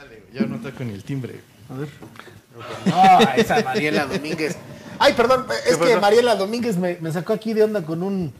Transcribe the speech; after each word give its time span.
Dale, 0.00 0.22
yo 0.32 0.46
no 0.46 0.56
toco 0.58 0.82
ni 0.82 0.94
el 0.94 1.04
timbre. 1.04 1.40
No, 2.86 3.20
esa 3.36 3.62
Mariela 3.62 4.06
Domínguez. 4.06 4.56
Ay, 4.98 5.12
perdón, 5.12 5.46
es 5.68 5.76
que 5.76 5.96
Mariela 5.98 6.36
Domínguez 6.36 6.76
me, 6.76 6.96
me 7.00 7.12
sacó 7.12 7.34
aquí 7.34 7.52
de 7.52 7.64
onda 7.64 7.82
con 7.82 8.02
un. 8.02 8.32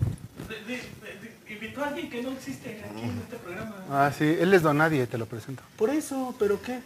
Invitó 1.49 1.85
a 1.85 1.88
alguien 1.88 2.09
que 2.09 2.23
no 2.23 2.31
existe 2.31 2.83
aquí 2.83 3.03
en 3.03 3.19
este 3.19 3.37
programa. 3.37 3.77
Ah, 3.91 4.11
sí, 4.17 4.37
él 4.41 4.54
es 4.54 4.62
Don 4.62 4.79
Nadie, 4.79 5.07
te 5.07 5.19
lo 5.19 5.27
presento. 5.27 5.62
Por 5.77 5.90
eso, 5.90 6.35
¿pero 6.38 6.60
qué? 6.62 6.78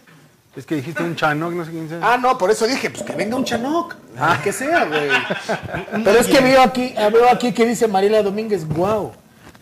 Es 0.56 0.66
que 0.66 0.74
dijiste 0.76 1.02
un 1.02 1.14
chanoc, 1.14 1.52
no 1.52 1.64
sé 1.64 1.70
quién 1.70 1.88
sea. 1.88 2.00
Ah, 2.02 2.16
no, 2.16 2.36
por 2.36 2.50
eso 2.50 2.66
dije, 2.66 2.90
pues 2.90 3.04
que 3.04 3.12
venga 3.14 3.36
un 3.36 3.44
chanoc. 3.44 3.94
Ah, 4.18 4.40
que 4.42 4.52
sea, 4.52 4.84
güey. 4.86 5.08
Pero 6.04 6.18
es 6.18 6.26
que 6.26 6.40
veo 6.40 6.62
aquí, 6.62 6.94
veo 7.12 7.28
aquí 7.28 7.52
que 7.52 7.66
dice 7.66 7.88
Mariela 7.88 8.22
Domínguez, 8.22 8.66
guau, 8.66 9.12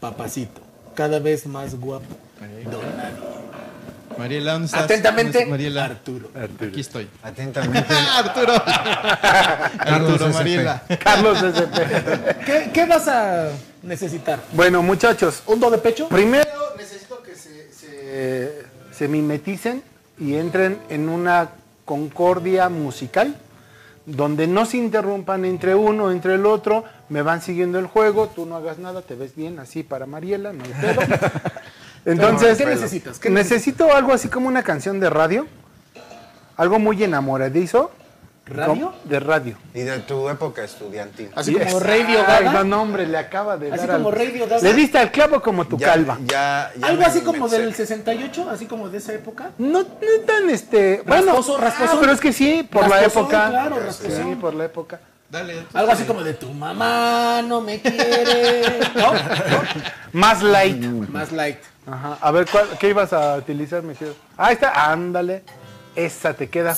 papacito, 0.00 0.60
cada 0.94 1.18
vez 1.18 1.46
más 1.46 1.74
guapo. 1.78 2.14
Don 2.70 2.80
¿dónde 4.28 4.66
estás? 4.66 4.82
Atentamente, 4.84 5.22
¿Dónde 5.22 5.38
estás, 5.38 5.48
Mariela. 5.50 5.84
Arturo. 5.84 6.30
Aquí 6.68 6.80
estoy. 6.80 7.08
Atentamente. 7.22 7.94
Arturo. 8.16 8.54
Arturo. 9.78 10.28
Mariela. 10.28 10.82
Carlos 11.02 11.42
SP. 11.42 11.76
¿Qué, 12.46 12.70
qué 12.72 12.86
vas 12.86 13.08
a 13.08 13.48
necesitar? 13.82 14.40
Bueno, 14.52 14.82
muchachos, 14.82 15.42
¿Un 15.46 15.60
do 15.60 15.70
de 15.70 15.78
pecho? 15.78 16.08
primero 16.08 16.50
necesito 16.76 17.22
que 17.22 17.34
se, 17.34 17.72
se, 17.72 18.62
se 18.92 19.08
mimeticen 19.08 19.82
y 20.18 20.34
entren 20.34 20.78
en 20.88 21.08
una 21.08 21.48
concordia 21.84 22.68
musical 22.68 23.36
donde 24.06 24.46
no 24.46 24.66
se 24.66 24.78
interrumpan 24.78 25.44
entre 25.44 25.74
uno, 25.74 26.10
entre 26.10 26.34
el 26.34 26.46
otro, 26.46 26.84
me 27.08 27.22
van 27.22 27.40
siguiendo 27.40 27.78
el 27.78 27.86
juego, 27.86 28.28
tú 28.34 28.46
no 28.46 28.56
hagas 28.56 28.78
nada, 28.78 29.02
te 29.02 29.14
ves 29.14 29.36
bien 29.36 29.58
así 29.58 29.82
para 29.82 30.06
Mariela, 30.06 30.52
no 30.52 30.64
hay 30.64 30.72
pedo. 30.72 31.00
Entonces, 32.04 32.58
¿Qué 32.58 32.66
necesitas? 32.66 33.18
¿Qué 33.18 33.30
necesito 33.30 33.92
algo 33.94 34.12
así 34.12 34.28
como 34.28 34.48
una 34.48 34.62
canción 34.62 34.98
de 35.00 35.08
radio, 35.10 35.46
algo 36.56 36.78
muy 36.78 37.02
enamoradizo. 37.02 37.90
¿Radio? 38.44 38.92
De 39.04 39.20
radio. 39.20 39.56
Y 39.72 39.80
de 39.82 40.00
tu 40.00 40.28
época 40.28 40.64
estudiantil. 40.64 41.30
Así 41.36 41.54
como 41.54 41.78
Radio 41.78 42.18
Ay, 42.26 42.44
Gaga. 42.44 42.52
no, 42.52 42.64
no, 42.64 42.82
hombre, 42.82 43.06
le 43.06 43.16
acaba 43.16 43.56
de 43.56 43.72
Así 43.72 43.86
dar 43.86 43.96
como 43.98 44.08
al- 44.08 44.16
Radio 44.16 44.46
Gaga. 44.48 44.60
Le 44.62 44.74
diste 44.74 44.98
al 44.98 45.12
clavo 45.12 45.40
como 45.40 45.64
tu 45.64 45.78
Ya- 45.78 45.86
calva. 45.92 46.18
Ya, 46.26 46.72
ya 46.76 46.86
Algo 46.88 47.00
me- 47.02 47.06
así 47.06 47.20
como 47.20 47.48
sé. 47.48 47.60
del 47.60 47.72
68, 47.72 48.50
así 48.50 48.66
como 48.66 48.88
de 48.88 48.98
esa 48.98 49.12
época. 49.14 49.52
No, 49.58 49.78
no 49.82 49.86
tan 50.26 50.50
este. 50.50 51.02
Rasposo, 51.06 51.52
bueno, 51.52 51.64
rasposo. 51.64 51.92
ah, 51.94 51.98
pero 52.00 52.12
es 52.12 52.20
que 52.20 52.32
sí, 52.32 52.68
por 52.70 52.88
la 52.88 53.04
época. 53.04 53.48
claro, 53.48 53.78
rasposón. 53.78 54.24
sí, 54.30 54.34
por 54.34 54.54
la 54.54 54.64
época. 54.64 55.00
Dale. 55.30 55.64
Algo 55.72 55.92
así 55.92 56.02
como 56.04 56.22
de 56.24 56.34
tu 56.34 56.52
mamá 56.52 57.40
no 57.42 57.60
me 57.62 57.80
quiere. 57.80 58.80
¿No? 58.96 59.12
Más 60.12 60.42
light. 60.42 60.82
Más 61.08 61.30
light. 61.32 61.58
Ajá. 61.86 62.18
A 62.20 62.30
ver, 62.30 62.46
¿cuál- 62.50 62.78
¿qué 62.78 62.88
ibas 62.90 63.12
a 63.12 63.36
utilizar, 63.36 63.82
mi 63.82 63.94
querido? 63.94 64.14
Ahí 64.36 64.54
está, 64.54 64.90
ándale. 64.90 65.42
Esa 65.96 66.34
te 66.34 66.48
queda. 66.48 66.76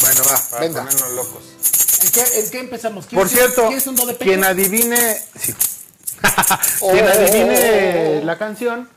Bueno, 0.00 0.22
va, 0.30 0.38
Para 0.50 0.62
venga. 0.62 0.82
ponernos 0.82 1.10
locos. 1.12 1.42
¿En 2.04 2.10
qué, 2.12 2.40
en 2.40 2.50
qué 2.50 2.60
empezamos? 2.60 3.06
Por 3.06 3.26
¿Quieres- 3.26 3.32
cierto, 3.32 3.66
¿Quieres 3.68 3.86
un 3.86 3.96
do 3.96 4.06
de 4.06 4.12
pecho? 4.14 4.24
quien 4.24 4.44
adivine. 4.44 5.16
Sí. 5.38 5.54
Oh, 6.80 6.90
quien 6.92 7.04
oh, 7.06 7.08
adivine 7.10 8.14
oh, 8.16 8.20
oh. 8.22 8.24
la 8.24 8.38
canción, 8.38 8.88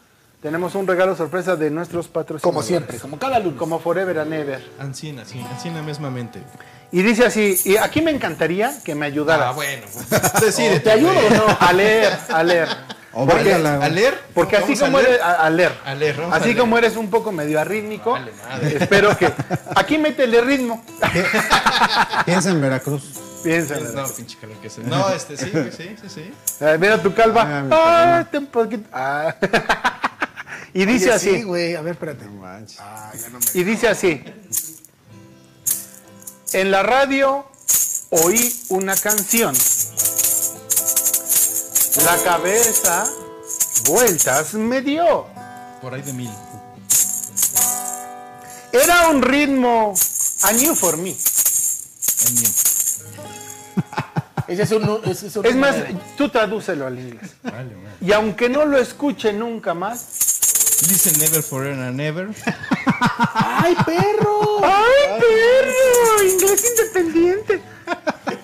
tenemos 0.42 0.76
un 0.76 0.86
regalo 0.88 1.16
sorpresa 1.16 1.56
de 1.56 1.70
nuestros 1.72 2.08
patrocinadores. 2.08 2.44
Como 2.44 2.62
siempre, 2.64 2.98
como 3.00 3.18
cada 3.18 3.40
lunes. 3.40 3.58
Como 3.58 3.80
Forever 3.80 4.20
and 4.20 4.34
Ever. 4.34 4.72
Ancina, 4.80 5.26
sí, 5.26 5.40
Ancina 5.52 5.82
mismamente. 5.82 6.42
Y 6.92 7.02
dice 7.02 7.26
así, 7.26 7.60
y 7.66 7.78
aquí 7.78 8.02
me 8.02 8.12
encantaría 8.12 8.74
que 8.84 8.96
me 8.96 9.06
ayudaras. 9.06 9.48
Ah, 9.50 9.52
bueno. 9.52 9.86
Decídete. 10.42 10.80
¿Te 10.82 10.92
ayudo 10.92 11.12
o 11.12 11.30
no? 11.30 11.58
A 11.60 11.74
leer, 11.74 12.18
a 12.30 12.44
leer. 12.44 12.68
O 13.14 13.26
Porque- 13.26 13.44
bailala. 13.44 13.84
¿A 13.84 13.90
leer? 13.90 14.20
Porque 14.34 14.56
así 14.58 14.78
como 14.78 14.98
leer. 15.00 15.10
eres, 15.16 15.22
a, 15.22 15.34
a 15.46 15.50
leer. 15.50 15.72
A 15.84 15.96
leer, 15.96 16.16
vamos 16.18 16.34
a 16.34 16.38
así 16.38 16.46
leer. 16.50 16.58
como 16.60 16.78
eres 16.78 16.96
un 16.96 17.10
poco 17.10 17.32
medio 17.32 17.60
arrítmico, 17.60 18.12
Vale, 18.12 18.32
madre. 18.48 18.78
espero 18.80 19.18
que 19.18 19.32
aquí 19.76 19.98
métele 19.98 20.42
ritmo. 20.42 20.84
Piensa 22.26 22.52
en 22.52 22.62
Veracruz. 22.62 23.04
Piensa. 23.44 23.80
No, 23.80 24.08
pinche 24.10 24.38
calor 24.40 24.58
que 24.58 24.70
se. 24.70 24.82
No, 24.84 25.10
este 25.10 25.38
sí, 25.38 25.52
sí, 25.78 25.96
sí, 26.02 26.10
sí. 26.10 26.32
Mira 26.80 27.02
tu 27.02 27.14
calva. 27.14 27.44
Ah, 27.48 27.68
Ah, 27.72 28.22
este 28.22 28.38
un 28.38 28.48
poquito. 28.48 28.88
Ah. 28.94 29.34
y 30.74 30.86
dice 30.86 31.06
Oye, 31.06 31.14
así. 31.16 31.36
Sí, 31.38 31.44
güey, 31.44 31.76
a 31.76 31.82
ver, 31.82 31.94
espérate. 31.94 32.26
No 32.26 32.32
manches. 32.34 32.78
Ah, 32.80 33.12
ya 33.20 33.30
no 33.30 33.40
me... 33.40 33.46
Y 33.54 33.64
dice 33.64 33.88
así. 33.88 34.24
En 36.54 36.72
la 36.72 36.84
radio 36.84 37.46
oí 38.10 38.56
una 38.70 38.96
canción. 38.96 39.56
La 41.98 42.18
cabeza 42.24 43.04
vueltas 43.88 44.54
me 44.54 44.82
dio. 44.82 45.26
Por 45.82 45.94
ahí 45.94 46.02
de 46.02 46.14
mil. 46.14 46.30
Era 48.72 49.10
un 49.10 49.22
ritmo 49.22 49.94
a 50.44 50.52
new 50.54 50.76
for 50.76 50.98
me. 50.98 51.10
En 51.10 52.36
mil. 52.36 52.50
Ese 54.48 54.64
es 54.64 54.72
un... 54.72 55.02
ese 55.06 55.28
es 55.28 55.36
un 55.36 55.46
Es 55.46 55.56
más, 55.56 55.76
tú 56.18 56.30
tradúcelo 56.30 56.88
al 56.88 56.98
inglés. 56.98 57.32
Vale. 57.44 57.70
Y 58.02 58.12
aunque 58.14 58.50
no 58.50 58.66
lo 58.66 58.80
escuche 58.80 59.32
nunca 59.32 59.76
más. 59.76 60.08
Dice 60.88 61.20
never 61.20 61.44
forever 61.44 61.80
and 61.84 62.02
ever. 62.02 62.30
¡Ay, 63.36 63.76
perro! 63.86 64.62
¡Ay, 64.64 65.20
perro! 65.20 66.24
Inglés 66.24 66.66
independiente. 66.72 67.62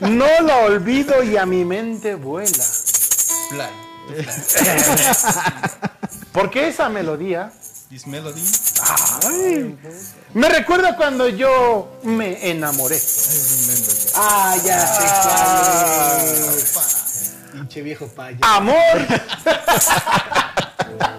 No 0.01 0.27
la 0.41 0.57
olvido 0.57 1.23
y 1.23 1.37
a 1.37 1.45
mi 1.45 1.65
mente 1.65 2.13
vuela. 2.15 2.65
Fly. 3.49 3.67
Porque 6.31 6.67
esa 6.67 6.89
melodía 6.89 7.51
This 7.89 8.05
melody. 8.07 8.41
ay, 9.27 9.77
me 10.33 10.49
recuerda 10.49 10.95
cuando 10.97 11.29
yo 11.29 11.99
me 12.03 12.49
enamoré. 12.49 12.99
Ah, 14.15 14.55
ya 14.63 14.87
sé 14.87 15.03
cuál 15.23 16.57
es. 16.57 16.73
Pinche 17.51 17.81
viejo 17.83 18.07
paya. 18.07 18.37
Amor. 18.41 18.75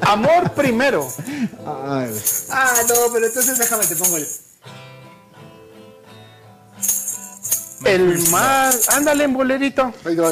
Amor 0.03 0.51
primero. 0.53 1.09
Ay, 1.65 2.11
Ah, 2.51 2.75
no, 2.89 2.95
pero 3.13 3.27
entonces 3.27 3.59
déjame, 3.59 3.87
te 3.87 3.95
pongo 3.97 4.17
el... 4.17 4.27
El 7.85 8.29
más. 8.31 8.89
Ándale 8.91 9.25
en 9.25 9.35
bolerito. 9.35 9.93
Ahí 10.05 10.17
va. 10.17 10.31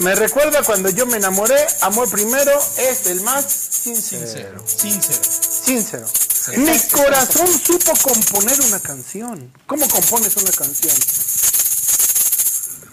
Me 0.00 0.14
recuerda 0.14 0.62
cuando 0.62 0.88
yo 0.88 1.04
me 1.06 1.18
enamoré. 1.18 1.58
Amor 1.82 2.10
primero 2.10 2.52
es 2.78 3.06
el 3.06 3.20
más 3.20 3.44
sincero. 3.44 4.26
Sincero. 4.26 4.66
Sincero. 4.66 6.06
Sincero. 6.06 6.58
Mi 6.58 6.78
corazón 6.88 7.46
supo 7.46 7.92
componer 8.02 8.58
una 8.66 8.80
canción. 8.80 9.52
¿Cómo 9.66 9.86
compones 9.88 10.34
una 10.38 10.50
canción? 10.52 10.94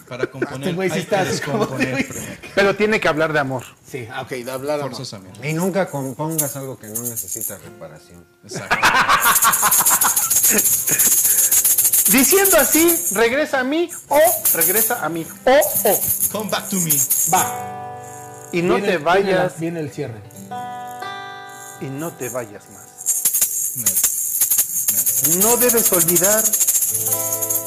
Para 0.06 0.30
componer. 0.30 0.74
Güey 0.74 0.90
sí 0.90 0.96
hay 0.96 1.06
que 1.06 1.16
de, 1.16 1.24
descomponer 1.24 2.08
primero. 2.08 2.36
Pero 2.54 2.76
tiene 2.76 3.00
que 3.00 3.08
hablar 3.08 3.32
de 3.32 3.38
amor. 3.38 3.64
Sí, 3.90 4.06
ah, 4.10 4.20
ok, 4.22 4.28
de 4.28 4.50
hablar 4.50 4.80
amor. 4.80 4.92
Forzosamente. 4.92 5.48
Y 5.48 5.54
nunca 5.54 5.88
compongas 5.88 6.56
algo 6.56 6.78
que 6.78 6.88
no 6.88 7.02
necesita 7.02 7.56
reparación. 7.56 8.22
Exacto. 8.44 8.76
Diciendo 12.08 12.56
así, 12.58 12.96
regresa 13.12 13.60
a 13.60 13.64
mí 13.64 13.90
o 14.08 14.18
regresa 14.54 15.04
a 15.04 15.08
mí. 15.08 15.26
O 15.44 15.50
o. 15.84 16.00
Come 16.32 16.50
back 16.50 16.68
to 16.70 16.76
me. 16.76 16.92
Va. 17.32 18.48
Y 18.52 18.62
no 18.62 18.76
Viene- 18.76 18.88
te 18.92 18.96
viene 18.98 19.04
la- 19.04 19.10
vayas. 19.12 19.58
Viene 19.60 19.80
el 19.80 19.92
cierre. 19.92 20.22
Y 21.80 21.84
no 21.86 22.10
te 22.12 22.28
vayas 22.30 22.64
más. 22.70 23.76
Never. 23.76 25.44
No 25.44 25.56
debes 25.58 25.92
olvidar 25.92 26.42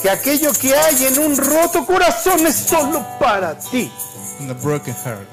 que 0.01 0.09
aquello 0.09 0.51
que 0.53 0.75
hay 0.75 1.05
en 1.05 1.19
un 1.19 1.37
roto 1.37 1.85
corazón 1.85 2.45
es 2.47 2.55
solo 2.55 3.05
para 3.19 3.57
ti. 3.59 3.91
In 4.39 4.49
a 4.49 4.53
broken 4.53 4.95
heart. 5.05 5.27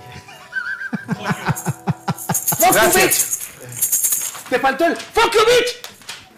¡Fuck 2.59 2.67
you, 2.67 2.73
Gracias. 2.73 2.95
bitch! 2.95 4.49
Te 4.51 4.59
faltó 4.59 4.85
el 4.85 4.97
¡Fuck 4.97 5.33
you, 5.33 5.41
bitch! 5.47 5.88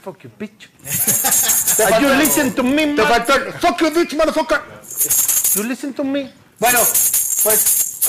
Fuck 0.02 0.22
you, 0.24 0.30
bitch. 0.38 0.68
you 2.00 2.08
listen 2.14 2.52
to 2.54 2.62
me, 2.62 2.94
Te 2.94 3.02
man. 3.02 3.06
faltó 3.06 3.34
el 3.34 3.52
¡Fuck 3.54 3.80
you, 3.80 3.90
bitch, 3.90 4.14
motherfucker! 4.16 4.60
You 5.56 5.64
listen 5.64 5.92
to 5.94 6.04
me. 6.04 6.32
Bueno, 6.58 6.78
pues... 7.44 8.00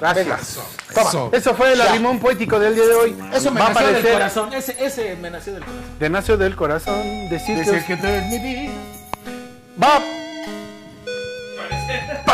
Gracias. 0.00 0.58
Eso. 0.96 1.30
Eso 1.32 1.54
fue 1.54 1.72
el 1.72 1.80
arrimón 1.80 2.18
poético 2.18 2.58
del 2.58 2.74
día 2.74 2.84
de 2.86 2.94
hoy. 2.94 3.16
Eso 3.32 3.50
me 3.50 3.60
Va 3.60 3.66
a 3.66 3.68
nació 3.70 3.86
del 3.86 3.96
aparecer 3.96 4.12
corazón. 4.12 4.52
Ese, 4.52 4.84
ese 4.84 5.16
me 5.16 5.30
nació 5.30 5.54
del 5.54 5.62
corazón. 5.64 5.98
de 5.98 6.10
nació 6.10 6.36
del 6.36 6.56
corazón 6.56 7.28
decir 7.30 7.56
que, 7.64 7.70
Decir 7.70 7.86
que 7.86 7.96
tú 7.96 8.06
eres 8.06 8.26
mi 8.28 8.38
vida. 8.38 8.72
va 9.82 10.00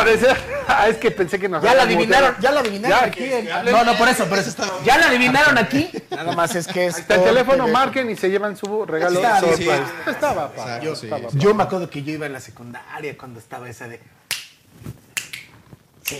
parecer. 0.04 0.36
Ah, 0.72 0.86
es 0.86 0.98
que 0.98 1.10
pensé 1.10 1.36
que 1.40 1.48
nos 1.48 1.64
Ya 1.64 1.74
la 1.74 1.82
adivinaron, 1.82 2.36
ya 2.40 2.52
la 2.52 2.60
adivinaron 2.60 2.96
Ya, 3.00 3.04
aquí. 3.06 3.18
que- 3.18 3.38
en- 3.40 3.72
No, 3.72 3.82
no, 3.84 3.94
por 3.98 4.08
eso, 4.08 4.24
por 4.26 4.38
eso. 4.38 4.52
Ya 4.84 4.98
la 4.98 5.06
adivinaron 5.08 5.58
aquí. 5.58 5.90
Nada 6.10 6.30
más 6.32 6.54
es 6.54 6.68
que 6.68 6.86
es. 6.86 6.96
Está 6.98 7.16
el 7.16 7.24
teléfono, 7.24 7.66
marquen 7.66 8.08
y 8.08 8.14
se 8.14 8.30
llevan 8.30 8.56
su 8.56 8.86
regalo. 8.86 9.18
Está 9.20 9.40
sí. 9.56 9.68
Estaba 10.06 10.52
padre. 10.52 10.74
Exacto, 10.76 10.94
sí. 10.96 11.06
estaba 11.06 11.28
Yo 11.32 11.54
me 11.54 11.64
acuerdo 11.64 11.90
que 11.90 12.04
yo 12.04 12.12
iba 12.12 12.26
en 12.26 12.32
la 12.34 12.40
secundaria 12.40 13.18
cuando 13.18 13.40
estaba 13.40 13.68
esa 13.68 13.88
de. 13.88 14.00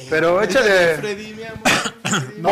Pero 0.08 0.42
échale. 0.42 0.96
Freddy, 0.96 1.34
mi 1.34 1.44
amor. 1.44 1.60
No, 2.38 2.50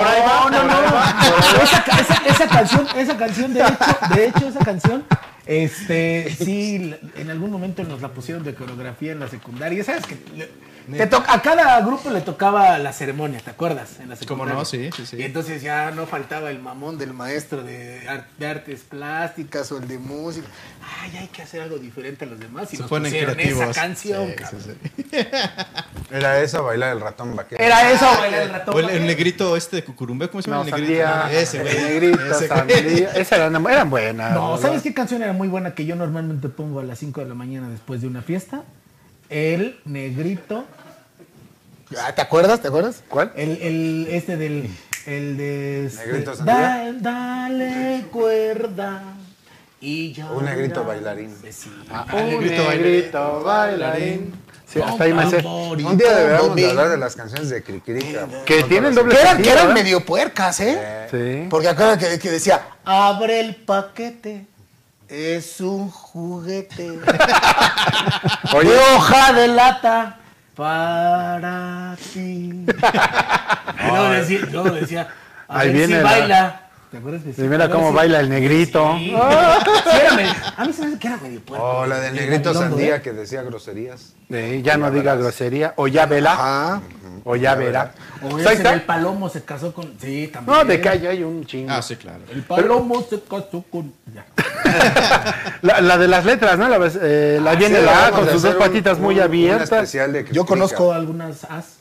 no, 0.50 0.50
no, 0.50 0.80
no. 0.82 1.62
Esa, 1.62 1.82
ca- 1.82 1.98
esa- 2.00 2.22
esa 2.26 2.46
canción, 2.46 2.86
esa 2.96 3.16
canción, 3.16 3.52
de 3.54 3.60
hecho, 3.60 3.76
de 4.14 4.26
hecho, 4.26 4.48
esa 4.48 4.60
canción, 4.60 5.04
este, 5.48 6.36
sí, 6.38 6.94
en 7.16 7.30
algún 7.30 7.50
momento 7.50 7.82
nos 7.82 8.02
la 8.02 8.08
pusieron 8.10 8.44
de 8.44 8.54
coreografía 8.54 9.12
en 9.12 9.20
la 9.20 9.28
secundaria. 9.28 9.82
¿Sabes 9.82 10.04
que 10.06 10.14
te 10.14 11.02
A 11.02 11.42
cada 11.42 11.80
grupo 11.82 12.10
le 12.10 12.20
tocaba 12.22 12.78
la 12.78 12.92
ceremonia, 12.92 13.40
¿te 13.40 13.50
acuerdas? 13.50 13.98
En 14.00 14.10
la 14.10 14.16
¿Cómo 14.16 14.44
secundaria. 14.46 14.54
no? 14.54 14.64
Sí, 14.64 14.90
sí, 14.94 15.06
sí. 15.06 15.16
Y 15.18 15.22
entonces 15.22 15.60
ya 15.62 15.90
no 15.90 16.06
faltaba 16.06 16.50
el 16.50 16.60
mamón 16.60 16.96
del 16.98 17.12
maestro 17.14 17.62
de, 17.62 18.06
ar- 18.08 18.26
de 18.38 18.46
artes 18.46 18.80
plásticas 18.88 19.70
o 19.72 19.78
el 19.78 19.88
de 19.88 19.98
música. 19.98 20.46
Ay, 21.02 21.16
hay 21.16 21.26
que 21.28 21.42
hacer 21.42 21.60
algo 21.62 21.78
diferente 21.78 22.24
a 22.24 22.28
los 22.28 22.38
demás. 22.40 22.72
Y 22.72 22.76
Se 22.76 22.82
nos 22.82 22.88
ponen 22.90 23.10
pusieron 23.12 23.34
creativos. 23.34 23.62
esa 23.70 23.80
canción, 23.80 24.28
Sí, 24.28 24.34
cabrón. 24.34 24.62
sí, 24.62 25.02
sí. 25.10 25.16
Era 26.10 26.40
eso, 26.40 26.62
bailar 26.64 26.92
el 26.96 27.00
ratón 27.02 27.36
vaquero. 27.36 27.62
Era 27.62 27.90
eso, 27.92 28.06
güey, 28.18 28.34
el 28.34 28.48
ratón. 28.48 28.74
O 28.74 28.78
el, 28.78 28.88
el 28.88 29.06
negrito 29.06 29.56
este 29.56 29.76
de 29.76 29.84
Cucurumbe, 29.84 30.28
¿cómo 30.30 30.40
se 30.40 30.50
llama 30.50 30.64
No, 30.64 30.74
el 30.76 30.82
negrito? 30.82 31.06
sandía, 31.06 31.38
Ese, 31.40 31.58
güey. 31.60 31.74
negrito, 31.74 32.24
Ese, 32.30 32.48
sandía. 32.48 32.76
Esas 33.14 33.32
eran, 33.32 33.66
eran 33.66 33.90
buenas. 33.90 34.32
No. 34.32 34.56
¿sabes 34.56 34.82
qué 34.82 34.94
canción 34.94 35.22
era 35.22 35.34
muy 35.38 35.48
buena 35.48 35.74
que 35.74 35.86
yo 35.86 35.96
normalmente 35.96 36.48
pongo 36.48 36.80
a 36.80 36.82
las 36.84 36.98
5 36.98 37.20
de 37.22 37.28
la 37.28 37.34
mañana 37.34 37.68
después 37.70 38.00
de 38.02 38.08
una 38.08 38.20
fiesta? 38.22 38.64
El 39.30 39.80
negrito. 39.86 40.64
Ah, 41.98 42.14
¿Te 42.14 42.20
acuerdas? 42.20 42.60
¿Te 42.60 42.68
acuerdas? 42.68 43.02
¿Cuál? 43.08 43.32
El, 43.36 43.50
el 43.62 44.06
este 44.10 44.36
del. 44.36 44.68
El 45.06 45.36
de. 45.38 45.86
este, 45.86 46.06
¿Negrito 46.06 46.36
da- 46.36 46.92
dale 46.92 48.04
cuerda. 48.12 49.02
Y 49.80 50.12
ya. 50.12 50.30
Un 50.32 50.44
negrito 50.44 50.84
bailarín. 50.84 51.34
Sí. 51.50 51.70
Ah, 51.90 52.04
el 52.12 52.34
un 52.34 52.40
negrito 52.42 52.68
negrito 52.70 53.42
bailarín. 53.42 54.32
Sí, 54.66 54.80
hasta 54.82 55.04
ahí 55.04 55.14
me 55.14 55.30
sé. 55.30 55.38
Un 55.46 55.96
día 55.96 56.14
deberíamos 56.14 56.54
de 56.56 56.68
hablar 56.68 56.88
de 56.90 56.98
las 56.98 57.16
canciones 57.16 57.48
de 57.48 57.62
Cricri, 57.62 58.12
cabrón. 58.12 58.42
Que 58.44 58.64
tienen 58.64 58.94
doble 58.94 59.14
Que 59.14 59.20
eran, 59.22 59.42
que 59.42 59.50
eran 59.50 59.72
medio 59.72 60.04
puercas, 60.04 60.60
¿eh? 60.60 61.06
Sí. 61.10 61.46
Porque 61.48 61.68
que, 61.98 62.18
que 62.18 62.30
decía, 62.30 62.60
abre 62.84 63.40
el 63.40 63.56
paquete, 63.56 64.46
es 65.08 65.60
un 65.60 65.90
juguete. 65.90 66.98
Oye. 68.54 68.70
hoja 68.96 69.32
de 69.32 69.48
lata 69.48 70.18
para 70.54 71.96
ti. 72.12 72.66
Luego 73.88 74.08
decía, 74.10 74.40
luego 74.50 74.70
decía, 74.70 75.08
a 75.48 75.58
Ahí 75.60 75.68
ver 75.68 75.76
viene 75.76 75.96
si 75.98 76.02
la- 76.02 76.10
baila. 76.10 76.60
¿Te 76.90 76.96
acuerdas 76.96 77.22
que 77.22 77.34
sí? 77.34 77.42
Y 77.42 77.48
mira 77.48 77.68
cómo 77.68 77.92
baila 77.92 78.20
el 78.20 78.30
negrito. 78.30 78.94
Sí. 78.96 79.10
Sí, 79.10 79.96
era 80.00 80.14
medio- 80.14 80.32
a 80.56 80.64
mí 80.64 80.72
se 80.72 80.80
me 80.82 80.86
hace 80.88 80.98
que 80.98 81.06
era 81.06 81.16
medio 81.18 81.40
puerco. 81.40 81.64
O 81.66 81.86
la 81.86 82.00
del 82.00 82.16
El 82.16 82.24
negrito 82.30 82.54
sandía 82.54 82.96
¿eh? 82.96 83.02
que 83.02 83.12
decía 83.12 83.42
groserías. 83.42 84.14
Eh, 84.30 84.62
ya 84.64 84.76
no 84.78 84.90
diga 84.90 85.14
grosería. 85.16 85.74
O 85.76 85.86
ya. 85.86 86.04
Ajá. 86.04 86.80
O 87.24 87.36
ya 87.36 87.54
verá. 87.56 87.92
O 88.22 88.30
Pues 88.30 88.44
ese 88.46 88.54
está. 88.54 88.70
del 88.70 88.82
palomo 88.82 89.28
se 89.28 89.42
casó 89.44 89.74
con... 89.74 89.92
Sí, 90.00 90.30
también. 90.32 90.56
No, 90.58 90.64
de 90.64 90.80
que 90.80 90.88
hay, 90.88 91.06
hay 91.06 91.22
un 91.22 91.44
chingo. 91.44 91.70
Ah, 91.72 91.82
sí, 91.82 91.96
claro. 91.96 92.20
El 92.30 92.42
palomo 92.42 93.02
se 93.08 93.20
casó 93.20 93.62
con... 93.70 93.92
Ya. 94.14 94.24
La, 95.62 95.80
la 95.80 95.98
de 95.98 96.08
las 96.08 96.24
letras, 96.24 96.56
¿no? 96.58 96.68
La, 96.68 96.78
vez- 96.78 96.98
eh, 97.00 97.40
la 97.42 97.54
viene 97.54 97.80
Sí, 97.80 97.84
la 97.84 98.06
A 98.06 98.10
con 98.12 98.28
sus 98.30 98.42
dos 98.42 98.52
un- 98.54 98.58
patitas 98.60 98.98
muy 98.98 99.16
un- 99.16 99.22
abiertas. 99.22 99.92
de 99.92 100.26
Yo 100.32 100.46
conozco 100.46 100.92
algunas 100.92 101.44
as. 101.44 101.78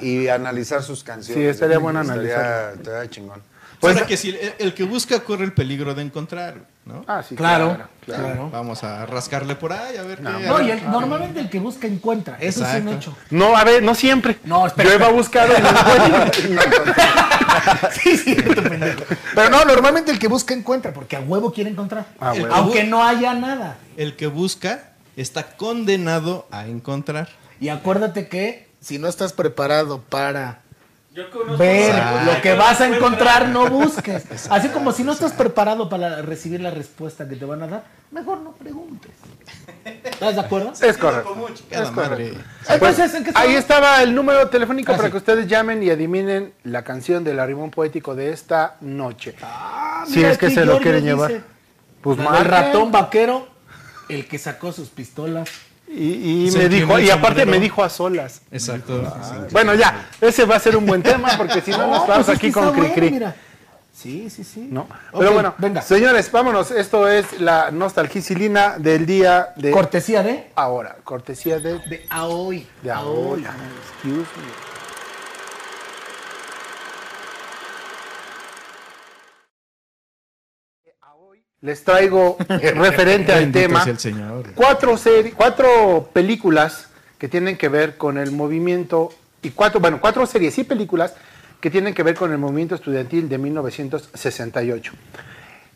Y, 0.00 0.04
y- 0.06 0.22
y 0.24 0.28
analizar 0.28 0.82
sus 0.82 1.02
canciones. 1.04 1.42
Sí, 1.44 1.48
estaría 1.48 1.78
bueno 1.78 2.00
analizar. 2.00 2.74
Estaría 2.74 3.08
chingón. 3.08 3.40
Pues 3.80 3.94
Pues- 3.96 4.06
que 4.06 4.16
si 4.16 4.30
el, 4.30 4.54
el 4.58 4.74
que 4.74 4.84
busca 4.84 5.20
corre 5.20 5.44
el 5.44 5.52
peligro 5.52 5.94
de 5.94 6.02
encontrar, 6.02 6.54
¿no? 6.84 7.04
Ah, 7.06 7.22
sí, 7.22 7.34
Claro, 7.34 7.76
claro. 8.04 8.50
Vamos 8.50 8.82
a 8.84 9.04
rascarle 9.06 9.54
por 9.56 9.72
ahí 9.72 9.96
a 9.96 10.02
ver 10.02 10.18
qué. 10.18 10.22
No, 10.24 10.60
y 10.62 10.70
el- 10.70 10.90
normalmente 10.90 11.40
el 11.40 11.50
que 11.50 11.58
busca 11.60 11.86
encuentra. 11.86 12.36
Eso 12.40 12.64
es 12.66 12.82
un 12.82 12.88
hecho. 12.88 13.16
No, 13.30 13.56
a 13.56 13.64
ver, 13.64 13.82
no 13.82 13.94
siempre. 13.94 14.38
No, 14.44 14.66
espera, 14.66 14.88
Yo 14.90 14.94
iba 14.96 15.06
a 15.06 15.10
buscar 15.10 15.48
y 15.48 15.62
no 15.62 15.68
sí, 17.92 18.16
sí, 18.16 18.34
pendejo. 18.34 19.02
Pero 19.34 19.50
no, 19.50 19.64
normalmente 19.64 20.10
el 20.10 20.18
que 20.18 20.28
busca 20.28 20.54
encuentra, 20.54 20.92
porque 20.92 21.16
a 21.16 21.20
huevo 21.20 21.52
quiere 21.52 21.70
encontrar. 21.70 22.06
Ah. 22.20 22.34
Aunque 22.52 22.84
no 22.84 23.02
haya 23.04 23.34
nada. 23.34 23.76
El 23.96 24.16
que 24.16 24.26
busca 24.26 24.90
está 25.16 25.56
condenado 25.56 26.46
a 26.50 26.66
encontrar. 26.66 27.28
Y 27.60 27.68
acuérdate 27.68 28.28
que 28.28 28.68
si 28.80 28.98
no 28.98 29.08
estás 29.08 29.32
preparado 29.32 30.00
para 30.02 30.60
Yo 31.16 31.30
conozco 31.30 31.56
ver 31.56 31.94
lo 32.26 32.42
que 32.42 32.52
vas 32.54 32.78
a 32.82 32.88
encontrar, 32.94 33.48
no 33.48 33.66
busques. 33.70 34.24
Así 34.50 34.68
como 34.68 34.92
si 34.92 35.02
no 35.02 35.12
estás 35.12 35.32
preparado 35.32 35.88
para 35.88 36.20
recibir 36.20 36.60
la 36.60 36.70
respuesta 36.70 37.26
que 37.26 37.36
te 37.36 37.44
van 37.46 37.62
a 37.62 37.66
dar, 37.66 37.84
mejor 38.10 38.40
no 38.40 38.52
preguntes. 38.52 39.12
¿Estás 40.04 40.34
de 40.34 40.40
acuerdo? 40.42 40.72
Es 40.80 40.98
correcto. 40.98 41.34
Cada 41.70 41.90
madre. 41.92 42.34
Entonces, 42.68 43.14
¿en 43.14 43.24
qué 43.24 43.30
Ahí 43.34 43.54
estaba 43.54 44.02
el 44.02 44.14
número 44.14 44.48
telefónico 44.50 44.92
Ah, 44.92 44.96
para 44.96 45.08
sí. 45.08 45.12
que 45.12 45.16
ustedes 45.18 45.46
llamen 45.46 45.82
y 45.82 45.88
adivinen 45.90 46.52
la 46.64 46.82
canción 46.84 47.24
del 47.24 47.40
arrimón 47.40 47.70
poético 47.70 48.14
de 48.14 48.32
esta 48.32 48.76
noche. 48.82 49.34
si 50.06 50.16
Mira, 50.18 50.30
es 50.32 50.38
que 50.38 50.50
se 50.50 50.66
lo 50.66 50.78
quieren 50.80 51.02
dice, 51.02 51.14
llevar. 51.14 51.32
Pues 52.02 52.18
la 52.18 52.24
del 52.24 52.32
marquen. 52.32 52.50
ratón 52.50 52.92
vaquero, 52.92 53.48
el 54.10 54.28
que 54.28 54.38
sacó 54.38 54.70
sus 54.72 54.88
pistolas. 54.90 55.48
Y, 55.88 56.48
y 56.48 56.50
me 56.52 56.68
dijo, 56.68 56.98
y 56.98 57.10
aparte 57.10 57.40
sombrero. 57.40 57.50
me 57.52 57.60
dijo 57.60 57.82
a 57.82 57.88
solas. 57.88 58.42
Exacto. 58.50 59.02
Bueno, 59.52 59.74
ya, 59.74 60.08
ese 60.20 60.44
va 60.44 60.56
a 60.56 60.60
ser 60.60 60.76
un 60.76 60.84
buen 60.84 61.02
tema 61.02 61.28
porque 61.36 61.60
si 61.60 61.70
no 61.70 61.86
nos 61.86 61.98
pues 61.98 62.08
vamos 62.08 62.28
es 62.28 62.34
aquí 62.36 62.50
con 62.50 62.74
bueno, 62.74 62.92
Cricri. 62.94 63.24
Sí, 63.94 64.28
sí, 64.28 64.44
sí. 64.44 64.68
¿no? 64.70 64.86
Pero 65.18 65.32
bueno, 65.32 65.54
venga. 65.56 65.80
señores, 65.80 66.30
vámonos. 66.30 66.70
Esto 66.70 67.08
es 67.08 67.40
la 67.40 67.70
nostalgicilina 67.70 68.76
del 68.78 69.06
día 69.06 69.54
de 69.56 69.70
Cortesía 69.70 70.22
de, 70.22 70.50
ahora. 70.54 70.96
Cortesía 71.02 71.60
de, 71.60 71.78
de 71.78 72.04
a 72.10 72.26
hoy. 72.26 72.66
de 72.82 72.90
a 72.90 73.00
hoy. 73.02 73.44
ahora. 73.44 73.54
Excuse 73.94 74.18
me. 74.18 74.75
Les 81.62 81.82
traigo 81.82 82.36
referente 82.48 83.32
al 83.32 83.50
tema 83.50 83.82
Señor. 83.96 84.52
cuatro, 84.54 84.94
cuatro 85.34 86.10
películas 86.12 86.88
que 87.18 87.28
tienen 87.28 87.56
que 87.56 87.70
ver 87.70 87.96
con 87.96 88.18
el 88.18 88.30
movimiento 88.30 89.10
y 89.40 89.50
cuatro, 89.50 89.80
bueno, 89.80 89.98
cuatro 90.00 90.26
series 90.26 90.58
y 90.58 90.64
películas 90.64 91.14
que 91.60 91.70
tienen 91.70 91.94
que 91.94 92.02
ver 92.02 92.14
con 92.14 92.30
el 92.30 92.36
movimiento 92.36 92.74
estudiantil 92.74 93.28
de 93.30 93.38
1968. 93.38 94.92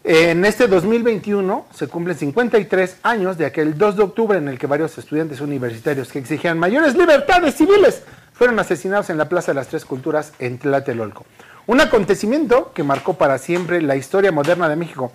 En 0.05 0.45
este 0.45 0.67
2021 0.67 1.67
se 1.75 1.87
cumplen 1.87 2.17
53 2.17 2.99
años 3.03 3.39
de 3.39 3.47
aquel 3.47 3.79
2 3.79 3.97
de 3.97 4.03
octubre 4.03 4.37
en 4.37 4.49
el 4.49 4.59
que 4.59 4.67
varios 4.67 4.99
estudiantes 4.99 5.41
universitarios 5.41 6.13
que 6.13 6.19
exigían 6.19 6.59
mayores 6.59 6.95
libertades 6.95 7.55
civiles 7.55 8.03
fueron 8.35 8.59
asesinados 8.59 9.09
en 9.09 9.17
la 9.17 9.29
Plaza 9.31 9.53
de 9.53 9.57
las 9.57 9.69
Tres 9.69 9.87
Culturas 9.87 10.33
en 10.39 10.59
Tlatelolco. 10.59 11.25
Un 11.67 11.81
acontecimiento 11.81 12.73
que 12.75 12.83
marcó 12.83 13.15
para 13.15 13.39
siempre 13.39 13.81
la 13.81 13.97
historia 13.97 14.33
moderna 14.33 14.69
de 14.69 14.77
México 14.77 15.13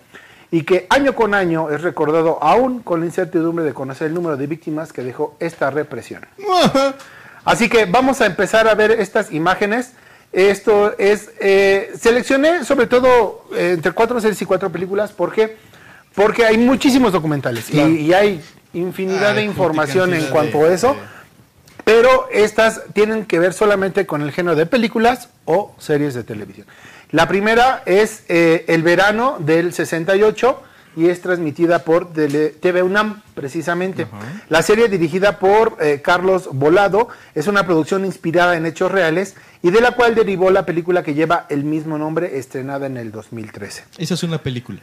y 0.51 0.63
que 0.63 0.85
año 0.89 1.13
con 1.15 1.33
año 1.33 1.69
es 1.69 1.81
recordado 1.81 2.37
aún 2.41 2.79
con 2.81 2.99
la 3.01 3.05
incertidumbre 3.07 3.65
de 3.65 3.73
conocer 3.73 4.07
el 4.07 4.13
número 4.13 4.37
de 4.37 4.47
víctimas 4.47 4.93
que 4.93 5.03
dejó 5.03 5.35
esta 5.39 5.69
represión. 5.71 6.25
Así 7.45 7.69
que 7.69 7.85
vamos 7.85 8.21
a 8.21 8.25
empezar 8.25 8.67
a 8.67 8.75
ver 8.75 8.91
estas 8.91 9.31
imágenes. 9.31 9.91
Esto 10.31 10.97
es, 10.97 11.29
eh, 11.39 11.91
seleccioné 11.99 12.63
sobre 12.65 12.87
todo 12.87 13.45
eh, 13.55 13.71
entre 13.75 13.91
cuatro 13.91 14.19
series 14.19 14.41
y 14.41 14.45
cuatro 14.45 14.69
películas. 14.71 15.11
¿Por 15.11 15.31
qué? 15.31 15.57
Porque 16.13 16.45
hay 16.45 16.57
muchísimos 16.57 17.11
documentales 17.13 17.69
y- 17.73 17.79
y, 17.79 18.13
hay 18.13 18.41
infinidad 18.73 19.29
Hay 19.31 19.35
de 19.37 19.43
información 19.43 20.13
en 20.13 20.25
cuanto 20.27 20.59
de- 20.59 20.69
a 20.69 20.73
eso. 20.73 20.93
de- 20.93 20.99
Pero 21.83 22.27
estas 22.31 22.81
tienen 22.93 23.25
que 23.25 23.37
ver 23.39 23.53
solamente 23.53 24.05
con 24.07 24.21
el 24.23 24.31
género 24.31 24.55
de 24.55 24.65
películas 24.65 25.29
o 25.45 25.75
series 25.77 26.13
de 26.15 26.23
televisión. 26.23 26.65
La 27.15 27.29
primera 27.29 27.81
es 27.85 28.25
eh, 28.27 28.65
El 28.67 28.83
verano 28.83 29.37
del 29.39 29.71
68 29.71 30.61
y 30.97 31.07
es 31.07 31.21
transmitida 31.21 31.79
por 31.79 32.11
TV 32.11 32.83
UNAM, 32.83 33.21
precisamente. 33.33 34.05
La 34.49 34.61
serie 34.61 34.89
dirigida 34.89 35.39
por 35.39 35.77
eh, 35.79 36.01
Carlos 36.03 36.49
Volado 36.51 37.07
es 37.33 37.47
una 37.47 37.65
producción 37.65 38.03
inspirada 38.03 38.57
en 38.57 38.65
hechos 38.65 38.91
reales 38.91 39.35
y 39.63 39.71
de 39.71 39.79
la 39.79 39.91
cual 39.91 40.13
derivó 40.13 40.51
la 40.51 40.65
película 40.65 41.03
que 41.03 41.13
lleva 41.13 41.45
el 41.47 41.63
mismo 41.63 41.97
nombre, 41.97 42.37
estrenada 42.37 42.85
en 42.87 42.97
el 42.97 43.13
2013. 43.13 43.85
Esa 43.97 44.13
es 44.13 44.23
una 44.23 44.39
película. 44.39 44.81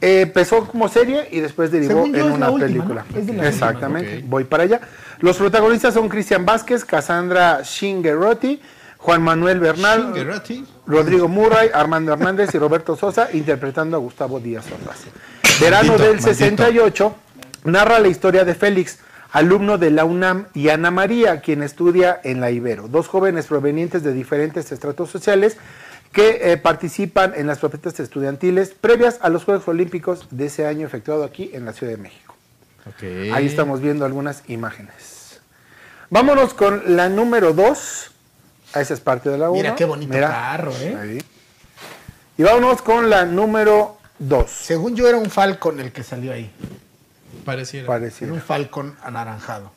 Eh, 0.00 0.22
empezó 0.22 0.66
como 0.66 0.88
serie 0.88 1.28
y 1.32 1.40
después 1.40 1.70
derivó 1.70 2.04
Según 2.04 2.14
yo, 2.14 2.18
en 2.20 2.26
es 2.28 2.32
una 2.34 2.46
la 2.46 2.50
última, 2.50 2.66
película. 2.66 3.04
¿no? 3.10 3.18
Es 3.18 3.26
de 3.26 3.32
las 3.34 3.46
Exactamente, 3.48 4.24
voy 4.26 4.44
para 4.44 4.62
allá. 4.62 4.80
Los 5.20 5.36
protagonistas 5.36 5.92
son 5.92 6.08
Cristian 6.08 6.46
Vázquez, 6.46 6.82
Cassandra 6.82 7.60
Shingerotti, 7.62 8.58
Juan 9.04 9.22
Manuel 9.22 9.60
Bernal. 9.60 10.14
Rodrigo 10.86 11.28
Murray, 11.28 11.68
Armando 11.74 12.14
Hernández 12.14 12.54
y 12.54 12.58
Roberto 12.58 12.96
Sosa, 12.96 13.28
interpretando 13.34 13.98
a 13.98 14.00
Gustavo 14.00 14.40
Díaz 14.40 14.64
Ordaz. 14.72 15.00
Verano 15.60 15.88
Maldito, 15.88 16.04
del 16.04 16.20
maldito. 16.22 16.34
68 16.34 17.16
narra 17.64 17.98
la 17.98 18.08
historia 18.08 18.46
de 18.46 18.54
Félix, 18.54 19.00
alumno 19.30 19.76
de 19.76 19.90
la 19.90 20.06
UNAM, 20.06 20.46
y 20.54 20.70
Ana 20.70 20.90
María, 20.90 21.42
quien 21.42 21.62
estudia 21.62 22.18
en 22.24 22.40
la 22.40 22.50
Ibero, 22.50 22.88
dos 22.88 23.06
jóvenes 23.08 23.44
provenientes 23.44 24.02
de 24.02 24.14
diferentes 24.14 24.72
estratos 24.72 25.10
sociales 25.10 25.58
que 26.10 26.52
eh, 26.52 26.56
participan 26.56 27.34
en 27.36 27.46
las 27.46 27.58
protestas 27.58 28.00
estudiantiles 28.00 28.70
previas 28.70 29.18
a 29.20 29.28
los 29.28 29.44
Juegos 29.44 29.68
Olímpicos 29.68 30.28
de 30.30 30.46
ese 30.46 30.66
año 30.66 30.86
efectuado 30.86 31.24
aquí 31.24 31.50
en 31.52 31.66
la 31.66 31.74
Ciudad 31.74 31.92
de 31.92 31.98
México. 31.98 32.36
Ahí 33.34 33.44
estamos 33.44 33.82
viendo 33.82 34.06
algunas 34.06 34.44
imágenes. 34.48 35.40
Vámonos 36.08 36.54
con 36.54 36.96
la 36.96 37.10
número 37.10 37.52
2. 37.52 38.12
Esa 38.74 38.94
es 38.94 39.00
parte 39.00 39.30
de 39.30 39.38
la 39.38 39.50
1. 39.50 39.56
Mira 39.62 39.74
qué 39.74 39.84
bonito 39.84 40.12
carro, 40.18 40.72
¿eh? 40.80 40.96
Ahí. 41.00 41.24
Y 42.36 42.42
vámonos 42.42 42.82
con 42.82 43.08
la 43.08 43.24
número 43.24 43.98
2. 44.18 44.50
Según 44.50 44.96
yo 44.96 45.08
era 45.08 45.16
un 45.18 45.30
Falcon 45.30 45.78
el 45.80 45.92
que 45.92 46.02
salió 46.02 46.32
ahí. 46.32 46.50
Pareciera. 47.44 47.84
Era 47.84 47.94
Parecido. 47.94 48.34
un 48.34 48.40
Falcon 48.40 48.96
anaranjado. 49.02 49.70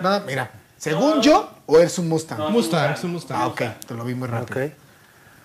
No, 0.00 0.20
mira. 0.20 0.50
Según 0.76 1.22
yo, 1.22 1.48
o 1.66 1.78
es 1.78 1.98
un 1.98 2.08
Mustang. 2.08 2.50
Mustang, 2.50 2.92
es 2.92 3.04
un 3.04 3.12
Mustang. 3.12 3.38
Ah, 3.40 3.46
ok. 3.46 3.62
Te 3.86 3.94
lo 3.94 4.04
vi 4.04 4.14
muy 4.14 4.28
rápido. 4.28 4.66
Ok. 4.66 4.72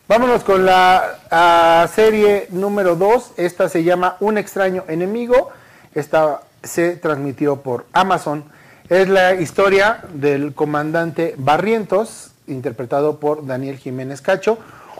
Vámonos 0.07 0.43
con 0.43 0.65
la 0.65 1.89
serie 1.93 2.47
número 2.49 2.95
2. 2.95 3.33
Esta 3.37 3.69
se 3.69 3.83
llama 3.83 4.17
Un 4.19 4.37
extraño 4.37 4.83
enemigo. 4.87 5.51
Esta 5.93 6.41
se 6.63 6.95
transmitió 6.97 7.61
por 7.61 7.85
Amazon. 7.93 8.43
Es 8.89 9.07
la 9.07 9.35
historia 9.35 10.01
del 10.13 10.53
comandante 10.53 11.35
Barrientos, 11.37 12.31
interpretado 12.47 13.19
por 13.19 13.45
Daniel 13.45 13.77
Jiménez 13.77 14.21
Cacho, 14.21 14.57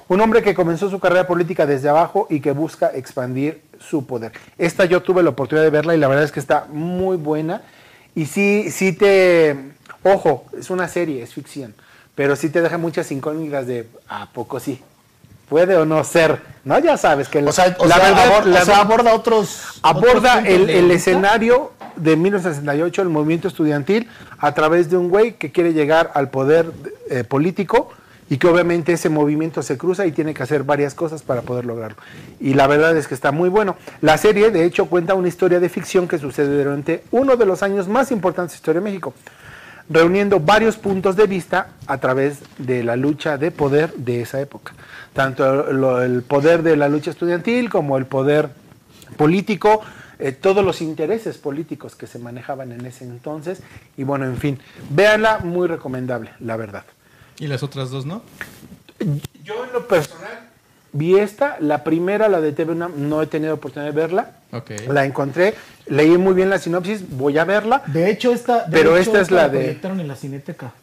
un 0.08 0.22
hombre 0.22 0.44
que 0.44 0.54
comenzó 0.54 0.90
su 0.90 1.00
carrera 1.00 1.26
política 1.28 1.66
desde 1.66 1.90
abajo 1.90 2.28
y 2.30 2.40
que 2.40 2.52
busca 2.52 2.92
expandir 2.94 3.62
su 3.80 4.06
poder. 4.06 4.32
Esta 4.58 4.86
yo 4.86 5.02
tuve 5.02 5.24
la 5.24 5.30
oportunidad 5.32 5.64
de 5.66 5.72
verla 5.72 5.96
y 5.96 5.98
la 5.98 6.08
verdad 6.08 6.24
es 6.26 6.32
que 6.32 6.40
está 6.40 6.66
muy 6.72 7.18
buena. 7.18 7.64
Y 8.16 8.26
sí, 8.28 8.70
sí 8.72 8.94
te... 8.94 9.56
Ojo, 10.04 10.46
es 10.58 10.70
una 10.70 10.88
serie, 10.88 11.24
es 11.24 11.34
ficción, 11.34 11.74
pero 12.16 12.36
sí 12.36 12.50
te 12.50 12.62
deja 12.62 12.78
muchas 12.78 13.12
incógnitas 13.12 13.68
de 13.68 13.88
¿a 14.08 14.28
poco 14.32 14.60
sí? 14.60 14.82
¿Puede 15.50 15.76
o 15.76 15.86
no 15.86 16.04
ser? 16.04 16.40
¿No? 16.64 16.78
Ya 16.80 16.96
sabes 16.96 17.28
que 17.28 17.40
O 17.44 17.52
sea, 17.52 17.76
o 17.80 17.86
la 17.88 17.96
sea, 17.96 18.04
verdad- 18.10 18.28
abor- 18.32 18.46
la 18.46 18.62
o 18.62 18.66
sea, 18.66 18.78
aborda 18.82 19.14
otros. 19.14 19.80
aborda 19.82 20.34
otros 20.40 20.46
el, 20.46 20.70
el 20.70 20.92
escenario 20.92 21.72
de 22.00 22.16
1968, 22.16 23.02
el 23.02 23.10
movimiento 23.10 23.48
estudiantil, 23.48 24.08
a 24.38 24.54
través 24.54 24.90
de 24.90 24.98
un 24.98 25.10
güey 25.10 25.34
que 25.34 25.52
quiere 25.52 25.74
llegar 25.74 26.12
al 26.14 26.30
poder 26.30 26.72
eh, 27.10 27.24
político 27.24 27.92
y 28.30 28.38
que 28.38 28.48
obviamente 28.48 28.94
ese 28.94 29.10
movimiento 29.10 29.64
se 29.64 29.78
cruza 29.78 30.06
y 30.06 30.12
tiene 30.12 30.34
que 30.34 30.44
hacer 30.44 30.64
varias 30.64 30.94
cosas 30.94 31.24
para 31.24 31.42
poder 31.42 31.66
lograrlo. 31.66 31.98
Y 32.40 32.54
la 32.54 32.68
verdad 32.68 32.96
es 32.96 33.08
que 33.08 33.16
está 33.16 33.32
muy 33.32 33.50
bueno. 33.50 33.76
La 34.02 34.18
serie, 34.18 34.52
de 34.52 34.66
hecho, 34.66 34.86
cuenta 34.86 35.16
una 35.16 35.28
historia 35.28 35.60
de 35.60 35.68
ficción 35.68 36.08
que 36.08 36.20
sucede 36.20 36.64
durante 36.64 37.04
uno 37.12 37.38
de 37.38 37.46
los 37.46 37.64
años 37.64 37.88
más 37.88 38.12
importantes 38.12 38.54
de 38.54 38.58
historia 38.58 38.82
de 38.82 38.86
México, 38.86 39.14
reuniendo 39.90 40.40
varios 40.40 40.78
puntos 40.78 41.16
de 41.16 41.26
vista 41.26 41.72
a 41.88 41.98
través 41.98 42.40
de 42.60 42.84
la 42.84 42.96
lucha 42.96 43.38
de 43.38 43.50
poder 43.50 43.94
de 43.96 44.22
esa 44.22 44.40
época. 44.40 44.74
Tanto 45.14 46.02
el 46.02 46.22
poder 46.22 46.62
de 46.62 46.78
la 46.78 46.88
lucha 46.88 47.10
estudiantil 47.10 47.70
como 47.72 47.98
el 47.98 48.06
poder 48.06 48.50
político, 49.18 49.82
eh, 50.20 50.32
todos 50.34 50.64
los 50.66 50.82
intereses 50.82 51.38
políticos 51.38 51.96
que 51.96 52.06
se 52.08 52.20
manejaban 52.20 52.72
en 52.72 52.86
ese 52.86 53.06
entonces. 53.06 53.62
Y 53.98 54.04
bueno, 54.04 54.26
en 54.26 54.38
fin, 54.38 54.60
véanla, 54.90 55.40
muy 55.40 55.68
recomendable, 55.68 56.32
la 56.40 56.56
verdad. 56.58 56.84
Y 57.40 57.48
las 57.48 57.64
otras 57.64 57.90
dos, 57.90 58.06
¿no? 58.06 58.22
Yo 59.44 59.66
en 59.66 59.72
lo 59.74 59.88
personal 59.88 60.48
vi 60.92 61.18
esta, 61.18 61.58
la 61.60 61.84
primera, 61.84 62.28
la 62.28 62.42
de 62.42 62.52
TV 62.52 62.76
no 62.76 63.22
he 63.22 63.28
tenido 63.28 63.54
oportunidad 63.54 63.92
de 63.94 64.00
verla. 64.00 64.32
La 64.90 65.06
encontré, 65.06 65.54
leí 65.88 66.18
muy 66.18 66.34
bien 66.34 66.50
la 66.50 66.58
sinopsis, 66.60 67.08
voy 67.10 67.38
a 67.38 67.46
verla. 67.46 67.84
De 67.88 68.10
hecho, 68.10 68.34
esta. 68.34 68.66
de 68.66 68.72
Pero 68.72 68.98
hecho, 68.98 69.12
esta 69.12 69.22
es 69.22 69.32
la 69.32 69.48
de- 69.48 69.60
proyectaron 69.60 70.00
en 70.00 70.08
la 70.08 70.16
Cineteca. 70.16 70.74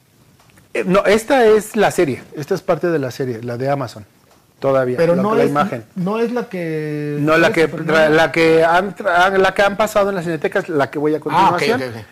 Eh, 0.72 0.84
no, 0.86 1.04
esta 1.04 1.44
es 1.46 1.74
la 1.76 1.90
serie, 1.90 2.22
esta 2.36 2.54
es 2.54 2.62
parte 2.62 2.88
de 2.88 2.98
la 2.98 3.10
serie, 3.10 3.42
la 3.42 3.56
de 3.56 3.68
Amazon, 3.68 4.06
todavía, 4.58 4.96
Pero 4.96 5.14
la, 5.16 5.22
no 5.22 5.34
la 5.34 5.44
es, 5.44 5.50
imagen. 5.50 5.84
no 5.96 6.18
es 6.18 6.32
la 6.32 6.48
que. 6.48 7.16
No, 7.20 7.36
la 7.36 7.52
que, 7.52 7.68
la, 7.68 8.32
que 8.32 8.64
han, 8.64 8.94
la 9.38 9.54
que 9.54 9.62
han 9.62 9.76
pasado 9.76 10.10
en 10.10 10.16
la 10.16 10.22
cineteca 10.22 10.60
es 10.60 10.68
la 10.68 10.90
que 10.90 10.98
voy 10.98 11.14
a 11.14 11.18
Ah, 11.18 11.20
continuación. 11.20 11.82
ok. 11.82 12.04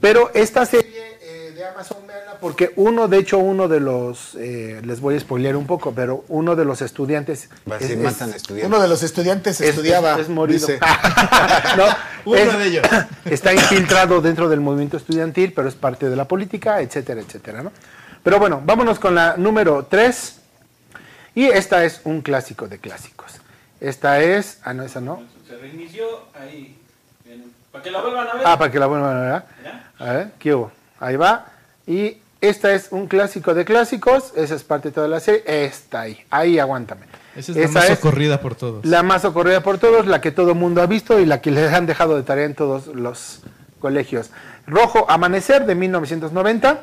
Pero 0.00 0.30
esta 0.34 0.66
serie 0.66 1.16
eh, 1.22 1.52
de 1.54 1.64
Amazon, 1.66 1.98
véanla, 2.06 2.34
porque 2.40 2.72
uno, 2.76 3.08
de 3.08 3.18
hecho, 3.18 3.38
uno 3.38 3.68
de 3.68 3.80
los, 3.80 4.34
eh, 4.34 4.82
les 4.84 5.00
voy 5.00 5.16
a 5.16 5.20
spoilear 5.20 5.56
un 5.56 5.66
poco, 5.66 5.92
pero 5.94 6.24
uno 6.28 6.56
de 6.56 6.64
los 6.66 6.82
estudiantes... 6.82 7.48
Va 7.70 7.76
a 7.76 7.78
es- 7.78 7.88
decir, 7.88 7.98
es- 7.98 8.04
matan 8.12 8.30
estudiantes. 8.34 8.66
Uno 8.68 8.82
de 8.82 8.88
los 8.88 9.02
estudiantes 9.02 9.60
es- 9.62 9.68
estudiaba. 9.70 10.14
es- 10.14 10.20
es 10.22 10.28
morido. 10.28 10.66
dice. 10.66 10.78
No, 11.76 11.84
Uno 12.26 12.36
es- 12.36 12.58
de 12.58 12.66
ellos. 12.66 12.86
Está 13.24 13.54
infiltrado 13.54 14.20
dentro 14.20 14.48
del 14.50 14.60
movimiento 14.60 14.96
estudiantil, 14.98 15.52
pero 15.54 15.68
es 15.68 15.74
parte 15.74 16.10
de 16.10 16.16
la 16.16 16.26
política, 16.28 16.80
etcétera, 16.82 17.20
etcétera, 17.22 17.62
¿no? 17.62 17.72
Pero 18.22 18.38
bueno, 18.38 18.60
vámonos 18.64 18.98
con 18.98 19.14
la 19.14 19.36
número 19.38 19.86
3. 19.88 20.40
Y 21.34 21.46
esta 21.46 21.84
es 21.84 22.00
un 22.04 22.22
clásico 22.22 22.68
de 22.68 22.78
clásicos. 22.78 23.32
Esta 23.80 24.20
es... 24.20 24.60
Ah, 24.64 24.72
no, 24.72 24.82
esa 24.84 25.00
no. 25.00 25.22
Se 25.48 25.56
reinició 25.56 26.04
ahí. 26.40 26.78
Para 27.72 27.82
que 27.84 27.90
la 27.90 28.00
vuelvan 28.00 28.28
a 28.28 28.34
ver. 28.34 28.42
Ah, 28.46 28.58
para 28.58 28.70
que 28.70 28.78
la 28.78 28.86
vuelvan 28.86 29.16
a 29.16 29.20
ver. 29.20 29.42
¿Ya? 29.64 29.90
A 29.98 30.12
ver, 30.12 30.30
¿qué 30.38 30.54
hubo? 30.54 30.70
Ahí 31.00 31.16
va. 31.16 31.46
Y 31.86 32.18
esta 32.40 32.72
es 32.72 32.88
un 32.92 33.08
clásico 33.08 33.52
de 33.52 33.64
clásicos. 33.64 34.32
Esa 34.36 34.54
es 34.54 34.62
parte 34.62 34.88
de 34.88 34.94
toda 34.94 35.08
la 35.08 35.18
serie. 35.18 35.42
Está 35.46 36.02
ahí. 36.02 36.24
Ahí 36.30 36.58
aguántame. 36.58 37.06
Esa 37.34 37.50
es 37.50 37.56
la 37.58 37.64
Esa 37.64 37.72
más 37.80 37.90
es 37.90 37.98
socorrida 37.98 38.40
por 38.40 38.54
todos. 38.54 38.84
la 38.86 39.02
más 39.02 39.22
socorrida 39.22 39.60
por 39.62 39.78
todos, 39.78 40.06
la 40.06 40.20
que 40.20 40.30
todo 40.30 40.50
el 40.52 40.56
mundo 40.56 40.80
ha 40.82 40.86
visto 40.86 41.18
y 41.18 41.26
la 41.26 41.40
que 41.40 41.50
les 41.50 41.72
han 41.72 41.86
dejado 41.86 42.16
de 42.16 42.22
tarea 42.22 42.44
en 42.44 42.54
todos 42.54 42.86
los 42.86 43.40
colegios. 43.80 44.30
Rojo 44.68 45.04
Amanecer 45.10 45.66
de 45.66 45.74
1990, 45.74 46.80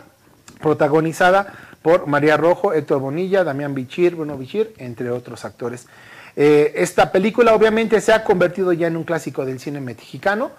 protagonizada 0.60 1.53
por 1.81 2.07
María 2.07 2.38
Rojo, 2.38 2.73
Héctor 2.73 3.00
Bonilla, 3.00 3.43
Damián 3.43 3.73
Bichir, 3.73 4.15
Bruno 4.15 4.38
Bichir, 4.38 4.73
entre 4.77 5.09
otros 5.09 5.45
actores. 5.45 5.88
Eh, 6.35 6.73
esta 6.75 7.11
película 7.11 7.53
obviamente 7.53 8.00
se 8.00 8.13
ha 8.13 8.23
convertido 8.23 8.71
ya 8.71 8.88
en 8.88 8.95
un 8.95 9.03
clásico 9.03 9.45
del 9.45 9.59
cine 9.59 9.81
mexicano 9.81 10.51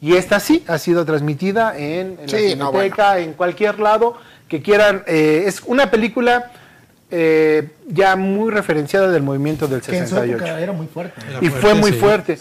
y 0.00 0.16
esta 0.16 0.40
sí 0.40 0.64
ha 0.66 0.78
sido 0.78 1.04
transmitida 1.04 1.76
en, 1.76 2.18
en 2.20 2.28
Sí, 2.28 2.50
la 2.50 2.64
no, 2.64 2.70
cineteca, 2.72 3.18
en 3.18 3.34
cualquier 3.34 3.78
lado 3.78 4.16
que 4.48 4.62
quieran. 4.62 5.04
Eh, 5.06 5.44
es 5.46 5.62
una 5.66 5.90
película 5.90 6.50
eh, 7.10 7.68
ya 7.86 8.16
muy 8.16 8.50
referenciada 8.50 9.10
del 9.10 9.22
movimiento 9.22 9.68
del 9.68 9.82
Que 9.82 9.98
en 9.98 10.08
su 10.08 10.14
68 10.14 10.44
época 10.44 10.60
era 10.60 10.72
muy 10.72 10.86
fuerte. 10.86 11.20
Era 11.28 11.38
y 11.40 11.48
fuerte, 11.48 11.60
fue 11.60 11.74
muy 11.74 11.92
sí. 11.92 11.98
fuerte. 11.98 12.38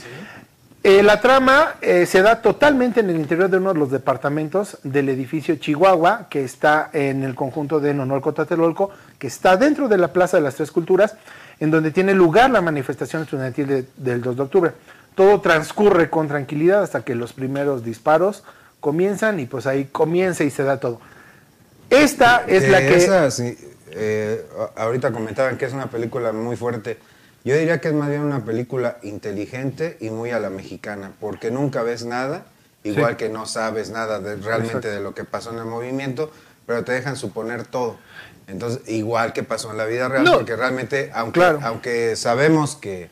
Eh, 0.81 1.03
la 1.03 1.19
trama 1.19 1.75
eh, 1.81 2.05
se 2.05 2.21
da 2.21 2.41
totalmente 2.41 3.01
en 3.01 3.09
el 3.09 3.17
interior 3.17 3.49
de 3.49 3.57
uno 3.57 3.73
de 3.73 3.79
los 3.79 3.91
departamentos 3.91 4.77
del 4.83 5.09
edificio 5.09 5.57
Chihuahua, 5.57 6.27
que 6.29 6.43
está 6.45 6.89
en 6.93 7.23
el 7.23 7.35
conjunto 7.35 7.81
de 7.81 7.93
Nonolco 7.93 8.33
Tlatelolco, 8.33 8.89
que 9.17 9.27
está 9.27 9.57
dentro 9.57 9.89
de 9.89 9.97
la 9.97 10.13
Plaza 10.13 10.37
de 10.37 10.43
las 10.43 10.55
Tres 10.55 10.71
Culturas, 10.71 11.15
en 11.59 11.69
donde 11.69 11.91
tiene 11.91 12.13
lugar 12.13 12.49
la 12.49 12.61
manifestación 12.61 13.23
estudiantil 13.23 13.67
de- 13.67 13.85
del 13.97 14.21
2 14.21 14.37
de 14.37 14.41
octubre. 14.43 14.71
Todo 15.15 15.41
transcurre 15.41 16.09
con 16.09 16.29
tranquilidad 16.29 16.81
hasta 16.81 17.01
que 17.03 17.13
los 17.13 17.33
primeros 17.33 17.83
disparos 17.83 18.45
comienzan 18.79 19.41
y 19.41 19.47
pues 19.47 19.67
ahí 19.67 19.89
comienza 19.91 20.45
y 20.45 20.49
se 20.49 20.63
da 20.63 20.79
todo. 20.79 21.01
Esta 21.89 22.45
es 22.47 22.69
la 22.69 22.79
que... 22.79 22.95
Esa, 22.95 23.29
sí, 23.31 23.57
eh, 23.91 24.45
ahorita 24.77 25.11
comentaban 25.11 25.57
que 25.57 25.65
es 25.65 25.73
una 25.73 25.87
película 25.87 26.31
muy 26.31 26.55
fuerte. 26.55 26.97
Yo 27.45 27.55
diría 27.55 27.79
que 27.81 27.87
es 27.89 27.93
más 27.93 28.09
bien 28.09 28.21
una 28.21 28.43
película 28.43 28.97
inteligente 29.01 29.97
y 29.99 30.09
muy 30.09 30.31
a 30.31 30.39
la 30.39 30.49
mexicana, 30.49 31.13
porque 31.19 31.51
nunca 31.51 31.83
ves 31.83 32.03
nada, 32.05 32.45
igual 32.83 33.11
Sí. 33.11 33.17
que 33.17 33.29
no 33.29 33.45
sabes 33.45 33.89
nada 33.91 34.19
de, 34.19 34.35
realmente 34.35 34.77
Exacto. 34.77 34.89
de 34.89 34.99
lo 35.01 35.13
que 35.13 35.23
pasó 35.23 35.51
en 35.51 35.59
el 35.59 35.65
movimiento, 35.65 36.31
pero 36.65 36.83
te 36.83 36.91
dejan 36.91 37.15
suponer 37.15 37.63
todo. 37.65 37.97
Entonces, 38.47 38.81
igual 38.89 39.31
que 39.33 39.43
pasó 39.43 39.71
en 39.71 39.77
la 39.77 39.85
vida 39.85 40.07
real, 40.09 40.23
No. 40.25 40.33
porque 40.33 40.55
realmente, 40.55 41.11
aunque, 41.13 41.39
Claro. 41.39 41.59
aunque 41.63 42.15
sabemos 42.15 42.75
que, 42.75 43.09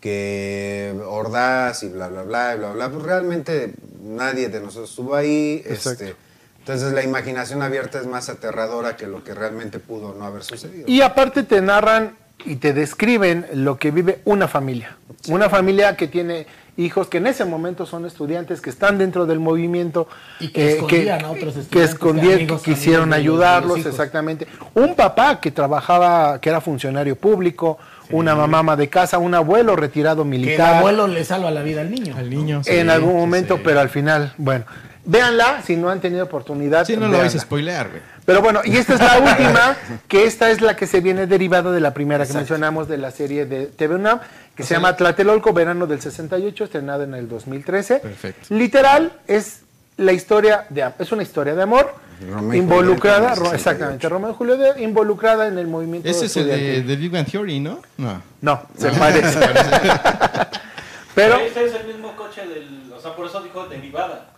que 0.00 0.94
Ordaz 1.06 1.82
y 1.82 1.88
bla, 1.88 2.08
bla, 2.08 2.22
bla, 2.22 2.54
y 2.54 2.58
bla, 2.58 2.72
bla, 2.72 2.88
pues 2.90 3.02
realmente 3.02 3.72
nadie 4.02 4.48
de 4.48 4.60
nosotros 4.60 4.90
estuvo 4.90 5.14
ahí. 5.14 5.62
Exacto. 5.66 6.04
Este, 6.04 6.16
entonces 6.60 6.92
la 6.92 7.02
imaginación 7.02 7.62
abierta 7.62 7.98
es 7.98 8.06
más 8.06 8.28
aterradora 8.28 8.96
que 8.96 9.06
lo 9.06 9.24
que 9.24 9.34
realmente 9.34 9.78
pudo 9.80 10.14
no 10.14 10.24
haber 10.24 10.44
sucedido. 10.44 10.84
Y 10.86 11.00
aparte 11.00 11.42
te 11.42 11.60
narran 11.60 12.16
y 12.44 12.56
te 12.56 12.72
describen 12.72 13.46
lo 13.54 13.78
que 13.78 13.90
vive 13.90 14.20
una 14.24 14.48
familia. 14.48 14.96
Una 15.28 15.48
familia 15.50 15.96
que 15.96 16.06
tiene 16.08 16.46
hijos 16.76 17.08
que 17.08 17.18
en 17.18 17.26
ese 17.26 17.44
momento 17.44 17.84
son 17.86 18.06
estudiantes, 18.06 18.60
que 18.60 18.70
están 18.70 18.98
dentro 18.98 19.26
del 19.26 19.40
movimiento. 19.40 20.06
Y 20.38 20.48
que 20.48 20.72
escondían 20.74 21.24
a 21.24 21.30
otros 21.30 21.54
Que 21.54 21.60
estudiantes, 21.60 21.90
escondían, 21.90 22.34
amigos, 22.34 22.62
que 22.62 22.74
quisieron 22.74 23.10
de 23.10 23.16
los 23.16 23.18
ayudarlos, 23.18 23.84
exactamente. 23.84 24.46
Un 24.74 24.94
papá 24.94 25.40
que 25.40 25.50
trabajaba, 25.50 26.40
que 26.40 26.48
era 26.48 26.60
funcionario 26.60 27.16
público, 27.16 27.78
una 28.10 28.34
mamá 28.34 28.60
ama 28.60 28.76
de 28.76 28.88
casa, 28.88 29.18
un 29.18 29.34
abuelo 29.34 29.74
retirado 29.76 30.22
Que 30.22 30.22
el 30.22 30.40
militar. 30.40 30.76
abuelo 30.76 31.08
le 31.08 31.24
salva 31.24 31.50
la 31.50 31.62
vida 31.62 31.80
al 31.80 31.90
niño. 31.90 32.14
Al 32.16 32.30
niño. 32.30 32.58
en 32.58 32.64
sí, 32.64 32.90
algún 32.90 33.10
sí, 33.10 33.16
momento, 33.16 33.56
sí. 33.56 33.62
pero 33.64 33.80
al 33.80 33.88
final, 33.88 34.32
bueno. 34.38 34.64
Véanla 35.08 35.62
si 35.62 35.74
no 35.74 35.88
han 35.88 36.00
tenido 36.00 36.24
oportunidad. 36.24 36.84
Sí, 36.84 36.94
no 36.94 37.08
lo 37.08 37.16
vais 37.16 37.34
a 37.34 37.38
spoilear, 37.38 37.88
güey. 37.88 38.02
Pero 38.26 38.42
bueno, 38.42 38.60
y 38.62 38.76
esta 38.76 38.92
es 38.92 39.00
la 39.00 39.18
última, 39.30 39.76
que 40.06 40.26
esta 40.26 40.50
es 40.50 40.60
la 40.60 40.76
que 40.76 40.86
se 40.86 41.00
viene 41.00 41.26
derivada 41.26 41.72
de 41.72 41.80
la 41.80 41.94
primera 41.94 42.26
que 42.26 42.34
mencionamos 42.34 42.88
de 42.88 42.98
la 42.98 43.10
serie 43.10 43.46
de 43.46 43.66
TV 43.66 43.94
UNAM, 43.94 44.20
que 44.54 44.64
se 44.64 44.74
llama 44.74 44.94
Tlatelolco, 44.96 45.54
verano 45.54 45.86
del 45.86 46.02
68, 46.02 46.64
estrenada 46.64 47.04
en 47.04 47.14
el 47.14 47.26
2013. 47.26 48.00
Perfecto. 48.00 48.54
Literal, 48.54 49.12
es 49.26 49.62
la 49.96 50.12
historia 50.12 50.66
de 50.68 50.92
es 50.98 51.10
una 51.10 51.22
historia 51.22 51.54
de 51.54 51.62
amor 51.62 51.94
Romeo 52.20 52.54
involucrada, 52.54 53.34
exactamente, 53.54 54.06
Romeo 54.10 54.32
y 54.32 54.34
Julio 54.34 54.56
involucrada 54.76 55.46
en 55.46 55.56
el 55.56 55.68
movimiento 55.68 56.06
Ese 56.06 56.26
es 56.26 56.36
el 56.36 56.48
de, 56.48 56.82
de 56.82 56.96
Big 56.96 57.10
Bang 57.10 57.26
Theory, 57.26 57.60
¿no? 57.60 57.80
No. 57.96 58.20
No, 58.42 58.62
se 58.76 58.90
parece. 58.90 59.38
Pero 61.14 61.36
Ese 61.36 61.64
es 61.64 61.74
el 61.74 61.86
mismo 61.86 62.14
coche 62.14 62.46
del. 62.46 62.92
O 62.94 63.00
sea, 63.00 63.16
por 63.16 63.26
eso 63.26 63.40
dijo 63.40 63.66
derivada. 63.66 64.37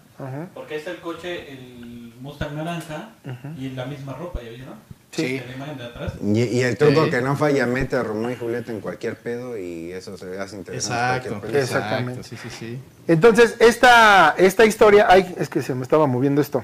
Porque 0.54 0.76
es 0.76 0.86
el 0.86 0.96
coche, 0.96 1.52
el 1.52 2.12
Mustang 2.20 2.54
naranja 2.56 3.10
y 3.58 3.70
la 3.70 3.86
misma 3.86 4.12
ropa, 4.14 4.40
¿ya 4.42 4.50
vieron? 4.50 4.74
Sí. 5.12 5.42
La 5.44 5.54
imagen 5.56 5.76
de 5.78 5.84
atrás. 5.84 6.12
Y, 6.22 6.42
y 6.44 6.62
el 6.62 6.76
truco 6.76 7.04
Sí. 7.06 7.10
que 7.10 7.20
no 7.20 7.34
falla, 7.36 7.66
mete 7.66 7.96
a 7.96 8.02
Romeo 8.04 8.30
y 8.30 8.36
Julieta 8.36 8.70
en 8.70 8.80
cualquier 8.80 9.16
pedo 9.16 9.58
y 9.58 9.90
eso 9.90 10.16
se 10.16 10.38
hace 10.38 10.54
interesante. 10.56 11.28
Exacto. 11.28 11.56
Exactamente. 11.58 12.22
Sí, 12.22 12.36
sí, 12.36 12.48
sí. 12.48 12.78
Entonces, 13.08 13.56
esta, 13.58 14.34
esta 14.38 14.64
historia, 14.66 15.06
ay, 15.08 15.34
es 15.38 15.48
que 15.48 15.62
se 15.62 15.74
me 15.74 15.82
estaba 15.82 16.06
moviendo 16.06 16.40
esto. 16.40 16.62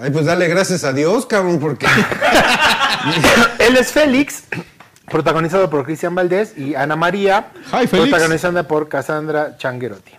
Ay, 0.00 0.10
pues 0.10 0.24
dale 0.26 0.46
gracias 0.48 0.84
a 0.84 0.92
Dios, 0.92 1.26
cabrón, 1.26 1.58
porque. 1.58 1.86
Él 3.58 3.76
es 3.76 3.92
Félix, 3.92 4.44
protagonizado 5.10 5.68
por 5.68 5.84
Cristian 5.84 6.14
Valdés 6.14 6.56
y 6.56 6.74
Ana 6.74 6.96
María, 6.96 7.48
Hi, 7.72 7.86
protagonizada 7.88 8.62
por 8.62 8.88
Cassandra 8.88 9.56
Changuerotti. 9.58 10.12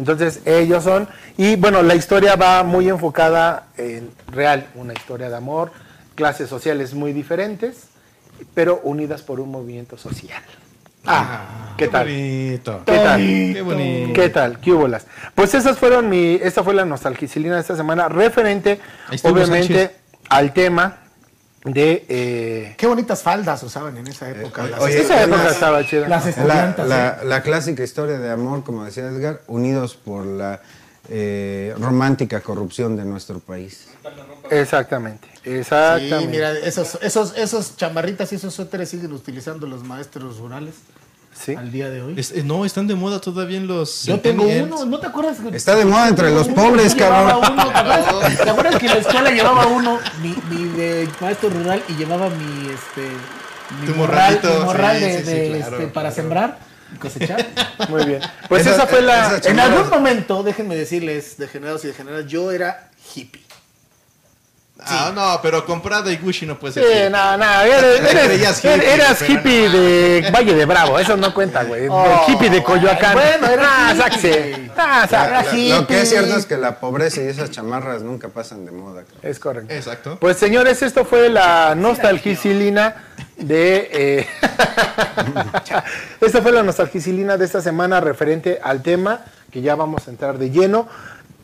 Entonces 0.00 0.40
ellos 0.46 0.82
son, 0.82 1.06
y 1.36 1.56
bueno, 1.56 1.82
la 1.82 1.94
historia 1.94 2.34
va 2.34 2.62
muy 2.62 2.88
enfocada 2.88 3.66
en 3.76 4.10
real, 4.32 4.66
una 4.74 4.94
historia 4.94 5.28
de 5.28 5.36
amor, 5.36 5.72
clases 6.14 6.48
sociales 6.48 6.94
muy 6.94 7.12
diferentes, 7.12 7.88
pero 8.54 8.80
unidas 8.82 9.20
por 9.20 9.40
un 9.40 9.50
movimiento 9.50 9.98
social. 9.98 10.42
Ah, 11.04 11.74
¿qué, 11.76 11.88
tal? 11.88 12.06
bonito. 12.06 12.82
¿Qué 12.86 12.96
tal? 12.96 13.20
Qué 13.20 13.62
bonito. 13.62 14.12
¿Qué 14.14 14.28
tal? 14.30 14.58
¿Qué 14.58 14.72
hubolas? 14.72 15.06
Pues 15.34 15.52
esas 15.54 15.76
fueron 15.76 16.08
mi, 16.08 16.36
esta 16.42 16.64
fue 16.64 16.72
la 16.72 16.86
nostalgicilina 16.86 17.56
de 17.56 17.60
esta 17.60 17.76
semana, 17.76 18.08
referente, 18.08 18.80
obviamente, 19.22 19.74
Sánchez. 19.74 20.00
al 20.30 20.54
tema 20.54 20.96
de 21.64 22.06
eh, 22.08 22.74
Qué 22.78 22.86
bonitas 22.86 23.22
faldas 23.22 23.62
usaban 23.62 23.96
en 23.98 24.06
esa 24.06 24.30
época. 24.30 24.64
Eh, 24.64 24.70
las, 24.70 24.80
oye, 24.80 25.00
esa 25.02 25.22
época 25.22 25.44
las- 25.44 25.52
estaba 25.54 25.86
chida. 25.86 26.08
las 26.08 26.24
La, 26.24 26.30
estudiantas. 26.30 26.88
la- 26.88 27.18
la 27.24 27.42
clásica 27.42 27.82
historia 27.82 28.18
de 28.18 28.30
amor, 28.30 28.64
como 28.64 28.84
decía 28.84 29.04
Edgar, 29.06 29.42
unidos 29.46 29.94
por 29.94 30.24
la 30.24 30.60
eh, 31.12 31.74
romántica 31.78 32.40
corrupción 32.40 32.96
de 32.96 33.04
nuestro 33.04 33.40
país. 33.40 33.88
Exactamente, 34.50 35.28
Sí, 35.42 35.50
exactamente. 35.50 36.26
mira, 36.28 36.52
esos, 36.58 36.98
esos, 37.02 37.36
esos 37.36 37.76
chamarritas 37.76 38.32
y 38.32 38.36
esos 38.36 38.54
suéteres 38.54 38.88
siguen 38.90 39.12
utilizando 39.12 39.66
los 39.66 39.82
maestros 39.84 40.38
rurales 40.38 40.74
Sí. 41.42 41.54
al 41.54 41.72
día 41.72 41.88
de 41.88 42.02
hoy. 42.02 42.14
Es- 42.18 42.32
eh, 42.32 42.42
no, 42.44 42.64
están 42.64 42.86
de 42.86 42.94
moda 42.94 43.20
todavía 43.20 43.56
en 43.56 43.66
los. 43.66 44.04
Yo 44.04 44.20
tengo 44.20 44.44
uno, 44.44 44.84
¿no 44.84 44.98
te 45.00 45.06
acuerdas? 45.06 45.38
Está 45.52 45.74
de 45.74 45.84
moda 45.86 46.08
entre 46.08 46.30
los 46.30 46.46
Uno 46.48 46.54
pobres, 46.56 46.94
llevaba 46.94 47.40
cabrón. 47.40 47.52
uno, 47.54 47.64
¿te, 47.72 47.78
acuerdas, 47.78 48.38
te 48.44 48.50
acuerdas 48.50 48.76
que 48.76 48.86
en 48.86 48.92
la 48.92 48.98
escuela 48.98 49.30
llevaba 49.30 49.66
uno, 49.66 49.98
mi, 50.22 50.36
mi 50.50 50.64
de 50.76 51.08
maestro 51.20 51.48
rural, 51.50 51.82
y 51.88 51.94
llevaba 51.94 52.28
mi, 52.28 52.68
este, 52.68 53.08
mi 53.80 53.86
Tu 53.86 53.94
morral, 53.94 54.40
mi 54.42 54.64
morral 54.64 54.96
sí, 54.98 55.02
de, 55.04 55.18
sí, 55.18 55.24
sí, 55.24 55.30
de, 55.30 55.58
claro, 55.58 55.76
este, 55.78 55.86
para 55.88 56.08
claro. 56.10 56.14
sembrar 56.14 56.58
y 56.94 56.98
cosechar? 56.98 57.46
Muy 57.88 58.04
bien. 58.04 58.20
Pues 58.48 58.62
Esa- 58.66 58.74
esa, 58.74 58.86
fue 58.86 59.00
la. 59.00 59.36
esa 59.38 59.48
en 59.50 59.60
algún 59.60 59.88
momento, 59.88 60.42
déjenme 60.42 60.76
decirles, 60.76 61.36
degenerados 61.38 61.84
y 61.84 61.88
degeneradas, 61.88 62.26
yo 62.26 62.50
era 62.52 62.90
hippie. 63.14 63.39
Ah, 64.86 65.12
no, 65.14 65.38
pero 65.42 65.64
comprada 65.66 66.10
y 66.10 66.16
Gucci 66.16 66.46
no 66.46 66.58
puede 66.58 66.74
Sí, 66.74 66.80
ser. 66.80 67.10
no, 67.10 67.36
no, 67.36 67.60
eres, 67.62 68.58
hippie, 68.64 68.94
eras 68.94 69.22
hippie 69.28 69.68
de 69.68 70.30
Valle 70.32 70.54
de 70.54 70.64
Bravo, 70.64 70.98
eso 70.98 71.16
no 71.16 71.32
cuenta, 71.34 71.64
güey. 71.64 71.86
Oh, 71.88 72.24
El 72.26 72.32
hippie 72.34 72.50
de 72.50 72.62
Coyoacán. 72.62 73.12
bueno, 73.14 73.46
era 73.46 73.88
ah, 73.90 74.08
hippie. 74.14 74.70
Ah, 74.76 75.06
La- 75.10 75.42
lo 75.78 75.86
que 75.86 76.00
es 76.00 76.08
cierto 76.08 76.36
es 76.36 76.46
que 76.46 76.56
la 76.56 76.80
pobreza 76.80 77.20
y 77.20 77.26
esas 77.26 77.50
chamarras 77.50 78.02
nunca 78.02 78.28
pasan 78.28 78.64
de 78.64 78.72
moda. 78.72 79.02
cabrón. 79.02 79.20
Es 79.30 79.38
correcto. 79.38 79.74
Exacto. 79.74 80.18
Pues 80.20 80.36
señores, 80.38 80.82
esto 80.82 81.04
fue 81.04 81.28
la 81.28 81.74
nostalgicilina 81.74 82.94
de... 83.36 83.88
eh, 83.92 84.26
esta 86.20 86.42
fue 86.42 86.52
la 86.52 86.62
nostalgicilina 86.62 87.36
de 87.36 87.44
esta 87.44 87.60
semana 87.60 88.00
referente 88.00 88.60
al 88.62 88.82
tema 88.82 89.20
que 89.50 89.60
ya 89.62 89.74
vamos 89.74 90.06
a 90.06 90.10
entrar 90.10 90.38
de 90.38 90.50
lleno, 90.50 90.88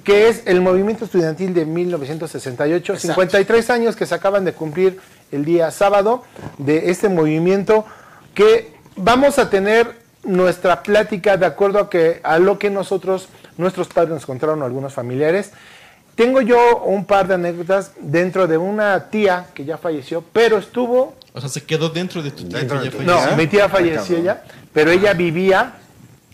que 0.06 0.28
es 0.28 0.42
el 0.46 0.60
movimiento 0.60 1.04
estudiantil 1.04 1.52
de 1.52 1.66
1968, 1.66 2.92
Exacto. 2.94 3.08
53 3.12 3.70
años 3.70 3.96
que 3.96 4.06
se 4.06 4.14
acaban 4.14 4.44
de 4.44 4.52
cumplir 4.52 5.00
el 5.32 5.44
día 5.44 5.70
sábado 5.72 6.22
de 6.58 6.90
este 6.90 7.08
movimiento 7.08 7.84
que 8.32 8.72
vamos 8.94 9.40
a 9.40 9.50
tener 9.50 9.90
nuestra 10.22 10.84
plática 10.84 11.36
de 11.36 11.46
acuerdo 11.46 11.80
a 11.80 11.90
que 11.90 12.20
a 12.22 12.38
lo 12.38 12.56
que 12.58 12.70
nosotros 12.70 13.28
nuestros 13.58 13.88
padres 13.88 14.12
nos 14.14 14.26
contaron 14.26 14.62
algunos 14.62 14.94
familiares 14.94 15.50
tengo 16.14 16.40
yo 16.40 16.78
un 16.84 17.04
par 17.04 17.26
de 17.26 17.34
anécdotas 17.34 17.90
dentro 18.00 18.46
de 18.46 18.56
una 18.58 19.10
tía 19.10 19.48
que 19.52 19.66
ya 19.66 19.76
falleció, 19.76 20.24
pero 20.32 20.56
estuvo. 20.56 21.14
O 21.34 21.40
sea, 21.40 21.50
se 21.50 21.62
quedó 21.64 21.90
dentro 21.90 22.22
de 22.22 22.30
tu 22.30 22.44
tía 22.48 22.58
Dentro 22.60 22.78
que 22.78 22.84
de 22.84 22.90
ya 22.90 22.96
tu- 22.96 23.04
falleció. 23.04 23.30
No, 23.32 23.36
mi 23.36 23.46
tía 23.48 23.68
falleció 23.68 24.22
ya, 24.22 24.42
pero 24.72 24.90
ella 24.92 25.12
vivía 25.12 25.74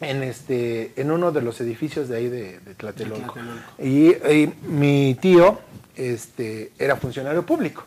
en 0.03 0.23
este 0.23 0.93
en 0.97 1.11
uno 1.11 1.33
de 1.33 1.43
los 1.43 1.61
edificios 1.61 2.09
de 2.09 2.17
ahí 2.17 2.29
de, 2.29 2.59
de 2.61 2.75
Tlatelolco. 2.75 3.35
Y, 3.79 4.09
y 4.11 4.53
mi 4.63 5.17
tío 5.21 5.59
este 5.97 6.73
era 6.79 6.97
funcionario 6.97 7.45
público. 7.45 7.85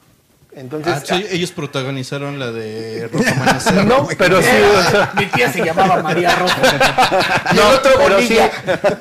Entonces, 0.58 0.94
Ah, 0.94 1.02
sí, 1.06 1.26
ellos 1.32 1.52
protagonizaron 1.52 2.40
la 2.40 2.50
de 2.50 3.10
Rojo 3.12 3.26
Amanecer. 3.30 3.86
no, 3.86 4.08
pero 4.18 4.42
sí, 4.42 4.48
o 4.48 4.90
sea, 4.90 5.12
Mi 5.18 5.26
tía 5.26 5.52
se 5.52 5.66
llamaba 5.66 6.02
María 6.02 6.34
Roja. 6.34 6.62
No, 7.56 7.62
pero 7.84 8.20
sí. 8.22 8.38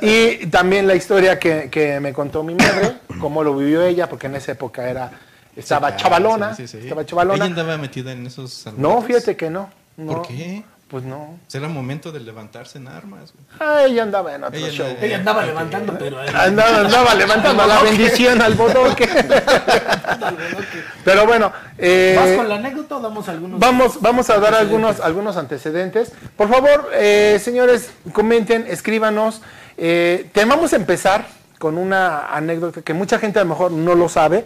Y 0.00 0.46
también 0.46 0.88
la 0.88 0.96
historia 0.96 1.38
que, 1.38 1.68
que 1.70 2.00
me 2.00 2.12
contó 2.12 2.42
mi 2.42 2.56
madre, 2.56 2.94
cómo 3.20 3.44
lo 3.44 3.56
vivió 3.56 3.82
ella, 3.84 4.08
porque 4.08 4.26
en 4.26 4.34
esa 4.34 4.50
época 4.52 4.88
era 4.90 5.12
estaba 5.54 5.90
Sí, 5.92 5.96
chavalona, 5.98 6.54
sí, 6.56 6.66
sí, 6.66 6.78
sí. 6.78 6.82
estaba 6.84 7.06
chavalona. 7.06 7.36
Ella 7.36 7.44
andaba 7.44 7.78
metida 7.78 8.10
en 8.10 8.26
esos 8.26 8.66
No, 8.76 9.00
fíjate 9.02 9.36
que 9.36 9.48
no. 9.48 9.70
no. 9.96 10.12
¿Por 10.14 10.26
qué? 10.26 10.64
Pues 10.94 11.02
no. 11.02 11.40
Será 11.48 11.66
momento 11.66 12.12
de 12.12 12.20
levantarse 12.20 12.78
en 12.78 12.86
armas. 12.86 13.32
güey. 13.32 13.44
Ah, 13.58 13.82
ella 13.84 14.04
andaba 14.04 14.32
en 14.32 14.44
otro 14.44 14.56
Ella 14.56 14.68
show. 14.70 14.86
andaba- 14.86 15.04
Ella 15.04 15.16
andaba 15.16 15.44
levantando, 15.44 15.98
pero... 15.98 16.20
Andaba, 16.20 16.78
andaba 16.82 17.14
levantando 17.16 17.66
la 17.66 17.82
bendición 17.82 18.40
al 18.40 18.54
bodoque. 18.54 19.08
Pero 21.04 21.26
bueno, 21.26 21.52
eh, 21.78 22.14
¿Vas 22.16 22.36
con 22.36 22.48
la 22.48 22.54
anécdota 22.54 22.96
o 22.96 23.00
damos 23.00 23.28
algunos? 23.28 23.58
Vamos, 23.58 24.00
vamos 24.00 24.30
a 24.30 24.38
dar 24.38 24.54
algunos, 24.54 25.00
algunos 25.00 25.36
antecedentes. 25.36 26.12
Por 26.36 26.48
favor, 26.48 26.90
eh, 26.94 27.40
señores, 27.42 27.90
comenten, 28.12 28.64
escríbanos. 28.68 29.42
Eh, 29.76 30.30
te 30.32 30.44
vamos 30.44 30.72
a 30.74 30.76
empezar 30.76 31.26
con 31.58 31.76
una 31.76 32.28
anécdota 32.28 32.82
que 32.82 32.94
mucha 32.94 33.18
gente 33.18 33.40
a 33.40 33.42
lo 33.42 33.48
mejor 33.50 33.72
no 33.72 33.96
lo 33.96 34.08
sabe, 34.08 34.44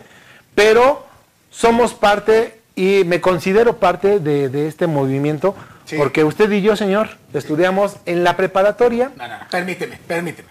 pero 0.55 1.05
somos 1.51 1.93
parte 1.93 2.59
y 2.75 3.03
me 3.05 3.21
considero 3.21 3.77
parte 3.77 4.19
de, 4.19 4.49
de 4.49 4.67
este 4.67 4.87
movimiento, 4.87 5.55
Sí. 5.89 5.97
porque 5.97 6.23
usted 6.25 6.51
y 6.53 6.61
yo, 6.61 6.77
señor, 6.77 7.11
estudiamos 7.33 7.97
en 8.05 8.23
la 8.25 8.37
preparatoria 8.37 9.11
No, 9.17 9.27
no, 9.27 9.39
no, 9.39 9.45
permíteme, 9.51 9.99
permíteme. 10.07 10.49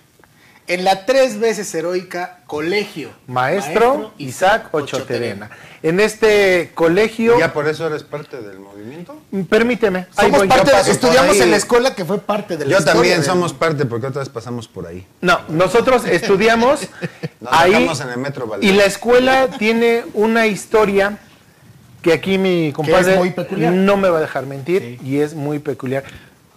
En 0.65 0.83
la 0.83 1.05
tres 1.05 1.39
veces 1.39 1.73
heroica 1.75 2.39
colegio. 2.45 3.09
Maestro, 3.27 4.11
Isaac 4.17 4.67
Ochoterena. 4.73 5.49
En 5.81 5.99
este 6.01 6.71
colegio, 6.73 7.39
¿Ya 7.39 7.53
por 7.53 7.67
eso 7.69 7.87
eres 7.87 8.03
parte 8.03 8.41
del 8.41 8.59
movimiento? 8.59 9.15
permíteme, 9.47 10.07
ahí 10.17 10.25
Somos 10.25 10.39
voy. 10.39 10.47
parte, 10.49 10.71
por 10.71 10.89
estudiamos 10.89 11.39
en 11.39 11.51
la 11.51 11.57
escuela 11.57 11.95
que 11.95 12.03
fue 12.03 12.19
parte 12.19 12.57
de 12.57 12.65
la 12.65 12.71
Yo 12.71 12.77
historia 12.79 12.93
también 12.95 13.17
del- 13.17 13.25
somos 13.25 13.53
parte 13.53 13.85
porque 13.85 14.07
otras 14.07 14.27
pasamos 14.27 14.67
por 14.67 14.87
ahí. 14.87 15.05
No, 15.21 15.39
nosotros 15.49 16.03
estudiamos 16.05 16.81
Nos 17.39 17.53
ahí 17.53 17.73
en 18.01 18.09
el 18.09 18.17
metro 18.17 18.47
Valdez. 18.47 18.69
y 18.69 18.73
la 18.73 18.85
escuela 18.85 19.47
tiene 19.57 20.03
una 20.15 20.47
historia 20.47 21.19
que 22.01 22.13
aquí 22.13 22.37
mi 22.37 22.71
compadre 22.73 23.17
muy 23.17 23.31
peculiar. 23.31 23.73
no 23.73 23.97
me 23.97 24.09
va 24.09 24.17
a 24.19 24.21
dejar 24.21 24.45
mentir 24.45 24.99
y 25.03 25.17
es 25.19 25.33
muy 25.33 25.59
peculiar. 25.59 26.03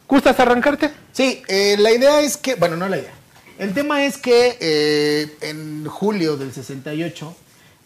¿Gustas 0.08 0.38
arrancarte? 0.40 0.90
Sí, 1.12 1.42
eh, 1.48 1.76
la 1.78 1.92
idea 1.92 2.20
es 2.20 2.36
que, 2.36 2.54
bueno, 2.56 2.76
no 2.76 2.88
la 2.88 2.98
idea. 2.98 3.12
El 3.58 3.72
tema 3.74 4.04
es 4.04 4.16
que 4.16 4.56
eh, 4.60 5.36
en 5.42 5.84
julio 5.86 6.36
del 6.36 6.52
68 6.52 7.36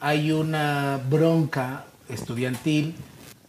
hay 0.01 0.33
una 0.33 1.01
bronca 1.11 1.85
estudiantil 2.09 2.95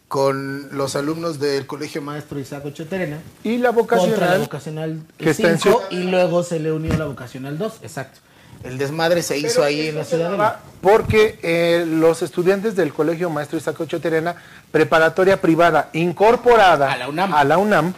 con 0.08 0.68
los 0.76 0.94
alumnos 0.96 1.38
del 1.40 1.66
Colegio 1.66 2.00
Maestro 2.00 2.38
Isaac 2.38 2.64
Ochoterena 2.64 3.18
Y 3.42 3.58
la 3.58 3.72
contra 3.72 3.96
la 3.96 4.06
vocacional. 4.06 4.40
vocacional 4.40 5.00
que 5.18 5.30
está 5.30 5.50
en 5.50 5.58
5 5.58 5.82
Ciudad- 5.88 5.90
y 5.90 6.10
luego 6.10 6.42
se 6.42 6.60
le 6.60 6.70
unió 6.72 6.96
la 6.96 7.06
vocacional 7.06 7.58
2, 7.58 7.80
exacto. 7.82 8.20
El 8.66 8.78
desmadre 8.78 9.22
se 9.22 9.38
hizo 9.38 9.62
ahí 9.62 9.88
en 9.88 9.96
la 9.96 10.04
ciudad. 10.04 10.56
Porque 10.80 11.38
eh, 11.42 11.84
los 11.86 12.22
estudiantes 12.22 12.76
del 12.76 12.92
Colegio 12.92 13.30
Maestro 13.30 13.58
Isaac 13.58 13.80
Ochoterena, 13.80 14.36
preparatoria 14.70 15.40
privada 15.40 15.88
incorporada 15.92 16.92
A 16.92 16.96
la 16.96 17.08
UNAM. 17.08 17.34
a 17.34 17.44
la 17.44 17.58
UNAM, 17.58 17.94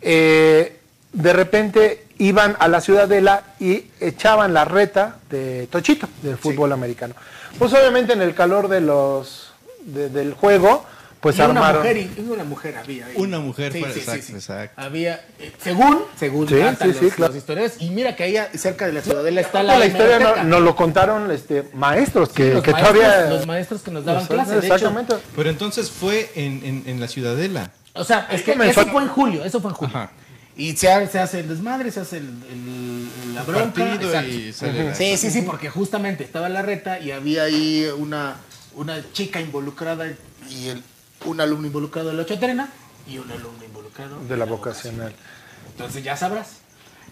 eh, 0.00 0.78
de 1.12 1.32
repente 1.32 2.06
iban 2.18 2.56
a 2.58 2.68
la 2.68 2.80
Ciudadela 2.80 3.42
y 3.60 3.86
echaban 4.00 4.54
la 4.54 4.64
reta 4.64 5.16
de 5.30 5.66
Tochito, 5.70 6.08
del 6.22 6.36
fútbol 6.38 6.72
americano. 6.72 7.14
Pues 7.58 7.72
obviamente 7.72 8.12
en 8.12 8.22
el 8.22 8.34
calor 8.34 8.68
de 8.68 8.80
los 8.80 9.52
de- 9.84 10.08
del 10.08 10.32
juego, 10.34 10.84
pues 11.22 11.36
y 11.38 11.40
una 11.40 11.48
armaron. 11.50 11.80
mujer, 11.82 11.96
y 11.96 12.20
una 12.28 12.44
mujer 12.44 12.76
había 12.76 13.06
ahí. 13.06 13.14
Una 13.16 13.38
mujer 13.38 13.72
fuera- 13.72 13.94
exacto, 13.94 14.32
exacto. 14.34 14.78
Había, 14.80 15.24
eh, 15.38 15.52
según, 15.62 16.02
según 16.18 16.48
Sí, 16.48 16.56
sí, 16.56 16.92
sí, 16.98 17.04
los, 17.04 17.14
claro. 17.14 17.32
los 17.32 17.36
historiadores, 17.40 17.80
y 17.80 17.88
mira 17.90 18.14
que 18.14 18.24
ahí 18.24 18.36
cerca 18.58 18.86
de 18.86 18.92
la 18.92 19.00
ciudadela 19.02 19.40
está 19.40 19.62
la, 19.62 19.78
la, 19.78 19.86
historia 19.86 20.18
no- 20.18 20.44
nos 20.44 20.60
lo 20.60 20.76
contaron 20.76 21.30
este, 21.30 21.64
maestros 21.72 22.28
que, 22.30 22.52
los, 22.54 22.62
que 22.62 22.72
maestros, 22.72 22.94
todavía 22.98 23.30
los 23.30 23.46
maestros 23.46 23.82
que 23.82 23.90
nos 23.92 24.04
daban 24.04 24.26
clases. 24.26 24.60
de 24.60 24.66
hecho. 24.66 24.74
Exactamente. 24.74 25.14
Pero 25.34 25.48
entonces 25.48 25.90
fue 25.90 26.30
en, 26.34 26.60
en, 26.64 26.82
en 26.86 27.00
la 27.00 27.08
Ciudadela. 27.08 27.70
O 27.94 28.04
sea, 28.04 28.26
es 28.30 28.42
que 28.42 28.52
comenzó. 28.52 28.80
eso 28.82 28.90
fue 28.90 29.02
en 29.02 29.08
julio, 29.08 29.44
eso 29.44 29.60
fue 29.60 29.70
en 29.70 29.76
julio. 29.76 29.96
Ajá. 29.96 30.10
Y 30.56 30.76
se, 30.76 30.90
ha- 30.90 31.06
se 31.08 31.18
hace 31.18 31.40
el 31.40 31.48
desmadre, 31.48 31.90
se 31.90 32.00
hace 32.00 32.18
el, 32.18 32.24
el- 32.50 33.34
la 33.34 33.42
bronca. 33.44 33.84
Partido 33.84 34.08
exacto. 34.10 34.30
y 34.30 34.52
sale 34.52 34.84
la- 34.84 34.94
Sí, 34.94 35.16
sí, 35.16 35.30
sí, 35.30 35.42
porque 35.42 35.70
justamente 35.70 36.24
estaba 36.24 36.48
la 36.48 36.62
reta 36.62 36.98
y 37.00 37.10
había 37.10 37.44
ahí 37.44 37.86
una, 37.96 38.36
una 38.74 39.00
chica 39.12 39.40
involucrada 39.40 40.06
y 40.50 40.68
el, 40.68 40.82
un 41.24 41.40
alumno 41.40 41.66
involucrado 41.66 42.08
de 42.10 42.14
la 42.16 42.22
Ochoterena 42.22 42.68
y 43.08 43.18
un 43.18 43.30
alumno 43.30 43.64
involucrado 43.64 44.18
De 44.28 44.36
la 44.36 44.44
vocacional. 44.44 45.12
Entonces 45.70 46.02
ya 46.04 46.16
sabrás. 46.16 46.48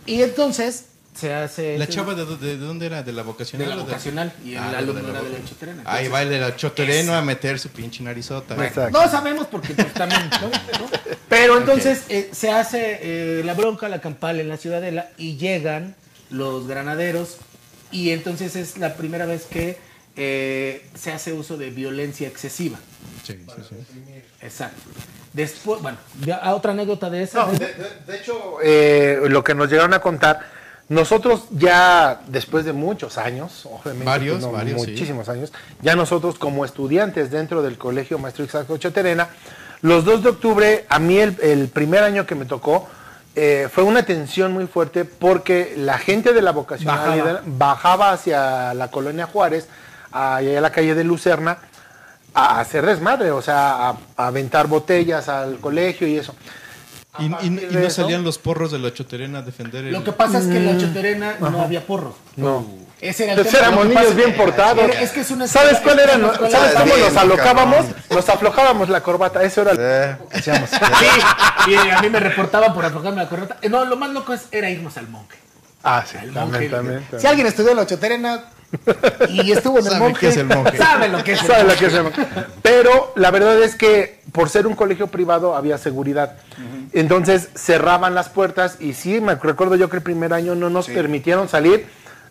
Y 0.07 0.23
entonces 0.23 0.87
se 1.15 1.35
hace... 1.35 1.77
¿La 1.79 1.89
chava 1.89 2.15
de, 2.15 2.25
de- 2.25 2.37
de 2.37 2.57
dónde 2.57 2.87
era? 2.87 3.03
¿De 3.03 3.13
la 3.13 3.23
de 3.23 3.27
vocacional? 3.29 3.69
la 3.69 3.77
de- 3.77 3.83
vocacional 3.83 4.33
y 4.45 4.53
el 4.53 4.59
Ah, 4.59 4.79
alumno 4.79 5.03
de 5.03 5.11
era 5.11 5.19
la 5.23 5.23
de 5.29 5.31
la 5.39 5.45
Ochoterena. 5.45 5.83
Ahí 5.87 6.09
va 6.09 6.23
el 6.23 6.31
de 6.31 6.39
la 6.39 6.57
chotereno 6.57 7.15
a 7.15 7.23
meter 7.23 7.59
su 7.59 7.69
pinche 7.71 8.03
narizota. 8.03 8.55
Exacto. 8.65 8.91
No 9.03 9.11
sabemos 9.11 9.47
porque 9.49 9.75
pues, 9.75 9.93
también. 9.93 10.31
¿no? 10.41 10.49
¿no? 10.49 10.91
Pero 11.29 11.59
entonces 11.59 12.03
eh, 12.09 12.31
se 12.33 12.51
hace 12.51 12.99
eh, 13.03 13.43
la 13.45 13.55
bronca, 13.55 13.89
la 13.89 14.01
campal 14.01 14.41
en 14.41 14.49
la 14.49 14.57
ciudadela 14.57 15.11
y 15.19 15.37
llegan 15.37 15.95
los 16.31 16.67
granaderos 16.69 17.37
y 17.93 18.11
entonces 18.11 18.55
es 18.57 18.79
la 18.79 18.95
primera 18.95 19.27
vez 19.27 19.45
que 19.47 19.79
eh, 20.17 20.89
se 20.95 21.13
hace 21.13 21.33
uso 21.33 21.57
de 21.57 21.71
violencia 21.71 22.29
excesiva. 22.29 22.79
Sí, 23.33 23.63
sí, 23.69 23.77
sí. 23.89 24.23
Exacto. 24.43 24.81
Después, 25.33 25.81
bueno, 25.83 25.99
ya 26.25 26.37
a 26.37 26.55
otra 26.55 26.73
anécdota 26.73 27.09
de 27.11 27.23
esa. 27.23 27.47
No, 27.47 27.53
de, 27.53 27.59
de- 27.59 27.91
de 28.07 28.17
hecho, 28.17 28.57
eh, 28.63 29.21
lo 29.29 29.45
que 29.45 29.55
nos 29.55 29.71
llegaron 29.71 29.95
a 29.95 30.01
contar, 30.01 30.41
nosotros 30.89 31.45
ya 31.51 32.21
después 32.27 32.65
de 32.65 32.73
muchos 32.73 33.17
años, 33.17 33.65
obviamente, 33.67 34.07
Varios, 34.07 34.41
no, 34.41 34.51
varios, 34.51 34.83
sí. 34.83 34.91
muchísimos 34.91 35.29
años, 35.29 35.53
ya 35.83 35.95
nosotros 35.95 36.37
como 36.39 36.65
estudiantes 36.65 37.31
dentro 37.31 37.63
del 37.63 37.79
Colegio 37.79 38.19
Maestro 38.19 38.45
Isaac 38.45 38.69
Ochoterena, 38.71 39.29
los 39.83 40.05
2 40.05 40.23
de 40.25 40.29
octubre, 40.31 40.87
a 40.89 40.99
mí 40.99 41.19
el, 41.19 41.37
el 41.43 41.69
primer 41.69 42.03
año 42.03 42.27
que 42.27 42.35
me 42.35 42.45
tocó, 42.45 42.89
eh, 43.37 43.69
fue 43.73 43.85
una 43.85 44.03
tensión 44.03 44.53
muy 44.53 44.67
fuerte 44.67 45.05
porque 45.05 45.75
la 45.77 45.97
gente 45.99 46.33
de 46.33 46.43
la 46.43 46.51
vocacional 46.51 46.99
Bajaba. 46.99 47.17
bajaba, 47.33 47.43
bajaba 47.47 48.13
hacia 48.13 48.75
la 48.75 48.91
colonia 48.91 49.27
Juárez, 49.27 49.69
allá 50.11 50.59
a 50.59 50.61
la 50.61 50.73
calle 50.73 50.97
de 50.97 51.05
Lucerna, 51.05 51.59
a 52.35 52.61
hacer 52.61 52.85
desmadre, 52.87 53.31
o 53.31 53.43
sea, 53.43 53.89
a, 53.91 53.97
a 54.17 54.27
aventar 54.29 54.67
botellas 54.67 55.29
al 55.29 55.59
colegio 55.59 56.07
y 56.07 56.17
eso. 56.19 56.35
Y, 57.19 57.25
y- 57.25 57.47
y 57.47 57.51
de 57.51 57.67
no 57.73 57.87
eso- 57.87 58.03
salían 58.03 58.23
los 58.23 58.39
porros 58.39 58.71
de 58.71 58.79
la 58.79 58.93
choterena 58.95 59.41
a 59.41 59.43
defender 59.43 59.85
el... 59.85 59.93
Lo 59.93 60.05
que 60.05 60.13
pasa 60.13 60.39
es 60.39 60.47
que 60.47 60.57
en 60.59 60.67
la 60.67 60.79
Choterena 60.79 61.35
no 61.41 61.61
había 61.61 61.85
porro. 61.85 62.15
No. 62.37 62.65
Ese 63.01 63.25
era 63.25 63.33
el 63.33 63.39
Entonces 63.39 63.59
tema. 63.61 63.73
éramos 63.73 63.87
niños 63.89 64.05
pasa- 64.05 64.15
bien 64.17 64.37
portados. 64.37 64.85
Era- 64.85 65.01
Es 65.01 65.11
que 65.11 65.21
es 65.21 65.31
una 65.33 65.49
¿Sabes 65.49 65.79
cuál 65.81 65.99
era? 65.99 66.17
no- 66.19 66.33
¿Sabes 66.35 66.75
cómo 66.75 66.97
nos 66.97 67.17
alocábamos? 67.17 67.87
Nos 68.11 68.29
aflojábamos 68.29 68.89
la 68.91 69.03
corbata. 69.03 69.43
Eso 69.43 69.63
era 69.63 69.75
lo 69.75 69.81
Eh, 69.83 70.17
que 70.31 70.39
hacíamos. 70.39 70.71
Sí, 70.71 71.71
y 71.73 71.75
a 71.91 72.01
mí 72.01 72.09
me 72.11 72.21
reportaban 72.21 72.73
por 72.75 72.85
aflojarme 72.85 73.23
la 73.25 73.29
correta. 73.29 73.57
No, 73.69 73.85
lo 73.85 73.97
más 73.97 74.11
loco 74.11 74.33
es, 74.33 74.43
era 74.53 74.71
irnos 74.71 74.97
al 74.97 75.09
monje. 75.09 75.37
Ah, 75.83 76.05
sí, 76.07 76.17
El 76.23 76.33
también, 76.35 76.71
monje. 76.73 76.99
también. 77.01 77.21
Si 77.21 77.27
alguien 77.27 77.47
estudió 77.47 77.71
en 77.71 77.77
la 77.77 77.87
Choterena 77.87 78.45
y 79.31 79.51
estuvo 79.53 79.79
en 79.81 79.87
el 79.87 79.99
monje, 79.99 80.21
qué 80.21 80.29
es 80.29 80.37
el 80.37 80.47
monje. 80.47 80.77
sabe 80.79 81.09
lo 81.09 81.25
que 81.25 81.33
es 81.33 81.41
el 81.41 81.47
¿Sabe 81.47 81.63
lo 81.63 81.69
monje. 81.69 81.81
que 81.81 81.87
hacemos? 81.87 82.13
Pero 82.63 83.13
la 83.17 83.31
verdad 83.31 83.61
es 83.63 83.75
que 83.75 84.21
por 84.33 84.49
ser 84.49 84.67
un 84.67 84.75
colegio 84.75 85.07
privado 85.09 85.57
había 85.57 85.79
seguridad. 85.79 86.37
Entonces 86.93 87.49
cerraban 87.55 88.15
las 88.15 88.29
puertas 88.29 88.77
y 88.81 88.93
sí, 88.95 89.21
me 89.21 89.35
recuerdo 89.35 89.77
yo 89.77 89.89
que 89.89 89.97
el 89.97 90.03
primer 90.03 90.33
año 90.33 90.55
no 90.55 90.71
nos 90.71 90.87
permitieron 90.89 91.49
salir 91.49 91.87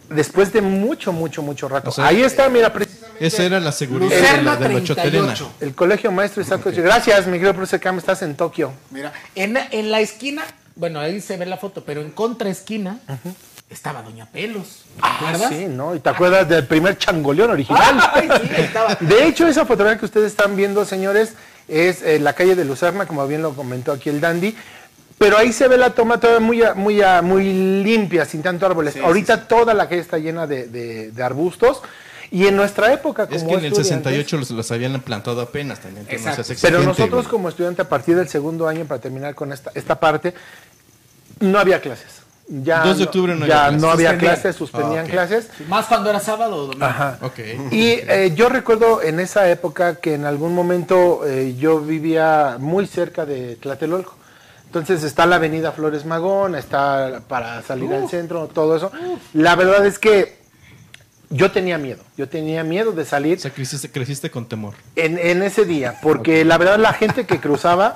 después 0.10 0.52
de 0.54 0.62
mucho, 0.62 1.12
mucho, 1.14 1.42
mucho 1.42 1.68
rato. 1.70 1.90
O 1.90 1.94
sea, 1.94 2.08
Ahí 2.08 2.22
está, 2.24 2.50
mira, 2.50 2.72
precisamente 2.74 3.26
Esa 3.28 3.44
era 3.44 3.60
la 3.60 3.72
seguridad 3.72 4.10
de 4.38 4.42
la, 4.44 4.56
de 4.56 4.70
la 4.70 4.84
choterena. 4.84 5.34
38. 5.34 5.52
el 5.62 5.76
colegio 5.76 6.12
maestro 6.12 6.42
Isaac. 6.42 6.62
Gracias, 6.66 7.26
mi 7.28 7.34
querido 7.34 7.54
profesor 7.54 7.80
Cam, 7.80 7.98
estás 7.98 8.22
en 8.22 8.36
Tokio. 8.36 8.72
Mira, 8.92 9.12
en, 9.36 9.58
en 9.72 9.92
la 9.92 10.00
esquina, 10.00 10.44
bueno, 10.80 11.00
ahí 11.00 11.20
se 11.22 11.38
ve 11.38 11.46
la 11.46 11.58
foto, 11.58 11.84
pero 11.86 12.02
en 12.02 12.10
contraesquina 12.12 13.00
estaba 13.70 14.02
Doña 14.02 14.26
Pelos. 14.26 14.86
¿Te 15.00 15.06
acuerdas? 15.08 15.42
Ah, 15.46 15.50
Sí, 15.50 15.66
¿no? 15.68 15.94
¿Y 15.94 16.00
te 16.00 16.10
acuerdas 16.10 16.48
del 16.50 16.66
primer 16.66 16.98
changoleón 16.98 17.52
original? 17.52 18.00
Ay, 18.14 18.28
sí, 18.42 18.50
ahí 18.56 18.64
estaba. 18.64 18.96
De 18.96 19.28
hecho, 19.28 19.46
esa 19.48 19.66
fotografía 19.66 20.00
que 20.00 20.06
ustedes 20.06 20.28
están 20.32 20.56
viendo, 20.56 20.86
señores, 20.86 21.34
es 21.68 22.02
eh, 22.02 22.18
la 22.20 22.34
calle 22.34 22.56
de 22.56 22.66
Lucerna, 22.66 23.06
como 23.06 23.28
bien 23.28 23.42
lo 23.42 23.54
comentó 23.54 23.92
aquí 23.92 24.10
el 24.10 24.20
Dandy. 24.22 24.56
Pero 25.18 25.38
ahí 25.38 25.52
se 25.52 25.68
ve 25.68 25.78
la 25.78 25.90
toma 25.90 26.18
todavía 26.20 26.40
muy, 26.40 26.64
muy, 26.76 27.02
muy 27.24 27.84
limpia, 27.84 28.24
sin 28.24 28.42
tanto 28.42 28.66
árboles. 28.66 28.96
Ahorita 28.96 29.48
toda 29.50 29.74
la 29.74 29.90
calle 29.90 30.00
está 30.02 30.18
llena 30.18 30.48
de, 30.48 30.68
de- 30.68 31.12
de 31.12 31.24
arbustos. 31.24 31.82
Y 32.32 32.46
en 32.48 32.56
nuestra 32.56 32.94
época, 32.94 33.26
como 33.26 33.36
Es 33.38 33.44
que 33.44 33.54
en 33.54 33.60
el 33.60 33.66
estudiantes- 33.74 33.88
68 33.88 34.38
los, 34.38 34.52
los 34.52 34.72
habían 34.72 35.00
plantado 35.02 35.42
apenas 35.42 35.80
también. 35.80 36.06
no 36.06 36.12
Exacto. 36.12 36.44
seas 36.44 36.60
Pero 36.62 36.84
nosotros 36.84 37.28
como 37.28 37.50
estudiantes, 37.50 37.86
a 37.86 37.90
partir 37.90 38.16
del 38.16 38.28
segundo 38.30 38.68
año, 38.68 38.86
para 38.86 39.02
terminar 39.02 39.34
con 39.36 39.52
esta, 39.52 39.72
esta 39.74 40.00
parte, 40.00 40.34
no 41.40 41.60
había 41.60 41.82
clases. 41.82 42.20
Ya 42.52 42.84
2 42.84 42.98
de 42.98 43.04
octubre 43.04 43.36
no 43.36 43.46
ya 43.46 43.66
había 43.66 43.70
clases. 43.70 43.82
no 43.82 43.92
había 43.92 44.10
Suspendían. 44.10 44.36
clases, 44.36 44.56
suspendían 44.56 45.06
Ah, 45.06 45.10
clases. 45.10 45.50
Más 45.68 45.86
cuando 45.86 46.10
era 46.10 46.20
sábado 46.20 46.56
o 46.56 46.66
domingo. 46.66 46.84
Ajá. 46.86 47.20
Ok. 47.22 47.40
Y 47.72 47.90
eh, 47.92 48.34
yo 48.36 48.50
recuerdo 48.50 49.04
en 49.04 49.20
esa 49.20 49.48
época 49.52 49.96
que 49.96 50.16
en 50.16 50.26
algún 50.26 50.56
momento 50.56 51.22
eh, 51.28 51.56
yo 51.60 51.80
vivía 51.80 52.58
muy 52.60 52.88
cerca 52.88 53.26
de 53.28 53.56
Tlatelolco. 53.58 54.16
Entonces 54.66 55.04
está 55.04 55.26
la 55.28 55.36
avenida 55.38 55.72
Flores 55.72 56.06
Magón, 56.06 56.56
está 56.56 57.22
para 57.28 57.62
salir 57.64 57.94
al 57.94 58.10
centro, 58.10 58.48
todo 58.48 58.76
eso. 58.78 58.92
La 59.34 59.56
verdad 59.56 59.86
es 59.86 59.98
que 60.00 60.39
yo 61.30 61.52
tenía 61.52 61.78
miedo, 61.78 62.02
yo 62.18 62.28
tenía 62.28 62.64
miedo 62.64 62.92
de 62.92 63.06
salir 63.06 63.38
O 63.38 63.42
sea, 63.42 63.52
creciste, 63.52 63.90
creciste 63.92 64.32
con 64.32 64.48
temor. 64.48 64.74
en, 64.96 65.18
en 65.20 65.44
ese 65.44 65.66
día, 65.66 66.00
porque 66.02 66.44
la 66.46 66.58
verdad 66.58 66.80
la 66.80 66.94
gente 66.94 67.26
que 67.28 67.40
cruzaba, 67.40 67.96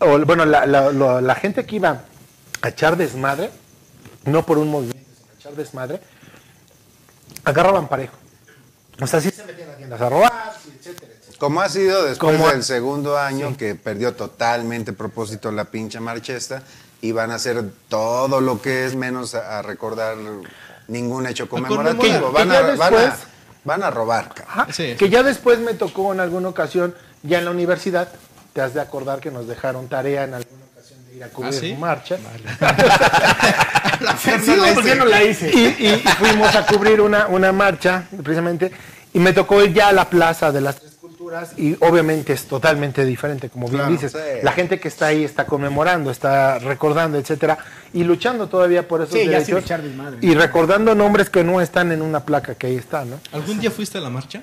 o 0.00 0.18
bueno, 0.24 0.44
la, 0.44 0.66
la- 0.66 0.90
lo- 0.90 1.20
la 1.20 1.34
gente 1.36 1.64
que 1.66 1.76
iba 1.76 2.02
a 2.62 2.68
echar 2.68 2.96
desmadre, 2.96 3.50
no 4.24 4.44
por 4.44 4.58
un 4.58 4.68
movimiento, 4.68 5.08
sino 5.16 5.30
a 5.30 5.34
echar 5.34 5.52
desmadre, 5.54 6.00
agarraban 7.44 7.88
parejo. 7.88 8.14
O 9.00 9.06
sea, 9.06 9.20
sí 9.20 9.30
se 9.30 9.44
metían 9.44 9.68
a 9.68 9.70
las 9.70 9.78
tiendas 9.78 10.00
a 10.00 10.08
robar, 10.08 10.32
etcétera, 10.78 11.12
etcétera. 11.12 11.38
Como 11.38 11.60
ha 11.62 11.68
sido 11.68 12.04
después 12.04 12.36
Como- 12.36 12.50
del 12.50 12.62
segundo 12.62 13.16
año 13.18 13.56
que 13.56 13.74
perdió 13.74 14.14
totalmente 14.14 14.92
propósito 14.92 15.50
la 15.52 15.64
pinche 15.66 16.00
marcha 16.00 16.34
esta 16.34 16.62
y 17.00 17.12
van 17.12 17.30
a 17.30 17.36
hacer 17.36 17.64
todo 17.88 18.42
lo 18.42 18.60
que 18.60 18.84
es 18.84 18.94
menos 18.94 19.34
a, 19.34 19.58
a 19.58 19.62
recordar 19.62 20.16
ningún 20.90 21.26
hecho 21.26 21.48
conmemorativo. 21.48 22.28
Que- 22.32 22.38
Van, 22.38 22.48
que 22.50 22.56
a, 22.56 22.60
van, 22.62 22.94
a, 22.94 22.98
después- 22.98 23.12
van 23.64 23.82
a 23.82 23.90
robar. 23.90 24.32
Ajá, 24.46 24.66
Sí. 24.72 24.94
Que 24.98 25.08
ya 25.08 25.22
después 25.22 25.58
me 25.58 25.74
tocó 25.74 26.12
en 26.12 26.20
alguna 26.20 26.48
ocasión, 26.48 26.94
ya 27.22 27.38
en 27.38 27.44
la 27.46 27.50
universidad, 27.50 28.08
te 28.52 28.60
has 28.60 28.74
de 28.74 28.80
acordar 28.80 29.20
que 29.20 29.30
nos 29.30 29.46
dejaron 29.46 29.88
tarea 29.88 30.24
en 30.24 30.34
alguna 30.34 30.64
ocasión 30.74 30.98
de 31.06 31.16
ir 31.16 31.24
a 31.24 31.28
cubrir 31.28 31.54
¿Ah, 31.54 31.60
sí? 31.60 31.74
marcha. 31.78 32.16
Sí, 34.18 34.30
no, 34.56 34.74
¿por 34.74 34.82
qué 34.84 34.94
no 34.94 35.04
la 35.04 35.22
hice? 35.22 35.50
y, 35.52 35.86
y 35.86 35.96
fuimos 36.18 36.54
a 36.54 36.64
cubrir 36.66 37.00
una, 37.02 37.26
una 37.26 37.52
marcha, 37.52 38.04
precisamente, 38.22 38.72
y 39.12 39.18
me 39.18 39.32
tocó 39.34 39.62
ir 39.62 39.74
ya 39.74 39.88
a 39.88 39.92
la 39.92 40.08
plaza 40.08 40.50
de 40.52 40.60
las 40.62 40.76
tres 40.76 40.89
culturas, 41.30 41.58
y 41.58 41.76
obviamente 41.80 42.32
es 42.32 42.44
totalmente 42.46 43.04
diferente, 43.04 43.48
como 43.48 43.66
bien 43.68 43.78
Claro, 43.80 43.92
dices. 43.92 44.12
sí. 44.12 44.18
La 44.42 44.52
gente 44.52 44.80
que 44.80 44.88
está 44.88 45.06
ahí 45.06 45.24
está 45.24 45.46
conmemorando, 45.46 46.10
está 46.10 46.58
recordando, 46.58 47.18
etcétera, 47.18 47.58
y 47.92 48.04
luchando 48.04 48.48
todavía 48.48 48.86
por 48.86 49.02
esos 49.02 49.14
Sí, 49.14 49.26
ya 49.28 49.40
sin 49.44 49.54
derechos. 49.56 49.80
y 50.20 50.34
recordando 50.34 50.94
nombres 50.94 51.30
que 51.30 51.44
no 51.44 51.60
están 51.60 51.92
en 51.92 52.02
una 52.02 52.20
placa 52.20 52.54
que 52.54 52.66
ahí 52.68 52.76
está, 52.76 53.04
¿no? 53.04 53.18
¿Algún 53.32 53.60
día 53.60 53.70
fuiste 53.70 53.98
a 53.98 54.00
la 54.00 54.10
marcha? 54.10 54.42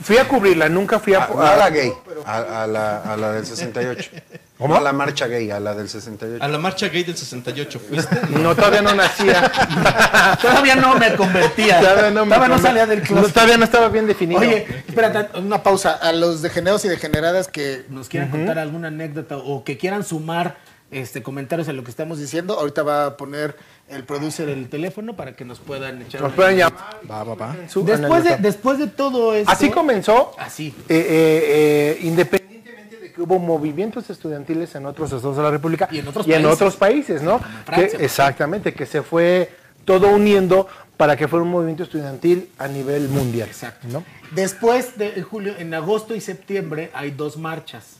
Fui 0.00 0.16
a 0.18 0.26
cubrirla, 0.28 0.68
nunca 0.68 0.98
fui 1.00 1.14
a... 1.14 1.24
A, 1.24 1.28
no 1.28 1.40
a 1.42 1.56
la 1.56 1.70
gay, 1.70 1.92
a, 2.24 2.62
a 2.62 2.66
la, 2.66 2.98
a 2.98 3.16
la 3.16 3.32
del 3.32 3.44
68. 3.46 4.10
¿Cómo? 4.58 4.74
No 4.74 4.80
a 4.80 4.82
la 4.82 4.92
marcha 4.92 5.26
gay, 5.26 5.50
a 5.50 5.58
la 5.58 5.74
del 5.74 5.88
68. 5.88 6.44
A 6.44 6.48
la 6.48 6.58
marcha 6.58 6.88
gay 6.88 7.02
del 7.02 7.16
68 7.16 7.80
fuiste. 7.80 8.20
No, 8.38 8.54
todavía 8.54 8.82
no 8.82 8.94
nacía. 8.94 9.50
Todavía 10.40 10.76
no 10.76 10.96
me 10.98 11.14
convertía. 11.16 11.80
Todavía 11.80 12.10
no, 12.10 12.26
me 12.26 12.34
Todavía 12.34 12.56
no 12.56 12.62
salía 12.62 12.86
del 12.86 13.00
No, 13.00 13.06
closet. 13.06 13.32
todavía 13.32 13.56
no 13.56 13.64
estaba 13.64 13.88
bien 13.88 14.06
definido. 14.06 14.40
Oye, 14.40 14.66
espérate, 14.86 15.38
una 15.38 15.62
pausa. 15.62 15.92
A 15.92 16.12
los 16.12 16.42
degenerados 16.42 16.84
y 16.84 16.88
degeneradas 16.88 17.48
que 17.48 17.84
nos 17.88 18.08
quieran 18.08 18.30
contar 18.30 18.58
alguna 18.58 18.88
anécdota 18.88 19.38
o 19.38 19.64
que 19.64 19.78
quieran 19.78 20.04
sumar 20.04 20.56
este 20.90 21.22
comentarios 21.22 21.68
a 21.68 21.72
lo 21.72 21.84
que 21.84 21.90
estamos 21.90 22.18
diciendo, 22.18 22.58
ahorita 22.58 22.82
va 22.82 23.06
a 23.06 23.16
poner 23.16 23.56
el 23.90 24.04
producer 24.04 24.48
el 24.48 24.68
teléfono 24.68 25.14
para 25.14 25.34
que 25.34 25.44
nos 25.44 25.58
puedan 25.58 26.02
echar. 26.02 26.20
nos 26.22 26.32
pueden 26.32 26.56
llamar. 26.58 27.00
Va, 27.10 27.24
va, 27.24 27.56
Después 27.84 28.24
de, 28.24 28.36
después 28.38 28.78
de 28.78 28.86
todo 28.86 29.34
esto. 29.34 29.50
Así 29.50 29.70
comenzó, 29.70 30.32
Así. 30.38 30.68
eh, 30.88 30.96
eh, 30.96 31.96
eh, 31.98 31.98
independientemente 32.02 32.98
de 32.98 33.12
que 33.12 33.20
hubo 33.20 33.38
movimientos 33.38 34.08
estudiantiles 34.10 34.74
en 34.74 34.86
otros 34.86 35.12
estados 35.12 35.36
de 35.36 35.42
la 35.42 35.50
República 35.50 35.88
Y 35.90 35.98
en 35.98 36.08
otros 36.08 36.26
países. 36.26 36.46
otros 36.46 36.76
países, 36.76 37.22
¿no? 37.22 37.36
En 37.36 37.64
Francia, 37.64 37.86
Que- 37.88 37.92
por 37.96 38.02
exactamente, 38.02 38.74
que 38.74 38.86
se 38.86 39.02
fue 39.02 39.50
todo 39.84 40.08
uniendo 40.08 40.68
para 40.96 41.16
que 41.16 41.26
fuera 41.26 41.42
un 41.42 41.50
movimiento 41.50 41.82
estudiantil 41.82 42.50
a 42.58 42.68
nivel 42.68 43.08
mundial. 43.08 43.48
Exacto. 43.48 43.88
¿no? 43.90 44.04
Después 44.32 44.98
de 44.98 45.22
julio, 45.22 45.54
en 45.58 45.72
agosto 45.74 46.14
y 46.14 46.20
septiembre 46.20 46.90
hay 46.94 47.10
dos 47.10 47.36
marchas. 47.38 47.96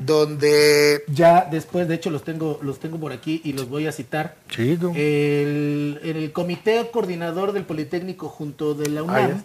Donde 0.00 1.02
ya 1.08 1.46
después, 1.50 1.88
de 1.88 1.94
hecho, 1.94 2.10
los 2.10 2.24
tengo, 2.24 2.58
los 2.62 2.78
tengo 2.78 2.98
por 2.98 3.12
aquí 3.12 3.40
y 3.44 3.52
los 3.52 3.68
voy 3.68 3.86
a 3.86 3.92
citar. 3.92 4.36
Chido. 4.50 4.92
El, 4.94 6.00
en 6.02 6.16
el 6.16 6.32
comité 6.32 6.88
coordinador 6.92 7.52
del 7.52 7.64
Politécnico 7.64 8.28
junto 8.28 8.74
de 8.74 8.90
la 8.90 9.02
UNAM, 9.02 9.42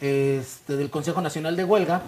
este, 0.00 0.76
del 0.76 0.88
Consejo 0.90 1.20
Nacional 1.20 1.56
de 1.56 1.64
Huelga, 1.64 2.02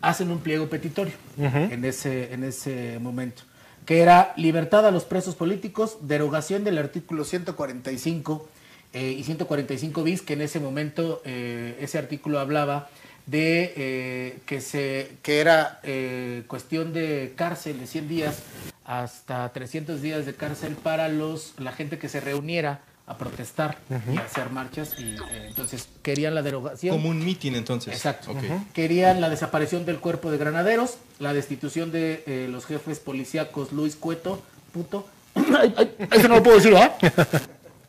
hacen 0.00 0.30
un 0.30 0.38
pliego 0.38 0.68
petitorio 0.68 1.14
en, 1.38 1.84
ese, 1.84 2.32
en 2.32 2.44
ese 2.44 2.98
momento, 3.00 3.42
que 3.84 4.00
era 4.00 4.32
libertad 4.36 4.86
a 4.86 4.90
los 4.90 5.04
presos 5.04 5.34
políticos, 5.34 5.98
derogación 6.02 6.62
del 6.64 6.78
artículo 6.78 7.24
145 7.24 8.48
eh, 8.92 9.16
y 9.18 9.24
145 9.24 10.02
bis, 10.02 10.22
que 10.22 10.34
en 10.34 10.42
ese 10.42 10.60
momento 10.60 11.20
eh, 11.24 11.78
ese 11.80 11.98
artículo 11.98 12.38
hablaba 12.38 12.88
de 13.28 13.74
eh, 13.76 14.38
que, 14.46 14.60
se, 14.60 15.12
que 15.22 15.40
era 15.40 15.80
eh, 15.82 16.44
cuestión 16.48 16.92
de 16.92 17.34
cárcel 17.36 17.78
de 17.78 17.86
100 17.86 18.08
días 18.08 18.42
hasta 18.84 19.52
300 19.52 20.00
días 20.00 20.24
de 20.24 20.34
cárcel 20.34 20.74
para 20.74 21.08
los, 21.08 21.52
la 21.58 21.72
gente 21.72 21.98
que 21.98 22.08
se 22.08 22.20
reuniera 22.20 22.80
a 23.06 23.16
protestar 23.16 23.78
y 24.12 24.16
a 24.16 24.20
hacer 24.20 24.50
marchas. 24.50 24.94
Y, 24.98 25.14
eh, 25.14 25.46
entonces 25.48 25.88
querían 26.02 26.34
la 26.34 26.42
derogación. 26.42 26.96
Como 26.96 27.10
un 27.10 27.24
mitin 27.24 27.54
entonces. 27.54 27.94
Exacto. 27.94 28.34
Querían 28.72 29.20
la 29.20 29.28
desaparición 29.28 29.84
del 29.84 29.98
cuerpo 29.98 30.30
de 30.30 30.38
granaderos, 30.38 30.96
la 31.18 31.32
destitución 31.34 31.90
de 31.90 32.22
eh, 32.26 32.48
los 32.50 32.66
jefes 32.66 32.98
policíacos 32.98 33.72
Luis 33.72 33.96
Cueto, 33.96 34.42
puto. 34.72 35.06
Ay, 35.34 35.74
ay, 35.76 35.94
eso 36.10 36.28
no 36.28 36.36
lo 36.36 36.42
puedo 36.42 36.56
decir, 36.56 36.74
¿ah? 36.76 36.96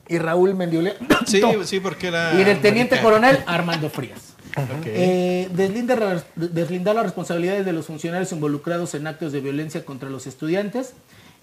y 0.08 0.18
Raúl 0.18 0.54
Mendiolé. 0.56 0.96
Sí, 1.26 1.42
sí, 1.64 1.80
porque 1.80 2.08
era. 2.08 2.40
Y 2.40 2.44
del 2.44 2.62
teniente 2.62 3.00
coronel 3.02 3.40
Armando 3.46 3.90
Frías. 3.90 4.29
Ok. 4.58 4.86
Eh, 4.86 5.50
deslindar 5.52 6.96
las 6.96 7.04
responsabilidades 7.04 7.66
de 7.66 7.74
los 7.74 7.86
funcionarios 7.86 8.32
involucrados 8.32 8.96
en 8.96 9.08
actos 9.08 9.32
de 9.32 9.42
violencia 9.42 9.86
contra 9.86 10.10
los 10.10 10.28
estudiantes 10.28 10.94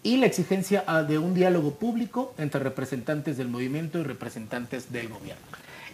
y 0.02 0.18
la 0.18 0.26
exigencia 0.26 0.84
ah, 0.86 1.02
de 1.02 1.18
un 1.18 1.34
diálogo 1.34 1.72
público 1.72 2.34
entre 2.38 2.60
representantes 2.60 3.36
del 3.36 3.48
movimiento 3.48 3.98
y 3.98 4.04
representantes 4.04 4.92
del 4.92 5.08
gobierno. 5.08 5.42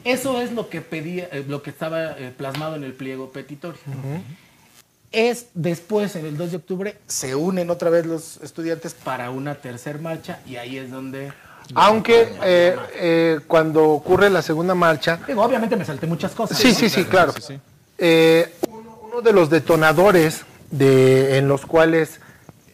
Eso 0.04 0.40
es 0.40 0.52
lo 0.52 0.68
que 0.68 0.80
pedía, 0.80 1.28
eh, 1.32 1.44
lo 1.46 1.62
que 1.62 1.70
estaba 1.70 2.18
eh, 2.18 2.32
plasmado 2.36 2.76
en 2.76 2.84
el 2.84 2.92
pliego 2.92 3.30
petitorio. 3.30 3.78
Es 5.12 5.48
después, 5.54 6.16
en 6.16 6.26
el 6.26 6.36
2 6.36 6.50
de 6.50 6.56
octubre, 6.56 6.98
se 7.06 7.34
unen 7.34 7.70
otra 7.70 7.90
vez 7.90 8.06
los 8.06 8.38
estudiantes 8.38 8.94
para 8.94 9.30
una 9.30 9.56
tercer 9.56 10.00
marcha 10.00 10.40
y 10.46 10.56
ahí 10.56 10.78
es 10.78 10.90
donde... 10.90 11.32
Aunque 11.74 12.34
eh, 12.42 12.76
eh, 12.94 13.40
cuando 13.46 13.84
ocurre 13.90 14.30
la 14.30 14.42
segunda 14.42 14.74
marcha, 14.74 15.18
Digo, 15.26 15.42
obviamente 15.42 15.76
me 15.76 15.84
salté 15.84 16.06
muchas 16.06 16.32
cosas. 16.32 16.58
sí, 16.58 16.68
¿no? 16.68 16.74
sí, 16.74 16.88
sí, 16.88 17.04
claro. 17.04 17.32
sí, 17.32 17.42
sí. 17.42 17.58
Eh, 17.98 18.54
uno, 18.68 18.98
uno 19.02 19.20
de 19.22 19.32
los 19.32 19.48
detonadores 19.50 20.42
de, 20.70 21.38
en 21.38 21.48
los 21.48 21.66
cuales 21.66 22.20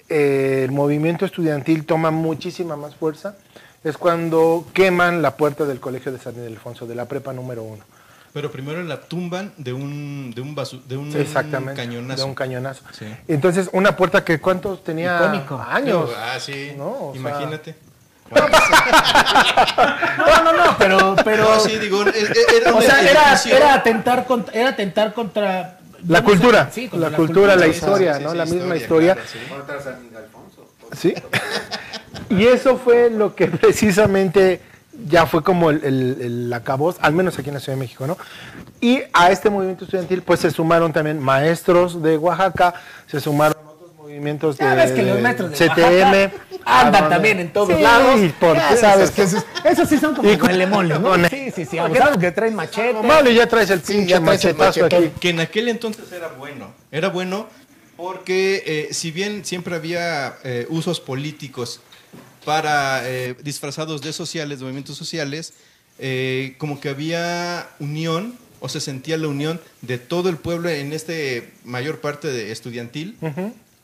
eh, 0.08 0.62
el 0.64 0.72
movimiento 0.72 1.24
estudiantil 1.26 1.84
toma 1.84 2.10
muchísima 2.10 2.76
más 2.76 2.94
fuerza 2.94 3.36
es 3.84 3.96
cuando 3.96 4.66
queman 4.72 5.22
la 5.22 5.36
puerta 5.36 5.64
del 5.64 5.80
colegio 5.80 6.10
de 6.12 6.18
San 6.18 6.34
Ildefonso, 6.34 6.86
de 6.86 6.94
la 6.94 7.04
prepa 7.06 7.32
número 7.32 7.62
uno. 7.62 7.84
Pero 8.32 8.50
primero 8.52 8.82
la 8.82 9.00
tumban 9.00 9.52
de 9.56 9.72
un, 9.72 10.32
de 10.34 10.40
un, 10.42 10.54
basu- 10.54 10.82
de 10.84 10.96
un 10.96 11.14
Exactamente. 11.16 11.80
cañonazo. 11.80 12.22
De 12.22 12.28
un 12.28 12.34
cañonazo. 12.34 12.82
Sí. 12.92 13.06
Entonces, 13.26 13.68
una 13.72 13.96
puerta 13.96 14.22
que 14.24 14.38
¿cuántos 14.38 14.84
tenía? 14.84 15.16
Icónico. 15.18 15.56
Años. 15.66 16.10
Ah, 16.16 16.38
sí. 16.38 16.72
¿no? 16.76 17.10
Sea- 17.12 17.20
Imagínate. 17.20 17.74
No, 20.18 20.42
no, 20.44 20.52
no, 20.52 20.76
pero... 20.78 21.16
pero 21.24 21.44
No, 21.44 21.60
sí, 21.60 21.78
digo, 21.78 22.04
era 22.04 22.74
o 22.74 22.80
sea, 22.80 23.02
era, 23.02 23.74
atentar 23.74 24.26
contra... 24.26 24.54
Era 24.54 24.70
atentar 24.70 25.12
contra 25.14 25.78
La 26.06 26.18
sé, 26.18 26.24
cultura, 26.24 26.68
sí, 26.72 26.88
contra 26.88 27.10
la 27.10 27.16
cultura, 27.16 27.56
la 27.56 27.66
historia, 27.66 28.16
sí, 28.16 28.24
¿no? 28.24 28.30
sí, 28.32 28.36
la 28.36 28.46
misma 28.46 28.76
historia. 28.76 29.16
claro, 29.66 29.98
¿Sí? 30.96 31.14
Y 32.30 32.46
eso 32.46 32.78
fue 32.78 33.10
lo 33.10 33.34
que 33.34 33.46
precisamente 33.48 34.60
ya 35.06 35.26
fue 35.26 35.42
como 35.42 35.70
el, 35.70 35.84
el, 35.84 36.52
al 37.00 37.12
menos 37.12 37.38
aquí 37.38 37.48
en 37.48 37.54
la 37.54 37.60
Ciudad 37.60 37.76
de 37.76 37.80
México, 37.80 38.06
¿no? 38.06 38.18
Y 38.80 39.00
a 39.12 39.30
este 39.30 39.50
movimiento 39.50 39.84
estudiantil 39.84 40.22
pues 40.22 40.40
se 40.40 40.50
sumaron 40.50 40.92
también 40.92 41.20
maestros 41.20 42.02
de 42.02 42.16
Oaxaca, 42.16 42.74
se 43.06 43.20
sumaron 43.20 43.56
movimientos 44.18 44.58
de, 44.58 44.64
Ya 44.64 44.74
ves 44.74 44.92
que 44.92 45.02
los 45.02 45.16
de 45.16 45.22
maestros 45.22 45.50
de 45.50 45.56
CTM. 45.56 45.78
Oaxaca 45.78 46.32
andan 46.64 47.04
Ah, 47.04 47.08
también 47.08 47.40
en 47.40 47.52
todos 47.52 47.74
sí, 47.76 47.82
lados. 47.82 48.20
porque 48.38 48.58
Ya 48.58 48.76
sabes 48.76 49.10
que 49.10 49.22
esos, 49.22 49.44
esos 49.64 49.88
sí 49.88 49.96
son 49.98 50.14
como 50.14 50.30
Y 50.30 50.36
con- 50.36 50.50
huelemoles, 50.50 51.00
¿no? 51.00 51.08
con- 51.10 51.28
Sí, 51.30 51.50
sí, 51.54 51.64
sí, 51.64 51.78
abusados 51.78 52.18
que 52.18 52.30
traen 52.32 52.54
machete. 52.54 53.02
Malo, 53.06 53.30
ya 53.30 53.46
traes 53.48 53.70
el 53.70 53.80
pinche 53.80 54.14
el 54.14 54.20
machetazo 54.20 54.84
aquí. 54.84 55.10
Que 55.20 55.30
en 55.30 55.40
aquel 55.40 55.68
entonces 55.68 56.10
era 56.12 56.28
bueno. 56.28 56.72
Era 56.92 57.08
bueno 57.08 57.48
porque 57.96 58.62
eh, 58.66 58.88
si 58.94 59.10
bien 59.10 59.44
siempre 59.44 59.74
había 59.74 60.36
eh, 60.44 60.66
usos 60.68 61.00
políticos 61.00 61.80
para 62.44 63.00
eh, 63.08 63.34
disfrazados 63.42 64.00
de 64.02 64.12
sociales, 64.12 64.58
de 64.58 64.64
movimientos 64.64 64.96
sociales, 64.96 65.54
eh, 65.98 66.54
como 66.58 66.80
que 66.80 66.88
había 66.90 67.66
unión 67.80 68.36
o 68.60 68.68
se 68.68 68.80
sentía 68.80 69.16
la 69.16 69.28
unión 69.28 69.60
de 69.82 69.98
todo 69.98 70.28
el 70.28 70.36
pueblo 70.36 70.68
en 70.68 70.92
este 70.92 71.50
mayor 71.64 72.00
parte 72.00 72.28
de 72.28 72.50
estudiantil 72.52 73.16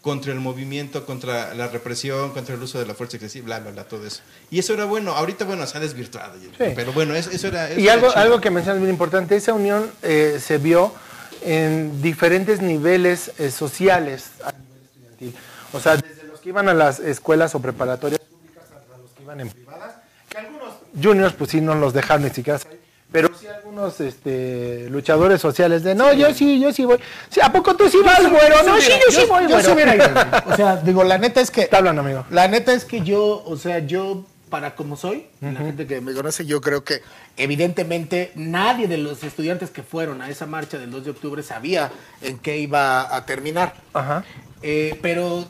contra 0.05 0.33
el 0.35 0.39
movimiento, 0.41 1.07
contra 1.07 1.55
la 1.55 1.67
represión, 1.69 2.33
contra 2.33 2.55
el 2.55 2.63
uso 2.63 2.79
de 2.79 2.85
la 2.85 2.93
fuerza 2.95 3.17
excesiva, 3.17 3.47
bla, 3.47 3.61
bla, 3.61 3.71
bla, 3.71 3.85
todo 3.85 4.07
eso. 4.07 4.21
Y 4.51 4.59
eso 4.59 4.75
era 4.75 4.85
bueno. 4.85 5.13
Ahorita, 5.13 5.47
bueno, 5.47 5.67
se 5.67 5.79
ha 5.79 5.81
desvirtuado. 5.81 6.35
Pero 6.59 6.93
bueno, 6.93 7.15
eso, 7.15 7.31
eso 7.31 7.49
era... 7.49 7.71
eso 7.71 7.81
Y 7.81 7.85
era 7.85 7.95
algo, 7.95 8.09
chido. 8.11 8.21
algo 8.21 8.41
que 8.43 8.51
mencionas 8.51 8.83
bien 8.83 8.91
importante, 8.91 9.35
esa 9.35 9.55
unión 9.55 9.91
eh, 10.03 10.39
se 10.45 10.59
vio 10.59 10.93
en 11.41 12.03
diferentes 12.03 12.61
niveles 12.61 13.33
eh, 13.39 13.51
sociales 13.51 14.27
a 14.45 14.53
nivel 14.53 14.83
estudiantil. 14.85 15.35
O 15.73 15.81
sea, 15.81 15.97
desde 15.97 16.25
los 16.25 16.39
que 16.41 16.51
iban 16.51 16.69
a 16.69 16.75
las 16.75 17.01
escuelas 17.01 17.55
o 17.55 17.61
preparatorias 17.61 18.21
públicas 18.21 18.65
hasta 18.65 18.99
los 18.99 19.11
que 19.13 19.23
iban 19.23 19.41
en 19.41 19.49
privadas, 19.49 19.95
que 20.29 20.37
algunos 20.37 20.75
juniors 21.03 21.33
pues 21.33 21.51
sí 21.51 21.63
no 21.63 21.75
los 21.77 21.95
dejaron 21.95 22.25
ni 22.25 22.31
siquiera 22.31 22.59
salir, 22.59 22.79
pero 23.15 23.31
sí 23.33 23.47
algunos 23.47 24.01
este, 24.01 24.89
luchadores 24.91 25.41
sociales 25.41 25.85
de, 25.85 25.95
no, 25.95 26.13
yo 26.15 26.35
sí, 26.35 26.59
yo 26.59 26.73
sí 26.73 26.85
voy. 26.85 26.99
Sí, 27.31 27.41
¿A 27.41 27.53
poco 27.53 27.77
tú 27.77 27.89
sí 27.89 27.99
vas, 28.05 28.29
güero? 28.29 28.65
No, 28.65 28.81
sí, 28.81 28.91
yo 28.91 29.13
sí 29.13 29.25
voy, 29.29 29.45
yo 29.49 29.61
sí 29.61 29.71
güero. 29.71 29.75
hubiera 29.75 29.95
ido. 29.95 30.07
O 30.53 30.57
sea, 30.57 30.77
digo, 30.79 31.05
la 31.05 31.17
neta 31.17 31.41
es 31.41 31.53
que... 31.53 31.61
Está 31.61 31.77
hablando, 31.79 32.03
amigo. 32.03 32.27
La 32.31 32.49
neta 32.49 32.73
es 32.73 32.85
que 32.85 33.03
yo, 33.03 33.45
o 33.47 33.57
sea, 33.57 33.79
yo, 33.79 34.27
para 34.51 34.75
como 34.75 34.97
soy, 34.97 35.29
la 35.41 35.53
gente 35.53 35.87
que 35.87 36.01
me 36.01 36.13
conoce, 36.13 36.45
yo 36.45 36.61
creo 36.61 36.83
que 36.83 37.03
evidentemente 37.37 38.33
nadie 38.35 38.89
de 38.89 38.99
los 38.99 39.23
estudiantes 39.23 39.71
que 39.71 39.85
fueron 39.85 40.21
a 40.21 40.29
esa 40.29 40.47
marcha 40.47 40.77
del 40.79 40.91
2 40.91 41.05
de 41.05 41.11
octubre 41.13 41.45
sabía 41.45 41.93
en 42.21 42.39
qué 42.39 42.59
iba 42.59 43.15
a 43.15 43.25
terminar. 43.27 43.75
Ajá. 43.93 44.25
Eh, 44.61 44.99
pero 45.03 45.47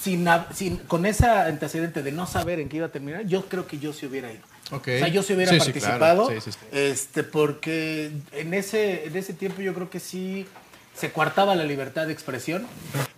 sin, 0.00 0.26
sin, 0.54 0.78
con 0.78 1.04
esa 1.04 1.44
antecedente 1.44 2.02
de 2.02 2.12
no 2.12 2.26
saber 2.26 2.58
en 2.58 2.70
qué 2.70 2.78
iba 2.78 2.86
a 2.86 2.90
terminar, 2.90 3.26
yo 3.26 3.44
creo 3.50 3.66
que 3.66 3.78
yo 3.78 3.92
sí 3.92 4.06
hubiera 4.06 4.32
ido. 4.32 4.55
Ok. 4.72 4.88
O 4.88 4.98
sea, 4.98 5.08
yo 5.08 5.22
sí 5.22 5.34
hubiera 5.34 5.52
Sí, 5.52 5.60
sí, 5.60 5.64
participado, 5.66 5.98
claro. 6.26 6.28
Sí, 6.28 6.40
sí, 6.40 6.52
sí. 6.52 6.58
este, 6.72 7.22
porque 7.22 8.10
en 8.32 8.54
ese, 8.54 9.06
en 9.06 9.16
ese 9.16 9.32
tiempo 9.32 9.62
yo 9.62 9.74
creo 9.74 9.90
que 9.90 10.00
sí 10.00 10.46
se 10.94 11.12
coartaba 11.12 11.54
la 11.54 11.64
libertad 11.64 12.06
de 12.06 12.12
expresión 12.12 12.66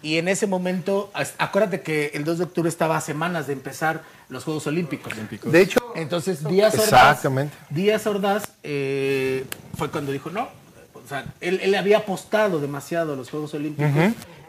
y 0.02 0.18
en 0.18 0.26
ese 0.28 0.46
momento, 0.48 1.12
acuérdate 1.38 1.80
que 1.80 2.10
el 2.14 2.24
2 2.24 2.38
de 2.38 2.44
octubre 2.44 2.68
estaba 2.68 2.96
a 2.96 3.00
semanas 3.00 3.46
de 3.46 3.52
empezar 3.52 4.02
los 4.28 4.44
Juegos 4.44 4.66
Olímpicos. 4.66 5.12
De 5.44 5.60
hecho, 5.60 5.78
Entonces, 5.94 6.42
Díaz 6.46 6.74
Ordaz, 6.74 6.88
Exactamente. 6.88 7.56
Díaz 7.70 8.06
Ordaz 8.06 8.48
eh, 8.64 9.44
fue 9.76 9.90
cuando 9.90 10.10
dijo 10.12 10.28
no. 10.30 10.48
O 10.92 11.08
sea, 11.08 11.24
él, 11.40 11.60
él 11.62 11.74
había 11.76 11.98
apostado 11.98 12.60
demasiado 12.60 13.12
a 13.14 13.16
los 13.16 13.30
Juegos 13.30 13.54
Olímpicos. 13.54 13.92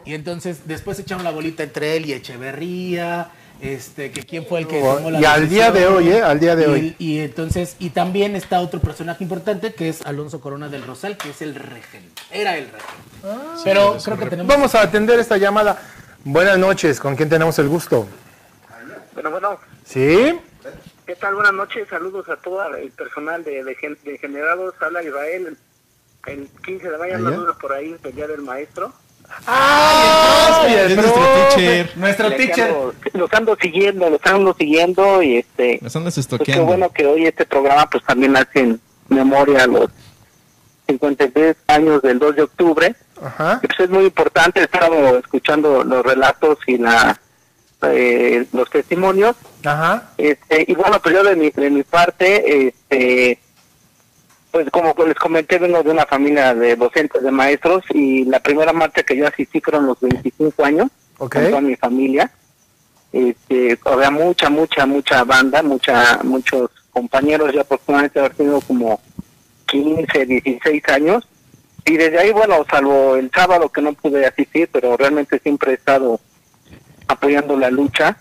Y 0.04 0.14
entonces 0.14 0.66
después 0.66 0.98
echaron 0.98 1.22
la 1.24 1.30
bolita 1.30 1.62
entre 1.62 1.96
él 1.96 2.06
y 2.06 2.12
Echeverría. 2.12 3.30
Este, 3.60 4.10
que 4.10 4.22
quién 4.22 4.46
fue 4.46 4.60
el 4.60 4.66
que 4.66 4.80
Oh, 4.82 4.96
tomó 4.96 5.10
la 5.10 5.20
y 5.20 5.24
al 5.26 5.48
día 5.48 5.70
de 5.70 5.86
hoy, 5.86 6.08
¿eh? 6.08 6.22
Al 6.22 6.40
día 6.40 6.56
de 6.56 6.62
Y- 6.62 6.66
hoy. 6.66 6.96
Y 6.98 7.18
entonces, 7.20 7.76
y 7.78 7.90
también 7.90 8.34
está 8.34 8.60
otro 8.60 8.80
personaje 8.80 9.22
importante 9.22 9.74
que 9.74 9.88
es 9.90 10.00
Alonso 10.02 10.40
Corona 10.40 10.68
del 10.68 10.82
Rosal, 10.86 11.18
que 11.18 11.30
es 11.30 11.42
el 11.42 11.54
regente. 11.54 12.22
Era 12.30 12.56
el 12.56 12.66
regente. 12.70 13.38
Pero 13.64 13.98
creo 14.02 14.18
que 14.18 14.26
tenemos. 14.26 14.46
vamos 14.54 14.74
a 14.74 14.82
atender 14.82 15.18
esta 15.20 15.36
llamada. 15.36 15.78
Buenas 16.24 16.58
noches, 16.58 16.98
¿con 17.00 17.16
quién 17.16 17.28
tenemos 17.28 17.58
el 17.58 17.68
gusto? 17.68 18.06
Bueno, 19.12 19.30
bueno, 19.30 19.58
¿Sí? 19.84 20.38
¿qué 21.06 21.16
tal? 21.16 21.34
Buenas 21.34 21.52
noches, 21.52 21.86
saludos 21.88 22.28
a 22.30 22.36
todo 22.36 22.64
el 22.76 22.90
personal 22.92 23.44
de, 23.44 23.62
de, 23.64 23.74
Gen- 23.74 23.98
de 24.04 24.16
Generados. 24.16 24.74
Habla 24.80 25.02
Israel, 25.02 25.56
el 26.26 26.48
15 26.64 26.90
de 26.90 26.96
mayo, 26.98 27.56
por 27.60 27.72
ahí, 27.74 27.94
el 28.02 28.14
día 28.14 28.26
del 28.26 28.40
maestro. 28.40 28.92
¡Ay, 29.46 30.74
Es 30.74 30.90
el 30.90 30.96
nuestro 30.96 31.22
teacher. 31.22 31.90
Nuestro 31.96 32.30
teacher. 32.36 32.70
ando- 32.70 32.94
los 33.14 33.32
ando 33.32 33.56
siguiendo, 33.60 34.10
los 34.10 34.20
ando 34.24 34.54
siguiendo 34.58 35.22
y 35.22 35.38
este... 35.38 35.78
Nos 35.82 35.94
andas 35.96 36.14
Pues 36.28 36.40
qué 36.44 36.60
bueno 36.60 36.90
que 36.92 37.06
hoy 37.06 37.26
este 37.26 37.46
programa 37.46 37.88
pues 37.90 38.04
también 38.04 38.36
hace 38.36 38.60
en 38.60 38.80
memoria 39.08 39.64
a 39.64 39.66
los 39.66 39.90
53 40.86 41.56
años 41.68 42.02
del 42.02 42.18
2 42.18 42.36
de 42.36 42.42
octubre. 42.42 42.94
Ajá. 43.22 43.60
Pues 43.62 43.78
es 43.80 43.90
muy 43.90 44.04
importante, 44.04 44.60
he 44.60 44.64
estado 44.64 45.18
escuchando 45.18 45.84
los 45.84 46.04
relatos 46.04 46.58
y 46.66 46.78
la, 46.78 47.20
eh, 47.82 48.46
los 48.52 48.68
testimonios. 48.70 49.36
Ajá. 49.64 50.10
Este, 50.18 50.64
y 50.66 50.74
bueno, 50.74 51.00
pues 51.02 51.14
yo 51.14 51.22
de 51.22 51.36
mi, 51.36 51.50
de 51.50 51.70
mi 51.70 51.82
parte, 51.82 52.68
este, 52.68 53.38
pues 54.50 54.68
como 54.70 54.94
les 55.06 55.14
comenté, 55.16 55.58
vengo 55.58 55.82
de 55.82 55.90
una 55.90 56.06
familia 56.06 56.54
de 56.54 56.76
docentes, 56.76 57.22
de 57.22 57.30
maestros, 57.30 57.84
y 57.90 58.24
la 58.24 58.40
primera 58.40 58.72
marcha 58.72 59.02
que 59.02 59.16
yo 59.16 59.26
asistí 59.26 59.60
fueron 59.60 59.86
los 59.86 60.00
25 60.00 60.64
años, 60.64 60.88
Ok. 61.18 61.34
con 61.34 61.44
toda 61.48 61.60
mi 61.60 61.76
familia. 61.76 62.30
Este, 63.12 63.78
había 63.84 64.10
mucha, 64.10 64.50
mucha, 64.50 64.86
mucha 64.86 65.24
banda, 65.24 65.62
mucha, 65.62 66.20
muchos 66.22 66.70
compañeros, 66.92 67.52
ya 67.52 67.62
aproximadamente 67.62 68.18
haber 68.18 68.34
tenido 68.34 68.60
como 68.60 69.00
15, 69.66 70.26
16 70.26 70.88
años. 70.88 71.26
Y 71.84 71.96
desde 71.96 72.18
ahí, 72.18 72.32
bueno, 72.32 72.64
salvo 72.70 73.16
el 73.16 73.30
sábado 73.32 73.68
que 73.68 73.82
no 73.82 73.92
pude 73.94 74.26
asistir, 74.26 74.68
pero 74.72 74.96
realmente 74.96 75.38
siempre 75.38 75.72
he 75.72 75.74
estado 75.74 76.20
apoyando 77.08 77.56
la 77.56 77.70
lucha 77.70 78.16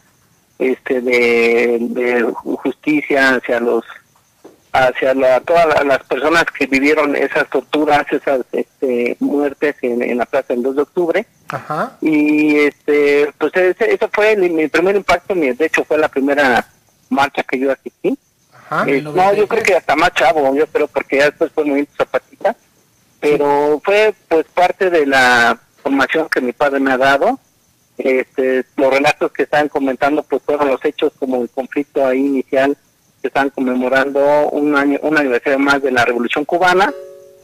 este 0.58 1.02
de, 1.02 1.78
de 1.80 2.24
justicia 2.34 3.36
hacia 3.36 3.60
los 3.60 3.84
hacia 4.72 5.14
la- 5.16 5.40
todas 5.42 5.66
la- 5.68 5.84
las 5.84 6.04
personas 6.04 6.46
que 6.46 6.68
vivieron 6.68 7.16
esas 7.16 7.50
torturas, 7.50 8.06
esas 8.12 8.42
este, 8.52 9.18
muertes 9.20 9.76
en, 9.82 10.02
en 10.02 10.18
la 10.18 10.26
plaza 10.26 10.54
del 10.54 10.64
2 10.64 10.76
de 10.76 10.82
octubre. 10.84 11.26
Ajá. 11.50 11.98
Y 12.02 12.56
este, 12.58 13.32
pues 13.38 13.52
ese, 13.56 13.94
ese 13.94 14.08
fue 14.14 14.36
mi, 14.36 14.50
mi 14.50 14.68
primer 14.68 14.96
impacto, 14.96 15.34
mi- 15.36 15.52
de 15.54 15.66
hecho 15.66 15.84
fue 15.84 15.98
la 15.98 16.08
primera 16.10 16.66
marcha 17.10 17.44
que 17.44 17.58
yo 17.60 17.72
asistí. 17.72 18.18
Ajá. 18.54 18.86
Eh, 18.88 19.02
no, 19.02 19.34
yo 19.34 19.48
creo 19.48 19.64
que 19.64 19.76
hasta 19.76 19.96
más 19.96 20.14
chavo, 20.14 20.54
yo 20.56 20.68
creo, 20.68 20.88
porque 20.88 21.18
ya 21.18 21.26
después 21.26 21.52
fue 21.52 21.64
el 21.64 21.70
movimiento 21.70 21.94
zapatista, 21.98 22.56
pero 23.20 23.82
fue 23.84 24.14
pues 24.28 24.46
parte 24.54 24.90
de 24.92 25.06
la 25.08 25.60
formación 25.82 26.30
que 26.30 26.42
mi 26.42 26.54
padre 26.54 26.80
me 26.80 26.92
ha 26.92 26.98
dado. 26.98 27.40
Este, 27.98 28.64
los 28.78 28.94
relatos 28.94 29.32
que 29.34 29.44
estaban 29.44 29.68
comentando 29.68 30.24
pues 30.24 30.42
fueron 30.44 30.70
los 30.70 30.84
hechos 30.86 31.12
como 31.20 31.42
el 31.42 31.50
conflicto 31.50 32.06
ahí 32.06 32.20
inicial 32.20 32.78
que 33.22 33.28
están 33.28 33.50
conmemorando 33.50 34.50
un 34.50 34.76
año, 34.76 35.00
un 35.02 35.18
aniversario 35.18 35.60
más 35.60 35.82
de 35.82 35.92
la 35.92 36.06
Revolución 36.06 36.46
Cubana. 36.46 36.94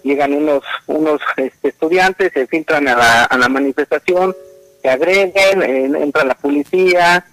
Llegan 0.04 0.34
unos 0.34 0.64
unos 0.88 1.20
este, 1.38 1.70
estudiantes, 1.70 2.32
se 2.34 2.46
filtran 2.48 2.88
a 2.88 2.96
la, 2.96 3.24
a 3.24 3.38
la 3.38 3.50
manifestación, 3.50 4.36
se 4.82 4.90
agreden, 4.90 5.62
eh, 5.64 6.04
entra 6.04 6.24
la 6.24 6.36
policía, 6.36 7.26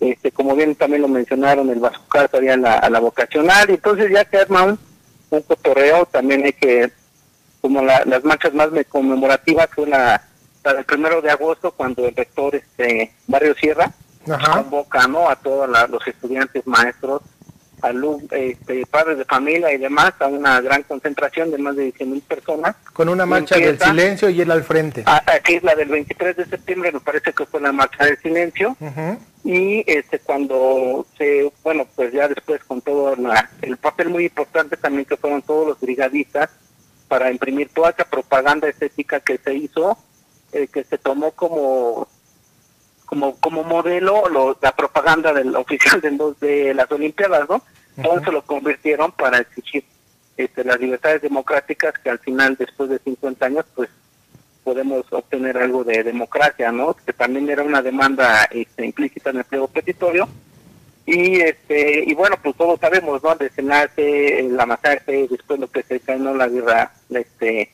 este, 0.00 0.32
como 0.32 0.56
bien 0.56 0.74
también 0.74 1.02
lo 1.02 1.08
mencionaron, 1.08 1.70
el 1.70 1.78
bazucar 1.78 2.28
todavía 2.28 2.54
a 2.54 2.58
la, 2.58 2.74
a 2.74 2.90
la 2.90 2.98
vocacional, 2.98 3.70
y 3.70 3.74
entonces 3.74 4.10
ya 4.10 4.24
se 4.28 4.38
arma 4.38 4.64
un, 4.64 4.78
un 5.30 5.42
cotorreo, 5.42 6.04
también 6.06 6.44
hay 6.44 6.52
que, 6.52 6.90
como 7.60 7.82
la- 7.84 8.02
las 8.04 8.24
marchas 8.24 8.52
más 8.54 8.72
me- 8.72 8.84
conmemorativas 8.84 9.68
fue 9.72 9.86
la, 9.86 10.20
la 10.64 10.74
del 10.74 10.84
primero 10.84 11.22
de 11.22 11.30
agosto, 11.30 11.70
cuando 11.70 12.06
el 12.08 12.16
rector 12.16 12.56
este, 12.56 13.12
Barrio 13.28 13.54
Sierra 13.54 13.92
Ajá. 14.28 14.62
convoca 14.62 15.06
¿no? 15.06 15.30
a 15.30 15.36
todos 15.36 15.68
los 15.88 16.04
estudiantes, 16.08 16.66
maestros, 16.66 17.22
alumnos, 17.82 18.30
este, 18.32 18.84
padres 18.86 19.18
de 19.18 19.24
familia 19.24 19.72
y 19.72 19.78
demás, 19.78 20.12
a 20.20 20.26
una 20.26 20.60
gran 20.60 20.82
concentración 20.84 21.50
de 21.50 21.58
más 21.58 21.76
de 21.76 21.92
100 21.92 22.10
mil 22.10 22.22
personas. 22.22 22.74
Con 22.92 23.08
una 23.08 23.26
marcha 23.26 23.56
del 23.56 23.78
silencio 23.78 24.28
y 24.30 24.40
él 24.40 24.50
al 24.50 24.64
frente. 24.64 25.04
Aquí 25.06 25.54
es 25.56 25.62
la 25.62 25.74
del 25.74 25.88
23 25.88 26.36
de 26.36 26.46
septiembre, 26.46 26.92
me 26.92 27.00
parece 27.00 27.32
que 27.32 27.44
fue 27.46 27.60
la 27.60 27.72
marcha 27.72 28.04
del 28.04 28.18
silencio 28.18 28.76
Ujú. 28.80 29.18
y 29.44 29.84
este 29.86 30.18
cuando 30.18 31.06
se 31.18 31.50
bueno 31.62 31.86
pues 31.94 32.12
ya 32.12 32.28
después 32.28 32.62
con 32.64 32.80
todo 32.80 33.14
la- 33.16 33.48
el 33.62 33.76
papel 33.76 34.08
muy 34.08 34.24
importante 34.24 34.76
también 34.76 35.04
que 35.04 35.16
fueron 35.16 35.42
todos 35.42 35.66
los 35.66 35.80
brigadistas 35.80 36.50
para 37.08 37.30
imprimir 37.30 37.68
toda 37.72 37.90
esa 37.90 38.04
propaganda 38.04 38.68
estética 38.68 39.20
que 39.20 39.38
se 39.38 39.54
hizo 39.54 39.96
eh, 40.52 40.66
que 40.72 40.82
se 40.84 40.98
tomó 40.98 41.30
como 41.32 42.08
como 43.06 43.36
como 43.40 43.62
modelo 43.64 44.28
lo- 44.28 44.58
la 44.60 44.74
propaganda 44.76 45.32
del 45.32 45.54
oficial 45.56 46.00
de 46.00 46.10
los 46.10 46.38
de 46.40 46.74
las 46.74 46.90
olimpiadas 46.92 47.48
no 47.48 47.62
entonces 47.96 48.32
lo 48.32 48.42
convirtieron 48.42 49.10
para 49.12 49.38
exigir 49.38 49.84
este, 50.36 50.62
las 50.64 50.78
libertades 50.78 51.22
democráticas 51.22 51.94
que 52.02 52.10
al 52.10 52.18
final 52.18 52.56
después 52.56 52.90
de 52.90 52.98
50 52.98 53.46
años 53.46 53.64
pues 53.74 53.88
podemos 54.64 55.06
obtener 55.10 55.56
algo 55.56 55.84
de 55.84 56.02
democracia, 56.02 56.72
¿no? 56.72 56.94
Que 56.94 57.12
también 57.12 57.48
era 57.48 57.62
una 57.62 57.80
demanda 57.80 58.44
este, 58.50 58.84
implícita 58.84 59.30
en 59.30 59.36
el 59.38 59.44
pliego 59.44 59.68
petitorio. 59.68 60.28
Y 61.06 61.36
este 61.40 62.02
y 62.04 62.12
bueno, 62.14 62.36
pues 62.42 62.56
todos 62.56 62.80
sabemos, 62.80 63.22
¿no? 63.22 63.32
El 63.32 63.38
desenlace, 63.38 64.42
la 64.50 64.66
masacre, 64.66 65.28
después 65.30 65.60
lo 65.60 65.70
que 65.70 65.84
se 65.84 66.00
ganó 66.00 66.34
la 66.34 66.48
guerra 66.48 66.92
este, 67.10 67.70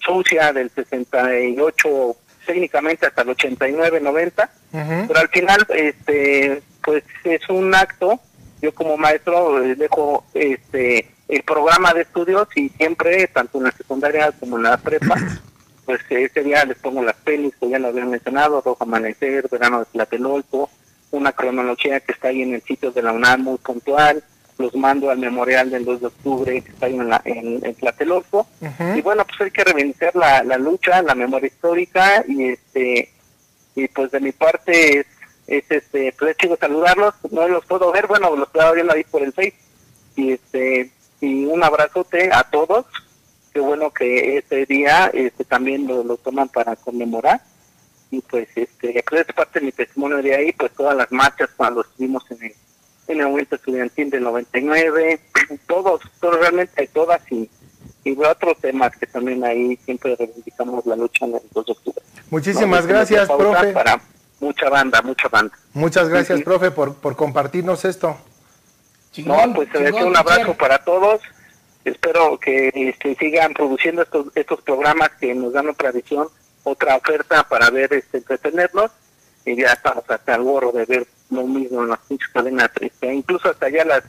sucia 0.00 0.52
del 0.54 0.70
68, 0.70 2.16
técnicamente 2.44 3.06
hasta 3.06 3.22
el 3.22 3.30
89, 3.30 4.00
90 4.00 4.50
Ujú. 4.72 5.08
pero 5.08 5.20
al 5.20 5.28
final 5.28 5.66
este 5.70 6.62
pues 6.82 7.04
es 7.24 7.48
un 7.48 7.74
acto 7.74 8.20
yo 8.60 8.74
como 8.74 8.96
maestro 8.96 9.62
eh, 9.62 9.74
dejo 9.74 10.24
este 10.34 11.08
el 11.28 11.42
programa 11.42 11.94
de 11.94 12.02
estudios 12.02 12.48
y 12.54 12.68
siempre 12.70 13.26
tanto 13.28 13.58
en 13.58 13.64
la 13.64 13.72
secundaria 13.72 14.32
como 14.32 14.56
en 14.56 14.64
la 14.64 14.76
prepa 14.76 15.16
pues 15.84 16.00
ese 16.10 16.42
día 16.42 16.64
les 16.64 16.78
pongo 16.78 17.02
las 17.02 17.16
pelis 17.16 17.54
que 17.60 17.68
ya 17.68 17.78
lo 17.78 17.88
habían 17.88 18.10
mencionado 18.10 18.60
Rojo 18.60 18.84
Amanecer 18.84 19.48
Verano 19.50 19.80
de 19.80 19.86
Tlatelolco 19.86 20.70
una 21.10 21.32
cronología 21.32 22.00
que 22.00 22.12
está 22.12 22.28
ahí 22.28 22.42
en 22.42 22.54
el 22.54 22.62
sitio 22.62 22.90
de 22.90 23.02
la 23.02 23.12
UNAM 23.12 23.42
muy 23.42 23.58
puntual 23.58 24.22
los 24.58 24.74
mando 24.74 25.10
al 25.10 25.18
memorial 25.18 25.70
del 25.70 25.84
2 25.84 26.00
de 26.00 26.06
octubre 26.06 26.60
que 26.60 26.70
está 26.70 26.86
ahí 26.86 26.94
en, 26.94 27.08
la, 27.08 27.20
en, 27.24 27.64
en 27.64 27.74
Tlatelolco. 27.74 28.46
Ujú. 28.60 28.96
y 28.96 29.00
bueno 29.02 29.24
pues 29.26 29.40
hay 29.40 29.50
que 29.50 29.64
reivindicar 29.64 30.14
la, 30.14 30.42
la 30.44 30.58
lucha 30.58 31.02
la 31.02 31.14
memoria 31.14 31.46
histórica 31.48 32.24
y 32.28 32.44
este 32.50 33.10
y 33.74 33.88
pues 33.88 34.10
de 34.10 34.20
mi 34.20 34.32
parte 34.32 35.00
es, 35.00 35.06
es 35.46 35.64
este 35.70 36.14
pues 36.18 36.32
es 36.32 36.36
chido 36.36 36.56
saludarlos. 36.56 37.14
No 37.30 37.48
los 37.48 37.64
puedo 37.66 37.90
ver 37.92 38.06
bueno 38.06 38.34
los 38.36 38.48
estaba 38.48 38.72
viendo 38.72 38.92
ahí 38.92 39.04
por 39.04 39.22
el 39.22 39.32
Face. 39.32 39.54
Y 40.16 40.32
este 40.32 40.90
y 41.20 41.44
un 41.46 41.62
abrazote 41.62 42.30
a 42.32 42.44
todos. 42.44 42.86
Qué 43.52 43.60
bueno 43.60 43.90
que 43.90 44.38
este 44.38 44.66
día 44.66 45.10
este 45.12 45.44
también 45.44 45.86
lo, 45.86 46.04
lo 46.04 46.16
toman 46.16 46.48
para 46.48 46.76
conmemorar. 46.76 47.40
Y 48.10 48.20
pues 48.20 48.48
este 48.54 49.02
pues 49.08 49.26
es 49.26 49.34
parte 49.34 49.60
de 49.60 49.66
mi 49.66 49.72
testimonio 49.72 50.22
de 50.22 50.34
ahí 50.34 50.52
pues 50.52 50.72
todas 50.72 50.96
las 50.96 51.10
marchas 51.10 51.48
cuando 51.56 51.80
estuvimos 51.80 52.30
en 52.30 52.42
el 52.42 52.54
en 53.08 53.18
el 53.20 53.26
movimiento 53.26 53.56
estudiantil 53.56 54.10
del 54.10 54.22
99 54.24 55.20
todos 55.66 56.00
todos 56.20 56.38
realmente 56.40 56.86
todas 56.88 57.20
y 57.30 57.48
y 58.04 58.18
otros 58.20 58.58
temas 58.60 58.96
que 58.96 59.06
también 59.06 59.44
ahí 59.44 59.76
siempre 59.84 60.16
reivindicamos 60.16 60.84
la 60.86 60.96
lucha 60.96 61.24
en 61.24 61.34
el 61.34 61.42
2 61.52 61.66
de 61.66 61.72
octubre 61.72 62.02
Muchísimas 62.32 62.86
no, 62.86 62.88
gracias, 62.88 63.28
profe. 63.28 63.72
Para 63.74 64.00
mucha 64.40 64.70
banda, 64.70 65.02
mucha 65.02 65.28
banda. 65.28 65.54
Muchas 65.74 66.08
gracias, 66.08 66.38
Ujú. 66.38 66.44
profe, 66.44 66.70
por, 66.70 66.94
por 66.94 67.14
compartirnos 67.14 67.84
esto. 67.84 68.16
Chingón, 69.12 69.50
no, 69.50 69.54
pues 69.54 69.68
se 69.70 69.84
chingón, 69.84 70.04
un 70.04 70.16
abrazo 70.16 70.38
teacher. 70.38 70.56
para 70.56 70.78
todos. 70.78 71.20
Espero 71.84 72.38
que 72.38 72.72
este, 72.74 73.16
sigan 73.16 73.52
produciendo 73.52 74.00
estos, 74.00 74.28
estos 74.34 74.62
programas 74.62 75.10
que 75.20 75.34
nos 75.34 75.52
dan 75.52 75.68
otra 75.68 75.92
visión, 75.92 76.26
otra 76.64 76.96
oferta 76.96 77.42
para 77.46 77.68
ver, 77.68 77.92
este, 77.92 78.16
entretenernos. 78.16 78.90
Y 79.44 79.54
ya 79.54 79.72
estamos 79.72 80.04
hasta 80.08 80.34
el 80.34 80.42
gorro 80.42 80.72
de 80.72 80.86
ver 80.86 81.06
lo 81.32 81.42
mismo 81.46 81.82
en 81.82 81.88
las 81.90 81.98
pinches 82.08 82.28
cadenas. 82.28 82.70
Este, 82.80 83.12
incluso 83.14 83.48
hasta 83.50 83.68
ya 83.68 83.84
las 83.84 84.02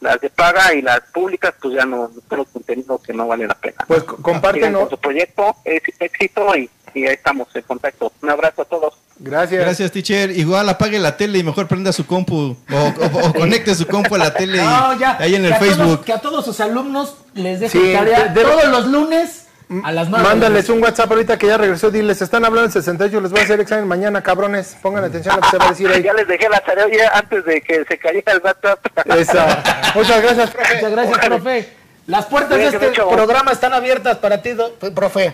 las 0.00 0.18
de 0.18 0.30
paga 0.30 0.72
y 0.72 0.80
las 0.80 1.00
públicas, 1.12 1.52
pues 1.60 1.74
ya 1.74 1.84
no, 1.84 2.10
todo 2.26 2.46
contenido 2.46 2.98
que 3.02 3.12
no 3.12 3.26
vale 3.28 3.46
la 3.46 3.54
pena. 3.54 3.84
Pues 3.86 4.02
compártenos. 4.04 4.80
con 4.82 4.90
su 4.90 4.98
proyecto, 4.98 5.54
es 5.62 5.82
éxito 5.98 6.56
y, 6.56 6.70
y 6.94 7.06
ahí 7.06 7.12
estamos 7.14 7.48
en 7.54 7.60
contacto. 7.62 8.10
Un 8.22 8.30
abrazo 8.30 8.62
a 8.62 8.64
todos. 8.64 8.94
Gracias. 9.18 9.60
Gracias, 9.62 9.92
teacher. 9.92 10.30
Igual 10.30 10.70
apague 10.70 10.98
la 10.98 11.18
tele 11.18 11.38
y 11.40 11.42
mejor 11.42 11.68
prenda 11.68 11.92
su 11.92 12.06
compu 12.06 12.56
o, 12.72 12.76
o- 12.76 13.28
o 13.28 13.32
conecte 13.34 13.74
su 13.74 13.86
compu 13.86 14.14
a 14.14 14.18
la 14.18 14.32
tele 14.32 14.56
No, 14.64 14.98
ya. 14.98 15.18
ahí 15.20 15.34
en 15.34 15.44
el 15.44 15.50
que 15.50 15.56
a 15.56 15.58
todos- 15.58 15.76
Facebook. 15.76 16.04
que 16.06 16.12
a 16.14 16.18
todos 16.22 16.44
sus 16.46 16.58
alumnos 16.60 17.16
les 17.34 17.60
dejen 17.60 17.82
Sí, 17.82 17.92
tarea 17.92 18.28
de- 18.28 18.40
de- 18.40 18.42
todos 18.42 18.64
los 18.68 18.86
lunes 18.86 19.48
a 19.84 19.92
las 19.92 20.08
9. 20.08 20.24
Mándales 20.24 20.68
un 20.68 20.82
WhatsApp 20.82 21.10
ahorita 21.10 21.38
que 21.38 21.46
ya 21.46 21.56
regresó. 21.56 21.90
Diles, 21.90 22.20
están 22.22 22.44
hablando 22.44 22.66
en 22.66 22.72
68, 22.72 23.20
les 23.20 23.30
voy 23.30 23.40
a 23.40 23.44
hacer 23.44 23.60
examen 23.60 23.86
mañana, 23.86 24.22
cabrones. 24.22 24.76
Pongan 24.82 25.04
atención 25.04 25.34
a 25.34 25.36
lo 25.36 25.42
que 25.42 25.48
se 25.50 25.58
va 25.58 25.66
a 25.66 25.70
decir 25.70 25.88
ahí. 25.88 26.02
Ya 26.04 26.12
les 26.12 26.26
dejé 26.26 26.48
la 26.48 26.60
tarea 26.60 26.86
ya 26.88 27.10
antes 27.18 27.44
de 27.44 27.60
que 27.60 27.84
se 27.84 27.98
cayera 27.98 28.32
el 28.32 28.40
WhatsApp. 28.42 28.84
Esa. 29.16 29.62
Muchas 29.94 30.22
gracias, 30.22 30.50
profe. 30.54 30.74
Muchas 30.74 30.90
gracias, 30.92 31.18
profe. 31.18 31.68
Las 32.06 32.26
puertas 32.26 32.58
de 32.58 32.66
este 32.66 32.90
programa 32.90 33.52
están 33.52 33.72
abiertas 33.72 34.16
para 34.18 34.42
ti, 34.42 34.50
do- 34.52 34.74
profe. 34.94 35.32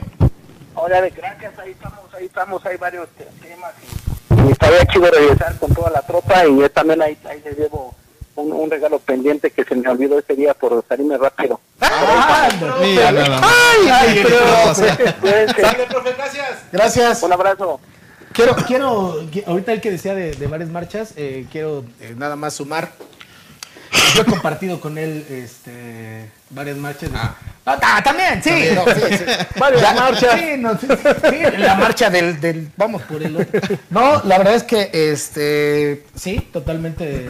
Órale, 0.75 1.09
gracias, 1.11 1.59
ahí 1.59 1.71
estamos, 1.71 2.15
ahí 2.15 2.27
estamos, 2.27 2.67
hay 2.67 2.77
varios 2.77 3.09
te- 3.17 3.25
temas 3.49 3.73
y, 3.83 4.49
y 4.49 4.53
estaría 4.53 4.85
chido 4.85 5.11
regresar 5.11 5.57
con 5.59 5.73
toda 5.75 5.89
la 5.91 6.03
tropa 6.03 6.45
y 6.47 6.59
yo 6.61 6.71
también 6.71 7.01
ahí, 7.01 7.17
ahí 7.27 7.41
les 7.43 7.57
llevo 7.57 7.95
un, 8.37 8.53
un 8.53 8.71
regalo 8.71 8.99
pendiente 8.99 9.51
que 9.51 9.65
se 9.65 9.75
me 9.75 9.89
olvidó 9.89 10.19
ese 10.19 10.35
día 10.35 10.55
por 10.55 10.85
salirme 10.89 11.17
rápido. 11.19 11.61
Ah, 11.81 12.49
ay, 12.63 13.89
ay, 13.93 14.25
O 14.69 14.75
sea, 14.75 14.97
Cuídense, 15.21 15.63
Gracias. 16.73 17.23
un 17.23 17.33
abrazo. 17.33 17.81
Quiero, 18.33 18.55
quiero, 18.67 19.23
qui- 19.31 19.45
ahorita 19.47 19.73
el 19.73 19.81
que 19.81 19.91
decía 19.91 20.15
de, 20.15 20.33
de 20.33 20.47
varias 20.47 20.69
marchas, 20.69 21.15
eh, 21.17 21.47
quiero 21.51 21.85
eh, 22.01 22.15
nada 22.17 22.37
más 22.37 22.55
sumar. 22.55 22.91
Yo 24.15 24.23
he 24.23 24.25
compartido 24.27 24.79
con 24.81 24.99
él 24.99 25.25
este, 25.31 26.31
varias 26.51 26.77
marchas. 26.77 27.11
de- 27.13 27.19
Ah, 27.19 27.79
ta- 27.81 28.03
también, 28.05 28.43
sí. 28.43 28.51
no, 28.75 28.85
sí, 28.95 29.01
sí. 29.17 29.25
Varias 29.59 29.95
marchas. 29.97 30.39
Sí, 30.39 30.47
no, 30.59 30.79
sí, 30.79 30.87
sí, 30.87 31.37
la 31.59 31.75
marcha 31.77 32.11
del, 32.11 32.39
del 32.41 32.71
vamos 32.77 33.03
por 33.03 33.23
el 33.23 33.37
otro. 33.37 33.61
No, 33.91 34.23
la 34.25 34.39
verdad 34.39 34.55
es 34.55 34.63
que 34.63 34.91
este 34.93 36.05
sí, 36.15 36.39
totalmente 36.53 37.29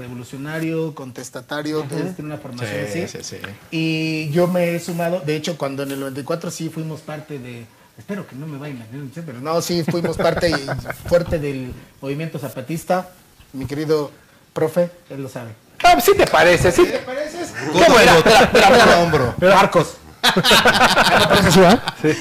revolucionario, 0.00 0.94
contestatario, 0.94 1.82
debes 1.88 2.16
tener 2.16 2.32
una 2.32 2.38
formación 2.38 2.86
Sí, 2.92 3.02
así. 3.02 3.18
sí, 3.22 3.36
sí. 3.36 3.36
Y 3.70 4.30
yo 4.30 4.46
me 4.48 4.74
he 4.74 4.80
sumado, 4.80 5.20
de 5.20 5.36
hecho, 5.36 5.56
cuando 5.56 5.82
en 5.82 5.92
el 5.92 6.00
94 6.00 6.50
sí 6.50 6.68
fuimos 6.70 7.00
parte 7.00 7.38
de. 7.38 7.66
Espero 7.98 8.26
que 8.26 8.34
no 8.34 8.46
me 8.46 8.56
vayan 8.58 8.80
a 8.80 8.86
pero 9.26 9.40
no, 9.40 9.60
sí 9.60 9.84
fuimos 9.84 10.16
parte 10.16 10.50
fuerte 11.08 11.38
del 11.38 11.72
movimiento 12.00 12.38
zapatista. 12.38 13.10
Mi 13.52 13.66
querido 13.66 14.10
profe, 14.52 14.90
él 15.10 15.22
lo 15.22 15.28
sabe. 15.28 15.50
Ah, 15.84 16.00
sí 16.00 16.12
te 16.16 16.26
parece, 16.26 16.72
sí. 16.72 16.82
A 16.82 17.04
codo, 17.04 17.84
hombro 17.84 18.92
a 18.92 19.00
hombro. 19.00 19.34
Marcos. 19.40 19.96
Es- 22.02 22.18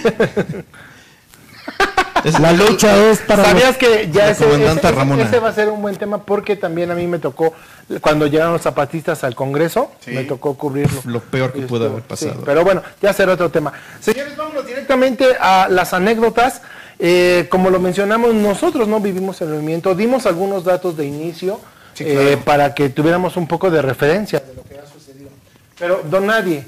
La 2.40 2.52
lucha 2.54 3.10
es 3.10 3.20
para 3.20 3.44
¿Sabías 3.46 3.78
que 3.78 4.10
ya 4.12 4.30
ese, 4.30 4.44
comandante 4.46 4.80
ese- 4.80 4.88
ese- 4.88 4.96
Ramona. 4.98 5.24
ese 5.24 5.40
va 5.40 5.50
a 5.50 5.54
ser 5.54 5.70
un 5.70 5.82
buen 5.82 5.96
tema 5.96 6.24
porque 6.24 6.56
también 6.56 6.92
a 6.92 6.96
mí 6.96 7.08
me 7.08 7.20
tocó, 7.20 7.54
cuando 8.02 8.28
llegaron 8.28 8.54
los 8.54 8.62
zapatistas 8.62 9.24
al 9.24 9.36
Congreso, 9.36 9.92
Sí. 10.00 10.12
me 10.12 10.24
tocó 10.24 10.56
cubrirlo. 10.56 11.02
Lo 11.06 11.20
peor 11.22 11.54
que 11.54 11.62
pudo 11.62 11.90
haber 11.90 12.04
pasado. 12.04 12.34
sí, 12.34 12.40
pero 12.46 12.64
bueno, 12.64 12.82
ya 13.02 13.14
será 13.14 13.34
otro 13.34 13.50
tema. 13.50 13.72
Señores, 14.00 14.36
vámonos 14.36 14.66
directamente 14.66 15.26
a 15.40 15.68
las 15.70 15.94
anécdotas. 15.94 16.62
Eh, 17.02 17.48
como 17.50 17.70
lo 17.70 17.80
mencionamos, 17.80 18.34
nosotros 18.34 18.88
no 18.88 19.00
vivimos 19.00 19.40
el 19.42 19.48
movimiento, 19.50 19.96
dimos 19.96 20.26
algunos 20.26 20.66
datos 20.66 20.98
de 20.98 21.06
inicio 21.06 21.60
eh, 22.00 22.38
para 22.44 22.74
que 22.76 22.90
tuviéramos 22.90 23.38
un 23.38 23.48
poco 23.48 23.70
de 23.72 23.82
referencia 23.82 24.40
de 24.40 24.54
lo 24.54 24.64
que 24.64 24.78
ha 24.78 24.86
sucedido. 24.86 25.30
Pero, 25.78 26.02
don 26.10 26.26
Nadie, 26.28 26.66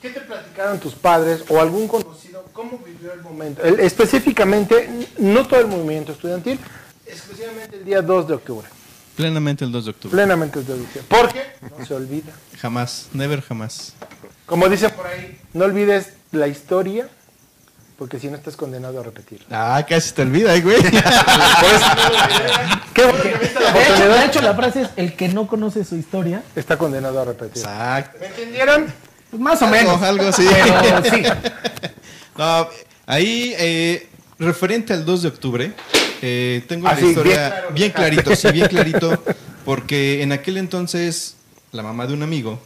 ¿qué 0.00 0.10
te 0.10 0.20
platicaron 0.20 0.78
tus 0.78 0.94
padres 0.94 1.44
o 1.48 1.60
algún 1.60 1.88
conocido? 1.88 2.31
¿Cómo 2.52 2.78
vivió 2.84 3.12
el 3.12 3.22
momento? 3.22 3.62
El- 3.62 3.80
específicamente, 3.80 5.08
no 5.18 5.46
todo 5.46 5.60
el 5.60 5.66
movimiento 5.68 6.12
estudiantil, 6.12 6.58
exclusivamente 7.06 7.76
el 7.76 7.84
día 7.84 8.02
2 8.02 8.28
de 8.28 8.34
octubre. 8.34 8.68
Plenamente 9.16 9.64
el 9.64 9.72
2 9.72 9.84
de 9.84 9.90
octubre. 9.90 10.14
Plenamente 10.16 10.58
el 10.58 10.66
2 10.66 10.76
de 10.78 10.84
octubre. 10.84 11.06
¿Por 11.08 11.32
qué? 11.32 11.42
No 11.78 11.84
se 11.86 11.94
olvida. 11.94 12.32
Jamás, 12.60 13.08
never 13.12 13.40
jamás. 13.42 13.94
Como 14.46 14.68
dicen 14.68 14.90
por 14.92 15.06
ahí, 15.06 15.38
no 15.54 15.64
olvides 15.64 16.12
la 16.32 16.46
historia, 16.48 17.08
porque 17.98 18.18
si 18.18 18.28
no 18.28 18.36
estás 18.36 18.56
condenado 18.56 19.00
a 19.00 19.02
repetirla. 19.04 19.46
Ah, 19.76 19.84
casi 19.86 20.12
te 20.12 20.22
olvida, 20.22 20.58
güey. 20.60 20.82
Qué 22.94 23.04
bueno 23.04 23.22
que 23.22 23.34
viste 23.36 23.60
la 23.60 23.72
De 23.72 23.82
hecho, 23.82 24.08
de 24.08 24.24
hecho, 24.26 24.42
la 24.42 24.54
frase 24.54 24.82
es: 24.82 24.88
el 24.96 25.14
que 25.14 25.28
no 25.28 25.46
conoce 25.46 25.84
su 25.84 25.96
historia, 25.96 26.42
Está 26.56 26.76
condenado 26.76 27.20
a 27.20 27.24
repetir. 27.24 27.62
Exacto. 27.62 28.18
¿Me 28.20 28.26
entendieron? 28.26 28.92
pues 29.30 29.40
más 29.40 29.62
o 29.62 29.64
Algo, 29.66 29.76
menos. 29.76 30.02
algo 30.02 30.26
así. 30.28 30.46
Pero 30.82 31.04
sí. 31.04 31.22
No, 32.36 32.68
ahí, 33.06 33.54
eh, 33.58 34.06
referente 34.38 34.92
al 34.92 35.04
2 35.04 35.22
de 35.22 35.28
octubre, 35.28 35.72
eh, 36.22 36.62
tengo 36.68 36.88
Ah, 36.88 36.92
una 36.92 37.00
sí, 37.00 37.06
historia 37.08 37.48
bien 37.48 37.50
claro. 37.50 37.74
bien 37.74 37.90
clarito, 37.92 38.36
sí, 38.36 38.50
bien 38.52 38.66
clarito, 38.68 39.24
porque 39.64 40.22
en 40.22 40.32
aquel 40.32 40.56
entonces 40.56 41.36
la 41.72 41.82
mamá 41.82 42.06
de 42.06 42.14
un 42.14 42.22
amigo 42.22 42.58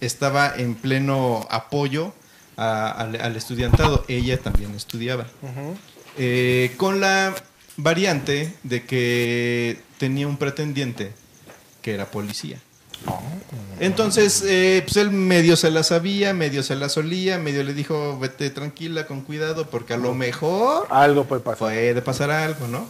estaba 0.00 0.52
en 0.56 0.74
pleno 0.74 1.46
apoyo 1.50 2.12
a- 2.56 2.90
al, 2.90 3.20
al 3.20 3.36
estudiantado, 3.36 4.04
ella 4.08 4.38
también 4.38 4.74
estudiaba, 4.74 5.26
Eh, 6.18 6.72
con 6.76 7.00
la 7.00 7.34
variante 7.78 8.52
de 8.64 8.84
que 8.84 9.78
tenía 9.98 10.26
un 10.28 10.36
pretendiente 10.36 11.12
que 11.80 11.94
era 11.94 12.10
policía. 12.10 12.58
Entonces, 13.80 14.44
eh, 14.46 14.82
pues 14.84 14.96
él 14.96 15.10
medio 15.10 15.56
se 15.56 15.70
la 15.70 15.82
sabía, 15.82 16.32
medio 16.32 16.62
se 16.62 16.76
la 16.76 16.88
solía, 16.88 17.38
medio 17.38 17.64
le 17.64 17.74
dijo, 17.74 18.18
vete 18.18 18.48
tranquila, 18.50 19.06
con 19.06 19.22
cuidado, 19.22 19.68
porque 19.68 19.94
a 19.94 19.96
lo 19.96 20.14
mejor 20.14 20.86
Algo 20.90 21.24
puede 21.24 21.40
pasar. 21.40 21.58
puede 21.74 22.02
pasar 22.02 22.30
algo, 22.30 22.68
¿no? 22.68 22.86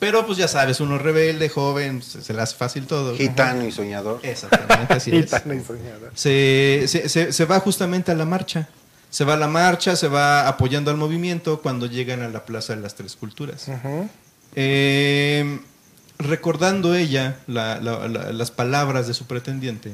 Pero 0.00 0.24
pues 0.26 0.38
ya 0.38 0.48
sabes, 0.48 0.80
uno 0.80 0.96
rebelde, 0.98 1.48
joven, 1.50 2.02
se, 2.02 2.22
se 2.22 2.32
le 2.32 2.40
hace 2.42 2.56
fácil 2.56 2.86
todo. 2.86 3.14
Gitano 3.14 3.64
y 3.66 3.70
soñador. 3.70 4.18
Exactamente, 4.22 4.94
así 4.94 5.10
es. 5.14 5.26
Gitana 5.26 5.54
y. 5.54 5.60
Se, 6.14 6.84
se- 6.88 7.08
se- 7.08 7.32
se 7.32 7.44
va 7.44 7.60
justamente 7.60 8.10
a 8.10 8.14
la 8.14 8.24
marcha. 8.24 8.68
Se 9.10 9.24
va 9.24 9.34
a 9.34 9.36
la 9.36 9.46
marcha, 9.48 9.96
se 9.96 10.08
va 10.08 10.48
apoyando 10.48 10.90
al 10.90 10.96
movimiento 10.96 11.60
cuando 11.60 11.86
llegan 11.86 12.22
a 12.22 12.28
la 12.28 12.44
Plaza 12.46 12.74
de 12.74 12.80
las 12.80 12.94
Tres 12.94 13.14
Culturas. 13.16 13.66
Eh, 14.56 15.60
recordando 16.20 16.94
ella 16.94 17.38
la- 17.46 17.80
la- 17.80 18.06
la- 18.08 18.32
las 18.32 18.50
palabras 18.50 19.06
de 19.06 19.14
su 19.14 19.26
pretendiente, 19.26 19.92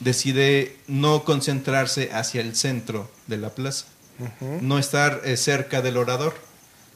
decide 0.00 0.76
no 0.86 1.24
concentrarse 1.24 2.10
hacia 2.12 2.40
el 2.42 2.54
centro 2.54 3.10
de 3.26 3.38
la 3.38 3.50
plaza, 3.50 3.86
no 4.60 4.78
estar 4.78 5.22
eh, 5.24 5.36
cerca 5.36 5.82
del 5.82 5.96
orador. 5.96 6.34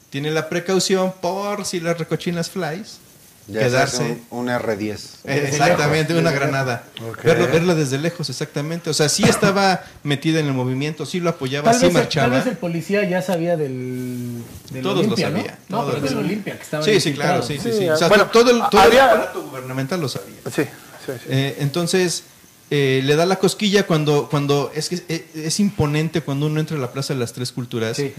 Tiene 0.09 0.31
la 0.31 0.49
precaución 0.49 1.13
por 1.21 1.65
si 1.65 1.79
las 1.79 1.97
recochinas 1.97 2.49
flies, 2.49 2.99
Ya 3.47 3.59
quedarse. 3.61 4.17
un, 4.29 4.39
un 4.39 4.47
R10. 4.47 4.97
Eh, 5.25 5.45
Exactamente, 5.49 6.13
una 6.17 6.31
granada. 6.31 6.83
Verlo, 7.23 7.47
verla 7.47 7.75
desde 7.75 7.97
lejos, 7.97 8.29
exactamente. 8.29 8.89
O 8.89 8.93
sea, 8.93 9.09
sí 9.09 9.23
estaba 9.23 9.83
metida 10.03 10.39
en 10.39 10.47
el 10.47 10.53
movimiento, 10.53 11.05
sí 11.05 11.19
lo 11.19 11.31
apoyaba, 11.31 11.71
Tal 11.71 11.79
sí 11.79 11.85
vez, 11.87 11.93
marchaba. 11.93 12.27
tal 12.29 12.37
vez 12.37 12.47
el 12.47 12.57
policía 12.57 13.03
ya 13.09 13.21
sabía 13.21 13.57
del, 13.57 14.43
del 14.71 14.83
Todos 14.83 15.05
lo 15.07 15.17
sabían. 15.17 15.55
No, 15.69 15.79
todos 15.79 15.89
pero 15.95 15.99
lo 16.01 16.05
es 16.05 16.11
el. 16.13 16.17
Olimpia 16.19 16.55
que 16.57 16.63
estaba 16.63 16.83
Sí, 16.83 16.99
sí, 16.99 17.13
claro, 17.13 17.41
sí, 17.43 17.57
sí, 17.61 17.71
sí. 17.77 17.89
O 17.89 17.97
sea, 17.97 18.07
bueno, 18.07 18.27
todo 18.27 18.51
el, 18.51 18.61
todo 18.69 18.83
el 18.83 18.99
aparato 18.99 19.41
gubernamental 19.43 19.99
lo 19.99 20.07
sabía. 20.07 20.35
Sí, 20.45 20.63
sí, 20.63 21.11
sí. 21.17 21.27
Eh, 21.29 21.57
entonces, 21.59 22.23
eh, 22.69 23.01
le 23.03 23.15
da 23.15 23.25
la 23.25 23.35
cosquilla 23.37 23.85
cuando, 23.85 24.29
cuando 24.29 24.71
es 24.73 24.87
que 24.87 24.95
es, 25.07 25.21
es 25.35 25.59
imponente 25.59 26.21
cuando 26.21 26.45
uno 26.45 26.59
entra 26.59 26.77
a 26.77 26.79
la 26.79 26.91
Plaza 26.91 27.13
de 27.13 27.19
las 27.19 27.33
Tres 27.33 27.51
Culturas. 27.51 27.97
Sí. 27.97 28.13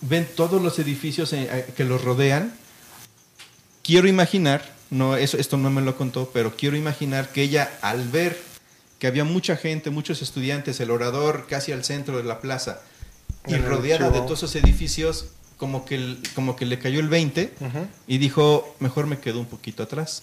Ven 0.00 0.28
todos 0.36 0.60
los 0.62 0.78
edificios 0.78 1.32
eh, 1.32 1.48
eh, 1.50 1.66
que 1.76 1.84
los 1.84 2.02
rodean. 2.04 2.52
Quiero 3.88 4.06
imaginar, 4.06 4.60
no, 4.90 5.16
eso, 5.16 5.38
esto 5.38 5.56
no 5.56 5.70
me 5.70 5.80
lo 5.80 5.96
contó, 5.96 6.30
pero 6.34 6.54
quiero 6.54 6.76
imaginar 6.76 7.32
que 7.32 7.40
ella, 7.40 7.70
al 7.80 8.06
ver 8.06 8.38
que 8.98 9.06
había 9.06 9.24
mucha 9.24 9.56
gente, 9.56 9.88
muchos 9.88 10.20
estudiantes, 10.20 10.78
el 10.80 10.90
orador 10.90 11.46
casi 11.48 11.72
al 11.72 11.86
centro 11.86 12.18
de 12.18 12.24
la 12.24 12.42
plaza, 12.42 12.82
y 13.46 13.54
el 13.54 13.64
rodeada 13.64 14.10
de 14.10 14.18
todos 14.20 14.42
esos 14.42 14.56
edificios, 14.56 15.28
como 15.56 15.86
que, 15.86 16.18
como 16.34 16.54
que 16.54 16.66
le 16.66 16.78
cayó 16.78 17.00
el 17.00 17.08
20 17.08 17.54
y 18.06 18.18
dijo, 18.18 18.76
mejor 18.78 19.06
me 19.06 19.20
quedo 19.20 19.40
un 19.40 19.46
poquito 19.46 19.84
atrás. 19.84 20.22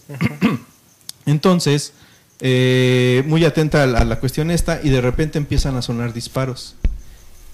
Entonces, 1.26 1.94
eh, 2.42 3.24
muy 3.26 3.46
atenta 3.46 3.82
a 3.82 3.88
la, 3.88 3.98
a 4.02 4.06
la 4.06 4.20
cuestión 4.20 4.52
esta, 4.52 4.80
y 4.84 4.92
de 4.92 5.02
repente 5.02 5.40
empiezan 5.40 5.76
a 5.76 5.82
sonar 5.82 6.14
disparos. 6.14 6.76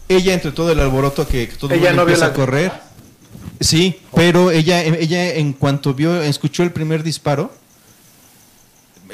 Ella, 0.09 0.34
entre 0.34 0.51
todo 0.51 0.74
el 0.74 0.80
alboroto 0.82 1.26
que, 1.26 1.47
que 1.47 1.55
todo 1.55 1.74
el 1.74 1.80
mundo 1.80 1.95
no 1.95 2.01
empieza 2.01 2.26
a 2.26 2.34
correr. 2.34 2.91
Sí, 3.62 4.01
pero 4.16 4.51
ella, 4.51 4.82
ella 4.84 5.34
en 5.36 5.53
cuanto 5.53 5.93
vio, 5.93 6.22
escuchó 6.22 6.64
el 6.64 6.72
primer 6.72 7.03
disparo, 7.03 7.51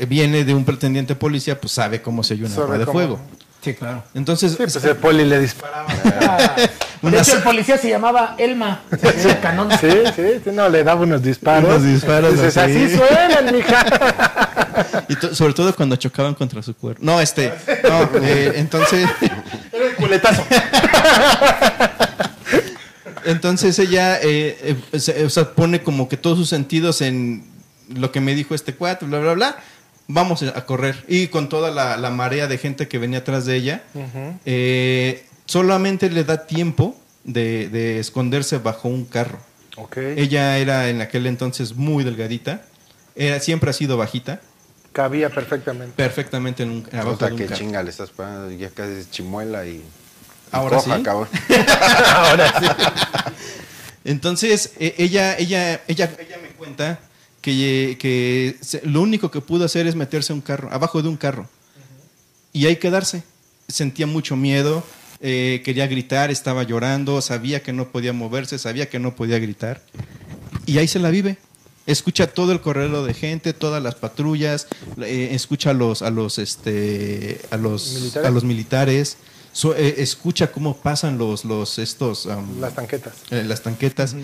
viene 0.08 0.44
de 0.44 0.54
un 0.54 0.64
pretendiente 0.66 1.16
policía, 1.16 1.60
pues 1.60 1.74
sabe 1.74 2.02
cómo 2.02 2.24
se 2.24 2.36
oye 2.36 2.46
una 2.46 2.56
arma 2.56 2.78
de 2.78 2.86
cómo. 2.86 2.94
fuego. 3.00 3.20
Sí, 3.62 3.74
claro. 3.74 4.04
Entonces, 4.14 4.52
Sí, 4.52 4.58
pues 4.58 4.76
el 4.84 4.96
poli 4.98 5.26
le 5.26 5.40
disparaba. 5.40 5.88
De 7.02 7.08
Una 7.10 7.22
hecho, 7.22 7.38
el 7.38 7.44
policía 7.44 7.78
se 7.78 7.90
llamaba 7.90 8.34
Elma. 8.40 8.82
Se 9.00 9.30
el 9.32 9.40
canón. 9.40 9.70
Sí, 9.80 9.88
sí, 10.16 10.24
sí, 10.44 10.50
no, 10.52 10.68
le 10.70 10.84
daba 10.84 11.02
unos 11.02 11.22
disparos. 11.22 11.70
Unos 11.70 11.84
disparos 11.84 12.34
Dices, 12.34 12.58
así. 12.58 12.86
así 12.86 12.96
suenan, 12.98 13.56
mija. 13.56 15.06
y 15.10 15.16
to- 15.16 15.36
sobre 15.36 15.54
todo 15.54 15.76
cuando 15.76 15.96
chocaban 15.96 16.34
contra 16.34 16.62
su 16.64 16.76
cuerpo. 16.76 17.00
No, 17.04 17.22
este, 17.22 17.54
no, 17.84 18.10
eh, 18.24 18.54
entonces, 18.56 19.08
Era 19.72 19.86
el 19.86 19.96
culetazo. 19.96 20.44
entonces 23.28 23.78
ella, 23.80 24.20
eh, 24.22 24.76
eh, 24.92 25.00
se- 25.00 25.24
o 25.26 25.30
sea, 25.30 25.54
pone 25.54 25.82
como 25.84 26.10
que 26.10 26.18
todos 26.18 26.38
sus 26.38 26.50
sentidos 26.50 27.02
en 27.02 27.44
lo 27.90 28.12
que 28.12 28.20
me 28.22 28.34
dijo 28.36 28.56
este 28.56 28.74
cuate, 28.74 29.06
bla, 29.06 29.20
bla, 29.20 29.34
bla. 29.34 29.58
Vamos 30.08 30.42
a 30.42 30.66
correr. 30.66 31.04
Y 31.08 31.28
con 31.28 31.50
toda 31.50 31.70
la, 31.70 31.98
la 31.98 32.10
marea 32.10 32.48
de 32.48 32.58
gente 32.58 32.88
que 32.88 32.98
venía 32.98 33.20
atrás 33.20 33.46
de 33.46 33.56
ella, 33.58 33.84
eh, 34.46 35.26
solamente 35.46 36.10
le 36.10 36.24
da 36.24 36.48
tiempo 36.48 36.96
de, 37.24 37.70
de 37.70 38.00
esconderse 38.00 38.58
bajo 38.58 38.88
un 38.88 39.06
carro. 39.06 39.40
Ok. 39.76 39.98
Ella 39.98 40.58
era 40.58 40.90
en 40.90 41.02
aquel 41.02 41.28
entonces 41.28 41.76
muy 41.76 42.04
delgadita, 42.04 42.62
era, 43.16 43.40
siempre 43.40 43.70
ha 43.70 43.74
sido 43.74 43.98
bajita, 43.98 44.42
Cabía 44.94 45.30
perfectamente. 45.30 45.94
perfectamente 45.96 46.64
en 46.64 46.70
un, 46.72 46.88
abajo 46.92 47.12
Puta, 47.12 47.26
de 47.28 47.32
un 47.34 47.38
que 47.38 47.46
carro. 47.46 47.58
chinga 47.60 47.84
le 47.84 47.90
estás 47.92 48.10
pagando. 48.10 48.52
Ya 48.52 48.70
casi 48.72 48.94
es 48.94 49.12
chimuela 49.12 49.64
y. 49.68 49.84
Ahora 50.52 50.78
coja, 50.78 50.98
sí. 50.98 51.04
cabrón. 51.04 51.28
Entonces, 54.04 54.72
eh, 54.80 54.96
ella, 54.98 55.38
ella, 55.38 55.82
ella, 55.88 56.16
ella 56.20 56.38
me 56.42 56.50
cuenta 56.50 57.00
que, 57.42 57.98
que 58.00 58.58
se- 58.62 58.82
lo 58.86 59.02
único 59.02 59.32
que 59.32 59.42
pudo 59.42 59.66
hacer 59.66 59.88
es 59.88 59.96
meterse 59.96 60.34
a 60.34 60.36
un 60.36 60.42
carro, 60.42 60.70
abajo 60.72 61.02
de 61.02 61.10
un 61.10 61.18
carro. 61.18 61.48
Y 62.54 62.66
ahí 62.66 62.78
quedarse. 62.78 63.24
Sentía 63.68 64.08
mucho 64.08 64.38
miedo, 64.38 64.84
eh, 65.20 65.62
quería 65.66 65.88
gritar, 65.88 66.32
estaba 66.32 66.64
llorando, 66.64 67.22
sabía 67.22 67.62
que 67.62 67.74
no 67.74 67.90
podía 67.90 68.14
moverse, 68.14 68.58
sabía 68.58 68.90
que 68.90 69.00
no 69.00 69.16
podía 69.16 69.40
gritar. 69.40 69.82
Y 70.66 70.78
ahí 70.78 70.88
se 70.88 71.00
la 71.00 71.10
vive. 71.10 71.38
Escucha 71.86 72.28
todo 72.28 72.52
el 72.54 72.62
correo 72.62 73.06
de 73.06 73.14
gente, 73.14 73.54
todas 73.54 73.82
las 73.84 73.96
patrullas, 73.96 74.68
eh, 75.02 75.30
escucha 75.32 75.72
a 75.72 75.74
los, 75.74 76.02
a 76.02 76.10
los, 76.10 76.38
este, 76.38 77.40
a 77.50 77.58
los, 77.58 77.94
¿Militares? 77.94 78.28
a 78.28 78.32
los 78.32 78.44
militares, 78.44 79.18
so- 79.58 79.76
eh, 79.76 79.96
escucha 79.98 80.52
cómo 80.52 80.78
pasan 80.78 81.18
los, 81.18 81.44
los, 81.46 81.80
estos, 81.80 82.28
am, 82.28 82.60
Las 82.60 82.76
tanquetas. 82.76 83.14
eh, 83.32 83.44
las 83.44 83.62
tanquetas, 83.62 84.16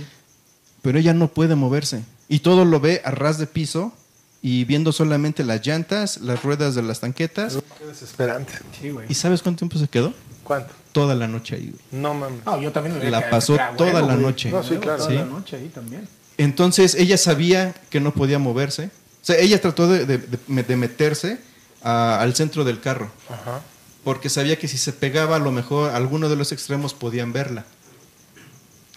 pero 0.81 0.99
ella 0.99 1.13
no 1.13 1.27
puede 1.29 1.55
moverse. 1.55 2.03
Y 2.29 2.39
todo 2.39 2.65
lo 2.65 2.79
ve 2.79 3.01
a 3.05 3.11
ras 3.11 3.37
de 3.37 3.47
piso 3.47 3.93
y 4.41 4.65
viendo 4.65 4.91
solamente 4.91 5.43
las 5.43 5.65
llantas, 5.65 6.17
las 6.21 6.43
ruedas 6.43 6.75
de 6.75 6.83
las 6.83 6.99
tanquetas. 6.99 7.57
Qué 7.79 7.85
desesperante. 7.85 8.53
Sí, 8.79 8.89
güey. 8.91 9.07
¿Y 9.09 9.13
sabes 9.15 9.41
cuánto 9.41 9.59
tiempo 9.59 9.77
se 9.77 9.87
quedó? 9.87 10.13
¿Cuánto? 10.43 10.73
Toda 10.91 11.15
la 11.15 11.27
noche 11.27 11.55
ahí. 11.55 11.67
güey. 11.71 11.81
No 12.03 12.13
mames. 12.13 12.45
No, 12.45 12.61
yo 12.61 12.71
también 12.71 13.09
La 13.11 13.29
pasó 13.29 13.55
toda 13.77 13.93
huevo, 13.93 14.07
la 14.07 14.13
güey. 14.15 14.25
noche. 14.25 14.51
No, 14.51 14.61
sí, 14.63 14.75
claro. 14.75 14.97
Toda 14.97 15.09
Sí. 15.09 15.15
la 15.15 15.25
noche 15.25 15.55
ahí 15.55 15.69
también. 15.69 16.07
Entonces 16.37 16.95
ella 16.95 17.17
sabía 17.17 17.73
que 17.89 17.99
no 17.99 18.13
podía 18.13 18.37
moverse. 18.39 18.85
O 19.21 19.25
sea, 19.25 19.37
ella 19.37 19.59
trató 19.61 19.87
de, 19.87 20.05
de- 20.05 20.17
de- 20.17 20.63
de 20.63 20.75
meterse 20.75 21.39
a- 21.81 22.19
al 22.19 22.35
centro 22.35 22.63
del 22.63 22.79
carro. 22.81 23.09
Ajá. 23.29 23.61
Porque 24.03 24.29
sabía 24.29 24.57
que 24.57 24.67
si 24.67 24.77
se 24.77 24.93
pegaba 24.93 25.37
a 25.37 25.39
lo 25.39 25.51
mejor 25.51 25.91
alguno 25.91 26.29
de 26.29 26.35
los 26.35 26.51
extremos 26.51 26.93
podían 26.93 27.31
verla. 27.33 27.65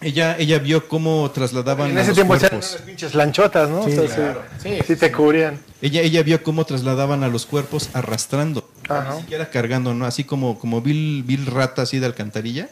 ella, 0.01 0.37
ella 0.39 0.59
vio 0.59 0.89
cómo 0.89 1.31
trasladaban 1.31 1.91
En 1.91 1.99
a 1.99 2.01
ese 2.03 2.09
los 2.11 2.17
tiempo 2.17 2.35
eran 2.35 2.49
cuerpos. 2.51 2.71
unas 2.73 2.83
pinches 2.83 3.15
lanchotas, 3.15 3.69
¿no? 3.71 3.85
Sí, 3.85 3.97
O 3.99 4.07
sea, 4.07 4.15
claro. 4.17 4.43
sí, 4.63 4.69
Sí, 4.79 4.85
sí 4.89 4.97
te 4.97 5.11
cubrían. 5.13 5.59
Ella, 5.81 6.03
ella 6.03 6.23
vio 6.23 6.43
cómo 6.43 6.65
trasladaban 6.67 7.23
a 7.25 7.29
los 7.29 7.47
cuerpos 7.47 7.89
arrastrando, 7.95 8.69
Ajá. 8.89 9.15
ni 9.15 9.21
siquiera 9.23 9.49
cargando, 9.51 9.95
¿no? 9.95 10.05
Así 10.07 10.25
como, 10.25 10.59
como 10.59 10.83
vil, 10.83 11.23
vil 11.25 11.47
rata 11.47 11.83
así 11.83 11.99
de 11.99 12.07
alcantarilla, 12.07 12.69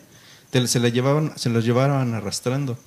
te- 0.51 0.67
se 0.69 0.81
la 0.81 0.89
llevaban, 0.91 1.33
se 1.37 1.49
los 1.51 1.65
llevaban 1.65 2.15
arrastrando. 2.15 2.79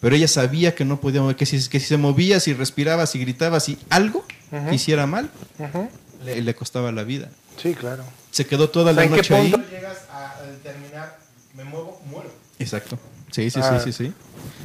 Pero 0.00 0.14
ella 0.16 0.28
sabía 0.28 0.74
que 0.74 0.84
no 0.84 1.00
podía 1.00 1.20
mover, 1.20 1.36
que 1.36 1.44
si, 1.46 1.56
que 1.68 1.78
si 1.80 1.86
se 1.86 1.96
movía, 1.98 2.38
si 2.40 2.54
respiraba, 2.54 3.06
si 3.06 3.18
gritaba, 3.18 3.60
si 3.60 3.76
algo 3.90 4.24
hiciera 4.72 5.06
mal, 5.06 5.30
Ujú. 5.58 5.88
le, 6.24 6.40
le 6.42 6.54
costaba 6.54 6.90
la 6.92 7.02
vida. 7.02 7.28
Sí, 7.60 7.74
claro. 7.74 8.04
Se 8.30 8.46
quedó 8.46 8.70
toda 8.70 8.92
la 8.92 9.02
¿en 9.04 9.10
qué 9.10 9.16
noche 9.16 9.34
ahí. 9.34 9.50
punto 9.50 9.68
llegas 9.70 9.98
a 10.12 10.42
determinar, 10.42 11.18
me 11.54 11.64
muevo, 11.64 12.00
muero? 12.06 12.30
Exacto. 12.58 12.98
Sí, 13.30 13.50
sí, 13.50 13.60
Ah. 13.62 13.80
sí, 13.84 13.92
sí, 13.92 14.04
sí. 14.06 14.12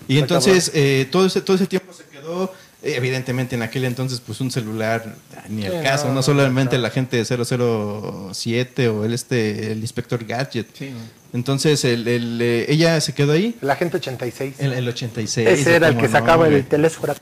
Y 0.07 0.17
entonces 0.19 0.71
eh, 0.73 1.07
todo, 1.11 1.25
ese, 1.25 1.41
todo 1.41 1.55
ese 1.55 1.67
tiempo 1.67 1.91
se 1.93 2.03
quedó, 2.05 2.45
eh, 2.83 2.93
evidentemente 2.95 3.55
en 3.55 3.61
aquel 3.63 3.85
entonces 3.85 4.19
pues 4.21 4.39
un 4.41 4.49
celular, 4.51 5.15
ah, 5.35 5.43
ni 5.49 5.65
el 5.65 5.71
Sí, 5.73 5.77
caso, 5.83 6.07
no, 6.07 6.13
no, 6.15 6.23
solamente 6.23 6.75
no. 6.77 6.83
la 6.83 6.89
gente 6.89 7.17
de 7.17 7.25
007 7.25 8.87
o 8.89 9.03
el, 9.05 9.13
este, 9.13 9.71
el 9.71 9.79
inspector 9.79 10.23
Gadget. 10.23 10.67
Sí, 10.73 10.89
¿no? 10.91 10.99
Entonces 11.33 11.83
el, 11.85 12.07
el, 12.07 12.39
eh, 12.41 12.65
ella 12.69 13.01
se 13.01 13.13
quedó 13.13 13.33
ahí 13.33 13.55
El 13.61 13.69
agente 13.69 13.97
86. 13.97 14.55
en 14.59 14.71
el 14.73 14.87
86. 14.87 15.47
Ese 15.47 15.75
era 15.75 15.87
el 15.89 15.95
¿cómo 15.95 16.05
que 16.07 16.11
no, 16.13 16.19
sacaba 16.19 16.47
el 16.47 16.65
teléfono. 16.65 17.13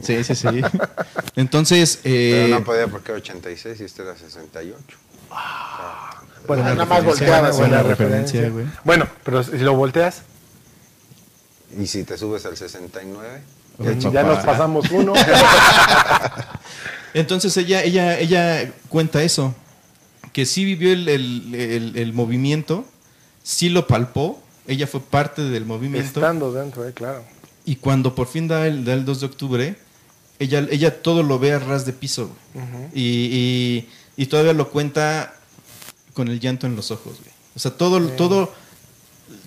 Sí, 0.00 0.22
sí, 0.24 0.34
sí. 0.34 0.46
Entonces... 1.36 2.00
eh, 2.04 2.42
Pero 2.46 2.58
no 2.60 2.64
podía 2.64 2.86
porque 2.86 3.12
era 3.12 3.18
86 3.20 3.80
y 3.80 3.84
este 3.84 4.02
era 4.02 4.16
68. 4.16 4.78
Bueno, 5.28 6.62
Buena 6.62 6.74
nada 6.74 6.84
más 6.86 7.04
buena 7.04 7.50
buena 7.50 7.82
referencia, 7.82 8.48
güey. 8.50 8.66
Bueno, 8.84 9.06
pero 9.24 9.42
si 9.42 9.58
lo 9.58 9.74
volteas, 9.74 10.22
Y 11.78 11.86
si 11.88 12.04
te 12.04 12.16
subes 12.16 12.46
al 12.46 12.56
69, 12.56 13.42
Ay, 13.80 13.98
ya 14.12 14.22
nos 14.22 14.44
pasamos 14.44 14.90
uno. 14.90 15.12
Entonces 17.14 17.56
ella, 17.56 17.82
ella, 17.82 18.18
ella 18.18 18.70
cuenta 18.88 19.22
eso, 19.22 19.54
que 20.32 20.46
sí 20.46 20.64
vivió 20.64 20.92
el, 20.92 21.08
el- 21.08 21.54
el- 21.54 21.96
el 21.96 22.12
movimiento, 22.12 22.84
sí 23.42 23.68
lo 23.68 23.86
palpó, 23.86 24.40
ella 24.66 24.86
fue 24.86 25.00
parte 25.00 25.42
del 25.42 25.64
movimiento. 25.64 26.06
Estando 26.06 26.52
dentro, 26.52 26.86
eh, 26.86 26.92
claro. 26.92 27.24
y 27.64 27.76
cuando 27.76 28.14
por 28.14 28.26
fin 28.28 28.48
da 28.48 28.66
el, 28.66 28.84
da 28.84 28.92
el 28.94 29.04
2 29.04 29.20
de 29.20 29.26
octubre, 29.26 29.76
ella, 30.38 30.66
ella 30.70 31.02
todo 31.02 31.22
lo 31.22 31.38
ve 31.38 31.52
a 31.52 31.58
ras 31.58 31.86
de 31.86 31.92
piso 31.94 32.30
y, 32.92 33.02
y- 33.02 33.88
y 34.16 34.26
todavía 34.26 34.52
lo 34.52 34.70
cuenta 34.70 35.34
con 36.14 36.28
el 36.28 36.40
llanto 36.40 36.66
en 36.66 36.76
los 36.76 36.90
ojos. 36.90 37.18
güey. 37.18 37.30
O 37.54 37.58
sea, 37.58 37.70
todo, 37.72 38.00
todo, 38.16 38.52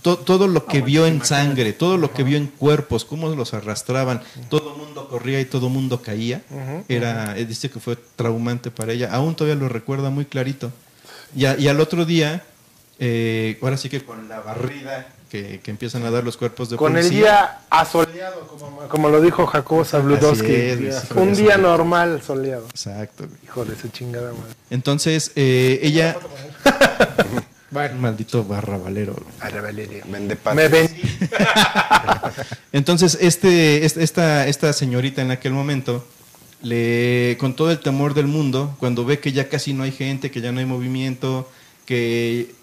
to- 0.01 0.17
todo 0.17 0.47
lo 0.47 0.65
que 0.65 0.81
vio 0.81 1.05
en 1.05 1.23
sangre, 1.25 1.73
todo 1.73 1.97
lo 1.97 2.11
que 2.13 2.23
vio 2.23 2.37
en 2.37 2.47
cuerpos, 2.47 3.05
cómo 3.05 3.29
los 3.29 3.53
arrastraban, 3.53 4.21
todo 4.49 4.73
el 4.73 4.77
mundo 4.77 5.07
corría 5.09 5.39
y 5.41 5.45
todo 5.45 5.67
el 5.67 5.73
mundo 5.73 6.01
caía, 6.01 6.41
era, 6.87 7.37
eh, 7.37 7.45
dice 7.45 7.69
que 7.69 7.79
fue 7.79 7.97
traumante 8.15 8.71
para 8.71 8.93
ella. 8.93 9.09
Aún 9.13 9.35
todavía 9.35 9.59
lo 9.61 9.69
recuerda 9.69 10.09
muy 10.09 10.25
clarito. 10.25 10.71
Y, 11.35 11.45
a- 11.45 11.57
y 11.57 11.67
al 11.67 11.79
otro 11.79 12.05
día, 12.05 12.43
eh, 12.99 13.57
ahora 13.61 13.77
sí 13.77 13.89
que 13.89 14.03
con 14.03 14.27
la 14.29 14.39
barrida 14.39 15.07
que, 15.29 15.59
que 15.61 15.71
empiezan 15.71 16.03
a 16.05 16.11
dar 16.11 16.23
los 16.23 16.35
cuerpos 16.37 16.69
de 16.69 16.77
Con 16.77 16.97
el 16.97 17.03
policía, 17.03 17.19
día 17.21 17.59
asoleado, 17.69 18.47
como, 18.47 18.79
como 18.87 19.09
lo 19.09 19.21
dijo 19.21 19.45
Jacobo 19.45 19.85
Zabludowski. 19.85 20.51
Es, 20.51 21.03
Un 21.15 21.33
día 21.35 21.57
normal 21.57 22.21
soleado. 22.25 22.65
Exacto. 22.69 23.25
güey. 23.27 23.37
Hijo 23.43 23.65
de 23.65 23.75
su 23.75 23.89
chingada 23.89 24.31
madre. 24.31 24.53
Entonces, 24.69 25.31
eh, 25.35 25.79
ella... 25.83 26.17
Maldito 27.71 28.43
barra 28.43 28.77
valero. 28.77 29.13
güey. 29.13 29.25
Ara, 29.41 29.61
Valeria. 29.61 30.03
vende. 30.07 30.35
Me 30.55 30.67
ven. 30.67 30.89
Entonces, 32.71 33.17
este, 33.21 33.85
este- 33.85 34.03
esta, 34.03 34.47
esta 34.47 34.73
señorita 34.73 35.21
en 35.21 35.29
aquel 35.29 35.53
momento, 35.53 36.03
le, 36.63 37.37
con 37.39 37.55
todo 37.55 37.69
el 37.71 37.79
temor 37.79 38.15
del 38.15 38.25
mundo, 38.25 38.75
cuando 38.79 39.05
ve 39.05 39.19
que 39.19 39.31
ya 39.33 39.49
casi 39.49 39.73
no 39.73 39.83
hay 39.83 39.91
gente, 39.91 40.31
que 40.31 40.41
ya 40.41 40.51
no 40.51 40.59
hay 40.59 40.65
movimiento, 40.65 41.47
que 41.85 42.55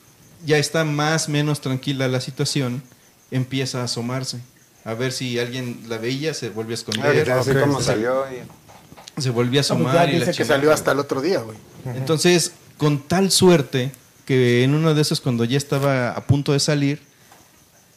ya 0.44 0.58
está 0.58 0.84
más 0.84 1.28
o 1.28 1.30
menos 1.32 1.60
tranquila 1.60 2.08
la 2.08 2.20
situación, 2.20 2.82
empieza 3.30 3.80
a 3.80 3.84
asomarse. 3.84 4.40
A 4.84 4.94
ver 4.94 5.12
si 5.12 5.38
alguien 5.38 5.80
la 5.88 5.98
veía, 5.98 6.32
se 6.34 6.50
vuelve 6.50 6.72
a 6.72 6.74
esconder, 6.74 7.30
Así 7.30 7.50
Ok, 7.50 7.60
como 7.60 7.80
sí. 7.80 7.86
salió. 7.86 8.24
y- 8.30 9.20
se 9.20 9.30
volvía 9.30 9.60
a 9.60 9.64
Ah, 9.64 9.66
pues 9.68 9.78
ya 9.80 9.90
asomar. 9.92 10.08
y 10.10 10.12
la 10.18 10.26
dice 10.26 10.36
que 10.36 10.44
salió 10.44 10.70
hasta 10.72 10.92
el 10.92 10.98
otro 10.98 11.22
día, 11.22 11.40
güey. 11.40 11.56
Entonces, 11.96 12.52
con 12.76 13.00
tal 13.08 13.30
suerte 13.30 13.90
que 14.26 14.62
en 14.62 14.74
uno 14.74 14.92
de 14.94 15.00
esos, 15.00 15.20
cuando 15.22 15.44
ya 15.44 15.56
estaba 15.56 16.10
a 16.10 16.26
punto 16.26 16.52
de 16.52 16.60
salir, 16.60 17.00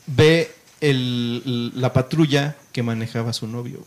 ve 0.08 0.52
el- 0.82 1.72
la 1.80 1.92
patrulla 1.94 2.56
que 2.72 2.84
manejaba 2.84 3.34
su 3.34 3.48
novio. 3.48 3.84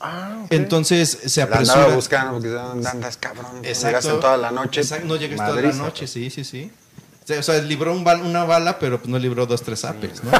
Ah, 0.00 0.40
ok. 0.44 0.52
Entonces 0.52 1.18
se 1.26 1.40
La 1.40 1.46
apresura. 1.46 1.74
andaba 1.80 1.94
buscando 1.96 2.32
porque 2.32 2.48
"¿Dónde 2.48 2.88
andas, 2.88 3.16
cabrón. 3.18 3.46
No 3.56 3.62
Llegaste 3.62 4.10
toda 4.12 4.36
la 4.36 4.50
noche. 4.50 4.80
Exacto, 4.80 5.06
no 5.06 5.16
llegaste 5.16 5.44
toda 5.46 5.62
la 5.62 5.72
noche, 5.72 6.06
sí, 6.06 6.30
sí, 6.30 6.44
sí. 6.44 6.70
O 7.24 7.26
sea, 7.26 7.38
O 7.40 7.42
sea, 7.42 7.58
libró 7.62 7.92
un 7.94 8.04
bal- 8.04 8.22
una 8.22 8.44
bala, 8.44 8.78
pero 8.78 8.98
pues 8.98 9.08
no 9.08 9.18
libró 9.18 9.46
dos, 9.46 9.62
tres 9.62 9.84
apes, 9.84 10.22
¿no? 10.24 10.30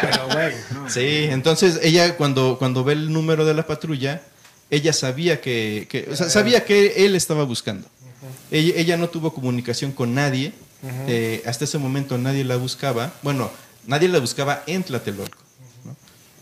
Pero, 0.00 0.28
güey. 0.32 0.52
no. 0.74 0.90
Sí, 0.90 1.26
entonces 1.30 1.80
ella 1.82 2.16
cuando, 2.16 2.56
cuando 2.58 2.84
ve 2.84 2.92
el 2.92 3.12
número 3.12 3.44
de 3.44 3.54
la 3.54 3.66
patrulla, 3.66 4.22
ella 4.70 4.92
sabía 4.92 5.40
que, 5.40 5.86
que- 5.90 6.08
o 6.10 6.16
sea, 6.16 6.28
sabía 6.28 6.64
que 6.64 7.04
él 7.06 7.14
estaba 7.14 7.44
buscando. 7.44 7.88
ella, 8.50 8.74
ella 8.76 8.96
no 8.96 9.08
tuvo 9.08 9.32
comunicación 9.32 9.92
con 9.92 10.14
nadie, 10.14 10.52
eh, 11.08 11.42
hasta 11.46 11.64
ese 11.64 11.78
momento 11.78 12.18
nadie 12.18 12.44
la 12.44 12.56
buscaba, 12.56 13.12
bueno, 13.22 13.50
nadie 13.86 14.08
la 14.08 14.18
buscaba 14.18 14.62
en 14.66 14.82
Tlatelolco. 14.84 15.38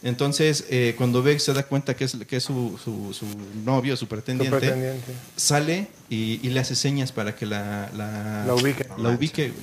Entonces, 0.04 0.66
eh, 0.70 0.94
cuando 0.96 1.22
ve, 1.22 1.38
se 1.40 1.52
da 1.54 1.62
cuenta 1.64 1.96
que 1.96 2.04
es, 2.04 2.14
que 2.28 2.36
es 2.36 2.44
su, 2.44 2.78
su- 2.82 3.12
su 3.14 3.26
novio, 3.64 3.96
su 3.96 4.06
pretendiente, 4.06 4.56
pretendiente. 4.56 5.12
sale 5.34 5.88
y, 6.10 6.40
y 6.46 6.50
le 6.50 6.60
hace 6.60 6.76
señas 6.76 7.10
para 7.10 7.34
que 7.34 7.46
la, 7.46 7.88
la, 7.96 8.44
La 8.46 8.54
ubique. 8.54 8.86
la 8.98 9.08
ubique, 9.08 9.48
güey. 9.48 9.60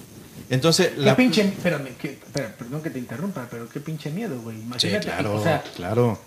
Entonces, 0.50 0.90
Qué 0.96 1.00
la, 1.02 1.16
pinche, 1.16 1.42
espérame, 1.44 1.90
que- 1.98 2.20
perdón 2.58 2.82
que 2.82 2.90
te 2.90 3.00
interrumpa, 3.00 3.48
pero 3.50 3.70
qué 3.70 3.80
pinche 3.80 4.10
miedo, 4.10 4.42
güey. 4.42 4.58
Sí, 4.58 4.64
Imagínate, 4.64 5.06
claro, 5.06 5.36
o 5.36 5.44
sea, 5.44 5.64
claro, 5.76 6.20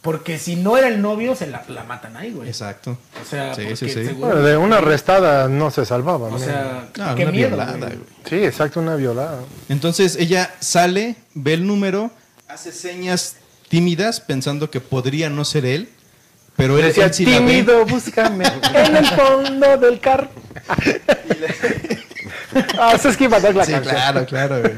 porque 0.00 0.38
si 0.38 0.56
no 0.56 0.76
era 0.76 0.88
el 0.88 1.00
novio, 1.00 1.36
se 1.36 1.46
la, 1.46 1.64
la 1.68 1.84
matan 1.84 2.16
ahí, 2.16 2.32
güey. 2.32 2.48
exacto. 2.48 2.98
O 3.22 3.24
sea, 3.28 3.54
Sí, 3.54 3.62
sí, 3.76 3.88
sí. 3.88 4.04
seguro- 4.06 4.28
Bueno, 4.32 4.42
de 4.42 4.56
una 4.56 4.78
arrestada 4.78 5.48
no 5.48 5.70
se 5.70 5.84
salvaba. 5.86 6.26
o 6.26 6.30
¿no? 6.30 6.38
sea, 6.40 6.88
No, 6.96 7.14
qué 7.14 7.22
una 7.22 7.30
miedo, 7.30 7.48
violada, 7.50 7.76
güey. 7.76 7.98
Sí, 8.28 8.36
exacto, 8.36 8.80
una 8.80 8.96
violada. 8.96 9.38
Entonces 9.68 10.16
ella 10.16 10.52
sale, 10.58 11.14
ve 11.34 11.52
el 11.54 11.66
número, 11.66 12.10
hace 12.52 12.72
señas 12.72 13.36
tímidas 13.68 14.20
pensando 14.20 14.70
que 14.70 14.80
podría 14.80 15.30
no 15.30 15.44
ser 15.44 15.64
él, 15.64 15.88
pero 16.56 16.78
él, 16.78 16.86
Decía, 16.86 17.06
él 17.06 17.14
sí 17.14 17.24
tímido, 17.24 17.86
búscame 17.86 18.44
en 18.74 18.96
el 18.96 19.06
fondo 19.06 19.76
del 19.78 20.00
carro. 20.00 20.28
ah, 22.78 22.92
eso 22.94 23.08
es 23.08 23.16
que 23.16 23.24
iba 23.24 23.38
a 23.38 23.40
dar 23.40 23.54
la 23.54 23.64
Sí, 23.64 23.72
claro, 23.72 24.26
claro. 24.26 24.60
güey. 24.60 24.74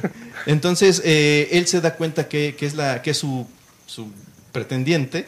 Entonces 0.47 1.03
eh, 1.05 1.49
él 1.53 1.67
se 1.67 1.81
da 1.81 1.95
cuenta 1.95 2.29
que, 2.29 2.55
que 2.57 2.67
es 2.67 2.75
la 2.75 3.03
que 3.03 3.11
es 3.11 3.19
su, 3.19 3.47
su 3.87 4.09
pretendiente 4.53 5.27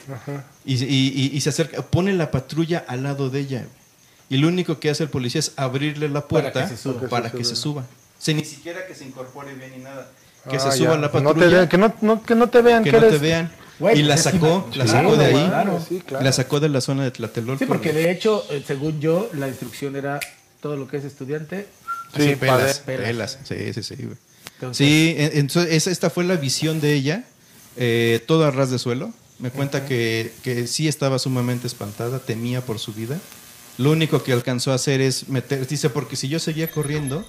y, 0.65 0.75
y- 0.75 0.85
y- 0.85 1.31
y 1.37 1.41
se 1.41 1.49
acerca, 1.51 1.83
pone 1.83 2.13
la 2.13 2.31
patrulla 2.31 2.85
al 2.87 3.03
lado 3.03 3.31
de 3.31 3.41
ella. 3.41 3.65
Y 4.29 4.39
lo 4.39 4.49
único 4.49 4.81
que 4.81 4.91
hace 4.91 5.05
el 5.05 5.09
policía 5.09 5.39
es 5.39 5.53
abrirle 5.57 6.09
la 6.09 6.27
Para 6.27 6.51
puerta 6.53 6.69
que 6.69 6.77
se 6.77 6.83
suba. 6.83 7.09
para 7.09 7.31
Que 7.31 7.39
que 7.39 7.45
se 7.45 7.55
se 7.57 7.63
suba. 7.63 7.83
O 7.83 8.23
sea, 8.23 8.35
ni 8.35 8.45
siquiera 8.45 8.85
que 8.87 8.95
se 8.95 9.05
incorpore 9.05 9.55
bien 9.55 9.71
ni 9.77 9.83
nada. 9.85 10.09
Que 10.49 10.57
Ah, 10.57 10.61
se 10.61 10.73
suba 10.79 10.91
ya. 10.91 10.95
a 10.95 10.99
la 10.99 11.11
Que 11.11 11.21
no 11.21 11.29
te 11.31 11.35
patrulla. 11.35 11.57
vean, 11.57 11.69
que 11.69 11.79
no, 11.79 11.95
no- 12.03 12.23
que 12.23 12.35
no 12.35 12.49
te 12.49 12.63
vean 12.63 12.85
que 12.85 12.91
que 12.91 12.97
no 12.97 13.03
te 13.03 13.09
eres- 13.09 13.21
vean. 13.21 13.53
Güey, 13.79 13.99
y 13.99 14.03
la 14.05 14.15
pues 14.15 14.25
sacó, 14.25 14.69
la 14.75 14.85
sí, 14.87 14.91
sacó 14.91 15.17
de 15.17 15.25
ahí. 15.27 15.33
claro. 15.49 15.85
Sí, 15.87 16.01
claro. 16.07 16.25
La 16.25 16.33
sacó 16.33 16.61
de 16.61 16.69
la 16.71 16.81
zona 16.81 17.05
de 17.05 17.11
Tlatelolco. 17.11 17.59
Sí, 17.59 17.67
porque 17.67 17.93
de 17.93 18.11
hecho, 18.11 18.45
eh, 18.51 18.63
según 18.67 19.01
yo, 19.01 19.29
la 19.35 19.49
instrucción 19.49 19.97
era 19.97 20.19
todo 20.63 20.77
lo 20.77 20.89
que 20.89 20.97
es 20.97 21.05
estudiante. 21.05 21.67
Sí, 22.17 22.23
Sí, 22.31 22.37
pelas, 22.37 22.79
padre. 22.81 22.99
pelas. 23.03 23.39
Sí, 23.45 23.73
sí, 23.75 23.83
sí. 23.83 23.95
güey. 23.97 24.17
Entonces, 24.55 24.77
Sí, 24.87 25.15
en- 25.19 25.31
entonces 25.39 25.87
esta 25.89 26.09
fue 26.09 26.25
la 26.25 26.37
visión 26.37 26.81
de 26.81 26.95
ella, 26.95 27.25
eh, 27.77 28.23
todo 28.27 28.47
a 28.47 28.51
ras 28.51 28.71
de 28.71 28.79
suelo. 28.79 29.13
Me 29.39 29.51
cuenta 29.51 29.85
que, 29.85 30.33
que 30.43 30.67
sí 30.67 30.89
estaba 30.89 31.19
sumamente 31.19 31.67
espantada, 31.67 32.19
temía 32.21 32.63
por 32.63 32.79
su 32.79 32.95
vida. 32.95 33.19
Lo 33.77 33.91
único 33.91 34.23
que 34.23 34.33
alcanzó 34.33 34.73
a 34.73 34.77
hacer 34.77 35.03
es 35.03 35.29
meter, 35.29 35.67
dice, 35.67 35.91
porque 35.91 36.17
si 36.17 36.29
yo 36.29 36.39
seguía 36.39 36.71
corriendo, 36.71 37.27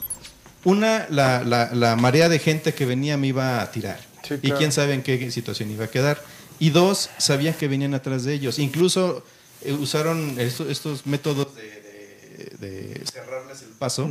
una, 0.64 1.08
la, 1.10 1.44
la- 1.44 1.74
la 1.74 1.96
marea 1.96 2.30
de 2.30 2.40
gente 2.40 2.74
que 2.74 2.86
venía 2.86 3.18
me 3.18 3.28
iba 3.28 3.62
a 3.62 3.72
tirar. 3.72 4.00
Sí, 4.24 4.36
Y 4.42 4.52
quién 4.52 4.72
sabe 4.72 4.94
en 4.94 5.04
qué 5.04 5.32
situación 5.32 5.72
iba 5.72 5.86
a 5.86 5.88
quedar. 5.90 6.22
Y 6.60 6.72
dos, 6.72 7.10
sabían 7.18 7.54
que 7.54 7.68
venían 7.68 7.94
atrás 7.94 8.24
de 8.24 8.34
ellos. 8.34 8.60
Incluso 8.60 9.24
eh, 9.62 9.72
usaron 9.74 10.36
estos, 10.40 10.68
estos 10.70 11.06
métodos 11.06 11.56
de, 11.56 11.62
de- 12.60 12.98
de 12.98 13.06
cerrarles 13.12 13.62
el 13.62 13.70
paso. 13.70 14.10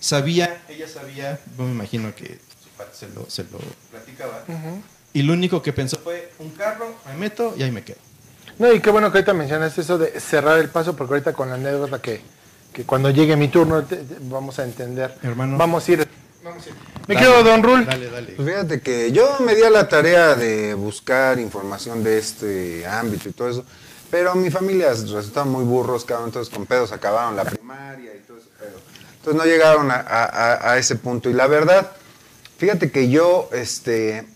Sabía, 0.00 0.62
ella 0.68 0.86
sabía, 0.88 1.40
yo 1.58 1.64
me 1.64 1.70
imagino 1.72 2.14
que 2.14 2.26
su 2.62 2.68
padre 2.76 2.90
se 2.94 3.08
lo, 3.08 3.28
se 3.28 3.42
lo 3.44 3.58
platicaba. 3.90 4.44
Y 5.12 5.22
lo 5.22 5.32
único 5.32 5.62
que 5.62 5.72
pensó 5.72 5.98
fue, 5.98 6.30
un 6.38 6.50
carro, 6.50 6.94
me 7.06 7.14
meto 7.14 7.54
y 7.58 7.62
ahí 7.62 7.70
me 7.72 7.82
quedo. 7.82 7.96
No, 8.58 8.72
y 8.72 8.80
qué 8.80 8.90
bueno 8.90 9.10
que 9.10 9.18
ahorita 9.18 9.32
mencionas 9.34 9.76
eso 9.76 9.98
de 9.98 10.18
cerrar 10.20 10.58
el 10.58 10.68
paso, 10.68 10.94
porque 10.96 11.14
ahorita 11.14 11.32
con 11.32 11.48
la 11.48 11.56
anécdota 11.56 12.00
que, 12.00 12.20
que 12.76 12.84
cuando 12.84 13.08
llegue 13.08 13.36
mi 13.36 13.48
turno 13.48 13.82
te- 13.84 13.96
te- 13.96 14.16
vamos 14.20 14.58
a 14.58 14.64
entender. 14.64 15.14
Hermano. 15.22 15.56
Vamos 15.56 15.88
a 15.88 15.92
ir 15.92 16.06
Me 17.08 17.16
quedo 17.16 17.42
Don 17.42 17.62
Rul. 17.62 17.86
Dale, 17.86 18.10
dale. 18.10 18.32
Pues 18.36 18.46
fíjate 18.46 18.80
que 18.82 19.12
yo 19.12 19.38
me 19.40 19.54
di 19.54 19.62
a 19.62 19.70
la 19.70 19.88
tarea 19.88 20.34
de 20.34 20.74
buscar 20.74 21.38
información 21.38 22.04
de 22.04 22.18
este 22.18 22.86
ámbito 22.86 23.30
y 23.30 23.32
todo 23.32 23.48
eso, 23.48 23.64
pero 24.10 24.34
mi 24.34 24.50
familia 24.50 24.90
resultaban 24.90 25.48
muy 25.50 25.64
burros, 25.64 26.04
cabrón, 26.04 26.26
entonces 26.28 26.52
con 26.54 26.66
pedos 26.66 26.92
acabaron 26.92 27.34
la 27.34 27.46
primaria 27.46 28.12
y 28.14 28.18
todo 28.26 28.36
ese 28.36 28.48
pedo. 28.58 28.78
Entonces 29.20 29.42
no 29.42 29.44
llegaron 29.50 29.90
a, 29.90 29.94
a- 29.94 30.72
a 30.72 30.76
ese 30.78 30.96
punto. 30.96 31.30
Y 31.30 31.32
la 31.32 31.46
verdad, 31.46 31.92
fíjate 32.58 32.90
que 32.90 33.08
yo, 33.08 33.48
este, 33.54 34.26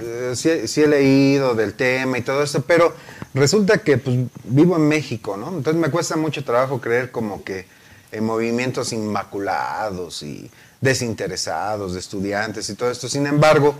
eh, 0.00 0.32
sí, 0.34 0.66
sí 0.66 0.82
he 0.82 0.88
leído 0.88 1.54
del 1.54 1.74
tema 1.74 2.18
y 2.18 2.22
todo 2.22 2.42
eso, 2.42 2.62
pero 2.62 2.92
resulta 3.34 3.78
que 3.78 3.98
pues, 3.98 4.16
vivo 4.44 4.76
en 4.76 4.88
México, 4.88 5.36
¿no? 5.36 5.48
Entonces 5.48 5.80
me 5.80 5.90
cuesta 5.90 6.16
mucho 6.16 6.44
trabajo 6.44 6.80
creer 6.80 7.10
como 7.10 7.44
que 7.44 7.66
en 8.10 8.24
movimientos 8.24 8.92
inmaculados 8.92 10.22
y 10.22 10.50
desinteresados 10.80 11.94
de 11.94 12.00
estudiantes 12.00 12.68
y 12.68 12.74
todo 12.74 12.90
esto. 12.90 13.08
Sin 13.08 13.26
embargo, 13.26 13.74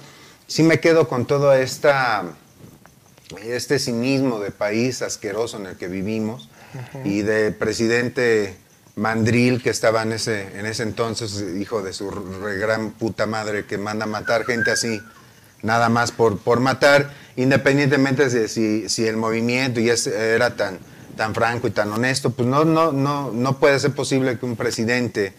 sí 0.46 0.62
me 0.62 0.80
quedo 0.80 1.08
con 1.08 1.26
esta 1.58 2.24
este 3.44 3.78
cinismo 3.78 4.40
de 4.40 4.50
país 4.50 5.02
asqueroso 5.02 5.56
en 5.56 5.66
el 5.66 5.76
que 5.76 5.88
vivimos 5.88 6.48
y 7.04 7.22
de 7.22 7.50
presidente 7.52 8.56
mandril 8.94 9.62
que 9.62 9.70
estaba 9.70 10.02
en 10.02 10.12
ese, 10.12 10.58
en 10.58 10.66
ese 10.66 10.82
entonces, 10.82 11.42
hijo 11.58 11.82
de 11.82 11.92
su 11.92 12.10
re 12.10 12.58
gran 12.58 12.90
puta 12.90 13.26
madre 13.26 13.64
que 13.64 13.78
manda 13.78 14.04
a 14.04 14.08
matar 14.08 14.44
gente 14.44 14.70
así, 14.70 15.00
nada 15.62 15.88
más 15.88 16.12
por, 16.12 16.38
por 16.38 16.60
matar, 16.60 17.10
independientemente 17.36 18.28
de 18.28 18.48
si, 18.48 18.88
si 18.88 19.06
el 19.06 19.16
movimiento 19.16 19.80
y 19.80 19.90
es- 19.90 20.06
era 20.06 20.54
tan, 20.56 20.78
tan 21.16 21.34
franco 21.34 21.66
y 21.68 21.70
tan 21.70 21.90
honesto, 21.92 22.30
pues 22.30 22.48
no, 22.48 22.64
no, 22.64 22.92
no, 22.92 23.30
no 23.32 23.58
puede 23.58 23.78
ser 23.80 23.92
posible 23.92 24.38
que 24.38 24.46
un 24.46 24.56
presidente 24.56 25.32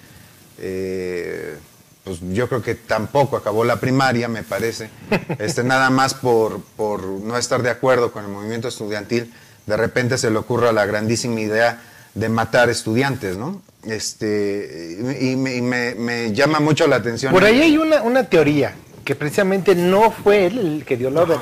eh, 0.60 1.56
pues 2.04 2.20
yo 2.34 2.50
creo 2.50 2.62
que 2.62 2.76
tampoco 2.76 3.38
acabó 3.38 3.64
la 3.64 3.78
primaria, 3.80 4.28
me 4.28 4.44
parece, 4.44 4.90
este, 5.40 5.64
nada 5.64 5.90
más 5.90 6.14
por, 6.14 6.62
por 6.76 7.04
no 7.06 7.38
estar 7.38 7.62
de 7.64 7.70
acuerdo 7.70 8.12
con 8.12 8.26
el 8.26 8.30
movimiento 8.32 8.68
estudiantil, 8.68 9.34
de 9.66 9.78
repente 9.78 10.18
se 10.18 10.30
le 10.30 10.38
ocurra 10.38 10.72
la 10.74 10.86
grandísima 10.86 11.40
idea 11.40 11.82
de 12.14 12.30
matar 12.30 12.70
estudiantes, 12.70 13.38
¿no? 13.38 13.62
Este, 13.86 14.98
y, 15.20 15.30
y 15.32 15.36
me, 15.36 15.56
y 15.56 15.62
me- 15.62 15.96
me 15.96 16.34
llama 16.34 16.60
mucho 16.60 16.88
la 16.88 16.98
atención. 16.98 17.32
Por 17.34 17.44
ahí 17.44 17.62
hay 17.62 17.78
una, 17.78 18.02
una 18.04 18.24
teoría 18.30 18.76
que 19.04 19.16
precisamente 19.16 19.76
no 19.76 20.12
fue 20.12 20.46
él 20.48 20.58
el 20.60 20.86
que 20.86 20.98
dio 20.98 21.10
la 21.10 21.22
orden, 21.22 21.40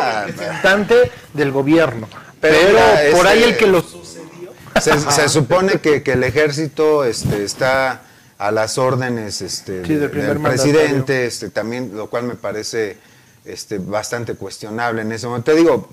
Ah, 0.00 0.24
representante 0.26 1.10
del 1.32 1.50
gobierno. 1.52 2.08
Pero 2.40 2.56
Pero, 2.58 2.78
mira, 2.78 3.16
por 3.16 3.26
ahí 3.26 3.42
el 3.42 3.56
que 3.56 3.66
lo 3.66 3.84
Se, 4.80 4.98
se 4.98 5.28
supone 5.28 5.74
que, 5.80 6.02
que 6.02 6.12
el 6.12 6.24
ejército 6.24 7.04
este, 7.04 7.44
está 7.44 8.02
a 8.38 8.50
las 8.50 8.78
órdenes 8.78 9.42
este, 9.42 9.84
Sí, 9.84 9.94
del 9.94 10.10
del 10.10 10.40
presidente, 10.40 11.26
este, 11.26 11.50
también, 11.50 11.90
lo 11.94 12.08
cual 12.08 12.24
me 12.24 12.34
parece 12.34 12.96
este, 13.44 13.78
bastante 13.78 14.34
cuestionable 14.34 15.02
en 15.02 15.12
ese 15.12 15.26
momento. 15.26 15.52
Te 15.52 15.56
digo, 15.58 15.88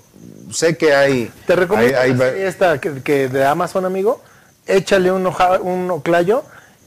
sé 0.52 0.76
que 0.76 0.94
hay... 0.94 1.30
Te 1.46 1.56
recomiendo 1.56 1.98
hay- 1.98 2.42
esta 2.42 2.80
que, 2.80 3.02
que 3.02 3.28
de 3.28 3.44
Amazon, 3.44 3.84
amigo. 3.84 4.22
Échale 4.66 5.10
un, 5.12 5.26
hoja, 5.26 5.58
un 5.60 5.90
oclayo 5.90 6.44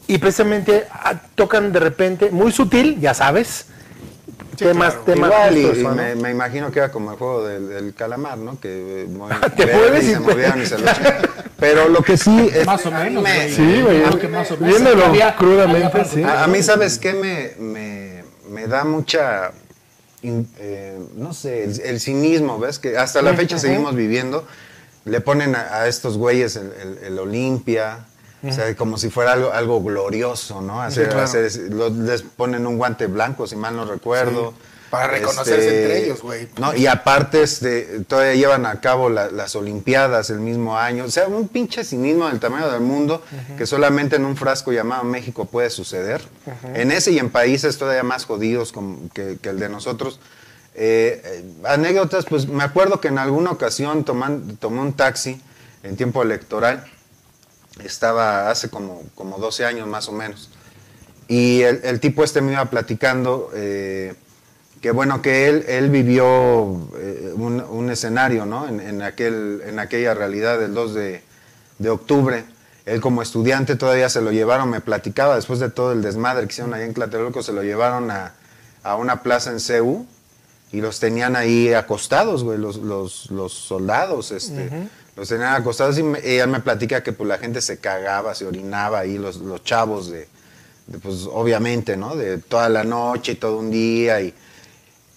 y 0.07 0.17
precisamente 0.17 0.87
ah, 0.91 1.19
tocan 1.35 1.71
de 1.71 1.79
repente, 1.79 2.31
muy 2.31 2.51
sutil, 2.51 2.99
ya 2.99 3.13
sabes, 3.13 3.65
temas, 4.67 5.05
temas 5.05 5.29
Igual, 5.51 5.57
y, 5.57 5.85
me, 5.95 6.15
me 6.15 6.31
imagino 6.31 6.71
que 6.71 6.79
era 6.79 6.91
como 6.91 7.11
el 7.11 7.17
juego 7.17 7.45
del, 7.47 7.69
del 7.69 7.93
calamar, 7.93 8.37
¿no? 8.37 8.59
Que 8.59 9.03
eh, 9.03 9.07
Te 9.57 9.65
mueves 9.67 10.03
y 10.05 10.11
se 10.13 10.19
movieron 10.19 10.61
y 10.61 10.65
se 10.65 10.77
lo. 10.77 10.85
Pero 11.59 11.89
lo 11.89 12.01
que 12.01 12.17
sí... 12.17 12.47
este, 12.51 12.65
Más 12.65 12.85
o 12.85 12.91
menos, 12.91 13.23
me-. 13.23 13.49
Sí, 13.53 13.81
güey. 13.81 14.03
Aunque 14.03 14.27
más 14.27 14.49
o 14.51 14.57
menos. 14.57 14.69
Viéndolo 14.69 15.05
Había- 15.05 15.35
crudamente, 15.35 15.87
había 15.99 16.05
sí. 16.05 16.23
A, 16.23 16.43
a 16.43 16.47
mí, 16.47 16.63
¿sabes 16.63 16.97
qué? 16.97 17.13
Me, 17.13 17.53
me, 17.63 18.23
me 18.49 18.65
da 18.67 18.83
mucha, 18.83 19.51
in- 20.23 20.49
eh, 20.57 20.97
no 21.15 21.33
sé, 21.35 21.63
el, 21.65 21.79
el 21.81 21.99
cinismo, 21.99 22.57
¿ves? 22.57 22.79
Que 22.79 22.97
hasta 22.97 23.21
la 23.21 23.33
fecha 23.35 23.59
seguimos 23.59 23.93
viviendo. 23.95 24.47
Le 25.05 25.21
ponen 25.21 25.55
a, 25.55 25.75
a 25.81 25.87
estos 25.87 26.17
güeyes 26.17 26.55
el, 26.55 26.71
el- 26.81 26.97
el 27.05 27.19
Olimpia, 27.19 28.05
o 28.43 28.51
sea, 28.51 28.75
como 28.75 28.97
si 28.97 29.09
fuera 29.09 29.33
algo, 29.33 29.51
algo 29.53 29.81
glorioso, 29.83 30.61
¿no? 30.61 30.81
Hacer, 30.81 31.09
claro. 31.09 31.23
hacer- 31.23 31.51
les 31.93 32.21
ponen 32.23 32.65
un 32.67 32.77
guante 32.77 33.07
blanco, 33.07 33.45
si 33.47 33.55
mal 33.55 33.75
no 33.75 33.85
recuerdo. 33.85 34.53
Para 34.89 35.07
reconocerse 35.07 35.83
entre 35.83 36.03
ellos, 36.03 36.21
güey. 36.21 36.49
No, 36.59 36.75
y 36.75 36.85
aparte 36.85 37.41
este, 37.43 38.01
todavía 38.09 38.33
llevan 38.35 38.65
a 38.65 38.81
cabo 38.81 39.09
la- 39.09 39.31
las 39.31 39.55
Olimpiadas 39.55 40.29
el 40.31 40.41
mismo 40.41 40.77
año. 40.77 41.05
O 41.05 41.09
sea, 41.09 41.27
un 41.29 41.47
pinche 41.47 41.85
cinismo 41.85 42.27
del 42.27 42.41
tamaño 42.41 42.69
del 42.69 42.81
mundo 42.81 43.23
que 43.57 43.65
solamente 43.65 44.17
en 44.17 44.25
un 44.25 44.35
frasco 44.35 44.73
llamado 44.73 45.05
México 45.05 45.45
puede 45.45 45.69
suceder. 45.69 46.21
En 46.73 46.91
ese 46.91 47.11
y 47.11 47.19
en 47.19 47.29
países 47.29 47.77
todavía 47.77 48.03
más 48.03 48.25
jodidos 48.25 48.73
como 48.73 49.07
que, 49.13 49.37
que 49.41 49.49
el 49.49 49.59
de 49.59 49.69
nosotros. 49.69 50.19
Eh, 50.75 51.21
eh, 51.23 51.45
anécdotas, 51.65 52.25
pues 52.25 52.47
me 52.47 52.63
acuerdo 52.63 52.99
que 52.99 53.07
en 53.09 53.17
alguna 53.17 53.51
ocasión 53.51 54.03
toman, 54.03 54.57
tomé 54.57 54.81
un 54.81 54.91
taxi 54.93 55.41
en 55.83 55.95
tiempo 55.95 56.21
electoral. 56.21 56.85
Estaba 57.85 58.49
hace 58.49 58.69
como, 58.69 59.03
como 59.15 59.37
12 59.37 59.65
años 59.65 59.87
más 59.87 60.07
o 60.07 60.11
menos. 60.11 60.49
Y 61.27 61.61
el, 61.61 61.81
el 61.83 61.99
tipo 61.99 62.23
este 62.23 62.41
me 62.41 62.53
iba 62.53 62.65
platicando 62.65 63.49
eh, 63.53 64.15
que 64.81 64.91
bueno, 64.91 65.21
que 65.21 65.47
él, 65.47 65.63
él 65.67 65.89
vivió 65.89 66.89
eh, 66.97 67.33
un, 67.35 67.89
escenario, 67.91 68.45
¿no? 68.45 68.67
En, 68.67 69.01
aquel, 69.03 69.61
en 69.65 69.77
aquella 69.77 70.15
realidad 70.15 70.59
del 70.59 70.73
2 70.73 70.93
de, 70.95 71.23
de 71.77 71.89
octubre. 71.89 72.45
Él 72.87 72.99
como 72.99 73.21
estudiante 73.21 73.75
todavía 73.75 74.09
se 74.09 74.21
lo 74.21 74.31
llevaron, 74.31 74.69
me 74.71 74.81
platicaba, 74.81 75.35
después 75.35 75.59
de 75.59 75.69
todo 75.69 75.91
el 75.91 76.01
desmadre 76.01 76.47
que 76.47 76.53
hicieron 76.53 76.73
allá 76.73 76.85
en 76.85 76.95
Tlatelolco, 76.95 77.43
se 77.43 77.53
lo 77.53 77.61
llevaron 77.61 78.09
a, 78.09 78.33
a 78.81 78.95
una 78.95 79.21
plaza 79.21 79.51
en 79.51 79.59
CEU 79.59 80.07
y 80.71 80.81
los 80.81 80.99
tenían 80.99 81.35
ahí 81.35 81.73
acostados, 81.73 82.43
güey, 82.43 82.57
los, 82.57 82.77
los, 82.77 83.29
los 83.29 83.53
soldados, 83.53 84.31
este, 84.31 84.69
los 85.15 85.27
tenían 85.29 85.53
acostados 85.53 85.97
y, 85.97 86.03
me- 86.03 86.19
él 86.19 86.47
me 86.47 86.59
platica 86.61 87.03
que 87.03 87.11
pues 87.13 87.27
la 87.27 87.37
gente 87.37 87.61
se 87.61 87.77
cagaba, 87.79 88.33
se 88.35 88.45
orinaba 88.45 88.99
ahí, 88.99 89.17
los, 89.17 89.37
los 89.37 89.63
chavos 89.63 90.09
de, 90.09 90.27
de, 90.87 90.99
pues 90.99 91.27
obviamente, 91.31 91.97
¿no? 91.97 92.15
De 92.15 92.37
toda 92.37 92.69
la 92.69 92.83
noche 92.83 93.33
y 93.33 93.35
todo 93.35 93.57
un 93.57 93.69
día 93.71 94.21
y 94.21 94.27
eh, 94.27 94.33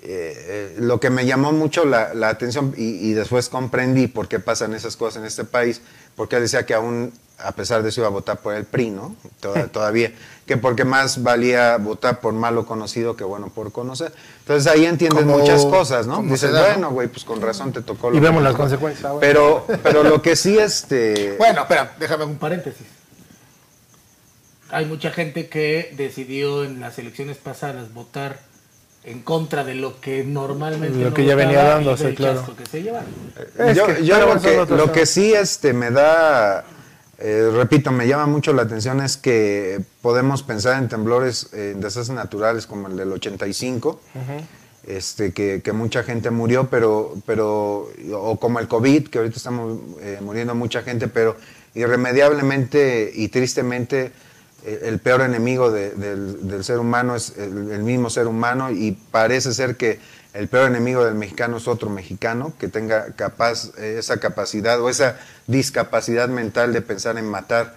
eh, 0.06 0.76
lo 0.80 1.00
que 1.00 1.08
me 1.10 1.24
llamó 1.24 1.52
mucho 1.52 1.84
la, 1.86 2.12
la 2.12 2.28
atención 2.28 2.74
y, 2.76 3.08
y 3.08 3.12
después 3.14 3.48
comprendí 3.48 4.06
por 4.06 4.28
qué 4.28 4.38
pasan 4.40 4.74
esas 4.74 4.96
cosas 4.96 5.20
en 5.22 5.26
este 5.26 5.44
país, 5.44 5.80
porque 6.14 6.36
él 6.36 6.42
decía 6.42 6.66
que 6.66 6.74
aún, 6.74 7.12
a 7.38 7.52
pesar 7.52 7.82
de 7.82 7.88
eso, 7.88 8.00
iba 8.02 8.08
a 8.08 8.10
votar 8.10 8.38
por 8.40 8.54
el 8.54 8.64
PRI, 8.64 8.90
¿no? 8.90 9.16
Toda- 9.40 9.66
todavía, 9.72 10.12
que 10.46 10.56
porque 10.58 10.84
más 10.84 11.22
valía 11.22 11.76
votar 11.78 12.20
por 12.20 12.34
malo 12.34 12.66
conocido 12.66 13.16
que 13.16 13.24
bueno 13.24 13.48
por 13.48 13.72
conocer. 13.72 14.12
Entonces 14.40 14.70
ahí 14.70 14.84
entiendes 14.84 15.24
Como- 15.24 15.38
muchas 15.38 15.64
cosas, 15.64 16.06
¿no? 16.06 16.22
Dices, 16.22 16.50
bueno, 16.50 16.90
güey, 16.90 17.08
pues 17.08 17.24
con 17.24 17.40
razón 17.40 17.72
te 17.72 17.80
tocó 17.80 18.10
lo 18.10 18.16
Y 18.16 18.20
vemos 18.20 18.42
las 18.42 18.52
tocó". 18.52 18.64
consecuencias. 18.64 19.10
Bueno. 19.12 19.20
Pero, 19.20 19.66
pero 19.82 20.02
lo 20.04 20.20
que 20.20 20.36
sí, 20.36 20.58
este... 20.58 21.36
Bueno, 21.38 21.62
espera, 21.62 21.94
déjame 21.98 22.24
Un 22.24 22.36
paréntesis. 22.36 22.86
Hay 24.70 24.86
mucha 24.86 25.10
gente 25.10 25.48
que 25.48 25.94
decidió 25.96 26.64
en 26.64 26.80
las 26.80 26.98
elecciones 26.98 27.36
pasadas 27.36 27.92
votar 27.94 28.40
en 29.04 29.20
contra 29.22 29.62
de 29.64 29.74
lo 29.74 30.00
que 30.00 30.24
normalmente 30.24 30.98
Lo 30.98 31.10
no 31.10 31.14
que 31.14 31.24
ya 31.26 31.34
venía 31.34 31.62
dándose, 31.62 32.14
claro. 32.14 32.42
que 32.56 32.66
se 32.66 32.82
llevaron. 32.82 33.08
Es 33.58 33.76
yo 33.76 33.86
que- 33.86 34.04
yo 34.04 34.14
pero 34.16 34.34
lo, 34.56 34.66
que, 34.66 34.74
lo 34.76 34.92
que 34.92 35.06
sí 35.06 35.32
este, 35.34 35.72
me 35.74 35.90
da, 35.90 36.64
eh, 37.18 37.50
repito, 37.54 37.92
me 37.92 38.06
llama 38.08 38.26
mucho 38.26 38.52
la 38.52 38.62
atención 38.62 39.00
es 39.00 39.16
que 39.16 39.80
podemos 40.02 40.42
pensar 40.42 40.82
en 40.82 40.88
temblores, 40.88 41.48
eh, 41.52 41.72
en 41.74 41.80
desastres 41.80 42.10
naturales 42.16 42.66
como 42.66 42.88
el 42.88 42.96
del 42.96 43.12
85, 43.12 44.00
este, 44.86 45.32
que, 45.32 45.62
que 45.62 45.72
mucha 45.72 46.02
gente 46.02 46.30
murió, 46.30 46.68
pero, 46.68 47.14
pero, 47.24 47.88
o 48.14 48.38
como 48.38 48.58
el 48.58 48.68
COVID, 48.68 49.08
que 49.08 49.18
ahorita 49.18 49.36
estamos 49.36 49.78
eh, 50.00 50.18
muriendo 50.22 50.54
mucha 50.54 50.82
gente, 50.82 51.08
pero 51.08 51.36
irremediablemente 51.74 53.10
y 53.14 53.28
tristemente 53.28 54.12
eh, 54.64 54.80
el 54.84 54.98
peor 54.98 55.22
enemigo 55.22 55.70
de- 55.70 55.90
del, 55.90 56.48
del 56.48 56.64
ser 56.64 56.78
humano 56.78 57.16
es 57.16 57.34
el, 57.38 57.70
el 57.70 57.82
mismo 57.82 58.10
ser 58.10 58.26
humano 58.26 58.70
y 58.70 58.92
parece 59.10 59.52
ser 59.54 59.76
que 59.76 59.98
el 60.34 60.48
peor 60.48 60.68
enemigo 60.68 61.04
del 61.04 61.14
mexicano 61.14 61.56
es 61.56 61.68
otro 61.68 61.88
mexicano 61.88 62.52
que 62.58 62.66
tenga 62.68 63.12
capaz, 63.12 63.70
eh, 63.78 63.96
esa 63.98 64.18
capacidad 64.18 64.80
o 64.80 64.90
esa 64.90 65.18
discapacidad 65.46 66.28
mental 66.28 66.72
de 66.72 66.82
pensar 66.82 67.16
en 67.18 67.26
matar 67.26 67.76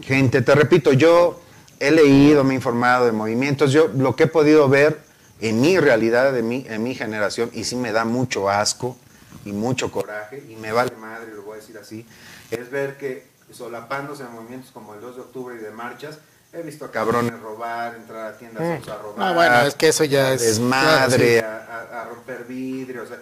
gente. 0.00 0.40
Te 0.40 0.54
repito, 0.54 0.92
yo 0.92 1.40
he 1.80 1.90
leído, 1.90 2.44
me 2.44 2.54
he 2.54 2.56
informado 2.56 3.06
de 3.06 3.12
movimientos, 3.12 3.72
yo 3.72 3.88
lo 3.88 4.14
que 4.14 4.24
he 4.24 4.28
podido 4.28 4.68
ver 4.68 5.00
en 5.40 5.60
mi 5.60 5.78
realidad, 5.78 6.32
de 6.32 6.42
mi, 6.42 6.64
en 6.68 6.82
mi 6.82 6.94
generación, 6.94 7.50
y 7.52 7.64
sí 7.64 7.74
me 7.74 7.90
da 7.92 8.04
mucho 8.04 8.48
asco 8.48 8.96
y 9.44 9.52
mucho 9.52 9.90
coraje, 9.90 10.42
y 10.48 10.56
me 10.56 10.72
vale 10.72 10.92
madre, 10.96 11.34
lo 11.34 11.42
voy 11.42 11.54
a 11.54 11.60
decir 11.60 11.76
así, 11.76 12.06
es 12.50 12.70
ver 12.70 12.96
que 12.96 13.26
solapándose 13.50 14.22
en 14.22 14.32
movimientos 14.32 14.70
como 14.70 14.94
el 14.94 15.00
2 15.00 15.16
de 15.16 15.22
octubre 15.22 15.56
y 15.56 15.58
de 15.58 15.70
marchas, 15.70 16.18
he 16.58 16.62
visto 16.62 16.84
a 16.84 16.90
cabrones 16.90 17.38
robar, 17.40 17.94
entrar 17.96 18.32
a 18.34 18.36
tiendas 18.38 18.62
a 18.88 18.96
robar. 18.98 19.18
No, 19.28 19.34
bueno, 19.34 19.60
es 19.62 19.74
que 19.74 19.88
eso 19.88 20.04
ya 20.04 20.32
es- 20.32 20.42
Desmadre, 20.42 21.40
a, 21.40 21.88
a- 21.92 22.02
a 22.02 22.04
romper 22.06 22.44
vidrio, 22.44 23.02
o 23.02 23.06
sea, 23.06 23.18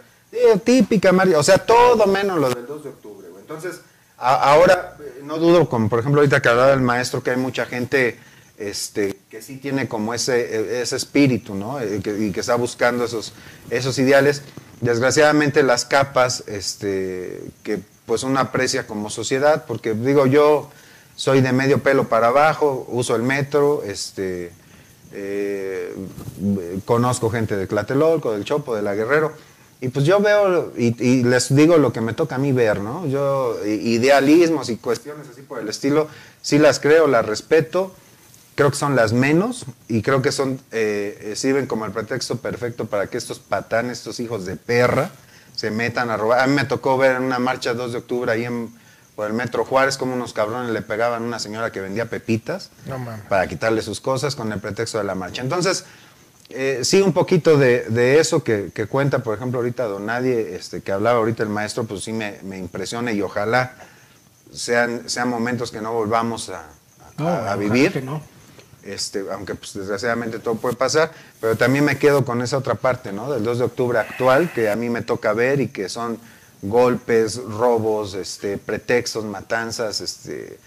típica, 0.65 1.13
Mario, 1.13 1.39
o 1.39 1.43
sea, 1.43 1.59
todo 1.59 2.07
menos 2.07 2.39
lo 2.39 2.49
del 2.51 2.67
2 2.67 2.85
de 2.85 2.89
octubre, 2.91 3.29
güey. 3.29 3.41
Entonces, 3.43 3.81
a- 4.19 4.53
ahora, 4.53 4.97
eh, 5.01 5.21
no 5.25 5.39
dudo, 5.39 5.69
como 5.69 5.89
por 5.89 6.01
ejemplo 6.01 6.21
ahorita 6.21 6.41
que 6.43 6.49
hablaba 6.49 6.73
el 6.73 6.81
maestro, 6.81 7.23
que 7.23 7.31
hay 7.31 7.37
mucha 7.37 7.67
gente 7.67 8.19
este, 8.57 9.19
que 9.29 9.43
sí 9.43 9.57
tiene 9.57 9.89
como 9.89 10.15
ese, 10.15 10.81
ese 10.81 10.95
espíritu, 10.95 11.55
¿no? 11.57 11.81
Eh, 11.81 12.01
que- 12.03 12.17
y 12.19 12.31
que 12.31 12.39
está 12.41 12.55
buscando 12.55 13.05
esos, 13.05 13.33
esos 13.71 13.99
ideales. 13.99 14.43
Desgraciadamente 14.81 15.63
las 15.65 15.85
capas 15.85 16.45
este, 16.47 17.41
que 17.65 17.81
pues 18.07 18.23
uno 18.23 18.39
aprecia 18.39 18.87
como 18.87 19.11
sociedad, 19.11 19.65
porque 19.67 19.95
digo 19.95 20.27
yo 20.27 20.71
soy 21.17 21.41
de 21.41 21.53
medio 21.53 21.83
pelo 21.83 22.09
para 22.09 22.29
abajo, 22.29 22.87
uso 22.89 23.17
el 23.17 23.23
metro, 23.23 23.83
este, 23.85 24.53
eh, 25.13 25.95
conozco 26.85 27.31
gente 27.31 27.57
de 27.57 27.67
Tlatelolco, 27.67 28.33
del 28.33 28.45
Chopo, 28.45 28.75
de 28.75 28.83
la 28.83 28.95
Guerrero, 28.95 29.33
y 29.81 29.89
pues 29.89 30.07
yo 30.07 30.19
veo 30.21 30.73
y, 30.77 31.25
les 31.25 31.55
digo 31.55 31.77
lo 31.77 31.93
que 31.93 32.01
me 32.01 32.15
toca 32.15 32.37
a 32.37 32.39
mí 32.39 32.53
ver, 32.53 32.81
¿no? 32.81 33.07
Yo 33.07 33.57
idealismos 33.67 34.71
y 34.71 34.77
cuestiones 34.77 35.29
así 35.29 35.43
por 35.43 35.59
el 35.59 35.69
estilo, 35.69 36.09
sí 36.41 36.59
las 36.59 36.81
creo, 36.81 37.07
las 37.07 37.27
respeto, 37.27 37.95
creo 38.55 38.71
que 38.71 38.77
son 38.77 38.97
las 38.97 39.13
menos 39.13 39.67
y 39.89 40.03
creo 40.03 40.23
que 40.23 40.33
son 40.33 40.61
eh, 40.73 41.19
eh, 41.21 41.37
sirven 41.37 41.67
como 41.67 41.85
el 41.85 41.93
pretexto 41.93 42.37
perfecto 42.37 42.87
para 42.87 43.09
que 43.09 43.19
estos 43.19 43.39
patanes, 43.41 43.99
estos 43.99 44.21
hijos 44.21 44.47
de 44.47 44.57
perra, 44.57 45.11
se 45.55 45.71
metan 45.71 46.11
a 46.11 46.17
robar. 46.17 46.41
A 46.41 46.47
mí 46.47 46.55
me 46.55 46.65
tocó 46.65 46.97
ver 46.97 47.17
en 47.17 47.23
una 47.23 47.39
marcha 47.39 47.75
2 47.75 47.93
de 47.93 47.99
octubre 47.99 48.33
ahí 48.33 48.45
en, 48.45 48.73
por 49.17 49.27
el 49.29 49.33
Metro 49.33 49.65
Juárez 49.65 49.97
como 49.97 50.15
unos 50.15 50.33
cabrones 50.33 50.71
le 50.73 50.83
pegaban 50.83 51.23
a 51.23 51.27
una 51.27 51.39
señora 51.39 51.71
que 51.71 51.81
vendía 51.81 52.07
pepitas 52.07 52.71
No 52.87 52.99
para 53.29 53.47
quitarle 53.47 53.81
sus 53.83 54.01
cosas 54.01 54.35
con 54.35 54.51
el 54.53 54.59
pretexto 54.61 54.99
de 54.99 55.05
la 55.05 55.15
marcha. 55.15 55.41
Entonces, 55.43 55.85
eh, 56.51 56.81
sí, 56.83 57.01
un 57.01 57.13
poquito 57.13 57.57
de, 57.57 57.85
de 57.89 58.19
eso 58.19 58.43
que, 58.45 58.71
que 58.75 58.87
cuenta, 58.87 59.21
por 59.21 59.37
ejemplo, 59.37 59.61
ahorita 59.61 59.85
Don 59.85 60.07
Nadie, 60.07 60.57
este, 60.57 60.83
que 60.83 60.93
hablaba 60.93 61.19
ahorita 61.19 61.43
el 61.43 61.49
maestro, 61.49 61.85
pues 61.85 62.03
sí 62.05 62.13
me, 62.13 62.39
me 62.43 62.59
impresiona 62.59 63.13
y 63.13 63.23
ojalá 63.23 63.75
sean, 64.53 65.09
sean 65.09 65.29
momentos 65.29 65.71
que 65.71 65.81
no 65.81 65.93
volvamos 65.93 66.49
a, 66.51 66.61
a- 66.61 66.65
No, 67.19 67.29
a 67.29 67.33
ojalá 67.35 67.57
vivir 67.57 67.93
que 67.93 68.03
no. 68.03 68.21
este, 68.83 69.25
aunque 69.33 69.55
pues, 69.55 69.75
desgraciadamente 69.75 70.39
todo 70.39 70.57
puede 70.57 70.77
pasar, 70.77 71.13
pero 71.41 71.57
también 71.57 71.85
me 71.85 71.99
quedo 71.99 72.25
con 72.25 72.43
esa 72.43 72.59
otra 72.59 72.75
parte, 72.75 73.13
¿no? 73.13 73.33
Del 73.33 73.43
2 73.43 73.59
de 73.59 73.65
octubre 73.65 73.99
actual, 73.99 74.53
que 74.53 74.69
a 74.71 74.77
mí 74.77 74.91
me 74.91 75.03
toca 75.03 75.33
ver 75.33 75.61
y 75.61 75.69
que 75.69 75.89
son 75.89 76.19
golpes, 76.69 77.37
robos, 77.37 78.15
este, 78.15 78.59
pretextos, 78.59 79.25
matanzas, 79.25 80.01
este, 80.01 80.59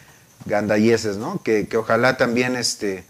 gandalleses, 0.46 1.18
¿no? 1.18 1.42
Que, 1.44 1.68
que 1.68 1.78
ojalá 1.78 2.18
también, 2.18 2.56
este, 2.56 3.04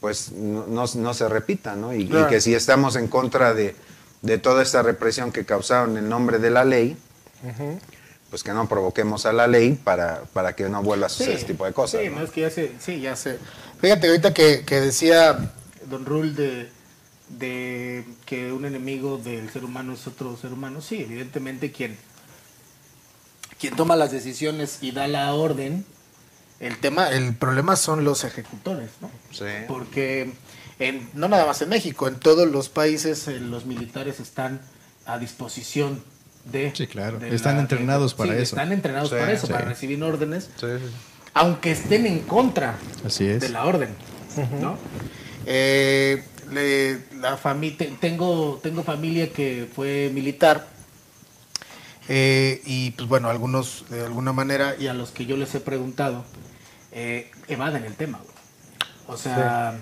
pues, 0.00 0.32
no, 0.32 0.66
no- 0.66 0.86
no 0.94 1.14
se 1.14 1.28
repitan, 1.28 1.80
¿no? 1.80 1.94
Y, 1.94 2.08
que 2.28 2.40
si 2.40 2.54
estamos 2.54 2.96
en 2.96 3.08
contra 3.08 3.54
de, 3.54 3.76
de 4.22 4.38
toda 4.38 4.62
esta 4.62 4.82
represión 4.82 5.32
que 5.32 5.44
causaron 5.44 5.96
en 5.96 6.08
nombre 6.08 6.38
de 6.38 6.50
la 6.50 6.64
ley, 6.64 6.96
pues 8.30 8.42
que 8.42 8.52
no 8.52 8.68
provoquemos 8.68 9.26
a 9.26 9.32
la 9.32 9.46
ley 9.46 9.72
para, 9.82 10.22
para 10.32 10.54
que 10.54 10.68
no 10.68 10.82
vuelva 10.82 11.06
a 11.06 11.08
suceder 11.08 11.36
ese 11.36 11.46
tipo 11.46 11.64
de 11.64 11.72
cosas. 11.72 12.00
Sí, 12.02 12.08
¿no? 12.10 12.22
es 12.22 12.30
que 12.30 12.42
ya 12.42 12.50
sé, 12.50 12.72
sí, 12.78 13.00
ya 13.00 13.16
sé. 13.16 13.38
Fíjate, 13.80 14.06
ahorita 14.08 14.32
que, 14.32 14.64
que 14.64 14.80
decía 14.80 15.52
Don 15.88 16.04
Rul 16.06 16.36
de, 16.36 16.68
de 17.28 18.04
que 18.26 18.52
un 18.52 18.64
enemigo 18.64 19.18
del 19.18 19.50
ser 19.50 19.64
humano 19.64 19.94
es 19.94 20.06
otro 20.06 20.36
ser 20.36 20.52
humano, 20.52 20.80
sí, 20.80 21.00
evidentemente 21.02 21.72
quien, 21.72 21.96
quien 23.60 23.76
toma 23.76 23.94
las 23.96 24.10
decisiones 24.10 24.78
y 24.80 24.92
da 24.92 25.06
la 25.08 25.32
orden, 25.34 25.84
el 26.60 26.78
tema, 26.78 27.10
el 27.10 27.34
problema 27.34 27.76
son 27.76 28.04
los 28.04 28.24
ejecutores, 28.24 28.90
¿no? 29.00 29.10
Sí. 29.32 29.44
Porque 29.68 30.32
en, 30.78 31.08
no 31.14 31.28
nada 31.28 31.46
más 31.46 31.60
en 31.62 31.68
México, 31.68 32.08
en 32.08 32.16
todos 32.16 32.48
los 32.50 32.68
países 32.68 33.28
eh, 33.28 33.38
los 33.40 33.66
militares 33.66 34.20
están 34.20 34.60
a 35.06 35.18
disposición 35.18 36.02
de... 36.50 36.72
Sí, 36.74 36.86
claro. 36.86 37.18
de 37.18 37.34
Están 37.34 37.56
la- 37.56 37.62
entrenados 37.62 38.12
sí, 38.12 38.16
para 38.18 38.32
eso. 38.34 38.56
Están 38.56 38.72
entrenados 38.72 39.10
Sí, 39.10 39.14
para 39.16 39.32
eso, 39.32 39.46
sí. 39.46 39.52
para 39.52 39.64
recibir 39.66 40.02
órdenes 40.02 40.44
Sí, 40.58 40.66
sí. 40.78 40.84
aunque 41.34 41.72
estén 41.72 42.06
en 42.06 42.20
contra 42.20 42.76
Así 43.04 43.26
es. 43.26 43.40
de 43.40 43.48
la 43.50 43.64
orden, 43.66 43.90
¿no? 44.60 44.76
Eh, 45.46 46.22
le- 46.52 46.98
la 47.20 47.38
fami- 47.38 47.76
te- 47.76 47.92
tengo, 48.00 48.58
tengo 48.62 48.82
familia 48.82 49.32
que 49.32 49.68
fue 49.74 50.10
militar 50.12 50.66
eh, 52.12 52.60
y 52.64 52.90
pues 52.92 53.08
bueno, 53.08 53.28
algunos 53.30 53.84
de 53.88 54.04
alguna 54.04 54.32
manera 54.32 54.74
y 54.76 54.88
a 54.88 54.94
los 54.94 55.10
que 55.12 55.26
yo 55.26 55.36
les 55.36 55.54
he 55.54 55.60
preguntado 55.60 56.24
eh, 56.90 57.30
evaden 57.46 57.84
el 57.84 57.94
tema. 57.94 58.18
güey. 58.18 58.34
O 59.06 59.16
sea, 59.16 59.78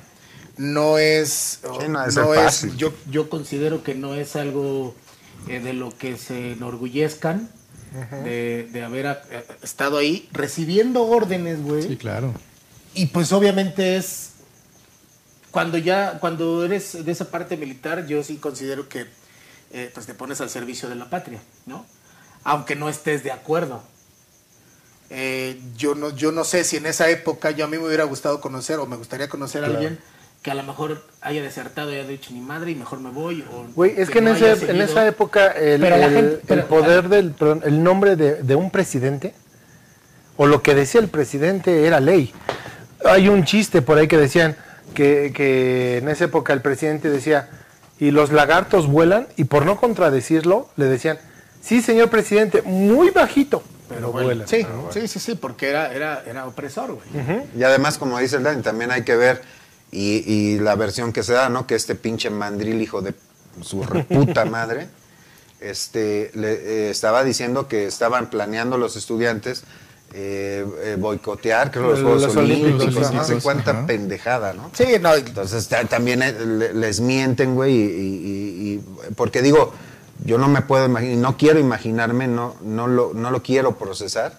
no 0.59 0.99
es, 0.99 1.61
Sí, 1.62 1.89
no 1.89 2.35
es- 2.35 2.43
fácil. 2.45 2.76
yo, 2.76 2.93
yo 3.11 3.31
considero 3.31 3.83
que 3.83 3.95
no 3.95 4.14
es 4.14 4.37
algo 4.37 4.95
eh, 5.49 5.61
de 5.61 5.72
lo 5.72 5.97
que 5.97 6.18
se 6.18 6.53
enorgullezcan 6.53 7.49
de, 8.24 8.68
de 8.70 8.83
haber 8.85 9.07
eh, 9.31 9.45
estado 9.62 9.97
ahí 9.97 10.29
recibiendo 10.33 11.07
órdenes, 11.07 11.62
güey. 11.62 11.83
Sí, 11.83 11.97
claro. 11.97 12.35
Y 12.93 13.07
pues 13.07 13.33
obviamente 13.33 13.97
es 13.97 14.33
cuando 15.51 15.79
ya 15.79 16.18
cuando 16.20 16.62
eres 16.64 17.05
de 17.05 17.11
esa 17.12 17.31
parte 17.31 17.57
militar, 17.57 18.07
yo 18.07 18.22
sí 18.22 18.37
considero 18.37 18.89
que 18.89 19.07
eh, 19.72 19.91
pues 19.95 20.05
te 20.07 20.12
pones 20.14 20.41
al 20.43 20.51
servicio 20.51 20.89
de 20.91 20.95
la 20.97 21.09
patria, 21.09 21.41
¿no? 21.66 21.87
Aunque 22.45 22.76
no 22.76 22.89
estés 22.89 23.22
de 23.24 23.32
acuerdo. 23.32 23.82
Eh, 25.11 25.59
yo 25.76 25.95
no 25.95 26.11
yo 26.11 26.32
no 26.32 26.45
sé 26.45 26.64
si 26.64 26.76
en 26.76 26.84
esa 26.84 27.09
época 27.09 27.51
yo 27.51 27.64
a 27.64 27.68
mí 27.68 27.78
me 27.78 27.86
hubiera 27.86 28.05
gustado 28.05 28.41
conocer 28.43 28.78
o 28.78 28.86
me 28.86 28.97
gustaría 28.97 29.26
conocer 29.28 29.64
a 29.64 29.68
alguien 29.68 29.99
que 30.43 30.51
a 30.51 30.55
lo 30.55 30.62
mejor 30.62 31.03
haya 31.22 31.43
desertado 31.43 31.91
y 31.91 31.95
haya 31.97 32.07
dicho 32.07 32.30
mi 32.32 32.41
madre 32.41 32.72
y 32.72 32.74
mejor 32.74 33.01
me 33.01 33.11
voy 33.11 33.43
o 33.51 33.64
Güey, 33.74 33.95
es 33.97 34.11
que 34.11 34.18
en, 34.18 34.26
no 34.26 34.34
ese- 34.34 34.51
en 34.51 34.59
seguido". 34.59 34.84
esa 34.84 35.07
época 35.07 35.47
el, 35.53 35.80
Pero 35.80 35.97
el- 35.97 36.03
gente- 36.03 36.34
el 36.34 36.41
pero- 36.47 36.66
poder 36.66 37.09
del, 37.09 37.30
perdón, 37.32 37.62
el 37.64 37.82
nombre 37.82 38.16
de, 38.16 38.43
de 38.43 38.55
un 38.55 38.70
presidente 38.70 39.32
o 40.36 40.47
lo 40.47 40.62
que 40.62 40.74
decía 40.74 41.01
el 41.01 41.09
presidente 41.09 41.86
era 41.86 42.01
ley. 42.01 42.32
Hay 43.05 43.28
un 43.30 43.45
chiste 43.45 43.80
por 43.80 43.97
ahí 43.97 44.09
que 44.09 44.18
decían 44.18 44.57
que, 44.95 45.32
que 45.34 45.99
en 45.99 46.09
esa 46.11 46.24
época 46.26 46.53
el 46.53 46.61
presidente 46.61 47.09
decía, 47.09 47.49
y 47.99 48.11
los 48.11 48.30
lagartos 48.30 48.86
vuelan, 48.89 49.26
y 49.36 49.45
por 49.45 49.64
no 49.66 49.80
contradecirlo, 49.80 50.68
le 50.76 50.84
decían, 50.84 51.18
sí, 51.61 51.83
señor 51.83 52.09
presidente, 52.11 52.63
muy 52.63 53.11
bajito, 53.11 53.63
pero 53.89 54.13
vuelan. 54.13 54.47
Sí, 54.49 54.67
sí, 54.91 55.09
sí, 55.09 55.19
sí, 55.19 55.35
porque 55.35 55.69
era 55.71 55.93
era 55.95 56.23
era 56.27 56.47
opresor, 56.47 56.93
güey. 56.95 57.43
Y 57.57 57.63
además, 57.63 57.99
como 57.99 58.19
dice 58.19 58.37
el 58.37 58.43
Dani, 58.43 58.63
también 58.63 58.91
hay 58.91 59.03
que 59.03 59.17
ver 59.17 59.43
y, 59.91 60.23
y 60.31 60.59
la 60.59 60.75
versión 60.77 61.13
que 61.13 61.23
se 61.23 61.33
da, 61.33 61.49
¿no? 61.49 61.67
Que 61.67 61.75
este 61.75 61.95
pinche 61.95 62.31
mandril, 62.31 62.81
hijo 62.83 63.01
de 63.03 63.15
su 63.63 63.83
reputa 63.85 64.45
madre, 64.45 64.89
este, 65.61 66.31
le, 66.35 66.53
eh, 66.53 66.91
estaba 66.91 67.25
diciendo 67.25 67.67
que 67.69 67.87
estaban 67.87 68.31
planeando 68.31 68.79
los 68.79 68.97
estudiantes 68.97 69.65
eh, 70.15 70.65
eh, 70.85 70.97
boicotear, 70.99 71.71
creo, 71.71 71.91
los 71.91 72.01
Los 72.01 72.33
Juegos 72.33 72.37
Olímpicos, 72.37 73.13
no 73.13 73.25
sé 73.25 73.39
cuánta 73.41 73.87
pendejada, 73.87 74.55
¿no? 74.55 74.71
Sí, 74.73 74.85
no, 75.01 75.15
Entonces 75.15 75.69
ta- 75.69 75.85
también 75.85 76.23
eh, 76.23 76.33
le- 76.33 76.73
les 76.75 77.01
mienten, 77.01 77.55
güey, 77.55 77.75
y, 77.75 77.79
y- 77.83 78.75
y- 78.75 78.85
porque 79.17 79.43
digo, 79.43 79.75
yo 80.25 80.39
no 80.39 80.49
me 80.49 80.62
puedo 80.62 80.85
imaginar, 80.87 81.16
no 81.19 81.37
quiero 81.37 81.59
imaginarme, 81.59 82.27
no, 82.29 82.57
no, 82.62 82.87
lo, 82.87 83.12
no 83.14 83.31
lo 83.31 83.43
quiero 83.43 83.77
procesar, 83.77 84.33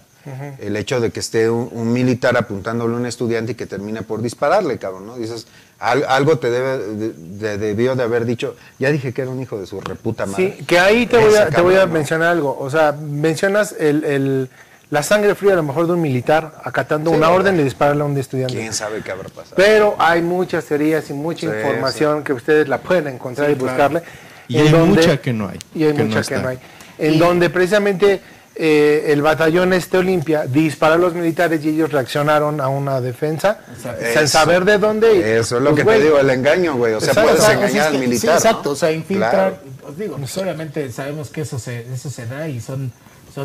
el 0.60 0.76
hecho 0.76 1.00
de 1.00 1.10
que 1.10 1.22
esté 1.22 1.50
un, 1.50 1.70
un 1.72 1.92
militar 1.92 2.38
apuntándole 2.38 2.94
a 2.94 2.98
un 2.98 3.06
estudiante 3.08 3.54
y 3.54 3.56
que 3.56 3.66
termine 3.66 4.04
por 4.04 4.22
dispararle, 4.22 4.78
cabrón, 4.78 5.08
¿no? 5.08 5.16
Dices, 5.18 5.48
al- 5.80 6.04
algo 6.08 6.38
te 6.38 6.52
debe, 6.52 6.78
de- 6.78 7.14
de- 7.14 7.58
debió 7.58 7.96
de 7.96 8.04
haber 8.04 8.26
dicho, 8.26 8.56
ya 8.78 8.92
dije 8.92 9.12
que 9.12 9.24
era 9.24 9.32
un 9.32 9.42
hijo 9.42 9.60
de 9.60 9.66
su 9.66 9.82
reputa 9.82 10.28
madre. 10.28 10.56
Sí, 10.60 10.66
que 10.66 10.78
ahí 10.78 11.08
te 11.08 11.18
voy 11.18 11.36
a, 11.36 11.50
te 11.50 11.62
voy 11.62 11.78
a 11.78 11.88
mencionar 11.88 12.28
algo. 12.28 12.56
O 12.60 12.70
sea, 12.70 12.92
mencionas 12.92 13.74
el, 13.80 14.04
el- 14.04 14.50
la 14.92 15.02
sangre 15.02 15.34
fría 15.34 15.54
a 15.54 15.56
lo 15.56 15.64
mejor 15.64 15.88
de 15.88 15.94
un 15.94 16.02
militar 16.02 16.62
acatando 16.64 17.10
Sí, 17.12 17.18
una 17.18 17.28
¿verdad? 17.28 17.40
orden 17.42 17.58
de 17.58 17.64
dispararle 17.64 18.02
a 18.04 18.06
un 18.06 18.18
estudiante. 18.18 18.54
¿Quién 18.56 18.74
sabe 18.74 19.02
qué 19.02 19.12
habrá 19.12 19.30
pasado? 19.30 19.56
Pero 19.56 19.96
hay 19.98 20.22
muchas 20.22 20.66
teorías 20.66 21.10
y 21.10 21.14
mucha 21.14 21.42
Sí, 21.42 21.46
información 21.48 22.24
que 22.24 22.34
ustedes 22.34 22.68
la 22.68 22.80
pueden 22.80 23.08
encontrar 23.08 23.50
y 23.50 23.56
buscarle. 23.56 24.04
Y 24.50 24.58
en 24.58 24.66
hay 24.66 24.72
donde- 24.72 25.02
mucha 25.02 25.18
que 25.22 25.32
no 25.32 25.48
hay. 25.48 25.60
Y 25.74 25.84
hay 25.86 25.94
que 25.94 26.04
mucha 26.04 26.20
no 26.20 26.26
que 26.28 26.34
está. 26.34 26.42
no 26.42 26.50
hay. 26.50 26.60
En 26.98 27.18
donde 27.18 27.50
precisamente 27.50 28.20
eh, 28.62 29.06
el 29.14 29.22
batallón 29.22 29.72
este 29.72 29.98
Olimpia 30.00 30.46
disparó 30.46 30.96
a 30.96 30.98
los 30.98 31.14
militares 31.14 31.64
y 31.64 31.70
ellos 31.70 31.94
reaccionaron 31.94 32.60
a 32.60 32.68
una 32.68 33.00
defensa 33.00 33.60
sin 33.82 33.92
Eso. 34.06 34.28
saber 34.28 34.66
de 34.66 34.78
dónde. 34.78 35.38
Eso 35.40 35.56
es 35.58 35.64
lo 35.64 35.70
pues, 35.70 35.78
que 35.78 35.84
güey, 35.84 35.98
te 36.00 36.04
digo, 36.04 36.20
el 36.20 36.30
engaño, 36.30 36.76
güey. 36.76 36.94
O 36.94 37.00
sea, 37.00 37.10
Exacto, 37.10 37.30
puedes 37.30 37.44
o 37.44 37.46
sea, 37.46 37.56
engañar 37.56 37.88
al 37.88 38.00
militar. 38.00 38.20
Sí, 38.20 38.28
¿no? 38.28 38.34
exacto, 38.34 38.70
o 38.72 38.76
sea, 38.76 38.92
infiltrar, 38.92 39.32
Claro. 39.32 39.58
os 39.88 39.98
digo, 39.98 40.18
pues 40.18 40.38
obviamente 40.38 40.92
sabemos 40.92 41.30
que 41.30 41.42
eso 41.42 41.58
se, 41.58 41.86
eso 41.94 42.10
se 42.10 42.26
da 42.26 42.50
y 42.50 42.60
son, 42.60 42.92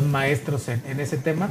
son 0.01 0.11
maestros 0.11 0.67
en, 0.67 0.81
en 0.87 0.99
ese 0.99 1.17
tema. 1.17 1.49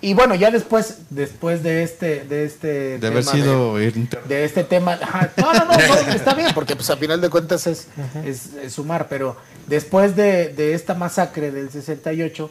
Y 0.00 0.14
bueno, 0.14 0.34
ya 0.34 0.50
después, 0.50 0.98
después 1.10 1.62
de 1.62 1.82
este, 1.82 2.24
de 2.24 2.44
este 2.44 2.98
De 2.98 3.06
haber 3.06 3.20
tema 3.24 3.32
sido 3.32 3.80
inter- 3.82 4.22
de 4.24 4.44
este 4.44 4.64
tema. 4.64 4.92
ajá, 5.00 5.30
no, 5.36 5.52
no, 5.52 5.64
no, 5.64 5.72
no, 5.72 5.78
está 6.14 6.34
bien, 6.34 6.48
porque 6.54 6.76
pues 6.76 6.90
a 6.90 6.96
final 6.96 7.20
de 7.20 7.30
cuentas 7.30 7.66
es, 7.66 7.88
es- 8.24 8.54
es 8.62 8.72
sumar, 8.72 9.08
pero 9.08 9.36
después 9.66 10.14
de, 10.16 10.48
de 10.54 10.74
esta 10.74 10.94
masacre 10.94 11.50
del 11.50 11.70
68, 11.70 12.50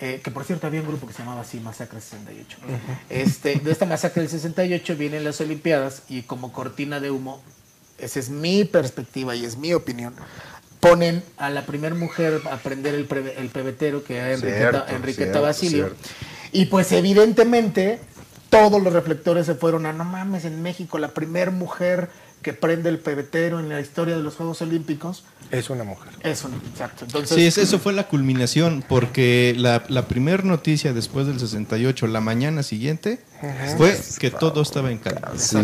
eh, 0.00 0.20
que 0.22 0.30
por 0.30 0.44
cierto 0.44 0.66
había 0.66 0.80
un 0.80 0.88
grupo 0.88 1.06
que 1.06 1.12
se 1.14 1.20
llamaba 1.20 1.40
así, 1.40 1.58
Masacre 1.60 2.00
68, 2.00 2.58
este, 3.08 3.56
de 3.56 3.70
esta 3.70 3.86
masacre 3.86 4.22
del 4.22 4.30
68 4.30 4.94
vienen 4.96 5.24
las 5.24 5.40
Olimpiadas 5.40 6.02
y 6.08 6.22
como 6.22 6.52
cortina 6.52 7.00
de 7.00 7.10
humo, 7.10 7.42
esa 7.98 8.18
es 8.20 8.28
mi 8.28 8.64
perspectiva 8.64 9.34
y 9.34 9.44
es 9.46 9.56
mi 9.56 9.72
opinión, 9.72 10.14
ponen 10.80 11.22
a 11.38 11.50
la 11.50 11.62
primera 11.66 11.94
mujer 11.94 12.40
a 12.50 12.56
prender 12.58 12.94
el, 12.94 13.08
preve- 13.08 13.34
el 13.38 13.48
pebetero, 13.48 14.04
que 14.04 14.16
era 14.16 14.32
Enriqueta, 14.32 14.58
Cierto, 14.70 14.84
Enriqueta 14.94 15.22
cierto, 15.24 15.42
Basilio, 15.42 15.84
cierto. 15.86 16.08
y 16.52 16.66
pues 16.66 16.92
evidentemente 16.92 17.98
todos 18.50 18.82
los 18.82 18.92
reflectores 18.92 19.46
se 19.46 19.54
fueron 19.54 19.86
a, 19.86 19.92
no 19.92 20.04
mames, 20.04 20.44
en 20.44 20.62
México, 20.62 20.98
la 20.98 21.08
primer 21.08 21.50
mujer 21.50 22.08
que 22.46 22.52
prende 22.52 22.88
el 22.90 23.00
pebetero 23.00 23.58
en 23.58 23.68
la 23.68 23.80
historia 23.80 24.16
de 24.16 24.22
los 24.22 24.36
Juegos 24.36 24.62
Olímpicos. 24.62 25.24
Es 25.50 25.68
una 25.68 25.82
mujer. 25.82 26.12
Eso, 26.22 26.48
no, 26.48 26.54
exacto. 26.70 27.04
Entonces, 27.04 27.36
Sí, 27.36 27.44
es- 27.44 27.58
eso 27.58 27.80
fue 27.80 27.92
la 27.92 28.06
culminación, 28.06 28.84
porque 28.88 29.52
la, 29.58 29.82
la 29.88 30.06
primera 30.06 30.44
noticia 30.44 30.92
después 30.92 31.26
del 31.26 31.40
68, 31.40 32.06
la 32.06 32.20
mañana 32.20 32.62
siguiente, 32.62 33.18
fue 33.76 33.98
que 34.20 34.30
todo 34.30 34.62
estaba 34.62 34.92
en 34.92 34.98
calma. 34.98 35.32
Sí. 35.36 35.56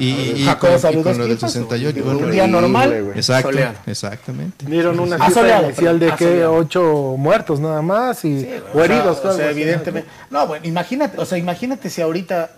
Y, 0.00 0.04
y- 0.40 0.44
Jacobo, 0.44 0.70
con, 0.72 0.78
y 0.78 0.80
saludos, 0.82 1.04
con 1.06 1.18
lo 1.18 1.26
del 1.28 1.36
¿qué 1.36 1.40
pasó? 1.42 1.52
68. 1.60 1.94
Digo, 1.94 2.06
bueno, 2.06 2.26
un 2.26 2.32
día 2.32 2.46
normal, 2.48 3.04
güey. 3.04 3.16
Exacto, 3.16 3.50
soleado. 3.52 3.74
exactamente. 3.86 4.66
Dieron 4.66 4.98
una 4.98 5.14
Ah, 5.14 5.26
cifra 5.28 5.42
soleado, 5.42 5.66
inicial 5.66 6.00
de 6.00 6.10
ah, 6.10 6.16
que 6.16 6.44
ocho 6.44 7.14
muertos 7.16 7.60
nada 7.60 7.82
más 7.82 8.24
y, 8.24 8.40
Sí, 8.40 8.48
o 8.74 8.78
o 8.80 8.84
sea, 8.84 8.84
heridos. 8.96 9.24
o 9.24 9.32
sea, 9.36 9.48
evidentemente. 9.48 10.10
No, 10.30 10.44
bueno, 10.48 10.66
imagínate, 10.66 11.20
o 11.20 11.24
sea, 11.24 11.38
imagínate 11.38 11.88
si 11.88 12.00
ahorita, 12.02 12.50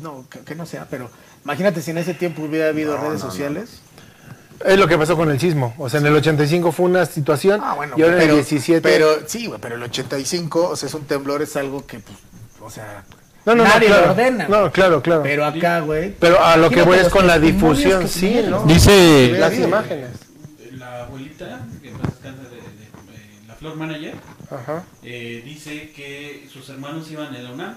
no, 0.00 0.24
que, 0.30 0.38
que 0.40 0.54
no 0.54 0.66
sea, 0.66 0.86
pero 0.88 1.10
imagínate 1.44 1.82
si 1.82 1.90
en 1.90 1.98
ese 1.98 2.14
tiempo 2.14 2.42
hubiera 2.42 2.68
habido 2.68 2.96
redes 2.96 3.20
sociales. 3.20 3.80
Es 4.64 4.78
lo 4.78 4.86
que 4.88 4.96
pasó 4.96 5.16
con 5.16 5.30
el 5.30 5.38
sismo. 5.40 5.74
O 5.78 5.88
sea, 5.90 6.00
en 6.00 6.06
el 6.06 6.14
85 6.14 6.72
fue 6.72 6.86
una 6.86 7.04
situación 7.06 7.60
Ah, 7.62 7.74
bueno, 7.74 7.94
y 7.98 8.02
ahora 8.02 8.14
en 8.14 8.20
pero, 8.20 8.32
el 8.34 8.38
17. 8.40 8.80
pero 8.80 9.08
sí, 9.26 9.46
güey, 9.46 9.60
pero 9.60 9.74
el 9.74 9.82
85, 9.82 10.68
o 10.70 10.76
sea, 10.76 10.88
es 10.88 10.94
un 10.94 11.04
temblor, 11.04 11.42
es 11.42 11.56
algo 11.56 11.84
que, 11.86 11.98
pues, 11.98 12.16
o 12.60 12.70
sea, 12.70 13.04
no, 13.44 13.54
no, 13.54 13.62
no, 13.64 13.68
nadie 13.68 13.88
claro. 13.88 14.04
lo 14.06 14.10
ordena. 14.12 14.48
No, 14.48 14.72
claro, 14.72 15.02
claro. 15.02 15.22
Pero, 15.22 15.42
Pero 15.52 15.58
acá, 15.58 15.80
güey. 15.80 16.14
a 16.42 16.56
lo 16.56 16.70
que 16.70 16.82
voy 16.82 16.98
es 16.98 17.08
con 17.08 17.26
la 17.26 17.38
difusión, 17.38 18.02
que 18.02 18.08
sí. 18.08 18.40
¿no? 18.48 18.62
Dice, 18.64 19.36
Las 19.38 19.54
imágenes. 19.58 20.10
La 20.72 21.02
abuelita, 21.02 21.60
que 21.82 21.88
en 21.90 21.98
paz 21.98 22.10
descanse 22.12 22.42
de, 22.44 22.56
de- 22.56 22.62
de 22.62 23.46
la 23.48 23.54
Flor 23.54 23.76
Manager, 23.76 24.14
Ajá. 24.50 24.84
eh, 25.02 25.42
dice 25.44 25.90
que 25.94 26.48
sus 26.50 26.68
hermanos 26.70 27.10
iban 27.10 27.34
en 27.34 27.44
la 27.44 27.52
UNAM, 27.52 27.74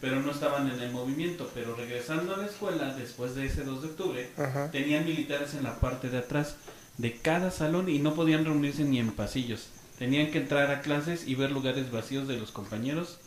pero 0.00 0.20
no 0.20 0.30
estaban 0.30 0.70
en 0.70 0.80
el 0.80 0.90
movimiento. 0.92 1.50
Pero 1.54 1.74
regresando 1.76 2.34
a 2.34 2.38
la 2.38 2.46
escuela, 2.46 2.94
después 2.94 3.34
de 3.34 3.46
ese 3.46 3.64
2 3.64 3.82
de 3.82 3.88
octubre, 3.88 4.30
Ajá. 4.38 4.70
tenían 4.70 5.04
militares 5.04 5.54
en 5.54 5.62
la 5.64 5.78
parte 5.80 6.08
de 6.10 6.18
atrás 6.18 6.56
de 6.98 7.16
cada 7.16 7.50
salón 7.50 7.88
y 7.88 7.98
no 7.98 8.14
podían 8.14 8.44
reunirse 8.44 8.84
ni 8.84 8.98
en 8.98 9.12
pasillos. 9.12 9.68
Tenían 9.98 10.30
que 10.30 10.38
entrar 10.38 10.70
a 10.70 10.80
clases 10.80 11.26
y 11.26 11.34
ver 11.34 11.50
lugares 11.50 11.90
vacíos 11.90 12.26
de 12.28 12.36
los 12.38 12.50
compañeros 12.50 13.18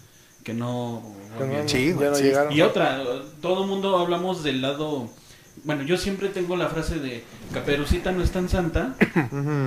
que 0.44 0.54
no... 0.54 1.02
Que 1.38 1.44
no- 1.44 1.46
volvían. 1.48 1.70
Sí, 1.70 1.94
ya 2.00 2.10
no 2.10 2.16
sí. 2.16 2.24
llegaron. 2.24 2.52
Y 2.54 2.62
otra, 2.62 3.02
todo 3.42 3.64
el 3.64 3.70
mundo 3.70 3.98
hablamos 3.98 4.44
del 4.44 4.62
lado... 4.62 5.10
Bueno, 5.66 5.84
yo 5.84 5.98
siempre 5.98 6.30
tengo 6.30 6.58
la 6.58 6.68
frase 6.68 6.96
de 7.00 7.24
Caperucita 7.54 8.12
no 8.12 8.24
es 8.24 8.32
tan 8.32 8.50
santa. 8.50 8.96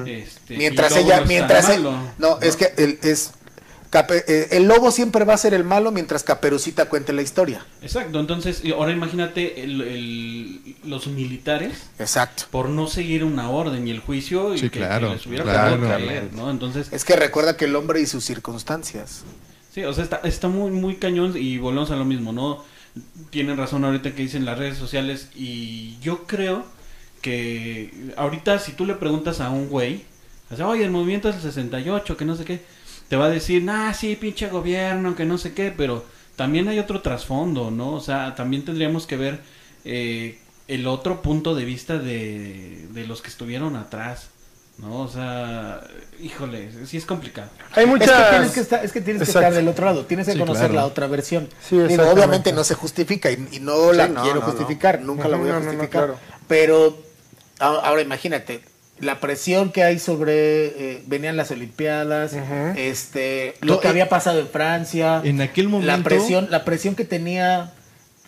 este, 0.06 0.56
Mientras 0.56 0.96
ella, 0.96 1.20
no 1.20 1.26
mientras 1.26 1.68
él- 1.70 1.82
malo. 1.84 1.96
no, 2.18 2.40
es 2.40 2.56
que 2.56 2.72
el, 2.76 2.98
es 3.02 3.32
el 4.26 4.64
lobo 4.66 4.90
siempre 4.90 5.24
va 5.24 5.34
a 5.34 5.38
ser 5.38 5.54
el 5.54 5.64
malo 5.64 5.90
mientras 5.92 6.22
Caperucita 6.24 6.88
cuente 6.88 7.12
la 7.12 7.22
historia. 7.22 7.64
Exacto, 7.82 8.18
entonces 8.20 8.62
ahora 8.74 8.92
imagínate 8.92 9.62
el- 9.62 9.80
el- 9.82 10.76
los 10.84 11.06
militares 11.06 11.84
Exacto. 11.98 12.44
por 12.50 12.68
no 12.68 12.86
seguir 12.86 13.24
una 13.24 13.50
orden 13.50 13.86
y 13.86 13.90
el 13.90 14.00
juicio 14.00 14.54
y 14.54 14.58
Sí, 14.58 14.70
que, 14.70 14.78
claro, 14.80 15.08
que 15.08 15.14
les 15.14 15.26
hubiera 15.26 15.44
claro. 15.44 15.80
caer, 15.80 16.30
¿no? 16.34 16.50
Entonces, 16.50 16.88
Es 16.92 17.04
que 17.04 17.16
recuerda 17.16 17.56
que 17.56 17.64
el 17.66 17.76
hombre 17.76 18.00
y 18.00 18.06
sus 18.06 18.24
circunstancias. 18.24 19.22
sí, 19.72 19.84
o 19.84 19.92
sea, 19.92 20.04
está, 20.04 20.16
está 20.24 20.48
muy, 20.48 20.70
muy 20.70 20.96
cañón 20.96 21.34
y 21.36 21.58
volvemos 21.58 21.90
a 21.90 21.96
lo 21.96 22.04
mismo, 22.04 22.32
¿no? 22.32 22.64
Tienen 23.30 23.56
razón 23.58 23.84
ahorita 23.84 24.14
que 24.14 24.22
dicen 24.22 24.44
las 24.46 24.58
redes 24.58 24.78
sociales 24.78 25.28
y 25.34 25.98
yo 26.00 26.26
creo 26.26 26.64
que 27.22 27.90
ahorita 28.16 28.58
si 28.58 28.72
tú 28.72 28.86
le 28.86 28.94
preguntas 28.94 29.40
a 29.40 29.50
un 29.50 29.68
güey, 29.68 30.02
o 30.50 30.56
sea, 30.56 30.68
oye, 30.68 30.84
el 30.84 30.90
movimiento 30.90 31.28
es 31.28 31.36
el 31.36 31.42
68, 31.42 32.16
que 32.16 32.24
no 32.24 32.36
sé 32.36 32.44
qué, 32.44 32.62
te 33.08 33.16
va 33.16 33.26
a 33.26 33.30
decir, 33.30 33.62
nah, 33.62 33.92
sí, 33.92 34.16
pinche 34.16 34.48
gobierno, 34.48 35.14
que 35.16 35.24
no 35.24 35.38
sé 35.38 35.52
qué, 35.54 35.72
pero 35.76 36.04
también 36.36 36.68
hay 36.68 36.78
otro 36.78 37.00
trasfondo, 37.02 37.70
¿no? 37.70 37.92
O 37.92 38.00
sea, 38.00 38.34
también 38.34 38.64
tendríamos 38.64 39.06
que 39.06 39.16
ver 39.16 39.40
eh, 39.84 40.38
el 40.68 40.86
otro 40.86 41.22
punto 41.22 41.54
de 41.54 41.64
vista 41.64 41.98
de, 41.98 42.86
de 42.90 43.06
los 43.06 43.22
que 43.22 43.28
estuvieron 43.28 43.76
atrás, 43.76 44.30
¿no? 44.78 45.00
O 45.00 45.08
sea, 45.08 45.80
híjole, 46.20 46.70
sí 46.86 46.96
es 46.98 47.06
complicado. 47.06 47.50
Hay 47.74 47.86
muchas. 47.86 48.10
Es 48.10 48.16
que 48.16 48.30
tienes 48.30 48.52
que 48.52 48.60
estar, 48.60 48.84
es 48.84 48.92
que 48.92 49.00
tienes 49.00 49.22
que 49.22 49.30
Exacto. 49.30 49.48
estar 49.48 49.54
del 49.54 49.68
otro 49.68 49.86
lado, 49.86 50.04
tienes 50.06 50.28
que 50.28 50.32
Sí, 50.32 50.38
conocer 50.38 50.70
claro. 50.70 50.74
la 50.74 50.86
otra 50.86 51.06
versión. 51.06 51.48
Sí, 51.60 51.78
Digo, 51.78 52.10
obviamente 52.10 52.52
no 52.52 52.64
se 52.64 52.74
justifica 52.74 53.30
y, 53.30 53.48
y 53.52 53.60
no 53.60 53.92
la 53.92 54.08
no, 54.08 54.22
quiero 54.22 54.40
no, 54.40 54.46
no. 54.46 54.52
justificar, 54.52 55.00
nunca 55.00 55.28
la 55.28 55.36
voy 55.38 55.50
a 55.50 55.52
No, 55.52 55.60
no, 55.60 55.72
no, 55.72 55.88
justificar. 55.88 55.88
claro. 55.88 56.20
Pero 56.48 56.98
ahora 57.58 58.02
imagínate, 58.02 58.62
la 59.00 59.20
presión 59.20 59.72
que 59.72 59.82
hay 59.84 59.98
sobre 59.98 60.32
eh, 60.94 61.02
venían 61.06 61.36
las 61.36 61.50
olimpiadas, 61.50 62.32
este 62.76 63.54
lo 63.60 63.74
No, 63.74 63.80
que 63.80 63.88
había 63.88 64.08
pasado 64.08 64.40
en 64.40 64.48
Francia, 64.48 65.20
en 65.24 65.40
aquel 65.40 65.66
la 65.66 65.70
momento- 65.70 66.02
presión, 66.04 66.48
la 66.50 66.64
presión 66.64 66.94
que 66.94 67.04
tenía, 67.04 67.72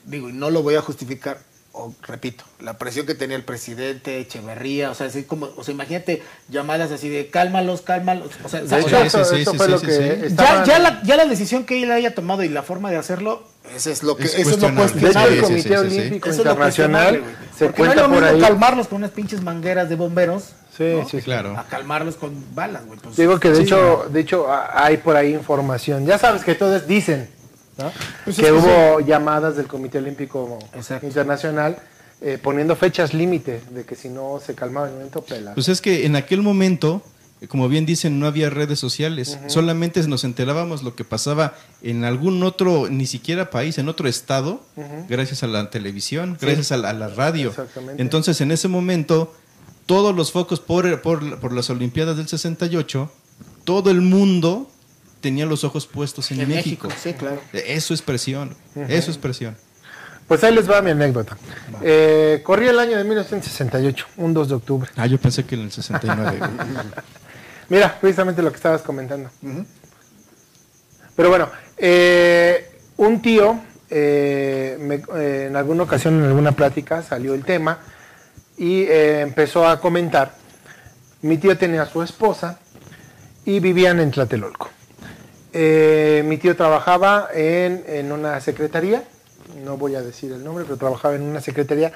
digo, 0.05 0.29
y 0.29 0.33
no 0.33 0.51
lo 0.51 0.63
voy 0.63 0.75
a 0.75 0.83
justificar, 0.83 1.39
o 1.73 1.95
repito, 2.07 2.45
la 2.61 2.77
presión 2.77 3.07
que 3.07 3.15
tenía 3.15 3.37
el 3.37 3.45
presidente 3.45 4.19
Echeverría, 4.19 4.91
o 4.91 4.95
sea, 4.95 5.07
así 5.07 5.23
como, 5.25 5.49
o 5.57 5.63
sea, 5.65 5.73
imagínate 5.73 6.23
llamadas 6.49 6.91
así 6.91 7.09
de 7.09 7.29
cálmalos, 7.29 7.83
cálmalos, 7.83 8.31
o 8.45 8.49
sea, 8.49 8.63
De 8.63 8.69
¿sabes? 8.69 8.87
hecho, 8.87 9.01
Sí, 9.01 9.07
eso, 9.07 9.25
sí, 9.25 9.41
eso 9.43 9.51
sí, 9.53 9.57
fue 9.57 9.67
sí, 9.67 9.73
lo 9.73 9.79
sí, 9.79 9.87
que 9.87 10.29
sí. 10.31 10.35
ya, 10.37 10.65
ya, 10.65 10.79
la, 10.81 11.03
ya 11.05 11.17
la 11.17 11.25
decisión 11.27 11.65
que 11.65 11.83
él 11.83 11.91
haya 11.93 12.15
tomado 12.15 12.43
y 12.43 12.49
la 12.49 12.63
forma 12.63 12.91
de 12.91 12.97
hacerlo, 12.97 13.47
eso 13.77 13.91
es 13.91 14.03
lo 14.03 14.17
que 14.17 14.25
Es 14.25 14.35
eso 14.35 14.51
es 14.53 14.61
lo 14.61 14.75
cuestionable. 14.75 15.39
El 15.39 15.45
Sí, 15.45 15.63
sí, 15.63 15.69
Comité 15.69 15.69
sí, 15.69 15.85
sí, 15.85 15.91
sí. 15.91 15.99
Olímpico 15.99 16.29
Eso 16.31 16.39
es 16.41 16.45
lo 16.47 16.51
Internacional 16.53 17.23
se 17.57 17.65
Porque 17.67 17.83
no 17.83 17.89
es 17.91 17.95
cuenta 17.95 17.95
lo 18.09 18.15
por 18.15 18.23
mismo 18.23 18.37
ahí. 18.37 18.41
calmarlos 18.41 18.89
con 18.89 18.97
unas 18.97 19.11
pinches 19.11 19.43
mangueras 19.43 19.89
de 19.91 19.95
bomberos 19.97 20.45
Sí, 20.79 20.85
¿no? 20.97 21.09
sí, 21.09 21.19
sí. 21.19 21.23
Claro. 21.25 21.59
a 21.59 21.65
calmarlos 21.65 22.17
con 22.17 22.33
balas, 22.55 22.87
güey. 22.87 22.99
pues, 23.01 23.17
Digo 23.17 23.39
que 23.39 23.51
de 23.51 23.57
sí, 23.57 23.63
hecho, 23.65 24.07
de 24.11 24.21
hecho 24.21 24.47
hay 24.73 24.97
por 24.99 25.17
ahí 25.17 25.35
información. 25.35 26.07
Ya 26.07 26.19
sabes 26.19 26.45
que 26.45 26.55
todos 26.55 26.87
dicen 26.87 27.29
¿no? 27.77 27.93
Pues 28.25 28.37
que 28.37 28.51
hubo 28.53 29.01
llamadas 29.01 29.57
del 29.57 29.67
Comité 29.67 29.99
Olímpico 29.99 30.59
Exacto. 30.75 31.07
Internacional 31.07 31.77
eh, 32.21 32.39
poniendo 32.43 32.75
fechas 32.75 33.15
límite 33.15 33.61
de 33.71 33.85
que 33.85 33.95
si 33.95 34.09
no 34.09 34.41
se 34.45 34.55
calmaba 34.55 34.89
el 34.89 34.95
momento 34.95 35.23
pela. 35.23 35.55
Pues 35.55 35.69
es 35.69 35.81
que 35.81 36.05
en 36.05 36.17
aquel 36.17 36.43
momento, 36.43 37.01
como 37.47 37.69
bien 37.69 37.87
dicen, 37.87 38.19
no 38.19 38.27
había 38.27 38.51
redes 38.51 38.81
sociales. 38.81 39.39
Solamente 39.47 40.03
nos 40.09 40.25
enterábamos 40.25 40.83
lo 40.83 40.97
que 40.97 41.05
pasaba 41.05 41.55
en 41.81 42.05
algún 42.05 42.43
otro, 42.43 42.89
ni 42.91 43.07
siquiera 43.07 43.51
país, 43.51 43.79
en 43.79 43.89
otro 43.89 44.09
estado, 44.09 44.61
gracias 45.09 45.45
a 45.45 45.47
la 45.47 45.71
televisión, 45.71 46.37
gracias 46.41 46.73
a 46.73 46.77
la, 46.77 46.91
a 46.91 46.93
la 46.93 47.07
radio. 47.07 47.51
Exactamente. 47.51 48.03
Entonces, 48.03 48.41
en 48.41 48.51
ese 48.51 48.67
momento, 48.67 49.33
todos 49.89 50.15
los 50.15 50.31
focos 50.33 50.61
por, 50.61 51.01
por, 51.03 51.41
por 51.41 51.53
las 51.53 51.71
Olimpiadas 51.71 52.17
del 52.19 52.29
68, 52.29 53.11
todo 53.65 53.91
el 53.91 54.03
mundo 54.03 54.71
tenía 55.23 55.47
los 55.47 55.65
ojos 55.65 55.87
puestos 55.87 56.31
en, 56.31 56.43
En 56.43 56.49
México. 56.51 56.89
México, 56.89 57.03
sí, 57.03 57.15
claro. 57.15 57.41
Eso 57.53 57.95
es 57.95 58.03
presión. 58.03 58.55
Eso 58.89 59.11
es 59.11 59.17
presión. 59.19 59.57
Pues 60.29 60.45
ahí 60.45 60.55
les 60.55 60.71
va 60.71 60.83
mi 60.83 60.91
anécdota. 60.91 61.39
Eh, 61.83 62.43
corría 62.45 62.71
el 62.71 62.79
año 62.79 62.99
de 62.99 63.05
1968, 63.05 64.07
un 64.19 64.35
2 64.35 64.49
de 64.51 64.55
octubre. 64.57 64.91
Ah, 64.95 65.07
yo 65.07 65.19
pensé 65.19 65.45
que 65.45 65.55
en 65.55 65.63
el 65.63 65.73
69. 65.73 66.39
Mira, 67.71 67.99
precisamente 67.99 68.43
lo 68.43 68.51
que 68.51 68.57
estabas 68.57 68.83
comentando. 68.83 69.31
Pero 71.17 71.31
bueno, 71.31 71.49
eh, 71.79 72.71
un 72.99 73.21
tío, 73.23 73.59
eh, 73.91 74.77
me- 74.81 75.03
eh, 75.21 75.47
en 75.49 75.57
alguna 75.57 75.85
ocasión, 75.85 76.19
en 76.19 76.25
alguna 76.27 76.53
plática, 76.53 77.03
salió 77.03 77.33
el 77.35 77.45
tema 77.45 77.79
y 78.59 78.83
eh, 78.83 79.21
empezó 79.21 79.67
a 79.67 79.81
comentar. 79.81 80.35
Mi 81.23 81.39
tío 81.39 81.57
tenía 81.57 81.83
a 81.83 81.87
su 81.87 82.03
esposa 82.03 82.59
y 83.45 83.61
vivían 83.61 84.01
en 84.01 84.11
Tlatelolco. 84.11 84.71
Eh, 85.53 86.23
mi 86.27 86.37
tío 86.37 86.57
trabajaba 86.57 87.29
en, 87.33 87.85
en 87.87 88.13
una 88.13 88.41
secretaría, 88.41 89.05
no 89.65 89.77
voy 89.77 89.95
a 89.95 90.03
decir 90.03 90.33
el 90.33 90.45
nombre, 90.45 90.65
pero 90.65 90.77
trabajaba 90.77 91.15
en 91.15 91.23
una 91.23 91.41
secretaría 91.41 91.93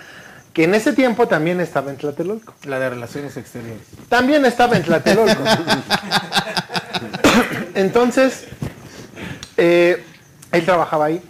que 0.53 0.65
en 0.65 0.75
ese 0.75 0.93
tiempo 0.93 1.29
también 1.29 1.61
estaba 1.61 1.91
en 1.91 1.97
Tlatelolco. 1.97 2.55
La 2.65 2.79
de 2.79 2.91
relaciones 2.91 3.37
exteriores. 3.37 3.83
También 4.09 4.45
estaba 4.45 4.77
en 4.77 4.83
Tlatelolco. 4.83 5.43
Entonces, 7.75 8.45
eh, 9.57 10.05
él 10.51 10.65
trabajaba 10.65 11.07
ahí. 11.07 11.23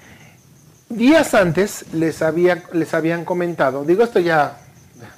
Días 0.89 1.35
antes 1.35 1.87
les, 1.93 2.21
había, 2.21 2.65
les 2.73 2.93
habían 2.93 3.25
comentado, 3.25 3.85
digo 3.85 4.05
esto 4.05 4.21
ya, 4.21 4.62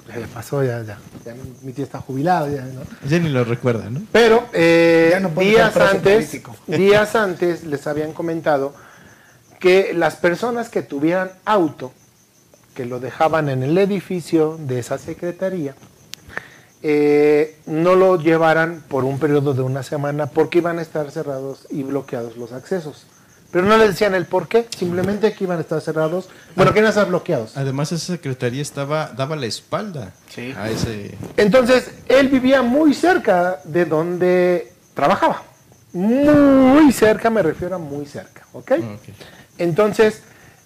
ya, 0.07 0.19
ya 0.19 0.27
pasó, 0.27 0.63
ya, 0.63 0.83
ya, 0.83 0.97
ya 1.25 1.35
mi 1.61 1.71
tío 1.73 1.83
está 1.83 1.99
jubilado, 1.99 2.47
ya, 2.49 2.63
¿no? 2.63 2.81
ya 3.07 3.19
ni 3.19 3.29
lo 3.29 3.43
recuerda, 3.43 3.89
¿no? 3.89 4.01
Pero 4.11 4.45
eh, 4.53 5.09
Ya 5.11 5.19
no 5.19 5.29
puede 5.29 5.49
días 5.49 5.77
antes, 5.77 6.41
días 6.67 7.15
antes 7.15 7.63
les 7.63 7.85
habían 7.87 8.13
comentado 8.13 8.73
que 9.59 9.93
las 9.93 10.15
personas 10.15 10.69
que 10.69 10.81
tuvieran 10.81 11.31
auto, 11.45 11.91
que 12.73 12.85
lo 12.85 12.99
dejaban 12.99 13.49
en 13.49 13.63
el 13.63 13.77
edificio 13.77 14.57
de 14.59 14.79
esa 14.79 14.97
secretaría, 14.97 15.75
eh, 16.83 17.57
no 17.65 17.95
lo 17.95 18.19
llevaran 18.19 18.83
por 18.87 19.05
un 19.05 19.17
periodo 19.17 19.53
de 19.53 19.61
una 19.63 19.81
semana 19.81 20.27
porque 20.27 20.59
iban 20.59 20.77
a 20.77 20.81
estar 20.81 21.09
cerrados 21.09 21.67
y 21.69 21.83
bloqueados 21.83 22.37
los 22.37 22.51
accesos. 22.51 23.07
Pero 23.55 23.67
no 23.67 23.77
les 23.77 23.87
decían 23.91 24.13
el 24.15 24.25
por 24.25 24.49
qué, 24.49 24.67
simplemente 24.77 25.31
que 25.31 25.45
iban 25.45 25.59
a 25.59 25.61
estar 25.61 25.79
cerrados, 25.79 26.27
bueno, 26.57 26.73
que 26.73 26.79
iban 26.79 26.87
a 26.87 26.89
estar 26.89 27.07
bloqueados. 27.07 27.55
Además, 27.55 27.89
esa 27.93 28.07
secretaría 28.11 28.61
estaba, 28.61 29.13
daba 29.15 29.37
la 29.37 29.45
espalda 29.45 30.11
Sí. 30.27 30.53
a 30.57 30.69
ese. 30.69 31.17
Entonces, 31.37 31.89
él 32.09 32.27
vivía 32.27 32.61
muy 32.63 32.93
cerca 32.93 33.61
de 33.63 33.85
donde 33.85 34.73
trabajaba. 34.93 35.41
Muy 35.93 36.91
cerca, 36.91 37.29
me 37.29 37.41
refiero 37.43 37.75
a 37.75 37.77
muy 37.77 38.05
cerca, 38.05 38.45
¿ok? 38.51 38.71
Ok. 38.73 39.15
Entonces, 39.57 40.21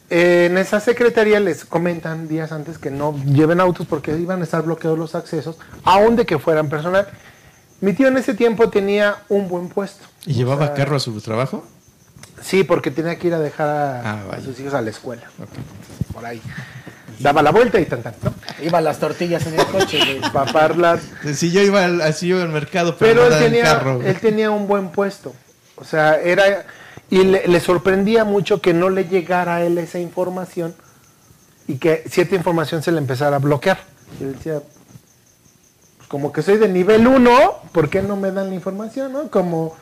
en 0.10 0.58
esa 0.58 0.80
secretaría 0.80 1.40
les 1.40 1.66
comentan 1.66 2.28
días 2.28 2.52
antes 2.52 2.80
que 2.80 2.90
no 2.90 3.16
lleven 3.24 3.60
autos 3.60 3.86
porque 3.86 4.18
iban 4.18 4.42
a 4.42 4.46
estar 4.46 4.64
bloqueados 4.64 4.98
los 4.98 5.14
accesos, 5.14 5.58
aún 5.84 6.16
de 6.16 6.26
que 6.26 6.40
fueran 6.40 6.70
personal. 6.70 7.08
Mi 7.82 7.94
tío 7.94 8.08
en 8.08 8.18
ese 8.18 8.34
tiempo 8.34 8.72
tenía 8.72 9.18
un 9.30 9.48
buen 9.48 9.70
puesto. 9.70 10.08
¿Y 10.26 10.34
llevaba 10.34 10.74
carro 10.74 10.96
a 10.96 11.00
su 11.00 11.22
trabajo? 11.22 11.64
Sí, 12.42 12.64
porque 12.64 12.92
tenía 12.92 13.18
que 13.18 13.28
ir 13.28 13.34
a 13.34 13.40
dejar 13.40 13.68
a, 13.68 14.12
Ah, 14.12 14.20
a 14.38 14.42
sus 14.42 14.60
hijos 14.60 14.74
a 14.74 14.82
la 14.82 14.90
escuela. 14.90 15.24
Por 16.14 16.26
ahí. 16.26 16.42
Daba 17.20 17.42
la 17.42 17.52
vuelta 17.52 17.80
y 17.80 17.86
tan 17.86 18.02
tan, 18.02 18.14
¿no? 18.24 18.34
Iban 18.64 18.84
las 18.84 19.00
tortillas 19.00 19.46
en 19.48 19.60
el 19.60 19.66
coche. 19.66 20.22
Paparlas. 20.34 21.02
Si 21.34 21.52
yo 21.52 21.62
iba 21.62 21.84
al, 21.84 22.02
así 22.02 22.28
iba 22.28 22.42
al 22.42 22.50
mercado, 22.50 22.96
pero, 22.98 23.28
él 23.28 23.34
tenía, 23.38 23.64
carro. 23.64 24.02
él 24.02 24.20
tenía 24.20 24.52
un 24.52 24.68
buen 24.68 24.90
puesto. 24.90 25.34
O 25.76 25.84
sea, 25.84 26.16
era. 26.20 26.66
Y 27.10 27.24
le, 27.24 27.48
le 27.48 27.60
sorprendía 27.60 28.24
mucho 28.24 28.62
que 28.62 28.74
no 28.74 28.90
le 28.90 29.06
llegara 29.06 29.56
a 29.56 29.64
él 29.64 29.78
esa 29.80 30.00
información 30.00 30.76
y 31.68 31.78
que 31.78 32.04
cierta 32.10 32.36
información 32.36 32.82
se 32.84 32.92
le 32.92 33.00
empezara 33.00 33.36
a 33.36 33.40
bloquear. 33.40 33.80
Y 34.20 34.24
él 34.24 34.34
decía, 34.34 34.62
pues 35.98 36.08
como 36.08 36.32
que 36.32 36.42
soy 36.42 36.58
de 36.58 36.68
nivel 36.68 37.06
1, 37.06 37.32
¿por 37.72 37.90
qué 37.90 38.02
no 38.02 38.16
me 38.16 38.32
dan 38.32 38.50
la 38.50 38.56
información? 38.56 39.14
¿no? 39.14 39.30
Como 39.30 39.76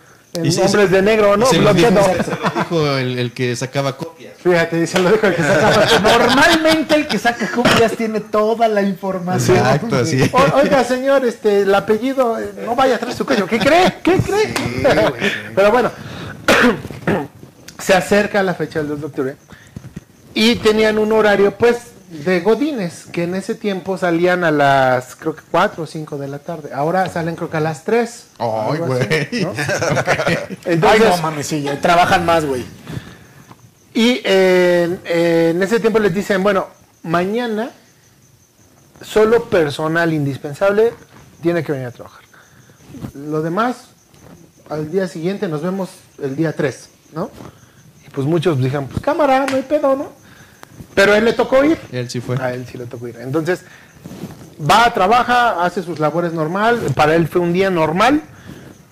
en 0.45 0.51
sí, 0.51 0.61
Hombres 0.61 0.87
sí. 0.87 0.95
de 0.95 1.01
Negro, 1.01 1.37
¿no? 1.37 1.45
Se 1.45 1.57
lo 1.59 1.73
dijo, 1.73 1.89
se 1.89 3.01
el, 3.01 3.19
el 3.19 3.31
que 3.31 3.55
sacaba 3.55 3.97
copias. 3.97 4.33
Fíjate, 4.41 4.79
dice 4.79 4.99
lo 4.99 5.11
dijo 5.11 5.27
el 5.27 5.35
que 5.35 5.43
sacaba. 5.43 5.85
Normalmente 6.03 6.95
el 6.95 7.07
que 7.07 7.17
saca 7.17 7.49
copias 7.51 7.91
tiene 7.93 8.19
toda 8.21 8.67
la 8.67 8.81
información. 8.81 9.57
Exacto, 9.57 10.05
sí. 10.05 10.29
O- 10.31 10.57
oiga, 10.57 10.83
señor, 10.83 11.25
este, 11.25 11.61
el 11.61 11.73
apellido, 11.75 12.39
eh, 12.39 12.51
no 12.65 12.75
vaya 12.75 12.95
atrás 12.95 13.13
de 13.13 13.17
su 13.17 13.25
cuello. 13.25 13.45
¿Qué 13.47 13.59
cree? 13.59 13.95
¿Qué 14.03 14.17
cree? 14.17 14.53
Pero 15.55 15.71
bueno, 15.71 15.91
se 17.79 17.93
acerca 17.93 18.41
la 18.43 18.53
fecha 18.53 18.79
del 18.79 18.89
2 18.89 18.99
de 18.99 19.05
octubre 19.05 19.35
y 20.33 20.55
tenían 20.55 20.97
un 20.97 21.11
horario, 21.11 21.51
pues, 21.51 21.77
de 22.09 22.39
godines, 22.39 23.05
que 23.11 23.23
en 23.23 23.35
ese 23.35 23.53
tiempo 23.53 23.97
salían 23.97 24.43
a 24.43 24.51
las, 24.51 25.15
creo 25.15 25.35
que 25.35 25.43
4 25.51 25.83
o 25.83 25.87
5 25.87 26.17
de 26.17 26.27
la 26.27 26.39
tarde. 26.39 26.73
Ahora 26.73 27.07
salen, 27.09 27.35
creo 27.35 27.49
que 27.49 27.57
a 27.57 27.61
las 27.61 27.83
3. 27.83 28.25
Ay, 28.39 28.79
güey. 28.79 29.01
Entonces, 30.65 31.09
no 31.09 31.17
mames, 31.17 31.47
sí, 31.47 31.65
trabajan 31.81 32.25
más, 32.25 32.45
güey. 32.45 32.63
y 33.93 34.21
eh, 34.23 35.51
en 35.51 35.61
ese 35.61 35.79
tiempo 35.79 35.99
les 35.99 36.13
dicen, 36.13 36.43
bueno, 36.43 36.67
mañana 37.03 37.71
solo 39.01 39.45
personal 39.45 40.13
indispensable 40.13 40.93
tiene 41.41 41.63
que 41.63 41.71
venir 41.71 41.87
a 41.87 41.91
trabajar. 41.91 42.23
Lo 43.13 43.41
demás, 43.41 43.89
al 44.69 44.91
día 44.91 45.07
siguiente 45.07 45.47
nos 45.47 45.61
vemos 45.61 45.89
el 46.21 46.35
día 46.35 46.53
3, 46.53 46.89
¿no? 47.13 47.29
Y 48.05 48.09
pues 48.09 48.25
muchos 48.25 48.57
dijeron, 48.57 48.87
pues 48.87 49.01
cámara, 49.01 49.45
no 49.45 49.55
hay 49.55 49.63
pedo, 49.63 49.95
¿no? 49.95 50.26
Pero 50.93 51.13
a 51.13 51.17
él 51.17 51.25
le 51.25 51.33
tocó 51.33 51.63
ir. 51.63 51.77
Él 51.91 52.09
sí 52.09 52.19
fue. 52.21 52.37
A 52.37 52.53
él 52.53 52.65
sí 52.69 52.77
le 52.77 52.85
tocó 52.85 53.07
ir. 53.07 53.17
Entonces, 53.19 53.61
va, 54.59 54.91
trabaja, 54.93 55.63
hace 55.63 55.83
sus 55.83 55.99
labores 55.99 56.33
normal. 56.33 56.79
Para 56.95 57.15
él 57.15 57.27
fue 57.27 57.41
un 57.41 57.53
día 57.53 57.69
normal, 57.69 58.21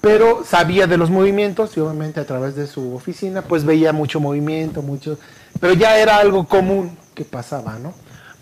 pero 0.01 0.43
sabía 0.45 0.87
de 0.87 0.97
los 0.97 1.09
movimientos 1.09 1.75
y 1.77 1.79
obviamente 1.79 2.19
a 2.19 2.25
través 2.25 2.55
de 2.55 2.67
su 2.67 2.93
oficina, 2.95 3.41
pues 3.41 3.63
veía 3.65 3.91
mucho 3.91 4.19
movimiento, 4.19 4.81
mucho. 4.81 5.17
Pero 5.59 5.73
ya 5.73 5.97
era 5.97 6.17
algo 6.17 6.47
común 6.47 6.97
que 7.15 7.25
pasaba, 7.25 7.79
¿no? 7.79 7.93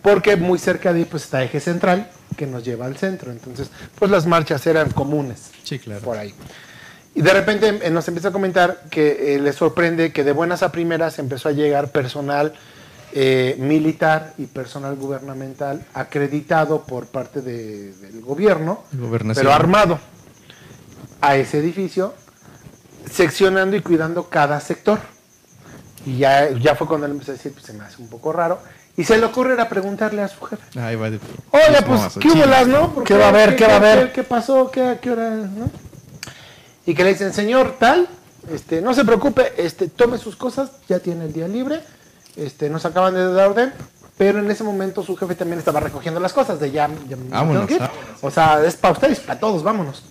Porque 0.01 0.35
muy 0.35 0.59
cerca 0.59 0.91
de 0.91 0.99
ahí, 0.99 1.05
pues 1.05 1.23
está 1.23 1.43
Eje 1.43 1.59
Central, 1.61 2.09
que 2.35 2.45
nos 2.45 2.65
lleva 2.65 2.85
al 2.85 2.97
centro. 2.97 3.31
Entonces, 3.31 3.69
pues 3.97 4.11
las 4.11 4.25
marchas 4.25 4.65
eran 4.67 4.89
comunes 4.91 5.51
Sí, 5.63 5.79
claro. 5.79 6.01
por 6.01 6.17
ahí. 6.17 6.33
Y 7.15 7.21
de 7.21 7.31
repente 7.31 7.79
eh, 7.83 7.89
nos 7.91 8.07
empieza 8.07 8.29
a 8.29 8.31
comentar 8.31 8.81
que 8.89 9.35
eh, 9.35 9.39
le 9.39 9.53
sorprende 9.53 10.11
que 10.11 10.23
de 10.23 10.31
buenas 10.33 10.63
a 10.63 10.71
primeras 10.71 11.19
empezó 11.19 11.47
a 11.47 11.51
llegar 11.51 11.91
personal 11.91 12.53
eh, 13.15 13.55
militar 13.59 14.33
y 14.37 14.45
personal 14.47 14.95
gubernamental 14.95 15.85
acreditado 15.93 16.81
por 16.83 17.05
parte 17.07 17.41
de- 17.41 17.93
del 17.93 18.21
gobierno, 18.21 18.83
pero 19.35 19.53
armado 19.53 19.99
a 21.21 21.35
ese 21.37 21.59
edificio, 21.59 22.13
seccionando 23.09 23.75
y 23.75 23.81
cuidando 23.81 24.29
cada 24.29 24.59
sector. 24.59 24.99
Y 26.05 26.17
ya, 26.17 26.49
ya 26.51 26.75
fue 26.75 26.87
cuando 26.87 27.05
él 27.05 27.13
empezó 27.13 27.31
a 27.31 27.35
decir, 27.35 27.53
pues 27.53 27.65
se 27.65 27.73
me 27.73 27.83
hace 27.85 28.01
un 28.01 28.09
poco 28.09 28.33
raro. 28.33 28.59
Y 28.95 29.03
se 29.05 29.17
le 29.17 29.25
ocurre 29.25 29.59
a 29.59 29.67
preguntarle 29.69 30.21
a 30.21 30.27
su 30.27 30.43
jefe. 30.45 30.79
Ahí 30.79 30.95
va 30.95 31.09
de. 31.09 31.19
Oye, 31.51 31.81
pues, 31.85 32.01
¿qué 32.19 32.27
hubo 32.29 32.45
las, 32.45 32.67
no? 32.67 32.93
¿Por 32.93 33.03
¿Qué 33.03 33.15
va 33.15 33.25
a 33.25 33.29
haber? 33.29 33.55
¿Qué 33.55 33.65
va 33.65 33.73
a 33.73 33.77
haber? 33.77 34.11
¿Qué, 34.11 34.23
pasó? 34.23 34.69
¿Qué, 34.69 34.83
¿A 34.83 34.99
qué 34.99 35.09
hora 35.11 35.33
es, 35.41 35.49
no? 35.49 35.71
Y 36.85 36.93
que 36.93 37.03
le 37.03 37.09
dicen, 37.13 37.33
señor, 37.33 37.77
tal, 37.79 38.07
este, 38.51 38.81
no 38.81 38.93
se 38.93 39.03
preocupe, 39.05 39.53
este, 39.57 39.87
tome 39.87 40.17
sus 40.19 40.35
cosas, 40.35 40.69
ya 40.87 40.99
tiene 40.99 41.25
el 41.25 41.33
día 41.33 41.47
libre, 41.47 41.81
este, 42.35 42.69
nos 42.69 42.85
acaban 42.85 43.13
de 43.13 43.31
dar 43.33 43.49
orden, 43.49 43.73
pero 44.17 44.39
en 44.39 44.49
ese 44.49 44.63
momento 44.63 45.03
su 45.03 45.15
jefe 45.15 45.35
también 45.35 45.59
estaba 45.59 45.79
recogiendo 45.79 46.19
las 46.19 46.33
cosas 46.33 46.59
de 46.59 46.71
ya, 46.71 46.87
ya 47.07 47.17
Vámonos, 47.29 47.69
vámonos. 47.69 47.89
O 48.21 48.31
sea, 48.31 48.63
es 48.63 48.75
para 48.75 48.93
ustedes, 48.93 49.19
para 49.19 49.39
todos, 49.39 49.63
vámonos. 49.63 50.03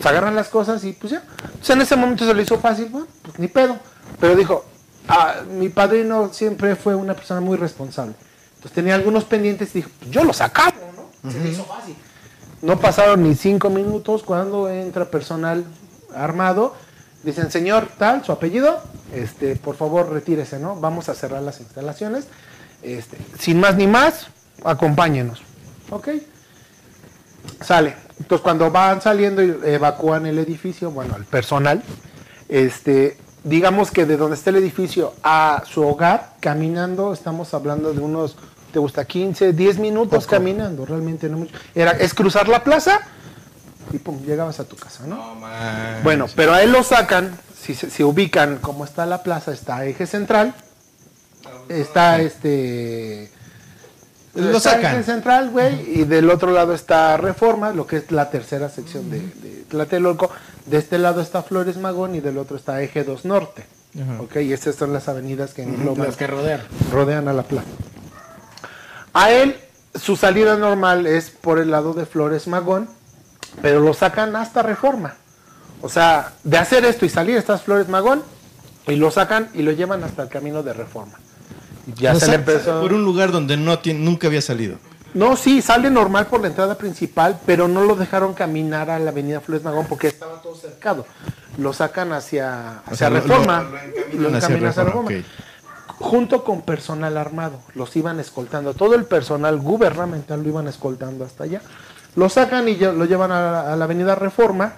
Se 0.00 0.08
agarran 0.08 0.34
las 0.34 0.48
cosas 0.48 0.84
y 0.84 0.92
pues 0.92 1.12
ya. 1.12 1.22
Entonces 1.44 1.70
en 1.70 1.82
ese 1.82 1.96
momento 1.96 2.26
se 2.26 2.34
le 2.34 2.42
hizo 2.42 2.58
fácil, 2.58 2.86
bueno, 2.86 3.06
pues 3.22 3.38
ni 3.38 3.48
pedo. 3.48 3.78
Pero 4.20 4.34
dijo, 4.34 4.64
ah, 5.08 5.36
mi 5.50 5.68
padrino 5.68 6.30
siempre 6.32 6.76
fue 6.76 6.94
una 6.94 7.14
persona 7.14 7.40
muy 7.40 7.56
responsable. 7.56 8.14
Entonces 8.56 8.72
tenía 8.72 8.94
algunos 8.94 9.24
pendientes 9.24 9.70
y 9.74 9.78
dijo, 9.78 9.90
pues 9.98 10.10
yo 10.10 10.24
los 10.24 10.40
acabo, 10.40 10.76
¿no? 10.96 11.30
Se 11.30 11.38
le 11.38 11.50
hizo 11.50 11.64
fácil. 11.64 11.94
No 12.62 12.78
pasaron 12.80 13.22
ni 13.22 13.34
cinco 13.34 13.70
minutos 13.70 14.22
cuando 14.22 14.68
entra 14.68 15.04
personal 15.04 15.64
armado. 16.14 16.74
Dicen, 17.24 17.50
señor, 17.50 17.88
tal, 17.98 18.22
su 18.24 18.32
apellido, 18.32 18.80
este, 19.14 19.56
por 19.56 19.76
favor, 19.76 20.12
retírese, 20.12 20.58
¿no? 20.58 20.76
Vamos 20.76 21.08
a 21.08 21.14
cerrar 21.14 21.42
las 21.42 21.60
instalaciones. 21.60 22.26
Este, 22.82 23.16
sin 23.38 23.60
más 23.60 23.76
ni 23.76 23.86
más, 23.86 24.26
acompáñenos. 24.62 25.42
¿Ok? 25.90 26.08
Sale. 27.62 27.96
Entonces, 28.18 28.42
cuando 28.42 28.70
van 28.70 29.00
saliendo 29.00 29.42
y 29.42 29.58
evacúan 29.64 30.26
el 30.26 30.38
edificio, 30.38 30.90
bueno, 30.90 31.16
el 31.16 31.24
personal, 31.24 31.82
este, 32.48 33.16
digamos 33.42 33.90
que 33.90 34.04
de 34.04 34.18
donde 34.18 34.36
está 34.36 34.50
el 34.50 34.56
edificio 34.56 35.14
a 35.22 35.62
su 35.66 35.82
hogar, 35.82 36.34
caminando, 36.40 37.12
estamos 37.14 37.54
hablando 37.54 37.94
de 37.94 38.00
unos, 38.00 38.36
¿te 38.70 38.78
gusta? 38.78 39.06
15, 39.06 39.54
10 39.54 39.78
minutos 39.78 40.26
caminando, 40.26 40.84
realmente 40.84 41.28
no 41.28 41.38
mucho. 41.38 41.54
Era, 41.74 41.92
es 41.92 42.12
cruzar 42.12 42.48
la 42.48 42.62
plaza 42.62 43.00
y 43.92 43.98
pum, 43.98 44.22
llegabas 44.24 44.60
a 44.60 44.64
tu 44.64 44.76
casa, 44.76 45.04
¿no? 45.06 45.16
No, 45.16 45.34
man. 45.36 46.00
Bueno, 46.02 46.26
pero 46.34 46.52
a 46.52 46.62
él 46.62 46.72
lo 46.72 46.82
sacan, 46.82 47.38
si 47.58 47.74
se, 47.74 47.90
se 47.90 48.04
ubican 48.04 48.58
como 48.58 48.84
está 48.84 49.06
la 49.06 49.22
plaza, 49.22 49.52
está 49.52 49.84
eje 49.84 50.06
central, 50.06 50.54
está 51.68 52.20
este... 52.20 53.30
Lo 54.34 54.56
está 54.56 54.72
sacan. 54.72 54.94
Eje 54.96 55.04
central, 55.04 55.50
güey, 55.50 56.00
y 56.00 56.04
del 56.04 56.28
otro 56.28 56.50
lado 56.50 56.74
está 56.74 57.16
Reforma, 57.16 57.70
lo 57.72 57.86
que 57.86 57.98
es 57.98 58.10
la 58.10 58.30
tercera 58.30 58.68
sección 58.68 59.08
de, 59.08 59.20
de 59.20 59.64
Tlatelolco. 59.68 60.30
De 60.66 60.78
este 60.78 60.98
lado 60.98 61.20
está 61.20 61.42
Flores 61.42 61.76
Magón 61.76 62.16
y 62.16 62.20
del 62.20 62.38
otro 62.38 62.56
está 62.56 62.82
Eje 62.82 63.04
2 63.04 63.24
Norte. 63.26 63.64
Ajá. 63.94 64.22
Ok, 64.22 64.36
y 64.36 64.52
estas 64.52 64.74
son 64.74 64.92
las 64.92 65.06
avenidas 65.08 65.54
que 65.54 65.62
engloban 65.62 66.06
Las 66.08 66.16
que 66.16 66.26
rodean. 66.26 66.62
rodean 66.90 67.28
a 67.28 67.32
la 67.32 67.44
plaza. 67.44 67.68
A 69.12 69.30
él, 69.30 69.56
su 69.94 70.16
salida 70.16 70.56
normal 70.56 71.06
es 71.06 71.30
por 71.30 71.60
el 71.60 71.70
lado 71.70 71.94
de 71.94 72.04
Flores 72.04 72.48
Magón, 72.48 72.88
pero 73.62 73.80
lo 73.80 73.94
sacan 73.94 74.34
hasta 74.36 74.62
Reforma. 74.62 75.14
O 75.82 75.88
sea, 75.88 76.32
de 76.44 76.56
hacer 76.58 76.84
esto 76.84 77.04
y 77.04 77.08
salir 77.08 77.36
estas 77.36 77.62
Flores 77.62 77.88
Magón, 77.88 78.22
y 78.86 78.96
lo 78.96 79.10
sacan 79.10 79.48
y 79.54 79.62
lo 79.62 79.72
llevan 79.72 80.04
hasta 80.04 80.22
el 80.22 80.28
camino 80.28 80.62
de 80.62 80.72
Reforma. 80.72 81.18
Ya 81.96 82.14
se 82.14 82.28
le 82.28 82.34
empezó. 82.36 82.80
Por 82.80 82.92
un 82.92 83.04
lugar 83.04 83.30
donde 83.32 83.56
no 83.56 83.78
tiene, 83.78 84.00
nunca 84.00 84.26
había 84.26 84.40
salido. 84.42 84.76
No, 85.12 85.36
sí, 85.36 85.62
sale 85.62 85.90
normal 85.90 86.26
por 86.26 86.40
la 86.40 86.48
entrada 86.48 86.76
principal, 86.76 87.38
pero 87.46 87.68
no 87.68 87.84
lo 87.84 87.94
dejaron 87.94 88.34
caminar 88.34 88.90
a 88.90 88.98
la 88.98 89.10
avenida 89.10 89.40
Flores 89.40 89.62
Magón 89.64 89.86
porque 89.88 90.08
estaba 90.08 90.40
todo 90.42 90.56
cercado. 90.56 91.06
Lo 91.56 91.72
sacan 91.72 92.12
hacia, 92.12 92.78
hacia 92.80 92.96
sea, 92.96 93.10
Reforma. 93.10 93.62
lo- 93.62 93.70
lo 93.70 93.76
lo 93.76 93.78
encaminan 93.84 94.34
hacia 94.34 94.38
encaminan 94.38 94.70
hacia 94.70 94.84
Reforma, 94.84 95.10
Reforma. 95.10 95.34
Junto 95.98 96.42
con 96.44 96.62
personal 96.62 97.16
armado. 97.16 97.60
Los 97.74 97.94
iban 97.96 98.18
escoltando. 98.18 98.74
Todo 98.74 98.94
el 98.96 99.04
personal 99.04 99.58
gubernamental 99.60 100.42
lo 100.42 100.48
iban 100.48 100.66
escoltando 100.66 101.24
hasta 101.24 101.44
allá. 101.44 101.60
Lo 102.16 102.28
sacan 102.28 102.68
y 102.68 102.76
lo 102.76 103.04
llevan 103.04 103.32
a, 103.32 103.74
la- 103.76 103.84
avenida 103.84 104.14
Reforma. 104.14 104.74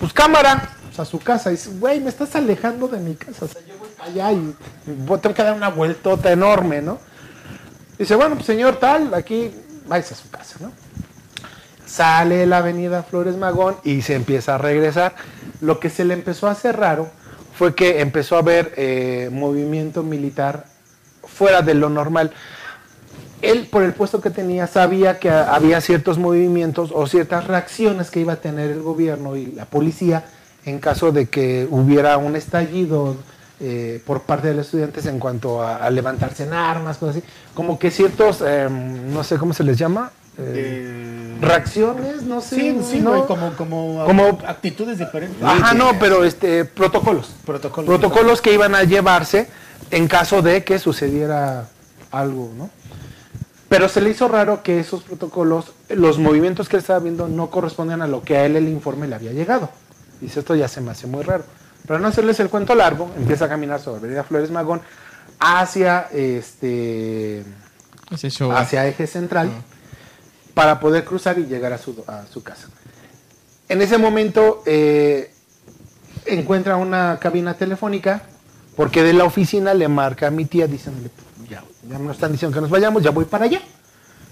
Pues 0.00 0.12
cámara, 0.12 0.70
pues, 0.86 0.98
a 0.98 1.04
su 1.04 1.18
casa. 1.20 1.50
Y 1.50 1.52
dice, 1.52 1.70
güey, 1.78 2.00
me 2.00 2.08
estás 2.08 2.34
alejando 2.34 2.88
de 2.88 2.98
mi 2.98 3.14
casa. 3.14 3.44
O 3.44 3.48
sea, 3.48 3.60
yo 3.62 3.74
voy 3.78 3.88
allá 4.00 4.32
y 4.32 4.54
tengo 4.84 5.34
que 5.34 5.42
dar 5.42 5.54
una 5.54 5.68
vueltota 5.70 6.32
enorme, 6.32 6.82
¿no? 6.82 6.98
Dice, 7.98 8.16
bueno, 8.16 8.34
pues 8.34 8.46
señor 8.46 8.76
tal, 8.76 9.14
aquí 9.14 9.52
vais 9.86 10.10
a 10.10 10.14
su 10.16 10.28
casa, 10.30 10.56
¿no? 10.60 10.72
Sale 11.86 12.46
la 12.46 12.58
avenida 12.58 13.02
Flores 13.02 13.36
Magón 13.36 13.76
y 13.84 14.02
se 14.02 14.14
empieza 14.14 14.56
a 14.56 14.58
regresar. 14.58 15.14
Lo 15.60 15.78
que 15.78 15.90
se 15.90 16.04
le 16.04 16.14
empezó 16.14 16.48
a 16.48 16.52
hacer 16.52 16.76
raro 16.76 17.08
fue 17.56 17.74
que 17.74 18.00
empezó 18.00 18.34
a 18.36 18.40
haber 18.40 18.72
eh, 18.76 19.28
movimiento 19.30 20.02
militar 20.02 20.64
fuera 21.22 21.62
de 21.62 21.74
lo 21.74 21.88
normal. 21.90 22.32
Él, 23.50 23.68
por 23.70 23.82
el 23.82 23.92
puesto 23.92 24.20
que 24.20 24.30
tenía, 24.30 24.66
sabía 24.66 25.18
que 25.18 25.30
había 25.30 25.80
ciertos 25.80 26.18
movimientos 26.18 26.90
o 26.94 27.06
ciertas 27.06 27.46
reacciones 27.46 28.10
que 28.10 28.20
iba 28.20 28.34
a 28.34 28.36
tener 28.36 28.70
el 28.70 28.82
gobierno 28.82 29.36
y 29.36 29.46
la 29.46 29.64
policía 29.66 30.24
en 30.64 30.78
caso 30.78 31.12
de 31.12 31.26
que 31.26 31.66
hubiera 31.70 32.16
un 32.16 32.36
estallido 32.36 33.16
eh, 33.60 34.00
por 34.06 34.22
parte 34.22 34.48
de 34.48 34.54
los 34.54 34.66
estudiantes 34.66 35.06
en 35.06 35.18
cuanto 35.18 35.62
a, 35.62 35.76
a 35.76 35.90
levantarse 35.90 36.44
en 36.44 36.52
armas, 36.54 36.96
cosas 36.98 37.16
así. 37.16 37.26
Como 37.54 37.78
que 37.78 37.90
ciertos, 37.90 38.42
eh, 38.46 38.68
no 38.70 39.22
sé 39.24 39.36
cómo 39.36 39.52
se 39.54 39.62
les 39.62 39.76
llama, 39.78 40.10
eh, 40.38 41.36
reacciones, 41.40 42.22
no 42.22 42.40
sé. 42.40 42.56
Sí, 42.56 42.78
sí, 42.90 43.00
¿no? 43.00 43.10
güey, 43.10 43.26
como, 43.26 43.52
como, 43.54 44.04
Como- 44.06 44.38
actitudes 44.46 44.98
diferentes. 44.98 45.42
Ajá, 45.42 45.74
no, 45.74 45.92
pero 46.00 46.24
este, 46.24 46.64
protocolos. 46.64 47.30
Protocolos. 47.44 47.86
Protocolos 47.88 48.40
que 48.40 48.52
iban 48.52 48.74
a 48.74 48.82
llevarse 48.84 49.48
en 49.90 50.08
caso 50.08 50.42
de 50.42 50.64
que 50.64 50.78
sucediera 50.78 51.68
algo, 52.10 52.50
¿no? 52.56 52.70
Pero 53.74 53.88
se 53.88 54.00
le 54.00 54.10
hizo 54.10 54.28
raro 54.28 54.62
que 54.62 54.78
esos 54.78 55.02
protocolos, 55.02 55.72
los 55.88 56.20
movimientos 56.20 56.68
que 56.68 56.76
él 56.76 56.80
estaba 56.82 57.00
viendo 57.00 57.26
no 57.26 57.50
correspondían 57.50 58.02
a 58.02 58.06
lo 58.06 58.22
que 58.22 58.36
a 58.36 58.46
él 58.46 58.54
el 58.54 58.68
informe 58.68 59.08
le 59.08 59.16
había 59.16 59.32
llegado. 59.32 59.68
Dice, 60.20 60.38
esto 60.38 60.54
ya 60.54 60.68
se 60.68 60.80
me 60.80 60.92
hace 60.92 61.08
muy 61.08 61.24
raro. 61.24 61.42
Para 61.84 61.98
no 61.98 62.06
hacerles 62.06 62.38
el 62.38 62.50
cuento 62.50 62.76
largo, 62.76 63.10
empieza 63.16 63.46
a 63.46 63.48
caminar 63.48 63.80
sobre 63.80 63.98
Avenida 63.98 64.22
Flores 64.22 64.52
Magón 64.52 64.80
hacia 65.40 66.02
este 66.12 67.44
hacia 68.54 68.86
eje 68.86 69.08
central 69.08 69.50
para 70.54 70.78
poder 70.78 71.04
cruzar 71.04 71.40
y 71.40 71.46
llegar 71.46 71.72
a 71.72 71.78
su, 71.78 72.04
a 72.06 72.26
su 72.32 72.44
casa. 72.44 72.68
En 73.68 73.82
ese 73.82 73.98
momento 73.98 74.62
eh, 74.66 75.34
encuentra 76.26 76.76
una 76.76 77.18
cabina 77.20 77.54
telefónica 77.54 78.22
porque 78.76 79.02
de 79.02 79.14
la 79.14 79.24
oficina 79.24 79.74
le 79.74 79.88
marca 79.88 80.28
a 80.28 80.30
mi 80.30 80.44
tía 80.44 80.68
diciéndole, 80.68 81.10
ya, 81.48 81.62
ya 81.88 81.98
nos 81.98 82.12
están 82.16 82.32
diciendo 82.32 82.54
que 82.54 82.60
nos 82.60 82.70
vayamos, 82.70 83.02
ya 83.02 83.10
voy 83.10 83.24
para 83.24 83.44
allá. 83.44 83.60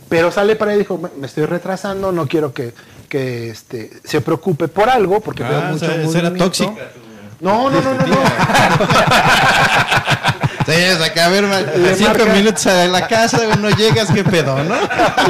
Pero 0.08 0.30
sale 0.30 0.56
para 0.56 0.72
allá 0.72 0.76
y 0.76 0.80
dijo, 0.80 1.00
me 1.18 1.26
estoy 1.26 1.46
retrasando, 1.46 2.12
no 2.12 2.26
quiero 2.26 2.52
que, 2.52 2.74
que, 3.08 3.50
este, 3.50 3.90
se 4.04 4.20
preocupe 4.20 4.68
por 4.68 4.90
algo 4.90 5.20
porque 5.20 5.42
veo 5.42 5.58
Ah, 5.58 5.68
o 5.68 5.72
mucho 5.72 5.86
sea, 5.86 5.94
esa 5.94 6.18
era 6.18 6.28
movimiento". 6.30 6.44
tóxica. 6.44 6.72
No, 7.40 7.70
no, 7.70 7.80
no, 7.80 7.94
no, 7.94 8.06
no. 8.06 8.16
Sí, 10.66 10.72
acá, 11.04 11.26
a 11.26 11.28
ver, 11.28 11.42
Le 11.76 11.94
cinco 11.96 12.10
marca- 12.18 12.32
minutos 12.34 12.66
a 12.68 12.86
la 12.86 13.08
casa, 13.08 13.40
no 13.56 13.68
llegas, 13.70 14.10
qué 14.12 14.22
pedo, 14.22 14.62
¿no? 14.62 14.76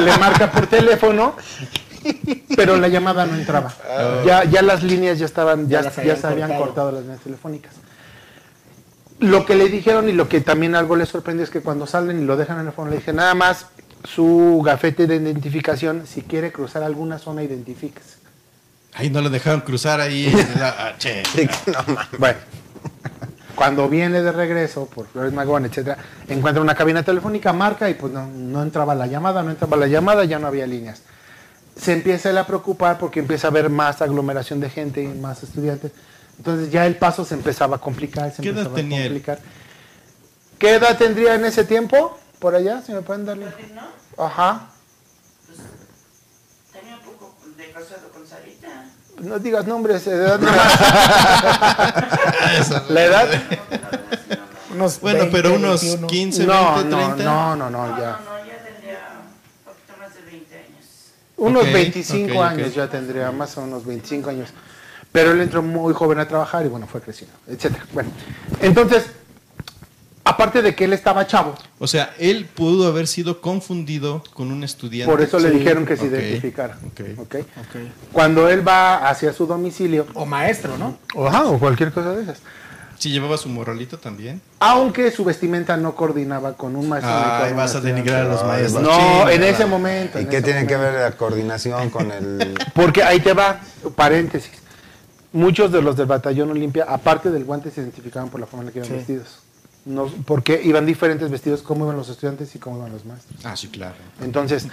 le 0.05 0.17
marca 0.19 0.51
por 0.51 0.67
teléfono, 0.67 1.35
pero 2.55 2.77
la 2.77 2.87
llamada 2.87 3.25
no 3.25 3.35
entraba. 3.35 3.73
Ya, 4.25 4.43
ya 4.43 4.61
las 4.61 4.83
líneas 4.83 5.17
ya 5.17 5.25
estaban, 5.25 5.67
ya, 5.67 5.79
Ya 5.79 5.85
las 5.85 5.95
ya 5.95 6.01
habían 6.01 6.17
se 6.21 6.27
habían 6.27 6.49
cortado. 6.49 6.65
cortado 6.65 6.91
las 6.91 7.01
líneas 7.01 7.19
telefónicas. 7.21 7.73
Lo 9.23 9.45
que 9.45 9.55
le 9.55 9.69
dijeron 9.69 10.09
y 10.09 10.11
lo 10.11 10.27
que 10.27 10.41
también 10.41 10.75
algo 10.75 10.97
le 10.97 11.05
sorprendió 11.05 11.45
es 11.45 11.49
que 11.49 11.61
cuando 11.61 11.87
salen 11.87 12.21
y 12.21 12.25
lo 12.25 12.35
dejan 12.35 12.59
en 12.59 12.67
el 12.67 12.73
fondo, 12.73 12.91
le 12.91 12.97
dije 12.97 13.13
nada 13.13 13.33
más 13.33 13.67
su 14.03 14.61
gafete 14.65 15.07
de 15.07 15.15
identificación, 15.15 16.05
si 16.05 16.23
quiere 16.23 16.51
cruzar 16.51 16.83
alguna 16.83 17.17
zona, 17.19 17.41
identifíquese. 17.41 18.17
Ahí 18.93 19.09
no 19.09 19.21
lo 19.21 19.29
dejaron 19.29 19.61
cruzar 19.61 20.01
ahí. 20.01 20.29
Ah, 20.59 20.93
che. 20.97 21.23
Bueno, 22.19 22.37
cuando 23.55 23.87
viene 23.87 24.21
de 24.21 24.33
regreso 24.33 24.87
por 24.87 25.07
Flores 25.07 25.31
Magón, 25.31 25.63
etcétera, 25.63 25.97
encuentra 26.27 26.61
una 26.61 26.75
cabina 26.75 27.01
telefónica, 27.01 27.53
marca 27.53 27.89
y 27.89 27.93
pues 27.93 28.11
no, 28.11 28.27
no 28.27 28.61
entraba 28.61 28.93
la 28.93 29.07
llamada, 29.07 29.41
no 29.41 29.51
entraba 29.51 29.77
la 29.77 29.87
llamada, 29.87 30.25
ya 30.25 30.37
no 30.37 30.47
había 30.47 30.67
líneas. 30.67 31.01
Se 31.77 31.93
empieza 31.93 32.29
él 32.29 32.37
a 32.37 32.45
preocupar 32.45 32.97
porque 32.97 33.21
empieza 33.21 33.47
a 33.47 33.51
haber 33.51 33.69
más 33.69 34.01
aglomeración 34.01 34.59
de 34.59 34.69
gente 34.69 35.01
y 35.01 35.07
más 35.07 35.43
estudiantes. 35.43 35.93
Entonces 36.37 36.71
ya 36.71 36.85
el 36.85 36.95
paso 36.97 37.23
se 37.25 37.33
empezaba 37.35 37.77
a 37.77 37.79
complicar, 37.79 38.31
se 38.33 38.41
¿Qué 38.41 38.49
edad 38.49 38.57
empezaba 38.59 38.75
tenía 38.75 38.99
a 38.99 39.03
él? 39.03 39.07
complicar. 39.13 39.39
¿Qué 40.59 40.73
edad 40.75 40.97
tendría 40.97 41.35
en 41.35 41.45
ese 41.45 41.63
tiempo? 41.63 42.17
Por 42.39 42.55
allá, 42.55 42.81
si 42.85 42.91
me 42.91 43.01
pueden 43.01 43.25
darle. 43.25 43.47
Ajá. 44.17 44.67
Tenía 46.71 46.95
un 46.97 47.01
poco 47.01 47.33
de 47.57 47.71
casado 47.71 48.09
con 48.13 48.27
Sarita. 48.27 48.85
No 49.19 49.39
digas 49.39 49.65
nombres, 49.67 50.05
edad. 50.07 50.39
La 52.89 53.03
edad. 53.03 53.27
Unos 54.73 54.99
Bueno, 54.99 55.19
20, 55.19 55.37
pero 55.37 55.53
unos 55.55 55.81
21. 55.81 56.07
15, 56.07 56.45
No, 56.45 56.75
20, 56.75 56.89
no, 56.89 56.97
30. 57.15 57.23
no, 57.23 57.55
no, 57.55 57.69
no, 57.69 57.87
No, 57.87 57.97
ya. 57.99 58.11
no, 58.11 58.17
no, 58.17 58.45
ya 58.45 58.57
tendría 58.63 58.99
un 59.19 59.65
poquito 59.65 59.93
más 59.99 60.13
de 60.15 60.21
20 60.31 60.55
años. 60.57 60.85
Unos 61.37 61.63
Ok, 61.63 61.71
25 61.71 62.31
ok, 62.31 62.35
ok. 62.37 62.43
años 62.43 62.73
ya 62.73 62.87
tendría, 62.87 63.31
más 63.31 63.55
o 63.57 63.61
menos 63.61 63.85
25 63.85 64.29
años. 64.31 64.49
Pero 65.13 65.31
él 65.31 65.39
entró 65.39 65.61
muy 65.63 65.93
joven 65.93 66.19
a 66.19 66.27
trabajar 66.27 66.65
y 66.65 66.69
bueno, 66.69 66.85
fue 66.87 66.99
creciendo, 66.99 67.33
etcétera. 67.47 67.85
Bueno, 67.93 68.09
entonces, 68.61 69.05
aparte 70.25 70.61
de 70.61 70.73
que 70.73 70.85
él 70.85 70.93
estaba 70.93 71.27
chavo, 71.27 71.55
O 71.79 71.87
sea, 71.87 72.13
él 72.17 72.45
pudo 72.45 72.87
haber 72.87 73.07
sido 73.07 73.39
confundido 73.39 74.23
con 74.33 74.51
un 74.51 74.63
estudiante. 74.63 75.11
por 75.11 75.21
eso 75.21 75.37
le 75.39 75.51
dijeron 75.51 75.85
que 75.85 75.95
se 75.97 76.07
identificara. 76.07 76.77
ok. 76.87 77.19
¿ok? 77.19 77.35
Cuando 78.11 78.49
él 78.49 78.67
va 78.67 79.07
hacia 79.07 79.31
su 79.33 79.45
domicilio, 79.45 80.07
O 80.15 80.25
maestro, 80.25 80.77
¿no? 80.77 80.97
o, 81.13 81.27
ajá, 81.27 81.45
o 81.45 81.59
cualquier 81.59 81.91
cosa 81.91 82.11
de 82.15 82.23
esas, 82.23 82.39
Sí, 82.97 83.09
llevaba 83.09 83.37
su 83.37 83.49
morralito 83.49 83.97
también. 83.99 84.39
aunque 84.61 85.11
su 85.11 85.25
vestimenta 85.25 85.75
no 85.75 85.93
coordinaba 85.93 86.53
con 86.53 86.75
un 86.77 86.87
maestro. 86.87 87.11
Ay, 87.13 87.51
un 87.51 87.57
vas 87.57 87.75
a 87.75 87.81
denigrar 87.81 88.21
a 88.25 88.29
los 88.29 88.43
maestros. 88.45 88.81
No, 88.81 89.29
en 89.29 89.43
ese 89.43 89.65
momento. 89.65 90.19
¿Y 90.19 90.23
en 90.23 90.29
qué 90.29 90.41
tiene 90.41 90.65
que 90.65 90.77
ver 90.77 90.93
la 90.93 91.11
coordinación 91.11 91.89
con 91.89 92.11
el... 92.11 92.53
Porque 92.73 93.03
ahí 93.03 93.19
te 93.19 93.33
va, 93.33 93.59
paréntesis. 93.95 94.51
Muchos 95.33 95.71
de 95.71 95.81
los 95.81 95.95
del 95.97 96.05
batallón 96.05 96.51
Olimpia, 96.51 96.85
aparte 96.87 97.29
del 97.31 97.43
guante, 97.43 97.71
se 97.71 97.81
identificaban 97.81 98.29
por 98.29 98.39
la 98.39 98.45
forma 98.45 98.61
en 98.61 98.65
la 98.67 98.71
que 98.71 98.79
iban 98.79 98.89
Sí. 98.89 98.95
vestidos. 98.95 99.39
No, 99.85 100.05
porque 100.25 100.61
iban 100.63 100.85
diferentes 100.85 101.29
vestidos, 101.29 101.61
cómo 101.61 101.83
iban 101.85 101.97
los 101.97 102.07
estudiantes 102.07 102.55
y 102.55 102.59
cómo 102.59 102.77
iban 102.77 102.93
los 102.93 103.03
maestros. 103.05 103.39
Ah, 103.43 103.57
sí, 103.57 103.67
claro. 103.67 103.95
Entonces, 104.21 104.67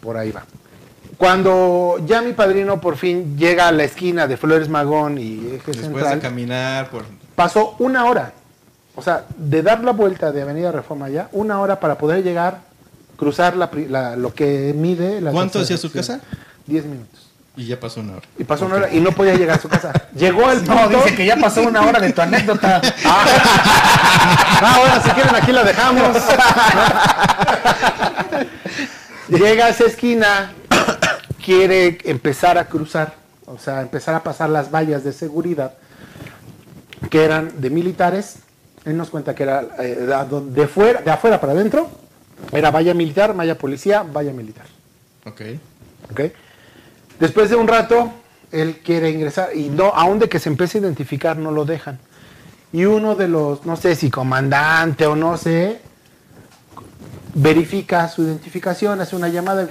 por 0.00 0.16
ahí 0.16 0.30
va. 0.30 0.44
Cuando 1.16 1.96
ya 2.06 2.22
mi 2.22 2.32
padrino 2.34 2.80
por 2.80 2.96
fin 2.96 3.36
llega 3.36 3.66
a 3.66 3.72
la 3.72 3.82
esquina 3.84 4.26
de 4.28 4.36
Flores 4.36 4.68
Magón 4.68 5.18
y 5.18 5.38
Eje 5.54 5.72
Después 5.72 5.76
Central, 5.78 6.14
de 6.16 6.20
caminar 6.20 6.90
por... 6.90 7.04
pasó 7.34 7.74
una 7.80 8.04
hora. 8.04 8.32
O 8.94 9.02
sea, 9.02 9.24
de 9.36 9.62
dar 9.62 9.82
la 9.82 9.92
vuelta 9.92 10.30
de 10.30 10.42
Avenida 10.42 10.70
Reforma 10.70 11.06
allá, 11.06 11.28
una 11.32 11.60
hora 11.60 11.80
para 11.80 11.96
poder 11.98 12.22
llegar, 12.22 12.60
cruzar 13.16 13.56
la, 13.56 13.70
pri- 13.70 13.88
la- 13.88 14.14
lo 14.16 14.32
que 14.34 14.72
mide 14.76 15.20
la 15.20 15.32
¿Cuánto 15.32 15.60
hacía 15.60 15.76
su 15.78 15.90
casa? 15.90 16.20
Diez 16.66 16.84
minutos. 16.84 17.27
Y 17.58 17.66
ya 17.66 17.80
pasó 17.80 17.98
una 17.98 18.12
hora. 18.12 18.22
Y 18.38 18.44
pasó 18.44 18.66
una 18.66 18.76
hora 18.76 18.88
y 18.92 19.00
no 19.00 19.10
podía 19.10 19.34
llegar 19.34 19.58
a 19.58 19.60
su 19.60 19.68
casa. 19.68 19.92
Llegó 20.14 20.46
al 20.46 20.58
punto... 20.58 20.74
No, 20.74 20.88
dice 20.88 21.16
que 21.16 21.26
ya 21.26 21.36
pasó 21.36 21.62
una 21.62 21.82
hora 21.84 21.98
de 21.98 22.12
tu 22.12 22.22
anécdota. 22.22 22.80
Ah, 24.60 24.76
bueno, 24.80 25.02
si 25.02 25.10
quieren 25.10 25.34
aquí 25.36 25.52
lo 25.52 25.62
dejamos. 25.64 26.16
Llega 29.28 29.66
a 29.66 29.68
esa 29.68 29.84
esquina, 29.84 30.52
quiere 31.44 31.98
empezar 32.04 32.58
a 32.58 32.64
cruzar, 32.64 33.14
o 33.46 33.56
sea, 33.56 33.82
empezar 33.82 34.16
a 34.16 34.22
pasar 34.24 34.50
las 34.50 34.72
vallas 34.72 35.04
de 35.04 35.12
seguridad, 35.12 35.74
que 37.08 37.24
eran 37.24 37.60
de 37.60 37.70
militares. 37.70 38.38
Él 38.84 38.96
nos 38.96 39.10
cuenta 39.10 39.36
que 39.36 39.44
era 39.44 39.64
eh, 39.78 40.08
de, 40.28 40.40
de 40.60 40.66
fuera, 40.66 41.02
de 41.02 41.10
afuera 41.12 41.40
para 41.40 41.52
adentro, 41.52 41.88
era 42.50 42.72
valla 42.72 42.94
militar, 42.94 43.34
valla 43.34 43.56
policía, 43.56 44.02
valla 44.02 44.32
militar. 44.32 44.66
Ok. 45.24 45.42
¿ok? 46.10 46.20
Después 47.20 47.50
de 47.50 47.56
un 47.56 47.66
rato, 47.66 48.12
él 48.52 48.80
quiere 48.84 49.10
ingresar 49.10 49.50
y 49.54 49.68
no, 49.68 49.86
aún 49.86 50.18
de 50.18 50.28
que 50.28 50.38
se 50.38 50.48
empiece 50.48 50.78
a 50.78 50.80
identificar, 50.82 51.36
no 51.36 51.50
lo 51.50 51.64
dejan. 51.64 51.98
Y 52.72 52.84
uno 52.84 53.14
de 53.14 53.28
los, 53.28 53.64
no 53.66 53.76
sé 53.76 53.94
si 53.94 54.10
comandante 54.10 55.06
o 55.06 55.16
no 55.16 55.36
sé, 55.36 55.80
verifica 57.34 58.08
su 58.08 58.22
identificación, 58.22 59.00
hace 59.00 59.16
una 59.16 59.28
llamada, 59.28 59.66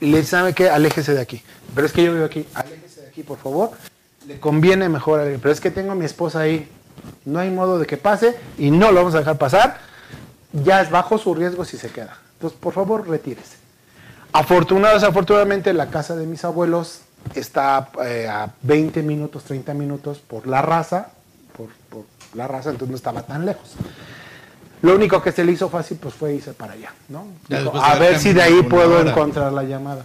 le 0.00 0.24
sabe 0.24 0.54
que 0.54 0.70
aléjese 0.70 1.14
de 1.14 1.20
aquí. 1.20 1.42
Pero 1.74 1.86
es 1.86 1.92
que 1.92 2.04
yo 2.04 2.12
vivo 2.12 2.24
aquí, 2.24 2.46
aléjese 2.54 3.02
de 3.02 3.08
aquí, 3.08 3.22
por 3.22 3.38
favor. 3.38 3.70
Le 4.26 4.40
conviene 4.40 4.88
mejor, 4.88 5.20
pero 5.40 5.52
es 5.52 5.60
que 5.60 5.70
tengo 5.70 5.92
a 5.92 5.94
mi 5.94 6.04
esposa 6.04 6.40
ahí. 6.40 6.68
No 7.24 7.38
hay 7.38 7.50
modo 7.50 7.78
de 7.78 7.86
que 7.86 7.96
pase 7.96 8.36
y 8.58 8.70
no 8.70 8.90
lo 8.90 8.96
vamos 8.96 9.14
a 9.14 9.18
dejar 9.18 9.38
pasar. 9.38 9.78
Ya 10.52 10.80
es 10.80 10.90
bajo 10.90 11.18
su 11.18 11.34
riesgo 11.34 11.64
si 11.64 11.76
se 11.76 11.90
queda. 11.90 12.18
Entonces, 12.34 12.58
por 12.58 12.72
favor, 12.72 13.06
retírese. 13.08 13.65
Afortunados, 14.32 15.02
afortunadamente, 15.02 15.72
la 15.72 15.86
casa 15.88 16.14
de 16.16 16.26
mis 16.26 16.44
abuelos 16.44 17.00
está 17.34 17.88
eh, 18.04 18.28
a 18.30 18.50
20 18.62 19.02
minutos, 19.02 19.44
30 19.44 19.72
minutos 19.74 20.18
por 20.18 20.46
la 20.46 20.62
raza, 20.62 21.08
por, 21.56 21.68
por 21.88 22.04
la 22.34 22.46
raza, 22.46 22.70
entonces 22.70 22.90
no 22.90 22.96
estaba 22.96 23.22
tan 23.22 23.46
lejos. 23.46 23.72
Lo 24.82 24.94
único 24.94 25.22
que 25.22 25.32
se 25.32 25.42
le 25.42 25.52
hizo 25.52 25.70
fácil 25.70 25.96
pues 26.00 26.14
fue 26.14 26.34
irse 26.34 26.52
para 26.52 26.74
allá, 26.74 26.92
¿no? 27.08 27.26
Dijo, 27.48 27.74
a 27.76 27.94
ver 27.94 28.18
si 28.18 28.32
de 28.34 28.42
ahí 28.42 28.62
puedo 28.62 29.00
hora". 29.00 29.10
encontrar 29.10 29.52
la 29.52 29.62
llamada. 29.62 30.04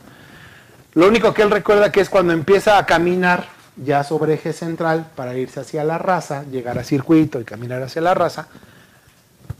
Lo 0.93 1.07
único 1.07 1.33
que 1.33 1.41
él 1.41 1.51
recuerda 1.51 1.91
que 1.91 1.99
es 2.01 2.09
cuando 2.09 2.31
empieza 2.33 2.77
a 2.77 2.85
caminar 2.85 3.47
ya 3.75 4.03
sobre 4.03 4.35
eje 4.35 4.53
central 4.53 5.07
para 5.15 5.35
irse 5.37 5.59
hacia 5.59 5.83
la 5.83 5.97
raza, 5.97 6.43
llegar 6.49 6.79
a 6.79 6.83
circuito 6.83 7.39
y 7.39 7.43
caminar 7.43 7.83
hacia 7.83 8.01
la 8.01 8.13
raza, 8.13 8.47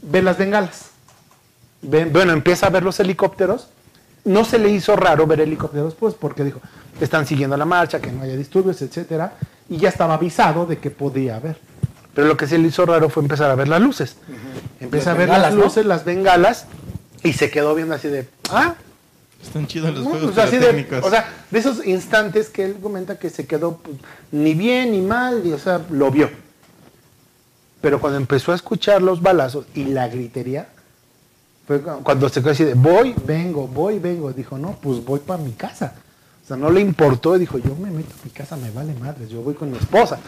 ve 0.00 0.22
las 0.22 0.38
bengalas. 0.38 0.86
Ve- 1.82 2.06
bueno, 2.06 2.32
empieza 2.32 2.66
a 2.66 2.70
ver 2.70 2.82
los 2.82 2.98
helicópteros. 2.98 3.68
No 4.24 4.44
se 4.44 4.58
le 4.58 4.70
hizo 4.70 4.94
raro 4.96 5.26
ver 5.26 5.40
helicópteros, 5.40 5.94
pues, 5.94 6.14
porque 6.14 6.44
dijo, 6.44 6.60
están 7.00 7.26
siguiendo 7.26 7.56
la 7.56 7.64
marcha, 7.64 8.00
que 8.00 8.12
no 8.12 8.22
haya 8.22 8.36
disturbios, 8.36 8.80
etcétera, 8.82 9.34
y 9.68 9.78
ya 9.78 9.88
estaba 9.88 10.14
avisado 10.14 10.64
de 10.66 10.78
que 10.78 10.90
podía 10.90 11.36
haber. 11.36 11.58
Pero 12.14 12.28
lo 12.28 12.36
que 12.36 12.46
se 12.46 12.58
le 12.58 12.68
hizo 12.68 12.84
raro 12.86 13.08
fue 13.08 13.22
empezar 13.22 13.50
a 13.50 13.54
ver 13.54 13.68
las 13.68 13.80
luces. 13.80 14.16
Empieza 14.80 15.10
Las 15.10 15.14
a 15.14 15.18
ver 15.18 15.28
bengalas, 15.28 15.50
las 15.50 15.54
¿no? 15.58 15.64
luces, 15.64 15.86
las 15.86 16.04
bengalas, 16.04 16.66
y 17.24 17.32
se 17.32 17.50
quedó 17.50 17.74
viendo 17.74 17.94
así 17.94 18.08
de, 18.08 18.28
ah, 18.50 18.74
Están 19.42 19.66
chidos 19.66 19.92
los 19.94 20.04
no, 20.04 20.10
juegos 20.10 20.32
pues 20.34 20.46
así 20.46 20.56
de, 20.56 20.66
pirotécnicos. 20.72 21.04
o 21.04 21.10
sea, 21.10 21.28
de 21.50 21.58
esos 21.58 21.84
instantes 21.86 22.48
que 22.48 22.64
él 22.64 22.76
comenta 22.82 23.18
que 23.18 23.30
se 23.30 23.46
quedó 23.46 23.78
pues, 23.78 23.96
ni 24.30 24.54
bien 24.54 24.92
ni 24.92 25.00
mal, 25.00 25.42
y, 25.44 25.52
o 25.52 25.58
sea, 25.58 25.80
lo 25.90 26.10
vio. 26.12 26.30
pero 27.80 28.00
cuando 28.00 28.18
empezó 28.18 28.52
a 28.52 28.54
escuchar 28.54 29.02
los 29.02 29.20
balazos 29.22 29.66
y 29.74 29.86
la 29.86 30.06
gritería, 30.08 30.68
fue 31.66 31.80
cuando 31.80 32.28
se 32.28 32.40
quedó 32.40 32.50
así 32.50 32.64
de, 32.64 32.74
voy, 32.74 33.14
vengo, 33.24 33.68
voy, 33.68 33.98
vengo. 33.98 34.32
Dijo, 34.32 34.58
no, 34.58 34.76
pues 34.80 35.04
voy 35.04 35.20
para 35.20 35.42
mi 35.42 35.52
casa. 35.52 35.94
O 36.42 36.46
sea, 36.46 36.56
no 36.56 36.70
le 36.70 36.80
importó, 36.80 37.38
dijo, 37.38 37.58
yo 37.58 37.74
me 37.76 37.90
meto 37.90 38.12
a 38.20 38.24
mi 38.24 38.30
casa, 38.30 38.56
me 38.56 38.70
vale 38.70 38.94
madres, 38.94 39.28
yo 39.28 39.42
voy 39.42 39.54
con 39.54 39.70
mi 39.70 39.78
esposa. 39.78 40.18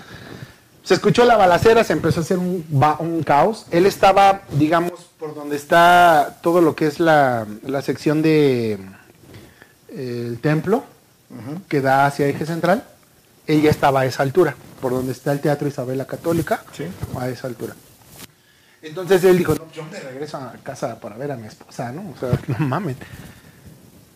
Se 0.85 0.94
escuchó 0.94 1.24
la 1.24 1.36
balacera, 1.36 1.82
se 1.82 1.94
empezó 1.94 2.20
a 2.20 2.23
hacer 2.23 2.39
un 2.39 3.23
caos. 3.24 3.66
Él 3.70 3.86
estaba, 3.86 4.43
digamos, 4.52 4.93
por 5.19 5.35
donde 5.35 5.56
está 5.56 6.36
todo 6.43 6.61
lo 6.61 6.77
que 6.77 6.86
es 6.86 7.01
la, 7.01 7.47
la 7.62 7.81
sección 7.81 8.20
de 8.20 8.78
eh, 9.89 10.27
el 10.28 10.39
templo, 10.40 10.85
que 11.69 11.81
da 11.81 12.06
hacia 12.06 12.27
eje 12.27 12.44
central. 12.47 12.85
Ella 13.47 13.70
estaba 13.70 14.01
a 14.01 14.06
esa 14.06 14.23
altura, 14.23 14.55
por 14.81 14.93
donde 14.93 15.12
está 15.12 15.32
el 15.32 15.40
Teatro 15.40 15.66
Isabel 15.66 15.98
la 15.98 16.06
Católica, 16.06 16.62
a 17.19 17.28
esa 17.28 17.47
altura. 17.47 17.74
Entonces 18.85 19.24
él 19.24 19.39
dijo, 19.39 19.55
no, 19.55 19.70
yo 19.73 19.85
me 19.90 19.98
regreso 19.98 20.36
a 20.36 20.52
casa 20.62 21.01
para 21.01 21.16
ver 21.16 21.32
a 21.32 21.36
mi 21.36 21.47
esposa, 21.47 21.90
¿no? 21.90 22.12
O 22.15 22.19
sea, 22.19 22.39
no 22.59 22.66
mames. 22.66 22.97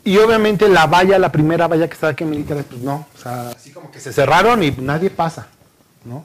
Y 0.04 0.16
obviamente 0.18 0.68
la 0.68 0.86
valla, 0.86 1.18
la 1.18 1.32
primera 1.32 1.66
valla 1.66 1.86
que 1.88 1.94
estaba 1.94 2.12
aquí 2.12 2.24
en 2.24 2.30
militares, 2.30 2.64
pues 2.68 2.80
no, 2.82 3.06
o 3.14 3.18
sea, 3.20 3.50
así 3.50 3.70
como 3.72 3.90
que 3.90 4.00
se 4.00 4.12
cerraron 4.12 4.62
y 4.62 4.70
nadie 4.72 5.10
pasa, 5.10 5.48
¿no? 6.04 6.24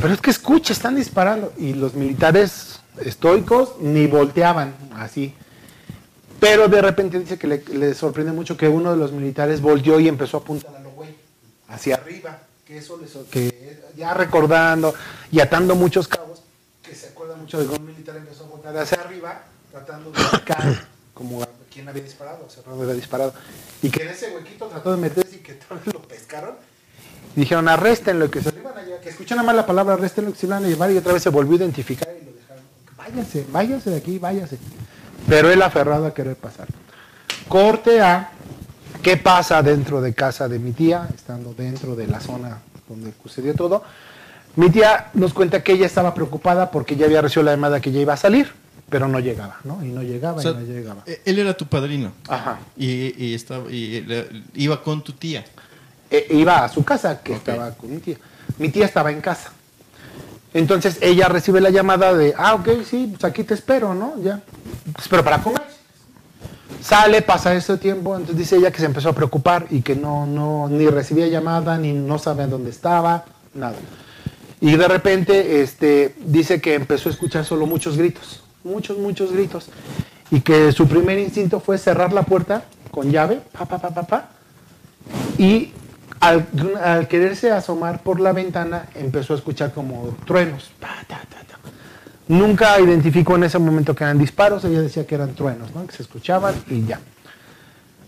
Pero 0.00 0.14
es 0.14 0.20
que 0.20 0.30
escucha, 0.30 0.72
están 0.72 0.96
disparando. 0.96 1.52
Y 1.58 1.74
los 1.74 1.94
militares 1.94 2.80
estoicos 3.04 3.74
ni 3.80 4.06
volteaban 4.06 4.74
así. 4.96 5.34
Pero 6.40 6.66
de 6.66 6.82
repente 6.82 7.18
dice 7.20 7.38
que 7.38 7.46
le, 7.46 7.94
sorprende 7.94 8.32
mucho 8.32 8.56
que 8.56 8.68
uno 8.68 8.90
de 8.90 8.96
los 8.96 9.12
militares 9.12 9.60
volteó 9.60 10.00
y 10.00 10.08
empezó 10.08 10.38
a 10.38 10.40
apuntar 10.40 10.74
a 10.74 10.80
lo 10.80 10.90
güey, 10.92 11.14
hacia 11.68 11.96
arriba. 11.96 12.38
Que 12.66 12.78
eso 12.78 12.96
le 12.96 13.06
sor- 13.06 13.26
que 13.26 13.80
ya 13.96 14.14
recordando 14.14 14.94
y 15.30 15.40
atando 15.40 15.74
muchos 15.74 16.08
cabos, 16.08 16.31
que 16.92 16.98
se 16.98 17.06
acuerda 17.06 17.36
mucho 17.36 17.58
de 17.58 17.74
un 17.74 17.86
militar 17.86 18.14
empezó 18.16 18.44
a 18.44 18.48
voltear 18.48 18.76
hacia 18.76 19.00
arriba, 19.00 19.44
tratando 19.70 20.10
de 20.10 20.22
buscar 20.22 20.86
como 21.14 21.42
a 21.42 21.48
quién 21.72 21.88
había 21.88 22.02
disparado, 22.02 22.44
o 22.46 22.50
sea, 22.50 22.62
había 22.70 22.92
disparado. 22.92 23.32
Y 23.80 23.88
que 23.88 24.02
en 24.02 24.10
ese 24.10 24.30
huequito 24.30 24.66
trató 24.66 24.90
de 24.90 24.98
meterse 24.98 25.36
y 25.36 25.38
que 25.38 25.54
todos 25.68 25.86
lo 25.86 26.02
pescaron. 26.02 26.54
Y 27.34 27.40
dijeron, 27.40 27.66
arréstenlo, 27.66 28.30
que 28.30 28.42
se 28.42 28.52
lo 28.52 28.60
iban 28.60 28.76
a 28.76 28.82
llevar, 28.82 29.00
que 29.00 29.08
escuchan 29.08 29.36
nada 29.36 29.46
más 29.46 29.56
la 29.56 29.64
palabra 29.64 29.94
arréstenlo, 29.94 30.32
que 30.32 30.38
se 30.38 30.46
lo 30.46 30.52
iban 30.52 30.66
a 30.66 30.68
llevar 30.68 30.90
y 30.90 30.98
otra 30.98 31.14
vez 31.14 31.22
se 31.22 31.30
volvió 31.30 31.54
a 31.54 31.56
identificar 31.60 32.10
y 32.20 32.26
lo 32.26 32.32
dejaron. 32.32 32.62
Váyanse, 32.94 33.46
váyanse 33.50 33.88
de 33.88 33.96
aquí, 33.96 34.18
váyanse. 34.18 34.58
Pero 35.26 35.50
él 35.50 35.62
aferrado 35.62 36.04
a 36.04 36.12
querer 36.12 36.36
pasar. 36.36 36.68
Corte 37.48 38.02
a 38.02 38.32
qué 39.02 39.16
pasa 39.16 39.62
dentro 39.62 40.02
de 40.02 40.12
casa 40.12 40.46
de 40.46 40.58
mi 40.58 40.72
tía, 40.72 41.08
estando 41.14 41.54
dentro 41.54 41.96
de 41.96 42.06
la 42.06 42.20
zona 42.20 42.60
donde 42.86 43.14
sucedió 43.22 43.54
todo. 43.54 43.82
Mi 44.56 44.68
tía 44.70 45.08
nos 45.14 45.32
cuenta 45.32 45.62
que 45.62 45.72
ella 45.72 45.86
estaba 45.86 46.12
preocupada 46.14 46.70
porque 46.70 46.96
ya 46.96 47.06
había 47.06 47.22
recibido 47.22 47.44
la 47.44 47.52
llamada 47.52 47.80
que 47.80 47.90
ya 47.90 48.00
iba 48.00 48.12
a 48.12 48.16
salir, 48.18 48.52
pero 48.90 49.08
no 49.08 49.18
llegaba, 49.18 49.56
¿no? 49.64 49.82
Y 49.82 49.88
no 49.88 50.02
llegaba, 50.02 50.36
O 50.38 50.42
sea, 50.42 50.50
y 50.52 50.54
no 50.54 50.60
llegaba. 50.60 51.02
eh, 51.06 51.22
Él 51.24 51.38
era 51.38 51.54
tu 51.56 51.66
padrino. 51.66 52.12
Aja. 52.28 52.58
Y, 52.76 53.24
y 53.24 53.34
estaba, 53.34 53.70
y 53.70 54.04
iba 54.54 54.82
con 54.82 55.02
tu 55.02 55.12
tía. 55.12 55.44
Eh, 56.10 56.26
iba 56.30 56.64
a 56.64 56.68
su 56.68 56.84
casa, 56.84 57.22
que 57.22 57.32
estaba 57.34 57.70
con 57.70 57.90
mi 57.90 57.98
tía. 57.98 58.18
Mi 58.58 58.68
tía 58.68 58.84
estaba 58.84 59.10
en 59.10 59.22
casa. 59.22 59.52
Entonces 60.52 60.98
ella 61.00 61.28
recibe 61.28 61.62
la 61.62 61.70
llamada 61.70 62.12
de, 62.12 62.34
ah, 62.36 62.52
ok, 62.54 62.68
sí, 62.86 63.06
pues 63.12 63.24
aquí 63.24 63.44
te 63.44 63.54
espero, 63.54 63.94
¿no? 63.94 64.14
Ya. 64.22 64.40
Te 64.94 65.00
espero 65.00 65.24
para 65.24 65.38
comer. 65.42 65.62
Sale, 66.82 67.22
pasa 67.22 67.54
ese 67.54 67.78
tiempo, 67.78 68.14
entonces 68.16 68.36
dice 68.36 68.56
ella 68.56 68.70
que 68.70 68.80
se 68.80 68.84
empezó 68.86 69.08
a 69.10 69.12
preocupar 69.14 69.66
y 69.70 69.80
que 69.80 69.94
no, 69.96 70.26
no, 70.26 70.68
ni 70.68 70.86
recibía 70.88 71.28
llamada, 71.28 71.78
ni 71.78 71.92
no 71.92 72.18
sabía 72.18 72.46
dónde 72.48 72.70
estaba, 72.70 73.24
nada. 73.54 73.76
Y 74.62 74.76
de 74.76 74.86
repente 74.86 75.60
este, 75.60 76.14
dice 76.24 76.60
que 76.60 76.74
empezó 76.74 77.08
a 77.08 77.12
escuchar 77.12 77.44
solo 77.44 77.66
muchos 77.66 77.98
gritos, 77.98 78.44
muchos, 78.62 78.96
muchos 78.96 79.32
gritos. 79.32 79.68
Y 80.30 80.40
que 80.40 80.70
su 80.70 80.86
primer 80.86 81.18
instinto 81.18 81.58
fue 81.58 81.78
cerrar 81.78 82.12
la 82.12 82.22
puerta 82.22 82.64
con 82.92 83.10
llave, 83.10 83.40
pa, 83.50 83.66
pa, 83.66 83.78
pa, 83.80 83.90
pa, 83.90 84.02
pa, 84.04 84.28
y 85.36 85.72
al, 86.20 87.08
quererse 87.08 87.50
asomar 87.50 88.04
por 88.04 88.20
la 88.20 88.32
ventana 88.32 88.86
empezó 88.94 89.32
a 89.32 89.36
escuchar 89.36 89.72
como 89.72 90.16
truenos. 90.26 90.70
Nunca 92.28 92.78
identificó 92.78 93.34
en 93.34 93.44
ese 93.44 93.58
momento 93.58 93.96
que 93.96 94.04
eran 94.04 94.16
disparos, 94.16 94.64
ella 94.64 94.80
decía 94.80 95.04
que 95.04 95.16
eran 95.16 95.34
truenos, 95.34 95.74
¿no? 95.74 95.84
que 95.88 95.92
se 95.92 96.04
escuchaban 96.04 96.54
y 96.70 96.86
ya. 96.86 97.00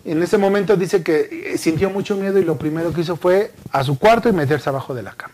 En 0.05 0.23
ese 0.23 0.39
momento 0.39 0.77
dice 0.77 1.03
que 1.03 1.53
eh, 1.55 1.59
sintió 1.59 1.91
mucho 1.91 2.15
miedo 2.15 2.39
y 2.39 2.45
lo 2.45 2.57
primero 2.57 2.93
que 2.93 3.01
hizo 3.01 3.17
fue 3.17 3.53
a 3.73 3.83
su 3.83 3.99
cuarto 3.99 4.29
y 4.29 4.33
meterse 4.33 4.69
abajo 4.69 4.95
de 4.95 5.03
la 5.03 5.15
cama. 5.15 5.34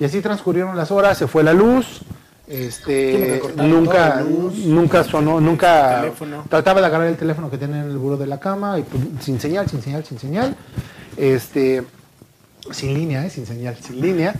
Y 0.00 0.04
así 0.06 0.22
transcurrieron 0.22 0.76
las 0.76 0.90
horas, 0.90 1.18
se 1.18 1.26
fue 1.26 1.44
la 1.44 1.52
luz, 1.52 2.00
este, 2.48 3.40
nunca, 3.56 4.22
luz, 4.22 4.56
nunca 4.56 5.04
sonó, 5.04 5.40
nunca 5.40 6.10
trataba 6.48 6.80
de 6.80 6.86
agarrar 6.86 7.06
el 7.08 7.16
teléfono 7.16 7.50
que 7.50 7.58
tenía 7.58 7.82
en 7.82 7.90
el 7.90 7.98
buro 7.98 8.16
de 8.16 8.26
la 8.26 8.40
cama 8.40 8.78
y 8.78 8.82
pues, 8.82 9.02
sin 9.20 9.38
señal, 9.38 9.68
sin 9.68 9.82
señal, 9.82 10.04
sin 10.04 10.18
señal, 10.18 10.56
este, 11.18 11.84
sin 12.72 12.94
línea, 12.94 13.26
¿eh? 13.26 13.30
sin 13.30 13.46
señal, 13.46 13.76
sin 13.76 14.00
línea, 14.00 14.34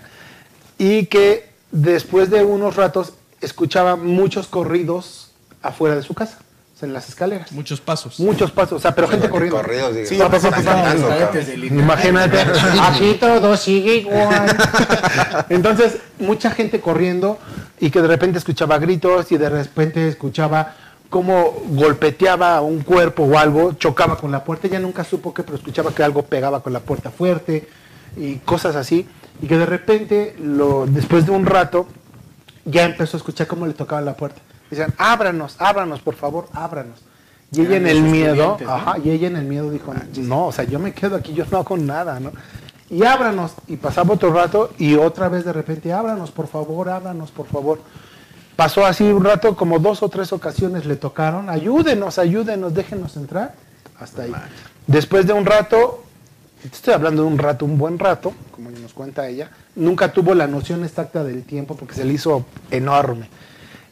y 0.78 1.06
que 1.06 1.50
después 1.70 2.30
de 2.30 2.42
unos 2.42 2.76
ratos 2.76 3.12
escuchaba 3.42 3.96
muchos 3.96 4.48
corridos 4.48 5.30
afuera 5.62 5.94
de 5.94 6.02
su 6.02 6.14
casa, 6.14 6.38
en 6.82 6.92
las 6.92 7.08
escaleras. 7.08 7.52
Muchos 7.52 7.80
pasos. 7.80 8.20
Muchos 8.20 8.50
pasos, 8.50 8.78
o 8.78 8.80
sea, 8.80 8.94
pero 8.94 9.08
gente 9.08 9.28
corriendo. 9.28 9.56
Corridos, 9.56 9.94
digo, 9.94 10.06
Sí, 10.06 10.16
no, 10.18 10.30
ya. 10.30 11.30
Imagínate, 11.66 12.40
aquí 12.80 13.16
todo 13.20 13.56
sigue 13.56 13.96
igual. 13.96 14.56
Entonces, 15.48 15.98
mucha 16.18 16.50
gente 16.50 16.80
corriendo 16.80 17.38
y 17.78 17.90
que 17.90 18.02
de 18.02 18.08
repente 18.08 18.38
escuchaba 18.38 18.78
gritos 18.78 19.32
y 19.32 19.38
de 19.38 19.48
repente 19.48 20.08
escuchaba 20.08 20.74
cómo 21.08 21.62
golpeteaba 21.70 22.60
un 22.60 22.80
cuerpo 22.80 23.24
o 23.24 23.36
algo, 23.36 23.72
chocaba 23.72 24.16
con 24.16 24.30
la 24.30 24.44
puerta, 24.44 24.68
ella 24.68 24.78
nunca 24.78 25.02
supo 25.02 25.34
qué, 25.34 25.42
pero 25.42 25.56
escuchaba 25.56 25.92
que 25.92 26.04
algo 26.04 26.22
pegaba 26.22 26.62
con 26.62 26.72
la 26.72 26.80
puerta 26.80 27.10
fuerte 27.10 27.68
y 28.16 28.36
cosas 28.36 28.76
así, 28.76 29.06
y 29.42 29.46
que 29.46 29.58
de 29.58 29.66
repente, 29.66 30.36
lo, 30.38 30.86
después 30.86 31.26
de 31.26 31.32
un 31.32 31.46
rato, 31.46 31.88
ya 32.64 32.84
empezó 32.84 33.16
a 33.16 33.18
escuchar 33.18 33.48
cómo 33.48 33.66
le 33.66 33.74
tocaban 33.74 34.04
la 34.04 34.14
puerta. 34.14 34.40
Decían, 34.70 34.94
ábranos, 34.96 35.56
ábranos, 35.58 36.00
por 36.00 36.14
favor, 36.14 36.48
ábranos. 36.52 37.00
Y 37.52 37.62
ella 37.62 37.76
en 37.76 37.86
el 37.88 38.02
miedo, 38.02 38.32
estudiantes, 38.32 38.66
¿no? 38.68 38.72
ajá, 38.74 38.98
y 39.02 39.10
ella 39.10 39.26
en 39.26 39.36
el 39.36 39.44
miedo 39.44 39.70
dijo, 39.70 39.92
no, 40.18 40.46
o 40.46 40.52
sea, 40.52 40.64
yo 40.64 40.78
me 40.78 40.92
quedo 40.92 41.16
aquí, 41.16 41.34
yo 41.34 41.44
no 41.50 41.58
hago 41.58 41.76
nada, 41.76 42.20
¿no? 42.20 42.30
Y 42.88 43.04
ábranos, 43.04 43.52
y 43.66 43.76
pasaba 43.76 44.14
otro 44.14 44.32
rato, 44.32 44.70
y 44.78 44.94
otra 44.94 45.28
vez 45.28 45.44
de 45.44 45.52
repente, 45.52 45.92
ábranos, 45.92 46.30
por 46.30 46.46
favor, 46.46 46.88
ábranos, 46.88 47.30
por 47.30 47.46
favor. 47.46 47.80
Pasó 48.54 48.86
así 48.86 49.04
un 49.04 49.24
rato, 49.24 49.56
como 49.56 49.78
dos 49.78 50.02
o 50.02 50.08
tres 50.08 50.32
ocasiones 50.32 50.86
le 50.86 50.96
tocaron, 50.96 51.48
ayúdenos, 51.50 52.18
ayúdenos, 52.18 52.74
déjenos 52.74 53.16
entrar, 53.16 53.54
hasta 53.98 54.22
ahí. 54.22 54.32
Después 54.86 55.26
de 55.26 55.32
un 55.32 55.46
rato, 55.46 56.04
estoy 56.64 56.94
hablando 56.94 57.22
de 57.22 57.28
un 57.28 57.38
rato, 57.38 57.64
un 57.64 57.78
buen 57.78 57.98
rato, 57.98 58.32
como 58.50 58.70
nos 58.70 58.92
cuenta 58.92 59.26
ella, 59.26 59.50
nunca 59.74 60.12
tuvo 60.12 60.34
la 60.34 60.46
noción 60.46 60.84
exacta 60.84 61.24
del 61.24 61.44
tiempo 61.44 61.74
porque 61.74 61.94
se 61.94 62.04
le 62.04 62.12
hizo 62.12 62.44
enorme. 62.70 63.28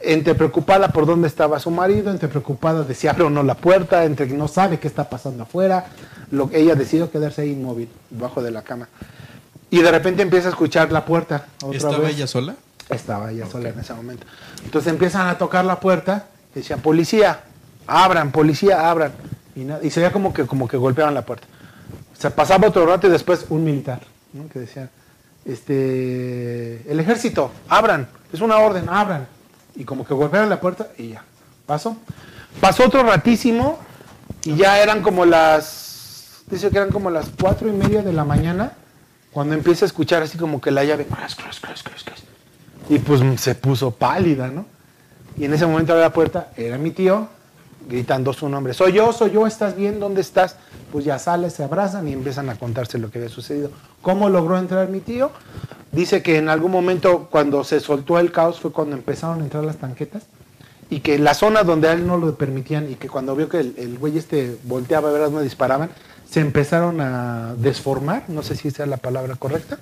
Entre 0.01 0.35
preocupada 0.35 0.89
por 0.89 1.07
dónde 1.07 1.27
estaba 1.27 1.59
su 1.59 1.71
marido, 1.71 2.11
entre 2.11 2.29
preocupada 2.29 2.85
de 2.85 2.95
si 2.95 3.09
abre 3.09 3.25
o 3.25 3.31
no 3.31 3.43
la 3.43 3.57
puerta, 3.57 4.05
entre 4.05 4.29
que 4.29 4.35
no 4.35 4.47
sabe 4.47 4.79
qué 4.79 4.87
está 4.87 5.09
pasando 5.09 5.43
afuera, 5.43 5.87
lo, 6.31 6.51
ella 6.53 6.75
decidió 6.75 7.11
quedarse 7.11 7.43
ahí 7.43 7.51
inmóvil, 7.51 7.89
debajo 8.11 8.43
de 8.43 8.51
la 8.53 8.63
cama. 8.63 8.89
Y 9.71 9.83
de 9.83 9.91
repente 9.91 10.23
empieza 10.23 10.49
a 10.49 10.51
escuchar 10.51 10.93
la 10.93 11.05
puerta. 11.05 11.47
Otra 11.63 11.77
¿Estaba 11.77 11.99
vez. 11.99 12.15
ella 12.15 12.27
sola? 12.27 12.55
Estaba 12.89 13.33
ella 13.33 13.47
sola 13.47 13.71
en 13.71 13.79
ese 13.79 13.93
momento. 13.93 14.27
Entonces 14.65 14.91
empiezan 14.93 15.27
a 15.27 15.37
tocar 15.37 15.65
la 15.65 15.81
puerta 15.81 16.27
y 16.55 16.61
decían, 16.61 16.81
policía, 16.81 17.41
abran, 17.87 18.31
policía, 18.33 18.89
abran. 18.89 19.13
Y, 19.55 19.63
y 19.87 19.91
se 19.91 20.01
veía 20.01 20.13
como 20.13 20.33
que, 20.33 20.47
como 20.47 20.69
que 20.69 20.77
golpeaban 20.77 21.13
la 21.13 21.23
puerta. 21.23 21.47
Se 22.17 22.31
pasaba 22.31 22.69
otro 22.69 22.87
rato 22.87 23.09
y 23.09 23.11
después 23.11 23.47
un 23.49 23.65
militar, 23.65 24.01
¿no? 24.33 24.49
que 24.49 24.61
decía, 24.61 24.89
este, 25.45 26.91
el 26.91 27.01
ejército, 27.01 27.51
abran, 27.69 28.09
es 28.33 28.41
una 28.41 28.59
orden, 28.59 28.89
abran. 28.89 29.27
Y 29.79 29.85
como 29.85 30.05
que 30.05 30.13
golpearon 30.13 30.51
la 30.51 30.61
puerta 30.61 30.89
y 30.99 31.11
ya, 31.11 31.23
pasó. 31.65 31.97
Pasó 32.61 32.85
otro 32.85 33.05
ratísimo 33.05 33.79
y 34.45 34.57
ya 34.57 34.83
eran 34.83 35.03
como 35.03 35.25
las, 35.25 36.43
dice 36.51 36.69
que 36.69 36.79
eran 36.79 36.91
como 36.91 37.11
las 37.11 37.31
cuatro 37.41 37.69
y 37.69 37.73
media 37.73 38.03
de 38.03 38.13
la 38.13 38.25
mañana, 38.25 38.73
cuando 39.31 39.55
empieza 39.55 39.85
a 39.85 39.87
escuchar 39.87 40.23
así 40.23 40.37
como 40.37 40.61
que 40.61 40.73
la 40.73 40.85
llave. 40.85 41.07
Y 42.89 42.99
pues 42.99 43.23
se 43.41 43.55
puso 43.55 43.93
pálida, 43.93 44.49
¿no? 44.49 44.67
Y 45.37 45.45
en 45.45 45.55
ese 45.55 45.65
momento 45.65 45.93
abre 45.93 46.03
la 46.03 46.13
puerta, 46.13 46.51
era 46.57 46.77
mi 46.77 46.91
tío, 46.91 47.29
gritando 47.87 48.33
su 48.33 48.49
nombre. 48.49 48.75
Soy 48.75 48.93
yo, 48.93 49.13
soy 49.13 49.31
yo, 49.33 49.47
¿estás 49.47 49.77
bien? 49.77 50.01
¿Dónde 50.01 50.21
estás? 50.21 50.57
Pues 50.93 51.05
ya 51.05 51.19
sale, 51.19 51.51
se 51.51 51.65
abrazan 51.65 52.09
y 52.09 52.13
empiezan 52.13 52.49
a 52.51 52.57
contarse 52.57 52.99
lo 52.99 53.11
que 53.11 53.19
había 53.19 53.31
sucedido. 53.31 53.71
¿Cómo 54.03 54.29
logró 54.29 54.59
entrar 54.59 54.89
mi 54.89 55.01
tío? 55.01 55.31
Dice 55.93 56.23
que 56.23 56.37
en 56.37 56.49
algún 56.49 56.71
momento 56.73 57.29
cuando 57.31 57.65
se 57.65 57.81
soltó 57.81 58.19
el 58.19 58.31
caos 58.33 58.61
fue 58.61 58.73
cuando 58.73 58.97
empezaron 58.97 59.41
a 59.41 59.45
entrar 59.45 59.65
las 59.65 59.77
tanquetas 59.77 60.25
y 60.91 61.01
que 61.01 61.19
la 61.19 61.35
zona 61.35 61.63
donde 61.65 61.89
a 61.89 61.93
él 61.93 62.07
no 62.07 62.17
lo 62.17 62.35
permitían 62.35 62.91
y 62.91 62.95
que 62.95 63.09
cuando 63.09 63.35
vio 63.37 63.49
que 63.49 63.61
el, 63.61 63.75
el 63.79 63.99
güey 63.99 64.17
este 64.19 64.57
volteaba 64.65 65.09
a 65.09 65.13
ver 65.13 65.23
dónde 65.23 65.43
disparaban, 65.45 65.91
se 66.29 66.41
empezaron 66.41 67.01
a 67.01 67.55
desformar, 67.57 68.25
no 68.29 68.43
sé 68.43 68.55
si 68.55 68.69
esa 68.69 68.83
es 68.85 68.89
la 68.91 68.99
palabra 68.99 69.37
correcta, 69.37 69.79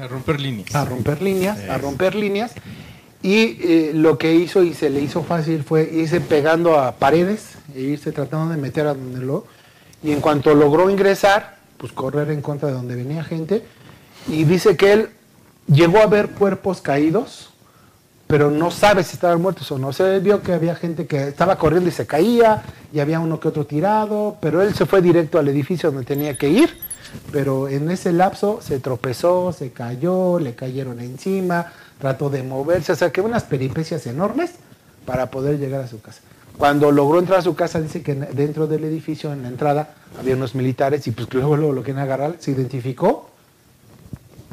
A 0.00 0.06
romper 0.06 0.40
líneas. 0.40 0.72
a 0.76 0.84
romper 0.84 1.22
líneas, 1.22 1.58
a 1.68 1.76
romper 1.78 2.14
líneas, 2.14 2.52
Y 3.22 3.58
eh, 3.60 3.90
lo 3.94 4.16
que 4.16 4.34
hizo 4.34 4.62
y 4.62 4.74
se 4.74 4.90
le 4.90 5.00
hizo 5.00 5.22
fácil 5.22 5.64
fue 5.64 5.88
irse 5.92 6.20
pegando 6.20 6.78
a 6.78 6.92
paredes 6.92 7.54
e 7.74 7.80
irse 7.80 8.12
tratando 8.12 8.54
de 8.54 8.60
meter 8.60 8.86
a 8.86 8.94
donde 8.94 9.20
lo. 9.20 9.44
Y 10.02 10.12
en 10.12 10.20
cuanto 10.20 10.54
logró 10.54 10.88
ingresar, 10.88 11.58
pues 11.76 11.92
correr 11.92 12.30
en 12.30 12.42
contra 12.42 12.68
de 12.68 12.74
donde 12.74 12.94
venía 12.94 13.24
gente. 13.24 13.64
Y 14.28 14.44
dice 14.44 14.76
que 14.76 14.92
él 14.92 15.08
llegó 15.66 15.98
a 15.98 16.06
ver 16.06 16.30
cuerpos 16.30 16.80
caídos, 16.80 17.50
pero 18.28 18.50
no 18.50 18.70
sabe 18.70 19.02
si 19.02 19.14
estaban 19.14 19.42
muertos 19.42 19.70
o 19.72 19.78
no. 19.78 19.90
Él 19.90 20.20
vio 20.20 20.42
que 20.42 20.52
había 20.52 20.76
gente 20.76 21.06
que 21.06 21.28
estaba 21.28 21.56
corriendo 21.56 21.88
y 21.88 21.92
se 21.92 22.06
caía, 22.06 22.62
y 22.92 23.00
había 23.00 23.20
uno 23.20 23.40
que 23.40 23.48
otro 23.48 23.66
tirado, 23.66 24.36
pero 24.40 24.62
él 24.62 24.74
se 24.74 24.86
fue 24.86 25.02
directo 25.02 25.38
al 25.38 25.48
edificio 25.48 25.90
donde 25.90 26.06
tenía 26.06 26.36
que 26.36 26.48
ir. 26.48 26.78
Pero 27.32 27.68
en 27.68 27.90
ese 27.90 28.12
lapso 28.12 28.60
se 28.62 28.80
tropezó, 28.80 29.52
se 29.52 29.72
cayó, 29.72 30.38
le 30.38 30.54
cayeron 30.54 31.00
encima, 31.00 31.72
trató 31.98 32.30
de 32.30 32.42
moverse, 32.42 32.92
o 32.92 32.96
sea 32.96 33.10
que 33.10 33.20
unas 33.20 33.44
peripecias 33.44 34.06
enormes 34.06 34.52
para 35.04 35.30
poder 35.30 35.58
llegar 35.58 35.80
a 35.82 35.88
su 35.88 36.00
casa. 36.00 36.20
Cuando 36.56 36.90
logró 36.92 37.18
entrar 37.18 37.38
a 37.38 37.42
su 37.42 37.54
casa, 37.54 37.80
dice 37.80 38.02
que 38.02 38.12
en- 38.12 38.28
dentro 38.34 38.66
del 38.66 38.84
edificio, 38.84 39.32
en 39.32 39.42
la 39.42 39.48
entrada, 39.48 39.94
había 40.18 40.34
unos 40.34 40.54
militares 40.54 41.06
y 41.06 41.12
pues 41.12 41.32
luego, 41.32 41.56
luego 41.56 41.72
lo 41.72 41.82
quieren 41.82 42.02
agarrar, 42.02 42.36
se 42.38 42.50
identificó, 42.50 43.30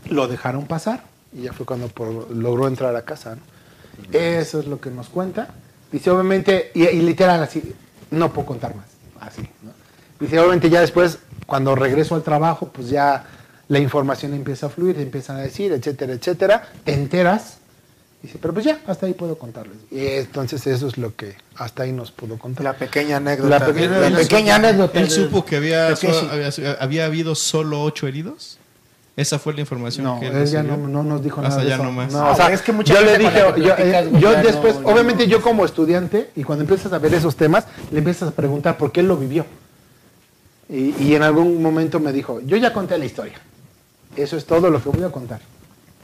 lo 0.09 0.27
dejaron 0.27 0.65
pasar 0.67 1.03
y 1.33 1.43
ya 1.43 1.53
fue 1.53 1.65
cuando 1.65 1.87
por- 1.87 2.29
logró 2.31 2.67
entrar 2.67 2.95
a 2.95 3.01
casa. 3.03 3.35
¿no? 3.35 3.41
Eso 4.17 4.59
es 4.59 4.67
lo 4.67 4.79
que 4.79 4.91
nos 4.91 5.09
cuenta. 5.09 5.49
Dice, 5.91 6.09
obviamente, 6.11 6.71
y, 6.73 6.83
y 6.83 7.01
literal 7.01 7.41
así, 7.41 7.73
no 8.11 8.31
puedo 8.31 8.47
contar 8.47 8.75
más. 8.75 8.85
Así, 9.19 9.41
¿no? 9.63 9.71
Dice, 10.19 10.39
obviamente 10.39 10.69
ya 10.69 10.81
después, 10.81 11.19
cuando 11.45 11.75
regreso 11.75 12.15
al 12.15 12.23
trabajo, 12.23 12.67
pues 12.71 12.89
ya 12.89 13.25
la 13.67 13.79
información 13.79 14.33
empieza 14.33 14.67
a 14.67 14.69
fluir, 14.69 14.95
te 14.95 15.01
empiezan 15.01 15.37
a 15.37 15.41
decir, 15.41 15.71
etcétera, 15.71 16.13
etcétera, 16.13 16.69
te 16.83 16.93
enteras. 16.93 17.57
Dice, 18.21 18.39
pero 18.41 18.53
pues 18.53 18.65
ya, 18.65 18.79
hasta 18.87 19.05
ahí 19.05 19.13
puedo 19.13 19.37
contarles. 19.37 19.77
Y 19.91 20.05
entonces 20.05 20.65
eso 20.65 20.87
es 20.87 20.97
lo 20.97 21.15
que 21.15 21.35
hasta 21.57 21.83
ahí 21.83 21.91
nos 21.91 22.11
pudo 22.11 22.37
contar. 22.39 22.63
La 22.63 22.73
pequeña 22.73 23.17
anécdota. 23.17 23.59
La 23.59 23.65
pequeña- 23.65 23.99
la 24.09 24.17
pequeña 24.17 24.55
anécdota. 24.55 24.99
¿Él 24.99 25.05
de- 25.07 25.11
supo 25.13 25.45
que 25.45 25.57
había, 25.57 25.89
había, 25.89 26.49
había 26.79 27.05
habido 27.05 27.35
solo 27.35 27.81
ocho 27.83 28.07
heridos? 28.07 28.57
¿Esa 29.17 29.39
fue 29.39 29.53
la 29.53 29.61
información 29.61 30.03
No, 30.05 30.19
que 30.19 30.27
él 30.27 30.45
ya 30.45 30.61
no, 30.61 30.75
no 30.75 31.01
nos 31.01 31.23
dijo 31.23 31.39
Hasta 31.39 31.49
nada 31.57 31.63
de 31.63 31.73
eso. 31.73 31.83
no 31.83 31.91
más. 31.91 32.11
No, 32.11 32.19
Ah, 32.19 32.31
o 32.31 32.35
sea, 32.35 32.51
es 32.51 32.61
que 32.61 32.73
mucha 32.73 32.93
yo 32.95 33.01
le 33.01 33.17
dije, 33.17 33.39
yo, 33.57 33.73
eh, 33.77 34.09
yo 34.19 34.31
después, 34.43 34.77
no- 34.79 34.89
obviamente 34.89 35.23
no- 35.25 35.29
yo 35.31 35.41
como 35.41 35.63
estudiante, 35.63 36.31
y 36.35 36.43
cuando 36.43 36.63
empiezas 36.63 36.91
a 36.91 36.97
ver 36.97 37.13
esos 37.13 37.35
temas, 37.37 37.65
le 37.91 37.99
empiezas 37.99 38.27
a 38.29 38.31
preguntar 38.31 38.75
por 38.77 38.91
qué 38.91 38.99
él 38.99 39.07
lo 39.07 39.15
vivió. 39.15 39.45
Y, 40.67 40.95
y 40.99 41.15
en 41.15 41.21
algún 41.23 41.61
momento 41.61 41.99
me 41.99 42.11
dijo, 42.11 42.41
yo 42.41 42.57
ya 42.57 42.73
conté 42.73 42.97
la 42.97 43.05
historia. 43.05 43.39
Eso 44.15 44.37
es 44.37 44.45
todo 44.45 44.69
lo 44.69 44.81
que 44.81 44.89
voy 44.89 45.03
a 45.03 45.09
contar. 45.09 45.41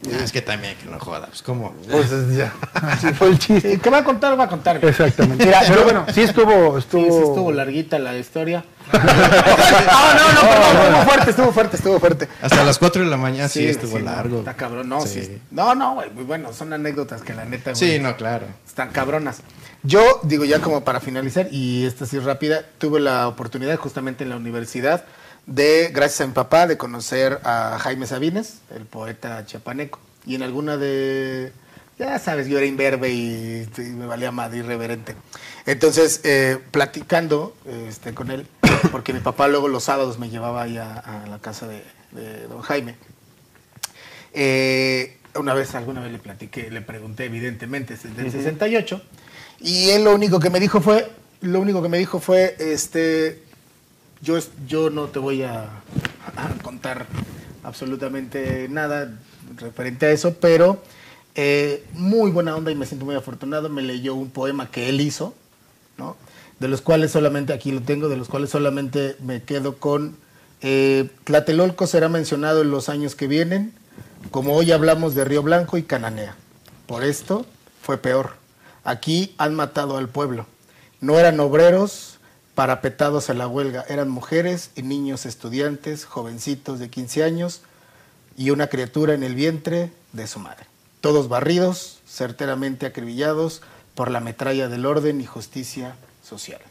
Ah, 0.03 0.17
es 0.23 0.31
que 0.31 0.41
también 0.41 0.75
que 0.77 0.89
no 0.89 0.99
joda, 0.99 1.27
pues 1.27 1.43
cómo. 1.43 1.73
Pues 1.89 2.09
ya, 2.35 2.51
así 2.73 3.13
fue 3.13 3.27
el 3.27 3.37
chiste. 3.37 3.77
¿Qué 3.79 3.89
va 3.91 3.99
a 3.99 4.03
contar? 4.03 4.37
Va 4.39 4.45
a 4.45 4.49
contar. 4.49 4.79
güey. 4.79 4.89
Exactamente. 4.89 5.45
Mira, 5.45 5.61
Pero 5.67 5.83
bueno, 5.83 6.05
sí 6.11 6.21
estuvo, 6.21 6.73
Sí, 6.73 6.79
estuvo. 6.79 7.03
sí 7.03 7.27
estuvo 7.29 7.51
larguita 7.51 7.99
la 7.99 8.17
historia. 8.17 8.65
no, 8.91 8.99
no, 8.99 10.33
no, 10.33 10.41
perdón, 10.41 10.89
estuvo 10.89 11.03
fuerte, 11.05 11.29
estuvo 11.29 11.51
fuerte, 11.51 11.75
estuvo 11.77 11.99
fuerte. 11.99 12.27
Hasta 12.41 12.63
las 12.63 12.79
4 12.79 13.03
de 13.03 13.09
la 13.11 13.17
mañana 13.17 13.47
sí, 13.47 13.65
estuvo 13.67 13.99
no, 13.99 14.05
largo. 14.05 14.39
Está 14.39 14.55
cabrón, 14.55 14.89
no, 14.89 15.01
sí. 15.01 15.21
Sí. 15.23 15.37
No, 15.51 15.75
no, 15.75 15.93
güey, 15.93 16.09
muy 16.09 16.23
bueno, 16.23 16.51
son 16.51 16.73
anécdotas 16.73 17.21
que 17.21 17.35
la 17.35 17.45
neta, 17.45 17.71
güey, 17.73 17.75
Sí, 17.75 17.99
no, 17.99 18.15
claro. 18.17 18.47
están 18.67 18.89
cabronas. 18.89 19.41
Yo, 19.83 20.19
digo, 20.23 20.45
ya 20.45 20.59
como 20.61 20.83
para 20.83 20.99
finalizar, 20.99 21.47
y 21.51 21.85
esta 21.85 22.07
sí 22.07 22.17
rápida, 22.17 22.63
tuve 22.79 22.99
la 22.99 23.27
oportunidad 23.27 23.77
justamente 23.77 24.23
en 24.23 24.31
la 24.31 24.35
universidad 24.37 25.05
de, 25.45 25.89
gracias 25.93 26.21
a 26.21 26.27
mi 26.27 26.33
papá, 26.33 26.67
de 26.67 26.77
conocer 26.77 27.39
a 27.43 27.77
Jaime 27.79 28.07
Sabines, 28.07 28.59
el 28.75 28.85
poeta 28.85 29.45
chiapaneco. 29.45 29.99
Y 30.25 30.35
en 30.35 30.43
alguna 30.43 30.77
de, 30.77 31.51
ya 31.97 32.19
sabes, 32.19 32.47
yo 32.47 32.57
era 32.57 32.67
imberbe 32.67 33.09
y, 33.09 33.67
y 33.77 33.81
me 33.81 34.05
valía 34.05 34.31
madre 34.31 34.59
irreverente. 34.59 35.15
Entonces, 35.65 36.21
eh, 36.23 36.59
platicando 36.71 37.55
este, 37.87 38.13
con 38.13 38.31
él, 38.31 38.47
porque 38.91 39.13
mi 39.13 39.19
papá 39.19 39.47
luego 39.47 39.67
los 39.67 39.83
sábados 39.83 40.19
me 40.19 40.29
llevaba 40.29 40.63
ahí 40.63 40.77
a, 40.77 40.93
a 40.93 41.27
la 41.27 41.39
casa 41.39 41.67
de, 41.67 41.83
de 42.11 42.47
don 42.47 42.61
Jaime. 42.61 42.95
Eh, 44.33 45.17
una 45.35 45.53
vez, 45.53 45.75
alguna 45.75 46.01
vez 46.01 46.11
le 46.11 46.19
platiqué, 46.19 46.69
le 46.69 46.81
pregunté, 46.81 47.25
evidentemente, 47.25 47.93
es 47.93 48.03
del 48.15 48.31
68, 48.31 49.01
y 49.59 49.89
él 49.91 50.03
lo 50.03 50.13
único 50.13 50.39
que 50.39 50.49
me 50.49 50.59
dijo 50.59 50.81
fue, 50.81 51.09
lo 51.41 51.59
único 51.59 51.81
que 51.81 51.89
me 51.89 51.97
dijo 51.97 52.19
fue, 52.19 52.55
este, 52.59 53.43
yo, 54.21 54.37
yo 54.67 54.89
no 54.89 55.07
te 55.07 55.19
voy 55.19 55.43
a, 55.43 55.63
a 56.35 56.49
contar 56.63 57.07
absolutamente 57.63 58.67
nada 58.69 59.17
referente 59.57 60.05
a 60.07 60.11
eso, 60.11 60.35
pero 60.39 60.81
eh, 61.35 61.85
muy 61.93 62.31
buena 62.31 62.55
onda 62.55 62.71
y 62.71 62.75
me 62.75 62.85
siento 62.85 63.05
muy 63.05 63.15
afortunado, 63.15 63.69
me 63.69 63.81
leyó 63.81 64.15
un 64.15 64.29
poema 64.29 64.69
que 64.69 64.89
él 64.89 64.99
hizo, 65.01 65.33
¿no? 65.97 66.17
De 66.59 66.67
los 66.67 66.81
cuales 66.81 67.11
solamente, 67.11 67.53
aquí 67.53 67.71
lo 67.71 67.81
tengo, 67.81 68.09
de 68.09 68.17
los 68.17 68.27
cuales 68.27 68.49
solamente 68.49 69.15
me 69.19 69.41
quedo 69.41 69.77
con 69.77 70.17
eh, 70.61 71.09
Tlatelolco 71.23 71.87
será 71.87 72.09
mencionado 72.09 72.61
en 72.61 72.69
los 72.69 72.89
años 72.89 73.15
que 73.15 73.27
vienen, 73.27 73.73
como 74.29 74.55
hoy 74.55 74.71
hablamos 74.71 75.15
de 75.15 75.25
Río 75.25 75.41
Blanco 75.41 75.77
y 75.77 75.83
Cananea. 75.83 76.35
Por 76.85 77.03
esto 77.03 77.45
fue 77.81 77.97
peor. 77.97 78.33
Aquí 78.83 79.33
han 79.37 79.55
matado 79.55 79.97
al 79.97 80.09
pueblo. 80.09 80.45
No 80.99 81.17
eran 81.17 81.39
obreros 81.39 82.10
parapetados 82.55 83.29
a 83.29 83.33
la 83.33 83.47
huelga, 83.47 83.85
eran 83.87 84.09
mujeres 84.09 84.71
y 84.75 84.81
niños 84.83 85.25
estudiantes, 85.25 86.05
jovencitos 86.05 86.79
de 86.79 86.89
15 86.89 87.23
años 87.23 87.61
y 88.37 88.49
una 88.51 88.67
criatura 88.67 89.13
en 89.13 89.23
el 89.23 89.35
vientre 89.35 89.91
de 90.13 90.27
su 90.27 90.39
madre. 90.39 90.65
Todos 90.99 91.29
barridos, 91.29 91.99
certeramente 92.07 92.85
acribillados 92.85 93.61
por 93.95 94.11
la 94.11 94.19
metralla 94.19 94.67
del 94.67 94.85
orden 94.85 95.21
y 95.21 95.25
justicia 95.25 95.95
social. 96.23 96.61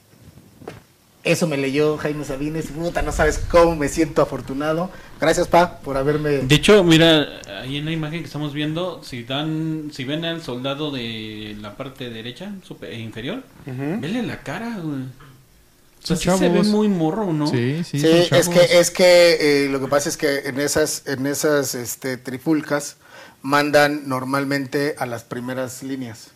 Eso 1.23 1.47
me 1.47 1.59
leyó 1.59 1.98
Jaime 1.98 2.24
Sabines. 2.24 2.69
Puta, 2.69 3.02
no 3.02 3.12
sabes 3.12 3.39
cómo 3.51 3.77
me 3.77 3.89
siento 3.89 4.23
afortunado. 4.23 4.89
Gracias, 5.20 5.48
Pa, 5.48 5.78
por 5.81 5.98
haberme. 5.98 6.31
De 6.39 6.55
hecho, 6.55 6.82
mira, 6.82 7.27
ahí 7.61 7.77
en 7.77 7.85
la 7.85 7.90
imagen 7.93 8.20
que 8.20 8.24
estamos 8.27 8.55
viendo, 8.55 9.05
si 9.05 9.24
dan, 9.24 9.90
si 9.93 10.05
ven 10.05 10.24
al 10.24 10.43
soldado 10.43 10.90
de 10.90 11.59
la 11.61 11.77
parte 11.77 12.09
derecha, 12.09 12.52
super- 12.66 12.94
inferior, 12.94 13.43
vele 13.66 14.23
la 14.23 14.39
cara, 14.43 14.78
güey. 14.82 15.01
Son 16.02 16.16
sí 16.16 16.31
se 16.31 16.48
ve 16.48 16.62
muy 16.62 16.89
morro, 16.89 17.32
¿no? 17.32 17.47
Sí, 17.47 17.82
sí. 17.85 18.01
Sí, 18.01 18.28
es 18.31 18.48
que, 18.48 18.78
es 18.81 18.90
que 18.90 19.64
eh, 19.64 19.68
lo 19.68 19.81
que 19.81 19.86
pasa 19.86 20.09
es 20.09 20.16
que 20.16 20.48
en 20.48 20.59
esas, 20.59 21.02
en 21.06 21.27
esas 21.27 21.74
este, 21.74 22.16
trifulcas 22.16 22.97
mandan 23.43 24.09
normalmente 24.09 24.94
a 24.98 25.06
las 25.06 25.24
primeras 25.24 25.82
líneas. 25.82 26.28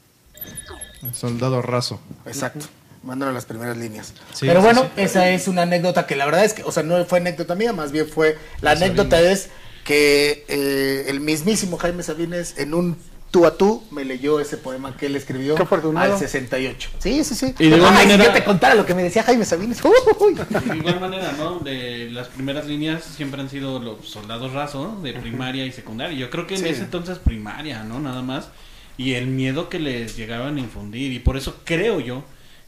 Soldado 1.13 1.63
raso. 1.63 2.01
Exacto. 2.27 2.67
Mandan 3.03 3.31
a 3.31 3.33
las 3.33 3.45
primeras 3.45 3.77
líneas. 3.77 4.15
Sí, 4.33 4.47
Pero 4.47 4.61
sí, 4.61 4.65
bueno, 4.65 4.83
sí. 4.83 5.03
esa 5.03 5.29
es 5.31 5.49
una 5.49 5.63
anécdota 5.63 6.07
que 6.07 6.17
la 6.17 6.25
verdad 6.25 6.45
es 6.45 6.55
que, 6.55 6.63
o 6.63 6.73
sea, 6.73 6.83
no 6.83 7.03
fue 7.05 7.19
anécdota 7.19 7.55
mía, 7.55 7.73
más 7.73 7.93
bien 7.93 8.09
fue. 8.09 8.39
La 8.61 8.73
anécdota 8.73 9.21
es 9.21 9.49
que 9.85 10.45
eh, 10.49 11.07
el 11.09 11.21
mismísimo 11.21 11.77
Jaime 11.77 12.03
Sabines 12.03 12.59
en 12.59 12.75
un 12.75 12.97
tú 13.35 13.47
a 13.47 13.57
tú 13.57 13.83
me 13.91 14.05
leyó 14.05 14.39
ese 14.39 14.57
poema 14.59 14.97
que 14.97 15.07
él 15.07 15.17
escribió 15.17 15.57
Qué 15.57 15.67
al 15.97 16.17
68. 16.17 16.91
Sí, 17.01 17.25
sí, 17.25 17.35
sí. 17.35 17.53
Y 17.59 17.69
de 17.69 17.77
igual 17.79 17.93
Ay, 17.97 18.07
manera- 18.07 18.23
si 18.23 18.29
yo 18.29 18.33
te 18.33 18.45
contara 18.45 18.77
lo 18.77 18.87
que 18.87 18.95
me 18.95 19.03
decía 19.03 19.25
Jaime 19.25 19.45
Sabines. 19.45 19.83
uy. 20.21 20.35
De 20.35 20.77
igual 20.77 21.01
manera, 21.01 21.33
¿no? 21.37 21.59
De 21.59 22.11
las 22.13 22.29
primeras 22.29 22.67
líneas 22.69 23.03
siempre 23.03 23.41
han 23.41 23.51
sido 23.51 23.81
los 23.81 24.09
soldados 24.09 24.53
rasos, 24.53 24.87
¿no? 24.89 25.01
De 25.03 25.15
primaria 25.15 25.67
y 25.67 25.73
secundaria. 25.73 26.17
Yo 26.17 26.31
creo 26.31 26.47
que 26.47 26.55
en 26.55 26.61
Sí. 26.61 26.69
ese 26.69 26.83
entonces 26.83 27.19
primaria, 27.19 27.83
¿no? 27.83 27.99
Nada 27.99 28.23
más. 28.23 28.51
Y 28.97 29.15
el 29.15 29.27
miedo 29.27 29.69
que 29.69 29.81
les 29.81 30.17
llegaban 30.17 30.57
a 30.57 30.61
infundir. 30.61 31.13
Y 31.13 31.19
por 31.19 31.37
eso 31.37 31.57
creo 31.65 31.99
yo 31.99 32.23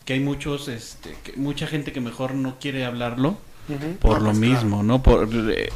que 0.04 0.14
hay 0.14 0.20
muchos, 0.20 0.66
este, 0.66 1.14
que- 1.22 1.34
mucha 1.36 1.68
gente 1.68 1.92
que 1.92 2.00
mejor 2.00 2.34
no 2.34 2.58
quiere 2.58 2.84
hablarlo 2.84 3.38
por 4.00 4.22
lo 4.22 4.32
mismo, 4.32 4.82
¿no? 4.82 5.02
Por, 5.02 5.28
eh, 5.50 5.68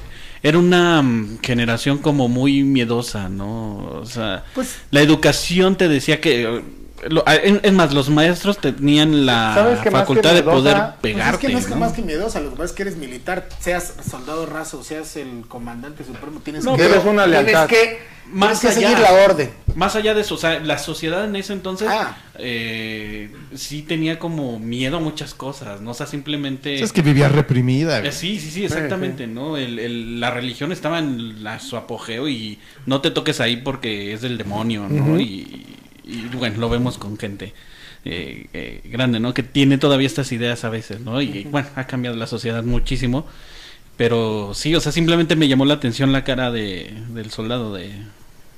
era 0.43 0.59
una 0.59 1.03
mm, 1.03 1.39
generación 1.43 1.99
como 1.99 2.29
muy 2.29 2.63
miedosa, 2.65 3.29
¿no? 3.29 3.79
O 4.01 4.07
sea, 4.07 4.45
Pues- 4.55 4.79
la 4.91 5.01
educación 5.01 5.77
te 5.77 5.89
decía 5.89 6.21
que... 6.21 6.63
lo- 7.09 7.27
es 7.27 7.61
es 7.63 7.73
más, 7.73 7.93
los 7.95 8.11
maestros 8.11 8.59
tenían 8.59 9.25
la 9.27 9.53
¿Sabes 9.55 9.79
qué 9.81 9.91
más 9.91 10.01
que 10.03 10.07
facultad 10.07 10.35
de 10.35 10.43
poder 10.43 10.75
Pues 10.77 10.85
es 10.87 10.95
Pues 11.01 11.15
pegarte. 11.15 11.35
es 11.35 11.39
que 11.41 11.53
no 11.53 11.59
es 11.59 11.65
que 11.67 11.71
¿no? 11.75 11.77
más 11.81 11.93
que 11.93 12.03
miedosa, 12.03 12.41
lo 12.41 12.51
que 12.51 12.57
pasa 12.57 12.65
es 12.67 12.73
que 12.73 12.83
eres 12.83 12.97
militar, 12.97 13.49
seas 13.61 13.95
soldado 14.09 14.47
raso, 14.47 14.83
seas 14.85 15.17
el 15.17 15.45
comandante 15.49 16.05
supremo, 16.05 16.41
tienes 16.41 16.65
No, 16.65 16.77
que, 16.77 16.83
una 16.87 17.25
tienes 17.25 17.29
lealtad. 17.45 17.67
que, 17.69 17.99
Más 18.33 18.61
tienes 18.61 18.79
que 18.79 18.85
allá. 18.87 18.97
seguir 18.97 18.99
la 19.03 19.25
orden. 19.25 19.51
Más 19.75 19.95
allá 19.97 20.15
de 20.15 20.21
eso, 20.23 20.35
o 20.35 20.39
sea, 20.39 20.59
la 20.61 20.79
sociedad 20.79 21.25
en 21.25 21.37
ese 21.37 21.53
entonces 21.53 21.89
Ah. 21.91 22.17
eh, 22.39 23.31
sí 23.55 23.83
tenía 23.83 24.19
como 24.19 24.59
miedo 24.59 24.97
a 24.97 25.01
muchas 25.01 25.33
cosas, 25.35 25.81
¿no? 25.81 25.93
O 25.93 25.95
sea, 25.95 26.07
simplemente... 26.07 26.83
Es 26.83 26.93
que 26.93 27.03
vivía 27.03 27.29
reprimida. 27.29 28.01
Eh. 28.05 28.13
Sí, 28.13 28.39
sí, 28.41 28.51
sí, 28.51 28.65
exactamente, 28.65 29.27
¿no? 29.27 29.57
El, 29.57 29.79
el- 29.79 30.21
la 30.21 30.31
religión 30.31 30.73
estaba 30.73 30.99
en 30.99 31.43
la- 31.45 31.61
su 31.61 31.77
apogeo 31.77 32.29
y 32.29 32.59
no 32.87 33.01
te 33.01 33.11
toques 33.11 33.41
ahí 33.41 33.57
porque 33.59 34.13
es 34.13 34.21
del 34.23 34.37
demonio, 34.39 34.87
¿no? 34.89 35.21
y, 35.21 35.67
y, 36.11 36.37
bueno, 36.37 36.59
lo 36.59 36.69
vemos 36.69 36.99
con 36.99 37.17
gente 37.19 37.53
eh, 38.05 38.47
eh, 38.53 38.81
grande, 38.85 39.21
¿no? 39.21 39.33
Que 39.35 39.43
tiene 39.43 39.79
todavía 39.79 40.07
estas 40.07 40.33
ideas 40.33 40.65
a 40.65 40.71
veces, 40.71 41.01
¿no? 41.01 41.21
Y 41.23 41.45
bueno, 41.45 41.69
ha 41.77 41.87
cambiado 41.87 42.17
la 42.17 42.27
sociedad 42.27 42.63
muchísimo. 42.65 43.27
Pero 43.97 44.53
sí, 44.55 44.75
o 44.75 44.81
sea, 44.81 44.93
simplemente 44.93 45.37
me 45.37 45.47
llamó 45.47 45.67
la 45.67 45.75
atención 45.75 46.11
la 46.13 46.25
cara 46.25 46.51
de, 46.51 46.91
del 47.11 47.31
soldado 47.31 47.75
de, 47.75 47.91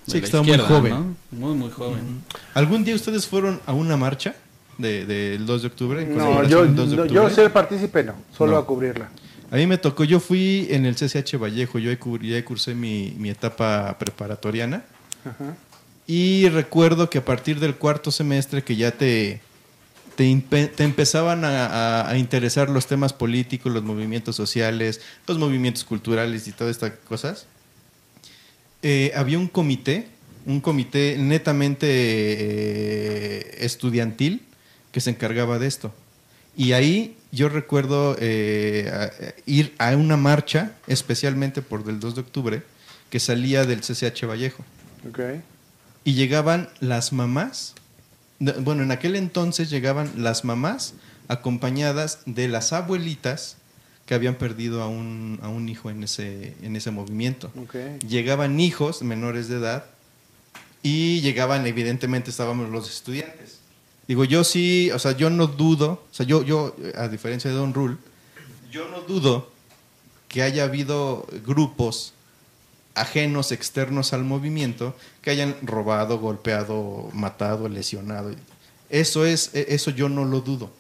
Sí, 0.07 0.13
de 0.13 0.13
que 0.15 0.21
la 0.21 0.25
estaba 0.27 0.43
muy 0.45 0.59
joven. 0.59 0.93
¿no? 0.93 1.17
Muy, 1.33 1.55
muy 1.57 1.71
joven. 1.71 2.23
¿Algún 2.55 2.85
día 2.85 2.95
ustedes 2.95 3.27
fueron 3.27 3.61
a 3.67 3.73
una 3.73 3.97
marcha 3.97 4.37
de- 4.79 5.05
del 5.05 5.45
2 5.45 5.63
de 5.63 5.67
octubre? 5.69 6.05
No, 6.07 6.45
yo, 6.47 6.63
del 6.65 6.77
2 6.77 6.91
de 6.91 6.97
no, 6.97 7.03
octubre? 7.03 7.23
yo 7.25 7.31
ser 7.31 7.53
partícipe 7.53 8.05
no, 8.05 8.15
solo 8.37 8.53
No. 8.53 8.59
a 8.59 8.67
cubrirla. 8.67 9.09
A 9.51 9.57
mí 9.57 9.67
me 9.67 9.79
tocó, 9.79 10.05
yo 10.05 10.21
fui 10.21 10.69
en 10.71 10.87
el 10.87 10.95
CCH 10.95 11.37
Vallejo, 11.37 11.79
yo 11.81 11.91
ahí 11.91 12.43
cursé 12.45 12.75
mi, 12.77 13.13
mi 13.19 13.29
etapa 13.29 13.97
preparatoriana. 13.99 14.85
Y 16.07 16.49
recuerdo 16.49 17.09
que 17.11 17.19
a 17.19 17.25
partir 17.25 17.61
del 17.61 17.77
cuarto 17.77 18.11
semestre 18.11 18.63
que 18.65 18.77
ya 18.77 18.91
te, 18.91 19.41
te, 20.17 20.31
empezaban 20.79 21.45
a, 21.45 22.09
a- 22.11 22.19
interesar 22.19 22.69
los 22.69 22.87
temas 22.87 23.13
políticos, 23.13 23.73
los 23.73 23.83
movimientos 23.85 24.35
sociales, 24.37 25.01
los 25.27 25.39
movimientos 25.39 25.85
culturales 25.85 26.49
y 26.49 26.53
todas 26.53 26.73
estas 26.73 26.93
cosas, 27.09 27.47
eh, 28.83 29.13
había 29.15 29.39
un 29.39 29.47
comité, 29.49 30.09
un 30.45 30.61
comité 30.61 31.17
netamente 31.19 31.87
eh, 31.89 33.57
estudiantil 33.61 34.43
que 34.91 35.01
se 35.01 35.11
encargaba 35.11 35.59
de 35.59 35.69
esto. 35.69 35.95
Y 36.57 36.73
ahí 36.73 37.17
yo 37.31 37.49
recuerdo 37.49 38.17
eh, 38.19 39.35
ir 39.47 39.73
a 39.79 39.97
una 39.97 40.17
marcha, 40.17 40.73
especialmente 40.87 41.63
por 41.63 41.85
del 41.85 41.99
2 42.01 42.17
de 42.17 42.21
octubre, 42.21 42.63
que 43.09 43.21
salía 43.21 43.65
del 43.65 43.81
CCH 43.81 44.27
Vallejo. 44.27 44.65
Ok. 45.09 45.21
Y 46.05 46.15
llegaban 46.15 46.69
las 46.81 47.13
mamás, 47.13 47.75
bueno, 48.41 48.83
en 48.83 48.91
aquel 48.91 49.17
entonces 49.17 49.71
llegaban 49.71 50.11
las 50.17 50.45
mamás 50.45 50.95
acompañadas 51.29 52.21
de 52.27 52.49
las 52.49 52.73
abuelitas 52.73 53.57
que 54.07 54.15
habían 54.15 54.35
perdido 54.35 54.83
a 54.83 54.89
un, 54.89 55.39
a 55.43 55.49
un 55.49 55.69
hijo 55.69 55.91
en 55.91 56.03
ese, 56.03 56.57
en 56.63 56.75
ese 56.77 56.91
movimiento. 56.91 57.51
Llegaban 58.07 58.59
hijos 58.59 59.03
menores 59.03 59.49
de 59.49 59.57
edad 59.57 59.85
y 60.83 61.21
llegaban, 61.21 61.67
evidentemente, 61.67 62.31
estábamos 62.31 62.69
los 62.71 62.91
estudiantes. 62.91 63.61
Digo, 64.09 64.25
yo 64.25 64.43
sí, 64.43 64.91
o 64.91 64.99
sea, 64.99 65.13
yo 65.13 65.31
no 65.31 65.47
dudo, 65.47 66.05
o 66.11 66.15
sea, 66.15 66.27
yo, 66.27 66.43
yo, 66.43 66.75
a 66.97 67.07
diferencia 67.07 67.49
de 67.51 67.57
Don 67.57 67.73
Rule, 67.73 67.97
yo 68.71 68.89
no 68.89 69.03
dudo 69.03 69.51
que 70.27 70.43
haya 70.43 70.65
habido 70.65 71.27
grupos 71.47 72.15
ajenos, 72.95 73.53
externos 73.53 74.13
al 74.13 74.25
movimiento, 74.25 74.95
que 75.23 75.31
hayan 75.31 75.55
robado, 75.63 76.19
golpeado, 76.19 77.09
matado, 77.13 77.69
lesionado. 77.69 78.35
Eso 78.91 79.25
es, 79.25 79.51
e- 79.55 79.67
eso 79.71 79.91
yo 79.91 80.09
no 80.09 80.25
lo 80.25 80.41
dudo, 80.41 80.71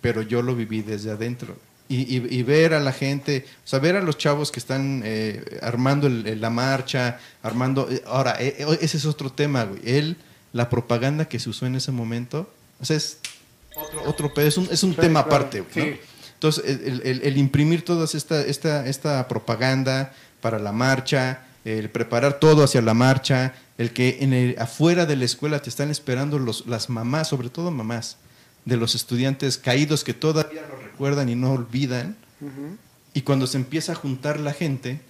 pero 0.00 0.22
yo 0.22 0.42
lo 0.42 0.54
viví 0.54 0.82
desde 0.82 1.10
adentro. 1.10 1.56
Y, 1.88 2.16
y- 2.16 2.26
y 2.38 2.42
ver 2.42 2.72
a 2.72 2.80
la 2.80 2.92
gente, 2.92 3.44
o 3.64 3.68
sea, 3.68 3.78
ver 3.78 3.96
a 3.96 4.00
los 4.00 4.16
chavos 4.16 4.50
que 4.50 4.58
están 4.58 5.02
eh, 5.04 5.58
armando 5.60 6.06
el- 6.06 6.40
la 6.40 6.48
marcha, 6.50 7.18
armando... 7.42 7.88
eh, 7.90 8.02
Ahora, 8.06 8.36
eh, 8.40 8.64
ese 8.80 8.96
es 8.96 9.04
otro 9.04 9.30
tema, 9.30 9.64
güey. 9.64 9.80
Él, 9.84 10.16
la 10.54 10.70
propaganda 10.70 11.26
que 11.26 11.38
se 11.38 11.50
usó 11.50 11.66
en 11.66 11.74
ese 11.74 11.92
momento, 11.92 12.48
o 12.80 12.84
sea, 12.86 12.96
es 12.96 13.18
otro, 13.76 14.02
otro 14.06 14.32
pedo, 14.32 14.46
es 14.48 14.56
un, 14.56 14.68
es 14.70 14.82
un 14.82 14.92
Sí, 14.94 15.00
tema 15.00 15.24
claro, 15.24 15.36
aparte, 15.36 15.60
güey, 15.60 15.90
¿no? 15.90 15.96
sí. 15.96 16.00
Entonces, 16.34 16.64
el, 16.86 17.02
el- 17.04 17.22
el 17.22 17.36
imprimir 17.36 17.84
toda 17.84 18.06
esta, 18.06 18.40
esta, 18.40 18.86
esta 18.86 19.28
propaganda 19.28 20.14
para 20.44 20.58
la 20.58 20.72
marcha, 20.72 21.40
el 21.64 21.88
preparar 21.88 22.38
todo 22.38 22.64
hacia 22.64 22.82
la 22.82 22.92
marcha, 22.92 23.54
el 23.78 23.94
que 23.94 24.18
en 24.20 24.34
el, 24.34 24.56
afuera 24.58 25.06
de 25.06 25.16
la 25.16 25.24
escuela 25.24 25.62
te 25.62 25.70
están 25.70 25.90
esperando 25.90 26.38
los, 26.38 26.66
las 26.66 26.90
mamás, 26.90 27.28
sobre 27.28 27.48
todo 27.48 27.70
mamás, 27.70 28.18
de 28.66 28.76
los 28.76 28.94
estudiantes 28.94 29.56
caídos 29.56 30.04
que 30.04 30.12
todavía 30.12 30.60
lo 30.68 30.76
recuerdan 30.76 31.30
y 31.30 31.34
no 31.34 31.52
olvidan. 31.52 32.14
Y 33.14 33.22
cuando 33.22 33.46
se 33.46 33.56
empieza 33.56 33.92
a 33.92 33.94
juntar 33.94 34.38
la 34.38 34.52
gente, 34.52 35.00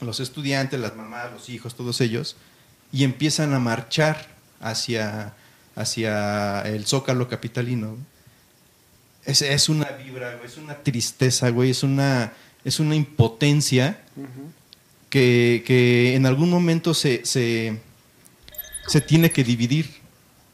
los 0.00 0.20
estudiantes, 0.20 0.78
las 0.78 0.94
mamás, 0.94 1.32
los 1.32 1.48
hijos, 1.48 1.74
todos 1.74 2.00
ellos, 2.00 2.36
y 2.92 3.02
empiezan 3.02 3.54
a 3.54 3.58
marchar 3.58 4.28
hacia, 4.60 5.34
hacia 5.74 6.60
el 6.68 6.86
zócalo 6.86 7.28
capitalino. 7.28 7.96
Es, 9.24 9.42
es 9.42 9.68
una 9.68 9.86
vibra, 9.86 10.36
güey, 10.36 10.46
es 10.46 10.56
una 10.56 10.76
tristeza, 10.76 11.48
güey, 11.48 11.70
es 11.70 11.82
una, 11.82 12.32
es 12.64 12.78
una 12.78 12.94
impotencia 12.94 14.04
que, 15.10 15.62
que 15.66 16.14
en 16.14 16.26
algún 16.26 16.50
momento 16.50 16.94
se, 16.94 17.24
se, 17.24 17.78
se 18.86 19.00
tiene 19.00 19.30
que 19.30 19.44
dividir. 19.44 19.98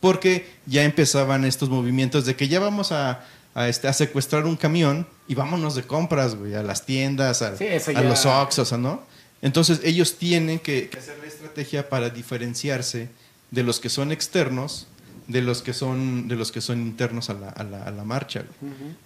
Porque 0.00 0.46
ya 0.66 0.84
empezaban 0.84 1.46
estos 1.46 1.70
movimientos 1.70 2.26
de 2.26 2.36
que 2.36 2.46
ya 2.46 2.60
vamos 2.60 2.92
a, 2.92 3.24
a, 3.54 3.68
este, 3.68 3.88
a 3.88 3.92
secuestrar 3.94 4.44
un 4.44 4.56
camión 4.56 5.06
y 5.26 5.34
vámonos 5.34 5.74
de 5.74 5.84
compras, 5.84 6.34
güey, 6.34 6.54
a 6.54 6.62
las 6.62 6.84
tiendas, 6.84 7.40
a, 7.40 7.56
Sí, 7.56 7.66
a 7.94 8.02
los 8.02 8.26
Oxxos, 8.26 8.72
¿no? 8.72 9.02
Entonces 9.40 9.80
ellos 9.82 10.16
tienen 10.18 10.58
que, 10.58 10.88
que 10.90 10.98
hacer 10.98 11.18
la 11.22 11.28
estrategia 11.28 11.88
para 11.88 12.10
diferenciarse 12.10 13.08
de 13.50 13.62
los 13.62 13.80
que 13.80 13.88
son 13.88 14.12
externos 14.12 14.88
de 15.26 15.40
los 15.42 15.62
que 15.62 15.72
son 15.72 16.28
de 16.28 16.36
los 16.36 16.52
que 16.52 16.60
son 16.60 16.80
internos 16.80 17.30
a 17.30 17.34
la, 17.34 17.48
a 17.48 17.64
la, 17.64 17.82
a 17.84 17.90
la 17.90 18.04
marcha 18.04 18.44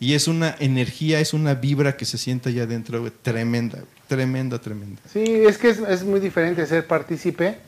y 0.00 0.14
es 0.14 0.26
una 0.26 0.56
energía 0.58 1.20
es 1.20 1.32
una 1.32 1.54
vibra 1.54 1.96
que 1.96 2.04
se 2.04 2.18
siente 2.18 2.48
allá 2.48 2.64
adentro 2.64 3.00
güey, 3.00 3.12
tremenda 3.22 3.78
güey, 3.78 3.88
tremenda 4.08 4.58
tremenda 4.58 5.00
Sí, 5.12 5.22
es 5.24 5.58
que 5.58 5.70
es, 5.70 5.78
es 5.78 6.02
muy 6.04 6.18
diferente 6.20 6.66
ser 6.66 6.86
partícipe 6.86 7.58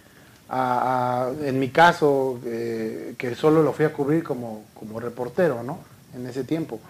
a, 0.49 1.29
a- 1.31 1.47
en 1.49 1.61
mi 1.61 1.69
caso, 1.69 2.41
eh, 2.45 3.15
que 3.17 3.37
solo 3.37 3.63
lo 3.63 3.73
fui 3.73 3.85
a 3.85 3.93
cubrir 3.93 4.25
como, 4.25 4.65
como 4.75 4.99
reportero, 4.99 5.63
¿no? 5.63 5.79
En 6.17 6.27
ese 6.27 6.43
tiempo. 6.43 6.81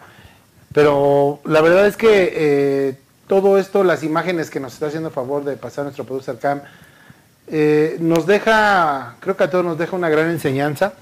Pero 0.72 1.40
la 1.44 1.60
verdad 1.60 1.86
es 1.86 1.96
que 1.98 2.32
eh, 2.32 2.94
todo 3.28 3.58
esto, 3.58 3.84
las 3.84 4.02
imágenes 4.02 4.48
que 4.48 4.60
nos 4.60 4.72
está 4.72 4.86
haciendo 4.86 5.10
favor 5.10 5.44
de 5.44 5.56
pasar 5.58 5.84
nuestro 5.84 6.04
producer 6.06 6.38
Cam, 6.38 6.62
eh, 7.48 7.96
nos 8.00 8.26
deja, 8.26 9.16
creo 9.20 9.36
que 9.36 9.44
a 9.44 9.50
todos 9.50 9.64
nos 9.64 9.76
deja 9.76 9.94
una 9.96 10.08
gran 10.08 10.30
enseñanza 10.30 10.94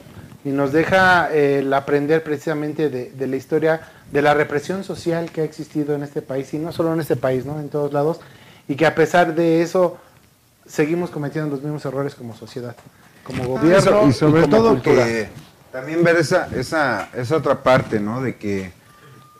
y 0.44 0.50
nos 0.50 0.72
deja 0.72 1.30
eh, 1.32 1.58
el 1.60 1.72
aprender 1.74 2.22
precisamente 2.22 2.88
de, 2.90 3.10
de 3.10 3.26
la 3.26 3.36
historia 3.36 3.80
de 4.12 4.22
la 4.22 4.34
represión 4.34 4.84
social 4.84 5.30
que 5.30 5.42
ha 5.42 5.44
existido 5.44 5.94
en 5.94 6.02
este 6.02 6.22
país, 6.22 6.52
y 6.54 6.58
no 6.58 6.72
solo 6.72 6.92
en 6.94 7.00
este 7.00 7.16
país, 7.16 7.44
¿no? 7.44 7.60
en 7.60 7.68
todos 7.68 7.92
lados, 7.92 8.20
y 8.68 8.74
que 8.76 8.86
a 8.86 8.94
pesar 8.94 9.34
de 9.34 9.62
eso 9.62 9.98
seguimos 10.66 11.10
cometiendo 11.10 11.50
los 11.50 11.62
mismos 11.62 11.84
errores 11.84 12.14
como 12.14 12.34
sociedad, 12.36 12.74
como 13.24 13.44
gobierno 13.46 14.08
y 14.08 14.12
sobre 14.12 14.42
como 14.42 14.56
todo 14.56 14.70
cultura. 14.70 15.04
que 15.04 15.28
también 15.72 16.02
ver 16.02 16.16
esa, 16.16 16.48
esa, 16.54 17.08
esa 17.14 17.36
otra 17.36 17.62
parte, 17.62 18.00
¿no? 18.00 18.22
De 18.22 18.36
que 18.36 18.72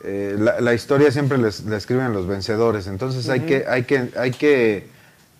eh, 0.04 0.36
la, 0.38 0.60
la 0.60 0.74
historia 0.74 1.10
siempre 1.10 1.38
les- 1.38 1.64
la 1.64 1.76
escriben 1.76 2.12
los 2.12 2.26
vencedores. 2.26 2.86
Entonces 2.86 3.28
hay, 3.28 3.40
que, 3.40 3.64
hay, 3.68 3.84
que, 3.84 4.10
hay 4.16 4.30
que 4.32 4.86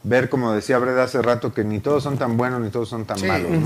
ver, 0.09 0.29
como 0.29 0.53
decía 0.53 0.79
Breda 0.79 1.05
hace 1.05 1.21
rato, 1.23 1.53
que 1.53 1.65
ni 1.65 1.81
todos 1.81 2.03
son 2.03 2.19
tan 2.19 2.37
buenos 2.37 2.61
ni 2.61 2.71
todos 2.71 2.89
son 2.89 3.05
tan 3.05 3.25
malos. 3.27 3.51
¿no? 3.51 3.59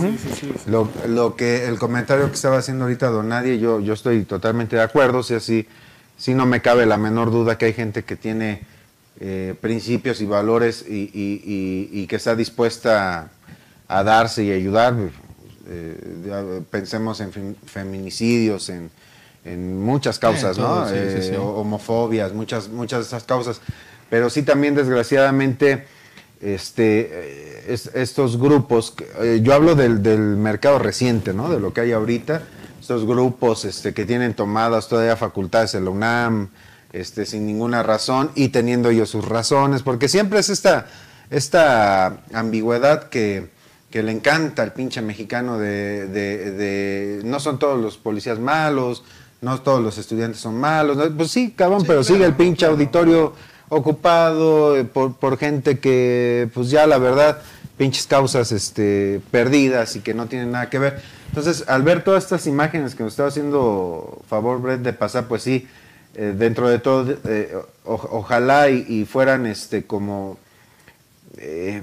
Lo, 0.66 0.88
lo 1.08 1.36
que 1.36 1.66
el 1.68 1.78
comentario 1.78 2.28
que 2.28 2.34
estaba 2.34 2.58
haciendo 2.58 2.84
ahorita 2.84 3.08
Don 3.08 3.28
Nadie, 3.28 3.58
yo, 3.58 3.80
yo 3.80 3.92
estoy 3.94 4.24
totalmente 4.24 4.76
de 4.76 4.82
acuerdo. 4.82 5.18
O 5.18 5.22
sea, 5.22 5.40
sí, 5.40 5.66
sí 6.16 6.34
no 6.34 6.46
me 6.46 6.60
cabe 6.62 6.86
la 6.86 6.96
menor 6.96 7.30
duda 7.30 7.58
que 7.58 7.66
hay 7.66 7.72
gente 7.72 8.02
que 8.04 8.16
tiene 8.16 8.62
eh, 9.20 9.54
principios 9.60 10.20
y 10.20 10.26
valores 10.26 10.84
y, 10.88 11.10
y- 11.14 11.42
y- 11.44 12.00
y 12.02 12.06
que 12.06 12.16
está 12.16 12.34
dispuesta 12.34 13.28
a, 13.88 14.02
darse 14.02 14.42
y 14.44 14.50
ayudar. 14.52 14.94
Eh, 15.68 16.62
pensemos 16.70 17.20
en 17.20 17.30
fem- 17.32 17.54
feminicidios, 17.66 18.68
en, 18.68 18.90
en 19.44 19.80
muchas 19.82 20.18
causas, 20.18 20.56
Eh, 20.56 20.60
todo, 20.60 20.80
¿no? 20.80 20.86
sí, 20.88 20.94
sí, 20.94 21.18
Eh, 21.18 21.28
sí. 21.30 21.36
homofobias, 21.36 22.32
muchas, 22.32 22.68
muchas 22.68 23.00
de 23.00 23.06
esas 23.06 23.24
causas. 23.24 23.60
Pero 24.10 24.28
sí 24.28 24.42
también, 24.42 24.74
desgraciadamente, 24.74 25.86
este, 26.42 27.08
eh, 27.12 27.64
es- 27.68 27.90
estos 27.94 28.36
grupos, 28.38 28.94
eh, 29.20 29.40
yo 29.42 29.54
hablo 29.54 29.74
del, 29.74 30.02
del 30.02 30.20
mercado 30.20 30.78
reciente, 30.78 31.32
¿no? 31.32 31.48
De 31.48 31.60
lo 31.60 31.72
que 31.72 31.80
hay 31.82 31.92
ahorita, 31.92 32.42
estos 32.80 33.06
grupos 33.06 33.64
este, 33.64 33.94
que 33.94 34.04
tienen 34.04 34.34
tomadas 34.34 34.88
todavía 34.88 35.16
facultades 35.16 35.74
en 35.74 35.84
la 35.84 35.90
UNAM, 35.90 36.48
este, 36.92 37.24
sin 37.26 37.46
ninguna 37.46 37.82
razón 37.82 38.30
y 38.34 38.48
teniendo 38.48 38.90
ellos 38.90 39.08
sus 39.08 39.24
razones, 39.26 39.82
porque 39.82 40.08
siempre 40.08 40.40
es 40.40 40.50
esta, 40.50 40.86
esta 41.30 42.18
ambigüedad 42.34 43.08
que, 43.08 43.50
que 43.90 44.02
le 44.02 44.12
encanta 44.12 44.62
al 44.62 44.72
pinche 44.72 45.00
mexicano 45.00 45.58
de, 45.58 46.06
de- 46.08 46.50
de- 46.50 47.22
no 47.24 47.40
son 47.40 47.58
todos 47.58 47.80
los 47.80 47.96
policías 47.98 48.38
malos, 48.38 49.04
no 49.40 49.60
todos 49.60 49.82
los 49.82 49.96
estudiantes 49.98 50.40
son 50.40 50.58
malos, 50.58 50.98
pues 51.16 51.30
sí, 51.30 51.52
cabrón, 51.56 51.84
pero 51.86 52.04
sigue 52.04 52.24
el 52.24 52.34
pinche 52.34 52.66
auditorio 52.66 53.32
ocupado 53.74 54.76
eh, 54.76 54.84
por, 54.84 55.14
por 55.14 55.38
gente 55.38 55.78
que, 55.78 56.50
pues 56.52 56.68
ya 56.68 56.86
la 56.86 56.98
verdad, 56.98 57.40
pinches 57.78 58.06
causas 58.06 58.52
este, 58.52 59.22
perdidas 59.30 59.96
y 59.96 60.00
que 60.00 60.12
no 60.12 60.26
tienen 60.26 60.52
nada 60.52 60.68
que 60.68 60.78
ver. 60.78 61.00
Entonces, 61.28 61.64
al 61.68 61.82
ver 61.82 62.04
todas 62.04 62.24
estas 62.24 62.46
imágenes 62.46 62.94
que 62.94 63.02
nos 63.02 63.14
estaba 63.14 63.30
haciendo 63.30 64.22
favor, 64.28 64.60
Brett, 64.60 64.82
de 64.82 64.92
pasar, 64.92 65.26
pues 65.26 65.42
sí, 65.42 65.66
eh, 66.14 66.34
dentro 66.36 66.68
de 66.68 66.80
todo, 66.80 67.16
eh, 67.24 67.56
ojalá 67.84 68.68
y, 68.68 69.06
fueran 69.06 69.46
este 69.46 69.84
como, 69.84 70.38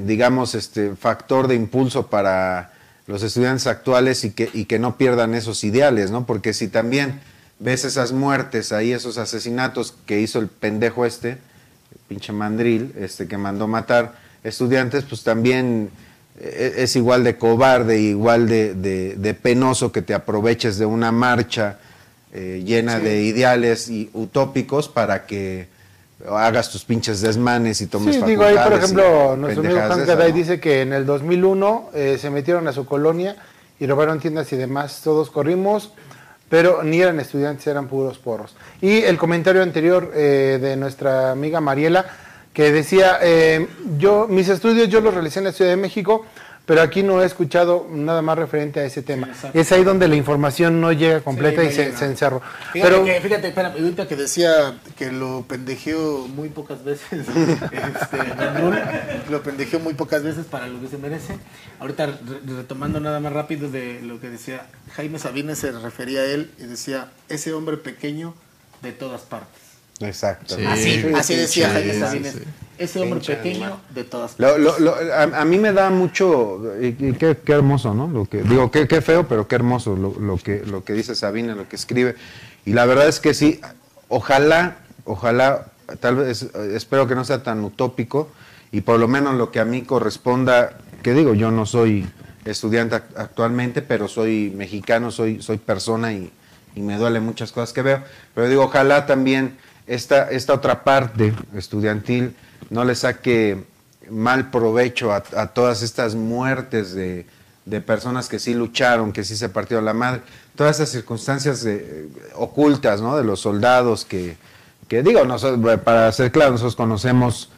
digamos, 0.02 0.54
este 0.54 0.96
factor 0.96 1.48
de 1.48 1.56
impulso 1.56 2.06
para 2.06 2.72
los 3.08 3.24
estudiantes 3.24 3.66
actuales 3.66 4.24
y 4.24 4.30
que, 4.30 4.52
y 4.54 4.66
que 4.66 4.78
no 4.78 4.96
pierdan 4.96 5.34
esos 5.34 5.64
ideales, 5.64 6.12
¿no? 6.12 6.28
Porque 6.28 6.54
si 6.54 6.68
también 6.68 7.20
ves 7.58 7.84
esas 7.84 8.12
muertes 8.12 8.72
ahí, 8.72 8.92
esos 8.92 9.18
asesinatos 9.18 9.96
que 10.06 10.22
hizo 10.22 10.38
el 10.38 10.48
pendejo 10.48 11.08
este, 11.08 11.40
pinche 12.08 12.32
mandril, 12.34 12.94
este 13.00 13.28
que 13.28 13.38
mandó 13.38 13.68
matar 13.68 14.14
estudiantes, 14.44 15.04
pues 15.04 15.24
también 15.24 15.90
eh, 16.40 16.76
es 16.78 16.96
igual 16.96 17.24
de 17.24 17.38
cobarde, 17.38 18.00
igual 18.00 18.48
de, 18.48 18.74
de- 18.74 19.16
de 19.16 19.34
penoso 19.34 19.92
que 19.92 20.02
te 20.02 20.14
aproveches 20.14 20.78
de 20.78 20.86
una 20.86 21.12
marcha 21.12 21.80
eh, 22.34 22.62
llena 22.66 23.00
de 23.00 23.24
ideales 23.24 23.90
y 23.90 24.10
utópicos 24.14 24.88
para 24.88 25.26
que 25.26 25.68
hagas 26.30 26.70
tus 26.70 26.84
pinches 26.84 27.22
desmanes 27.22 27.82
y 27.82 27.88
tomes 27.88 28.16
Sí, 28.16 28.22
digo 28.24 28.44
ahí, 28.44 28.56
por 28.64 28.74
ejemplo, 28.74 29.36
nuestro 29.38 29.64
amigo 29.64 30.06
Gaday 30.06 30.32
¿no? 30.32 30.38
dice 30.38 30.60
que 30.60 30.82
en 30.82 30.94
el 30.94 31.06
2001 31.06 31.90
eh, 31.94 32.18
se 32.20 32.30
metieron 32.30 32.68
a 32.68 32.74
su 32.74 32.86
colonia 32.86 33.36
y 33.80 33.88
robaron 33.88 34.20
tiendas 34.20 34.52
y 34.52 34.58
demás. 34.58 35.00
Todos 35.04 35.32
corrimos, 35.32 35.92
pero 36.50 36.84
ni 36.84 37.00
eran 37.00 37.20
estudiantes, 37.20 37.66
eran 37.68 37.88
puros 37.88 38.18
porros. 38.18 38.56
Y 38.82 39.04
el 39.04 39.18
comentario 39.18 39.62
anterior 39.62 40.12
eh, 40.16 40.58
de 40.60 40.76
nuestra 40.76 41.32
amiga 41.32 41.62
Mariela, 41.62 42.06
que 42.54 42.72
decía, 42.72 43.20
eh, 43.22 43.68
yo 43.98 44.28
mis 44.28 44.50
estudios 44.50 44.90
yo 44.90 45.00
los 45.02 45.14
realicé 45.14 45.40
en 45.40 45.46
la 45.46 45.52
Ciudad 45.52 45.72
de 45.72 45.78
México, 45.78 46.26
pero 46.70 46.84
aquí 46.84 47.02
no 47.02 47.20
he 47.20 47.26
escuchado 47.26 47.88
nada 47.90 48.22
más 48.22 48.38
referente 48.38 48.80
a 48.80 48.86
ese 48.86 49.02
tema. 49.02 49.26
exacto. 49.28 49.60
es 49.60 49.72
ahí 49.72 49.84
donde 49.84 50.08
la 50.08 50.16
información 50.16 50.80
no 50.80 50.92
llega 50.92 51.20
completa 51.22 51.64
Sí, 51.64 51.68
y 51.70 51.72
se, 51.74 52.06
encerró. 52.06 52.44
Fíjate, 52.72 52.92
Pero 52.94 53.04
que, 53.06 53.20
fíjate, 53.22 53.48
espérame, 53.48 53.72
ahorita 53.82 54.08
que 54.08 54.16
decía 54.16 54.78
que 54.96 55.12
lo 55.12 55.46
pendejeó 55.48 56.28
muy 56.28 56.50
pocas 56.50 56.84
veces, 56.84 57.28
este, 57.28 58.18
lo 59.32 59.42
pendejeó 59.42 59.80
muy 59.80 59.96
pocas 59.96 60.22
veces 60.22 60.46
para 60.46 60.68
lo 60.68 60.80
que 60.80 60.88
se 60.90 61.00
merece. 61.00 61.40
Ahorita 61.80 62.06
re- 62.06 62.16
retomando 62.46 63.00
nada 63.00 63.20
más 63.20 63.34
rápido 63.34 63.72
de 63.72 64.02
lo 64.04 64.20
que 64.20 64.30
decía 64.30 64.68
Jaime 64.94 65.18
Sabines, 65.18 65.58
se 65.58 65.72
refería 65.72 66.22
a 66.22 66.26
él 66.26 66.52
y 66.60 66.66
decía, 66.66 67.10
ese 67.30 67.52
hombre 67.54 67.78
pequeño 67.78 68.36
de 68.84 68.92
todas 68.92 69.22
partes. 69.22 69.59
Exacto. 70.02 70.56
Sí. 70.56 70.64
Así, 70.66 71.06
así 71.16 71.36
decía 71.36 71.68
sí, 71.68 71.74
Jaime 71.74 71.94
sí, 71.94 72.00
Sabines, 72.00 72.38
ese 72.78 73.00
hombre 73.02 73.20
pequeño 73.20 73.66
animal. 73.66 73.80
de 73.94 74.04
todas 74.06 74.32
partes. 74.36 74.58
Lo- 74.64 74.80
lo- 74.80 74.80
lo- 74.80 75.14
a, 75.14 75.24
a 75.24 75.46
mí 75.46 75.58
me 75.58 75.74
da 75.74 75.90
mucho, 75.90 76.62
y, 76.82 76.88
y 76.88 77.14
qué, 77.14 77.38
qué 77.44 77.52
hermoso, 77.54 77.94
¿no? 77.94 78.08
Lo 78.08 78.26
que, 78.26 78.42
digo, 78.44 78.72
qué, 78.72 78.88
qué 78.88 79.02
feo, 79.02 79.28
pero 79.28 79.48
qué 79.48 79.56
hermoso 79.56 79.96
lo, 79.98 80.16
lo 80.20 80.38
que, 80.38 80.64
lo 80.66 80.84
que 80.86 80.94
dice 80.94 81.16
Sabina, 81.16 81.54
lo 81.56 81.68
que 81.68 81.76
escribe. 81.76 82.16
Y 82.66 82.72
la 82.74 82.86
verdad 82.86 83.08
es 83.10 83.20
que 83.20 83.34
sí, 83.34 83.60
ojalá, 84.08 84.78
ojalá, 85.04 85.68
tal 86.00 86.16
vez, 86.16 86.44
espero 86.74 87.08
que 87.08 87.16
no 87.16 87.26
sea 87.26 87.44
tan 87.44 87.64
utópico, 87.64 88.30
y 88.72 88.82
por 88.82 89.00
lo 89.00 89.08
menos 89.10 89.36
lo 89.36 89.52
que 89.52 89.60
a 89.60 89.66
mí 89.66 89.82
corresponda, 89.82 90.78
que 91.04 91.14
digo, 91.14 91.34
yo 91.34 91.52
no 91.52 91.66
soy 91.66 92.08
estudiante 92.46 92.96
ac- 92.96 93.18
actualmente, 93.18 93.82
pero 93.82 94.08
soy 94.08 94.54
mexicano, 94.56 95.12
soy, 95.12 95.42
soy 95.42 95.58
persona 95.58 96.14
y, 96.14 96.32
y 96.76 96.82
me 96.82 96.96
duele 96.98 97.20
muchas 97.20 97.52
cosas 97.52 97.74
que 97.74 97.82
veo, 97.82 98.02
pero 98.34 98.48
digo, 98.48 98.64
ojalá 98.64 99.06
también 99.06 99.58
esta, 99.90 100.30
esta 100.30 100.54
otra 100.54 100.84
parte 100.84 101.34
estudiantil 101.56 102.36
no 102.70 102.86
le 102.86 102.94
saque 102.96 103.64
mal 104.10 104.50
provecho 104.52 105.12
a, 105.12 105.22
todas 105.48 105.82
estas 105.82 106.16
muertes 106.16 106.94
de, 106.94 107.26
de 107.66 107.82
personas 107.82 108.30
que 108.30 108.40
sí 108.40 108.54
lucharon, 108.54 109.12
que 109.12 109.24
sí 109.24 109.36
se 109.36 109.50
partieron 109.50 109.86
la 109.86 109.94
madre, 109.94 110.22
todas 110.56 110.78
esas 110.78 110.90
circunstancias 110.90 111.64
de- 111.64 112.08
ocultas, 112.36 113.02
¿no? 113.02 113.18
De 113.18 113.24
los 113.24 113.40
soldados 113.40 114.06
que, 114.06 114.38
que 114.88 115.02
digo, 115.04 115.26
nosotros, 115.26 115.80
para 115.82 116.12
ser 116.12 116.32
claro, 116.32 116.52
nosotros 116.52 116.76
conocemos 116.76 117.50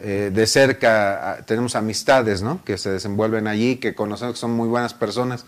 eh, 0.00 0.30
de 0.32 0.46
cerca, 0.46 1.42
tenemos 1.46 1.74
amistades, 1.74 2.42
¿no? 2.42 2.62
Que 2.64 2.78
se 2.78 2.90
desenvuelven 2.90 3.46
allí, 3.46 3.76
que 3.76 3.94
conocemos 3.94 4.34
que 4.34 4.40
son 4.40 4.52
muy 4.52 4.68
buenas 4.68 4.94
personas, 4.94 5.44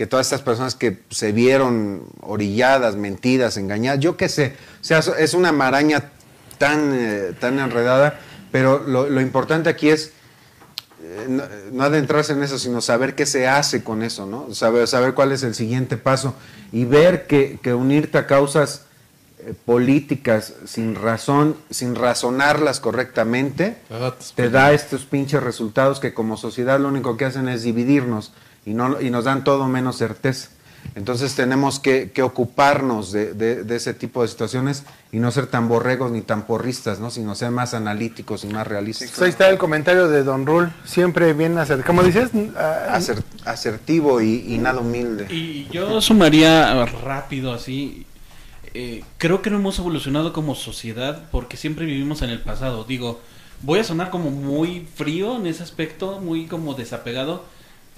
que 0.00 0.06
todas 0.06 0.28
estas 0.28 0.40
personas 0.40 0.74
que 0.74 1.02
se 1.10 1.30
vieron 1.30 2.04
orilladas, 2.22 2.96
mentidas, 2.96 3.58
engañadas, 3.58 4.00
yo 4.00 4.16
qué 4.16 4.30
sé, 4.30 4.54
o 4.80 4.82
sea, 4.82 5.00
es 5.00 5.34
una 5.34 5.52
maraña 5.52 6.10
tan, 6.56 6.94
eh, 6.94 7.34
tan 7.38 7.58
enredada, 7.58 8.18
pero 8.50 8.78
lo, 8.78 9.10
lo 9.10 9.20
importante 9.20 9.68
aquí 9.68 9.90
es 9.90 10.12
eh, 11.02 11.26
no, 11.28 11.42
no 11.72 11.84
adentrarse 11.84 12.32
en 12.32 12.42
eso, 12.42 12.58
sino 12.58 12.80
saber 12.80 13.14
qué 13.14 13.26
se 13.26 13.46
hace 13.46 13.84
con 13.84 14.02
eso, 14.02 14.24
¿no? 14.24 14.54
Saber, 14.54 14.88
saber 14.88 15.12
cuál 15.12 15.32
es 15.32 15.42
el 15.42 15.54
siguiente 15.54 15.98
paso 15.98 16.34
y 16.72 16.86
ver 16.86 17.26
que, 17.26 17.58
que 17.62 17.74
unirte 17.74 18.16
a 18.16 18.26
causas 18.26 18.86
eh, 19.40 19.52
políticas 19.66 20.54
sin 20.64 20.94
razón, 20.94 21.56
sin 21.68 21.94
razonarlas 21.94 22.80
correctamente, 22.80 23.76
te 24.34 24.48
da 24.48 24.72
estos 24.72 25.04
pinches 25.04 25.42
resultados 25.42 26.00
que 26.00 26.14
como 26.14 26.38
sociedad 26.38 26.80
lo 26.80 26.88
único 26.88 27.18
que 27.18 27.26
hacen 27.26 27.50
es 27.50 27.64
dividirnos 27.64 28.32
y, 28.66 28.74
no, 28.74 29.00
y 29.00 29.10
nos 29.10 29.24
dan 29.24 29.44
todo 29.44 29.66
menos 29.66 29.96
certeza. 29.96 30.50
Entonces 30.94 31.34
tenemos 31.34 31.78
que, 31.78 32.10
que 32.10 32.22
ocuparnos 32.22 33.12
de, 33.12 33.34
de- 33.34 33.64
de 33.64 33.76
ese 33.76 33.92
tipo 33.92 34.22
de 34.22 34.28
situaciones 34.28 34.84
y 35.12 35.18
no 35.18 35.30
ser 35.30 35.46
tan 35.46 35.68
borregos 35.68 36.10
ni 36.10 36.22
tan 36.22 36.46
porristas, 36.46 37.00
¿no? 37.00 37.10
sino 37.10 37.34
ser 37.34 37.50
más 37.50 37.74
analíticos 37.74 38.44
y 38.44 38.46
más 38.48 38.66
realistas. 38.66 39.08
pues 39.10 39.22
ahí 39.22 39.28
está 39.28 39.50
el 39.50 39.58
comentario 39.58 40.08
de 40.08 40.24
Don 40.24 40.46
Rul, 40.46 40.72
siempre 40.86 41.32
bien 41.34 41.58
acertado. 41.58 41.86
Como 41.86 42.02
dices, 42.02 42.30
Acer- 42.32 43.22
asertivo 43.44 44.22
y, 44.22 44.42
y 44.54 44.58
nada 44.58 44.80
humilde. 44.80 45.26
Y 45.32 45.68
yo 45.70 46.00
sumaría 46.00 46.84
rápido 46.86 47.52
así. 47.52 48.06
eh, 48.72 49.04
creo 49.18 49.42
que 49.42 49.50
no 49.50 49.56
hemos 49.56 49.78
evolucionado 49.78 50.32
como 50.32 50.54
sociedad 50.54 51.24
porque 51.30 51.56
siempre 51.58 51.84
vivimos 51.84 52.22
en 52.22 52.30
el 52.30 52.40
pasado. 52.40 52.84
Digo, 52.84 53.20
voy 53.62 53.80
a 53.80 53.84
sonar 53.84 54.08
como 54.10 54.30
muy 54.30 54.86
frío 54.94 55.36
en 55.36 55.46
ese 55.46 55.62
aspecto, 55.62 56.20
muy 56.20 56.46
como 56.46 56.72
desapegado. 56.74 57.44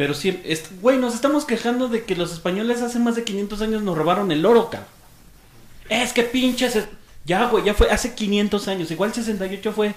Pero 0.03 0.15
sí, 0.15 0.41
es- 0.45 0.65
güey, 0.81 0.99
nos 0.99 1.15
estamos 1.15 1.45
quejando 1.45 1.87
de 1.87 2.03
que 2.03 2.17
los 2.17 2.33
españoles 2.33 2.83
hace 2.83 2.99
más 2.99 3.15
de 3.15 3.23
500 3.23 3.63
años 3.63 3.83
nos 3.85 3.97
robaron 3.97 4.33
el 4.33 4.45
oro, 4.45 4.69
cabrón. 4.69 4.89
Es 5.89 6.13
que 6.13 6.25
pinches. 6.25 6.75
es- 6.75 6.89
Ya, 7.25 7.47
güey, 7.47 7.63
ya 7.65 7.73
fue 7.73 7.89
hace 7.89 8.13
500 8.17 8.67
años. 8.67 8.91
Igual 8.91 9.15
68 9.15 9.73
fue 9.73 9.95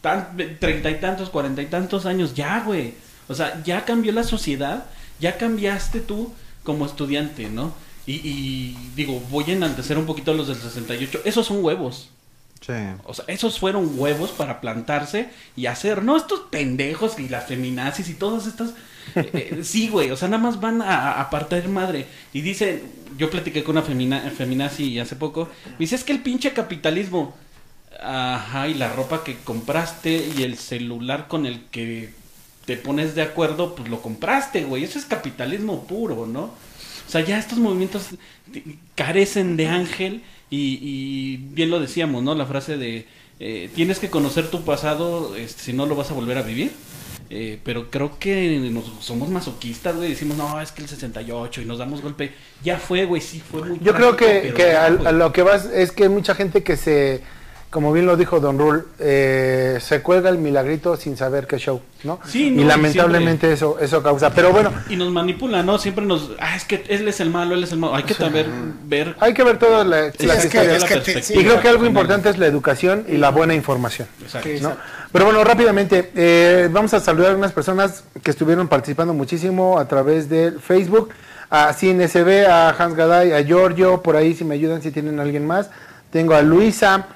tan, 0.00 0.36
treinta 0.60 0.90
y 0.90 1.00
tantos, 1.00 1.28
cuarenta 1.30 1.60
y 1.60 1.66
tantos 1.66 2.06
años. 2.06 2.34
Ya, 2.34 2.60
güey. 2.64 2.94
O 3.26 3.34
sea, 3.34 3.60
ya 3.64 3.84
cambió 3.84 4.12
la 4.12 4.22
sociedad. 4.22 4.84
Ya 5.18 5.36
cambiaste 5.38 5.98
tú 6.02 6.32
como 6.62 6.86
estudiante, 6.86 7.48
¿no? 7.48 7.74
Y, 8.06 8.12
y 8.12 8.78
digo, 8.94 9.20
voy 9.28 9.42
a 9.48 9.54
enaltecer 9.54 9.98
un 9.98 10.06
poquito 10.06 10.30
a 10.30 10.34
los 10.34 10.46
del 10.46 10.56
68. 10.58 11.22
Esos 11.24 11.46
son 11.48 11.64
huevos. 11.64 12.10
Sí. 12.64 12.72
O 13.06 13.12
sea, 13.12 13.24
esos 13.26 13.58
fueron 13.58 13.98
huevos 13.98 14.30
para 14.30 14.60
plantarse 14.60 15.30
y 15.56 15.66
hacer, 15.66 16.04
no 16.04 16.16
estos 16.16 16.42
pendejos 16.48 17.18
y 17.18 17.28
las 17.28 17.46
feminazis 17.48 18.08
y 18.08 18.14
todas 18.14 18.46
estas. 18.46 18.70
Eh, 19.14 19.30
eh, 19.32 19.60
sí, 19.62 19.88
güey, 19.88 20.10
o 20.10 20.16
sea, 20.16 20.28
nada 20.28 20.42
más 20.42 20.60
van 20.60 20.82
a, 20.82 21.20
a 21.20 21.30
madre. 21.68 22.06
Y 22.32 22.40
dice, 22.40 22.82
yo 23.16 23.30
platiqué 23.30 23.62
con 23.64 23.76
una 23.76 23.86
femina, 23.86 24.20
feminazi 24.36 24.98
hace 24.98 25.16
poco, 25.16 25.48
dice, 25.78 25.94
es 25.94 26.04
que 26.04 26.12
el 26.12 26.20
pinche 26.20 26.52
capitalismo, 26.52 27.36
ajá, 28.00 28.68
y 28.68 28.74
la 28.74 28.92
ropa 28.92 29.24
que 29.24 29.36
compraste 29.44 30.30
y 30.36 30.42
el 30.42 30.56
celular 30.56 31.28
con 31.28 31.46
el 31.46 31.64
que 31.70 32.10
te 32.64 32.76
pones 32.76 33.14
de 33.14 33.22
acuerdo, 33.22 33.74
pues 33.74 33.88
lo 33.88 34.02
compraste, 34.02 34.64
güey, 34.64 34.84
eso 34.84 34.98
es 34.98 35.04
capitalismo 35.04 35.86
puro, 35.86 36.26
¿no? 36.26 36.42
O 36.42 37.10
sea, 37.10 37.22
ya 37.22 37.38
estos 37.38 37.58
movimientos 37.58 38.08
carecen 38.94 39.56
de 39.56 39.68
ángel 39.68 40.22
y, 40.50 40.78
y 40.82 41.36
bien 41.38 41.70
lo 41.70 41.80
decíamos, 41.80 42.22
¿no? 42.22 42.34
La 42.34 42.44
frase 42.44 42.76
de 42.76 43.06
eh, 43.40 43.70
tienes 43.74 43.98
que 44.00 44.10
conocer 44.10 44.50
tu 44.50 44.64
pasado, 44.64 45.36
este, 45.36 45.62
si 45.62 45.72
no 45.72 45.86
lo 45.86 45.94
vas 45.94 46.10
a 46.10 46.14
volver 46.14 46.38
a 46.38 46.42
vivir. 46.42 46.72
Eh, 47.30 47.58
pero 47.62 47.90
creo 47.90 48.18
que 48.18 48.58
nos, 48.72 48.84
somos 49.04 49.28
masoquistas, 49.28 49.94
güey. 49.96 50.10
Decimos, 50.10 50.36
no, 50.38 50.60
es 50.60 50.72
que 50.72 50.82
el 50.82 50.88
68 50.88 51.60
y 51.60 51.64
nos 51.66 51.78
damos 51.78 52.00
golpe. 52.00 52.32
Ya 52.64 52.78
fue, 52.78 53.04
güey, 53.04 53.20
sí 53.20 53.40
fue 53.40 53.62
muy 53.62 53.78
yo 53.82 53.92
creo 53.94 54.16
que, 54.16 54.52
que 54.56 54.68
ya, 54.72 54.86
a, 54.86 55.12
lo 55.12 55.32
que 55.32 55.42
vas 55.42 55.66
es 55.66 55.92
que 55.92 56.04
hay 56.04 56.08
mucha 56.08 56.34
gente 56.34 56.62
que 56.62 56.76
se, 56.78 57.20
como 57.70 57.92
bien 57.92 58.06
lo 58.06 58.16
dijo 58.16 58.40
Don 58.40 58.58
Rul, 58.58 58.88
eh, 58.98 59.76
se 59.82 60.00
cuelga 60.00 60.30
el 60.30 60.38
milagrito 60.38 60.96
sin 60.96 61.18
saber 61.18 61.46
qué 61.46 61.58
show, 61.58 61.82
¿no? 62.02 62.18
Sí, 62.26 62.50
no, 62.50 62.62
y 62.62 62.64
y 62.64 62.66
lamentablemente 62.66 63.52
eso, 63.52 63.78
eso 63.78 64.02
causa. 64.02 64.32
Pero 64.32 64.50
bueno, 64.52 64.72
Y 64.88 64.96
nos 64.96 65.10
manipula, 65.12 65.62
¿no? 65.62 65.76
Siempre 65.78 66.06
nos. 66.06 66.30
Ah, 66.40 66.56
es 66.56 66.64
que 66.64 66.82
él 66.88 67.06
es 67.06 67.20
el 67.20 67.28
malo, 67.28 67.54
él 67.54 67.62
es 67.64 67.72
el 67.72 67.78
malo. 67.78 67.94
Hay 67.94 68.04
que 68.04 68.14
saber 68.14 68.46
ver. 68.84 69.16
hay 69.20 69.34
que 69.34 69.44
ver 69.44 69.58
todas 69.58 69.86
la- 69.86 70.10
Sí, 70.12 70.24
las 70.26 70.44
es 70.46 70.50
que- 70.50 70.56
historias. 70.58 70.82
es 70.82 70.88
que 70.88 71.12
te- 71.12 71.18
y 71.18 71.22
sí, 71.22 71.34
creo 71.34 71.60
que 71.60 71.68
algo 71.68 71.84
importante 71.84 72.30
es 72.30 72.38
la 72.38 72.46
educación 72.46 73.04
y 73.06 73.18
la 73.18 73.30
buena 73.30 73.54
información. 73.54 74.08
Exacto. 74.22 74.48
¿no? 74.62 74.76
Pero 75.12 75.24
bueno, 75.24 75.42
rápidamente, 75.42 76.10
eh, 76.14 76.68
vamos 76.70 76.92
a 76.94 77.00
saludar 77.00 77.32
a 77.32 77.36
unas 77.36 77.52
personas 77.52 78.04
que 78.22 78.30
estuvieron 78.30 78.68
participando 78.68 79.14
muchísimo 79.14 79.78
a 79.78 79.88
través 79.88 80.28
del 80.28 80.60
Facebook, 80.60 81.10
a 81.50 81.72
CNSB, 81.72 82.46
a 82.46 82.70
Hans 82.70 82.94
Gaday, 82.94 83.32
a 83.32 83.40
Giorgio, 83.42 84.02
por 84.02 84.16
ahí 84.16 84.34
si 84.34 84.44
me 84.44 84.54
ayudan, 84.54 84.82
si 84.82 84.90
tienen 84.90 85.18
alguien 85.18 85.46
más. 85.46 85.70
Tengo 86.10 86.34
a 86.34 86.42
Luisa, 86.42 87.06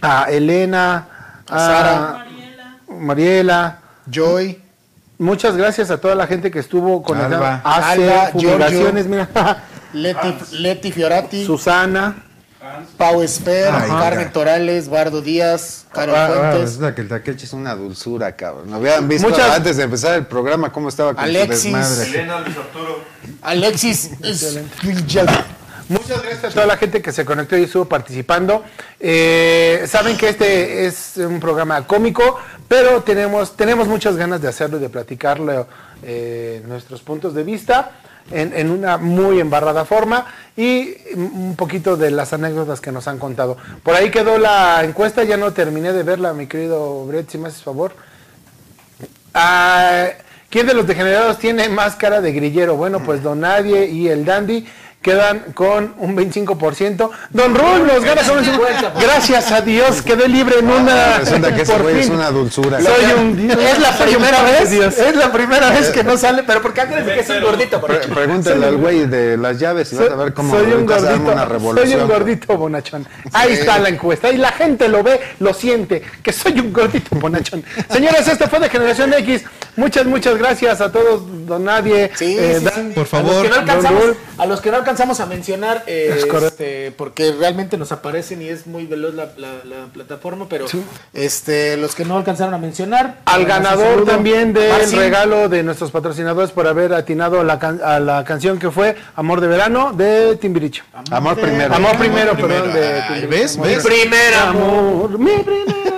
a 0.00 0.30
Elena, 0.30 1.42
a, 1.48 1.58
Sara. 1.58 2.26
Mariela. 2.88 3.76
Joy, 4.10 4.60
Muchas 5.20 5.54
gracias 5.54 5.90
a 5.90 6.00
toda 6.00 6.14
la 6.14 6.26
gente 6.26 6.50
que 6.50 6.58
estuvo 6.60 7.02
conectada. 7.02 7.56
Alba. 7.56 7.90
Hace 7.92 8.10
Alba, 8.10 8.26
fumigaciones, 8.28 9.06
mira. 9.06 9.28
Leti, 9.92 10.34
Leti 10.52 10.92
Fiorati, 10.92 11.44
Susana. 11.44 12.14
Pau 12.98 13.22
Esper, 13.22 13.68
Carmen 13.70 14.26
ca- 14.26 14.32
Torales, 14.32 14.88
Bardo 14.88 15.22
Díaz, 15.22 15.86
Carol 15.92 16.14
Ah, 16.14 16.26
ah, 16.26 16.28
Fuentes, 16.28 16.60
resulta 16.60 16.94
que 16.94 17.00
el 17.00 17.08
Takechi 17.08 17.44
es 17.46 17.52
una 17.54 17.74
dulzura, 17.74 18.36
cabrón. 18.36 18.70
Lo 18.70 18.76
habían 18.76 19.08
visto 19.08 19.28
Muchas- 19.28 19.56
antes 19.56 19.76
de 19.78 19.84
empezar 19.84 20.14
el 20.16 20.26
programa 20.26 20.70
cómo 20.70 20.88
estaba 20.90 21.14
con 21.14 21.24
Alexis. 21.24 21.62
su 21.62 21.76
desmadre. 21.76 22.10
Elena, 22.10 22.40
Luis 22.40 22.56
Arturo. 22.56 23.00
Alexis 23.42 24.10
es- 24.22 24.58
Muchas 25.88 26.22
gracias 26.22 26.44
a 26.44 26.50
toda 26.50 26.66
la 26.66 26.76
gente 26.76 27.02
que 27.02 27.10
se 27.10 27.24
conectó 27.24 27.56
y 27.56 27.64
estuvo 27.64 27.84
participando. 27.86 28.62
Eh, 29.00 29.84
saben 29.88 30.16
que 30.16 30.28
este 30.28 30.86
es 30.86 31.14
un 31.16 31.40
programa 31.40 31.84
cómico, 31.86 32.38
pero 32.68 33.02
tenemos, 33.02 33.56
tenemos 33.56 33.88
muchas 33.88 34.16
ganas 34.16 34.40
de 34.40 34.46
hacerlo 34.48 34.76
y 34.76 34.80
de 34.80 34.88
platicarlo, 34.88 35.66
eh, 36.04 36.62
nuestros 36.66 37.00
puntos 37.02 37.34
de 37.34 37.42
vista 37.42 37.90
en, 38.30 38.52
en 38.54 38.70
una 38.70 38.96
muy 38.96 39.40
embarrada 39.40 39.84
forma 39.84 40.26
y 40.56 40.94
un 41.14 41.54
poquito 41.56 41.96
de 41.96 42.10
las 42.10 42.32
anécdotas 42.32 42.80
que 42.80 42.92
nos 42.92 43.08
han 43.08 43.18
contado. 43.18 43.56
Por 43.82 43.94
ahí 43.94 44.10
quedó 44.10 44.38
la 44.38 44.82
encuesta, 44.84 45.24
ya 45.24 45.36
no 45.36 45.52
terminé 45.52 45.92
de 45.92 46.02
verla, 46.02 46.32
mi 46.32 46.46
querido 46.46 47.06
Brett, 47.06 47.30
si 47.30 47.38
me 47.38 47.48
haces 47.48 47.62
favor. 47.62 47.92
Ah, 49.34 50.08
¿Quién 50.50 50.66
de 50.66 50.74
los 50.74 50.86
degenerados 50.86 51.38
tiene 51.38 51.68
más 51.68 51.94
cara 51.94 52.20
de 52.20 52.32
grillero? 52.32 52.76
Bueno, 52.76 53.02
pues 53.04 53.22
Don 53.22 53.40
Nadie 53.40 53.86
y 53.86 54.08
el 54.08 54.24
Dandy 54.24 54.66
quedan 55.02 55.40
con 55.54 55.94
un 55.98 56.14
25%. 56.16 57.10
Don 57.30 57.54
Rul 57.54 57.86
nos 57.86 58.04
gana 58.04 58.22
con 58.22 58.38
un 58.38 58.44
50%. 58.44 58.92
Gracias 59.00 59.50
a 59.50 59.60
Dios, 59.62 60.02
quedé 60.02 60.28
libre 60.28 60.58
en 60.58 60.70
una. 60.70 61.18
Resulta 61.18 61.54
que 61.54 61.62
ese 61.62 61.72
por 61.72 61.82
güey 61.82 62.00
es 62.00 62.08
una 62.10 62.30
dulzura. 62.30 62.78
Soy 62.80 63.04
un 63.18 63.50
Es 63.50 63.78
la 63.78 63.92
soy 63.96 64.08
un 64.08 64.14
primera 64.16 64.42
vez, 64.42 64.70
Dios. 64.70 64.98
es 64.98 65.16
la 65.16 65.32
primera 65.32 65.70
vez 65.70 65.88
que 65.88 66.04
no 66.04 66.16
sale, 66.18 66.42
pero 66.42 66.60
¿por 66.60 66.74
qué 66.74 66.82
crees 66.82 67.04
que 67.06 67.20
es 67.20 67.30
un 67.30 67.40
gordito? 67.42 67.80
Pre- 67.80 67.96
pregúntale 68.08 68.66
al 68.66 68.76
güey 68.76 69.06
de 69.06 69.36
las 69.38 69.58
llaves 69.58 69.90
y 69.92 69.96
vas 69.96 70.10
a 70.10 70.16
ver 70.16 70.34
cómo 70.34 70.54
soy 70.54 70.72
un 70.72 70.84
gordito, 70.84 71.32
una 71.32 71.44
revolución. 71.46 71.88
soy 71.90 72.00
un 72.00 72.08
gordito 72.08 72.56
bonachón. 72.58 73.06
Ahí 73.32 73.52
está 73.54 73.78
la 73.78 73.88
encuesta 73.88 74.30
y 74.30 74.36
la 74.36 74.52
gente 74.52 74.88
lo 74.88 75.02
ve, 75.02 75.18
lo 75.38 75.54
siente, 75.54 76.02
que 76.22 76.32
soy 76.32 76.60
un 76.60 76.72
gordito 76.72 77.16
bonachón. 77.16 77.64
Señores, 77.90 78.28
esto 78.28 78.46
fue 78.48 78.60
de 78.60 78.68
Generación 78.68 79.12
X. 79.14 79.44
Muchas, 79.76 80.04
muchas 80.04 80.36
gracias 80.36 80.80
a 80.80 80.92
todos, 80.92 81.22
don 81.46 81.64
Nadie. 81.64 82.10
Sí, 82.14 82.36
eh, 82.38 82.56
sí, 82.58 82.64
Dan- 82.64 82.74
sí. 82.88 82.92
por 82.94 83.04
A 83.04 83.06
favor, 83.06 83.32
los 83.32 83.42
que 83.42 83.48
no 83.48 83.54
alcanzamos, 83.54 84.04
a 84.36 84.46
los 84.46 84.60
que 84.60 84.70
no 84.70 84.76
alcanzamos 84.76 84.89
a 84.98 85.26
mencionar, 85.26 85.84
eh, 85.86 86.20
este, 86.44 86.92
porque 86.96 87.32
realmente 87.32 87.76
nos 87.76 87.92
aparecen 87.92 88.42
y 88.42 88.48
es 88.48 88.66
muy 88.66 88.86
veloz 88.86 89.14
la, 89.14 89.26
la- 89.36 89.64
la 89.64 89.86
plataforma, 89.92 90.46
pero 90.48 90.66
este, 91.14 91.76
los 91.76 91.94
que 91.94 92.04
no 92.04 92.16
alcanzaron 92.16 92.54
a 92.54 92.58
mencionar. 92.58 93.20
Al 93.24 93.44
ganador 93.44 94.04
también 94.04 94.52
del 94.52 94.70
Marcin, 94.70 94.98
regalo 94.98 95.48
de 95.48 95.62
nuestros 95.62 95.90
patrocinadores 95.90 96.50
por 96.50 96.66
haber 96.66 96.92
atinado 96.94 97.40
a 97.40 97.44
la, 97.44 97.58
can- 97.58 97.80
a 97.84 98.00
la 98.00 98.24
canción 98.24 98.58
que 98.58 98.70
fue 98.70 98.96
Amor 99.16 99.40
de 99.40 99.46
Verano 99.46 99.92
de 99.92 100.36
Timbiriche. 100.36 100.82
Amor 101.10 101.38
primero. 101.40 101.74
Amor 101.74 101.96
primero, 101.96 102.32
primero. 102.34 102.64
perdón. 102.64 102.72
De 102.74 103.00
Ay. 103.00 103.26
¿ves? 103.26 103.54
Amor 103.56 103.66
¿ves? 103.68 103.84
Primer 103.84 104.34
amor. 104.34 104.62
amor, 104.62 105.18
mi 105.18 105.30
primer 105.42 105.68
amor. 105.68 105.89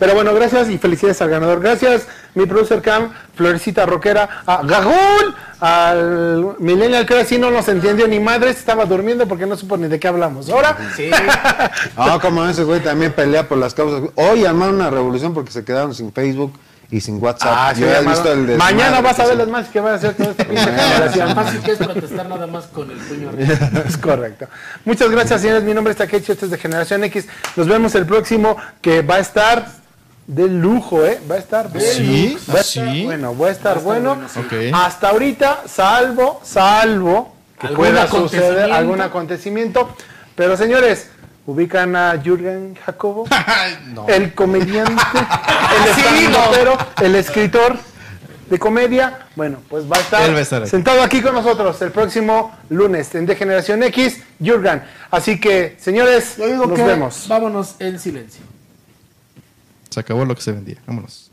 Pero 0.00 0.14
bueno, 0.14 0.34
gracias 0.34 0.68
y 0.70 0.78
felicidades 0.78 1.22
al 1.22 1.30
ganador. 1.30 1.60
Gracias, 1.60 2.08
mi 2.34 2.46
producer 2.46 2.82
Cam, 2.82 3.12
Florecita 3.36 3.86
Roquera, 3.86 4.42
a 4.46 4.62
Gagul, 4.64 5.34
al 5.60 6.56
Millennial 6.58 7.06
que 7.06 7.12
ahora 7.14 7.24
sí 7.26 7.38
no 7.38 7.50
nos 7.50 7.68
entendió 7.68 8.08
ni 8.08 8.18
madres, 8.18 8.56
estaba 8.56 8.84
durmiendo 8.86 9.28
porque 9.28 9.46
no 9.46 9.56
supo 9.56 9.76
ni 9.76 9.86
de 9.88 10.00
qué 10.00 10.08
hablamos. 10.08 10.48
Ahora, 10.50 10.76
Sí. 10.96 11.10
Ah, 11.96 12.18
como 12.20 12.44
ese 12.46 12.64
güey 12.64 12.80
también 12.80 13.12
pelea 13.12 13.46
por 13.46 13.58
las 13.58 13.74
causas. 13.74 14.10
Hoy 14.16 14.44
armaron 14.44 14.76
una 14.76 14.90
revolución 14.90 15.34
porque 15.34 15.52
se 15.52 15.64
quedaron 15.64 15.94
sin 15.94 16.12
Facebook 16.12 16.58
y 16.90 17.00
sin 17.00 17.22
WhatsApp. 17.22 17.52
Ah, 17.54 17.72
sí, 17.74 17.82
Yo 17.82 18.08
visto 18.10 18.32
el 18.32 18.56
Mañana 18.56 19.00
vas 19.00 19.18
a 19.20 19.26
ver 19.26 19.36
las 19.36 19.48
más 19.48 19.68
que 19.68 19.80
va 19.80 19.92
a 19.92 19.94
hacer 19.94 20.14
toda 20.14 20.30
esta 20.30 20.44
pinche 20.48 20.64
Lo 20.66 20.72
generación. 20.72 21.34
fácil 21.34 21.60
que 21.60 21.70
es 21.72 21.78
protestar 21.78 22.28
nada 22.28 22.46
más 22.46 22.64
con 22.66 22.90
el 22.90 22.96
puño 22.96 23.28
arriba. 23.28 23.54
Es 23.86 23.96
correcto. 23.96 24.46
Muchas 24.84 25.10
gracias, 25.10 25.42
señores. 25.42 25.62
Mi 25.62 25.74
nombre 25.74 25.92
es 25.92 25.98
Takechi, 25.98 26.32
este 26.32 26.46
es 26.46 26.50
de 26.50 26.58
Generación 26.58 27.04
X. 27.04 27.28
Nos 27.56 27.68
vemos 27.68 27.94
el 27.94 28.06
próximo 28.06 28.56
que 28.80 29.02
va 29.02 29.16
a 29.16 29.20
estar 29.20 29.66
de 30.30 30.46
lujo, 30.48 31.04
¿eh? 31.04 31.20
Va 31.28 31.34
a 31.34 31.38
estar 31.38 31.70
de 31.70 31.80
¿Sí? 31.80 32.28
lujo. 32.38 32.52
Va 32.52 32.54
a 32.54 32.56
¿Ah, 32.58 32.60
estar 32.60 32.84
sí? 32.92 33.04
bueno, 33.04 33.36
va 33.36 33.48
a 33.48 33.50
estar 33.50 33.80
bueno. 33.80 34.12
Ok. 34.12 34.52
Hasta 34.72 35.08
ahorita, 35.08 35.64
salvo, 35.66 36.40
salvo 36.44 37.34
que 37.58 37.66
¿Algún 37.66 37.86
pueda 37.86 38.06
suceder 38.06 38.70
algún 38.72 39.00
acontecimiento. 39.00 39.94
Pero 40.36 40.56
señores, 40.56 41.08
ubican 41.46 41.96
a 41.96 42.16
Jürgen 42.22 42.76
Jacobo, 42.86 43.26
el 44.08 44.32
comediante, 44.34 44.92
el 45.76 45.90
estandopero, 45.98 46.78
el 47.02 47.14
escritor 47.16 47.76
de 48.48 48.58
comedia. 48.58 49.26
Bueno, 49.34 49.58
pues 49.68 49.84
va 49.90 49.96
a 49.96 50.00
estar, 50.00 50.32
va 50.32 50.38
a 50.38 50.40
estar 50.40 50.62
aquí. 50.62 50.70
sentado 50.70 51.02
aquí 51.02 51.20
con 51.22 51.34
nosotros 51.34 51.82
el 51.82 51.90
próximo 51.90 52.56
lunes 52.68 53.12
en 53.16 53.26
De 53.26 53.34
Generación 53.34 53.82
X, 53.82 54.22
Jürgen. 54.40 54.82
Así 55.10 55.40
que, 55.40 55.76
señores, 55.80 56.36
Yo 56.38 56.46
digo 56.46 56.66
nos 56.66 56.78
que 56.78 56.84
vemos. 56.84 57.26
vámonos 57.28 57.74
en 57.80 57.98
silencio. 57.98 58.42
Se 59.90 60.00
acabó 60.00 60.24
lo 60.24 60.34
que 60.34 60.42
se 60.42 60.52
vendía. 60.52 60.82
Vámonos. 60.86 61.29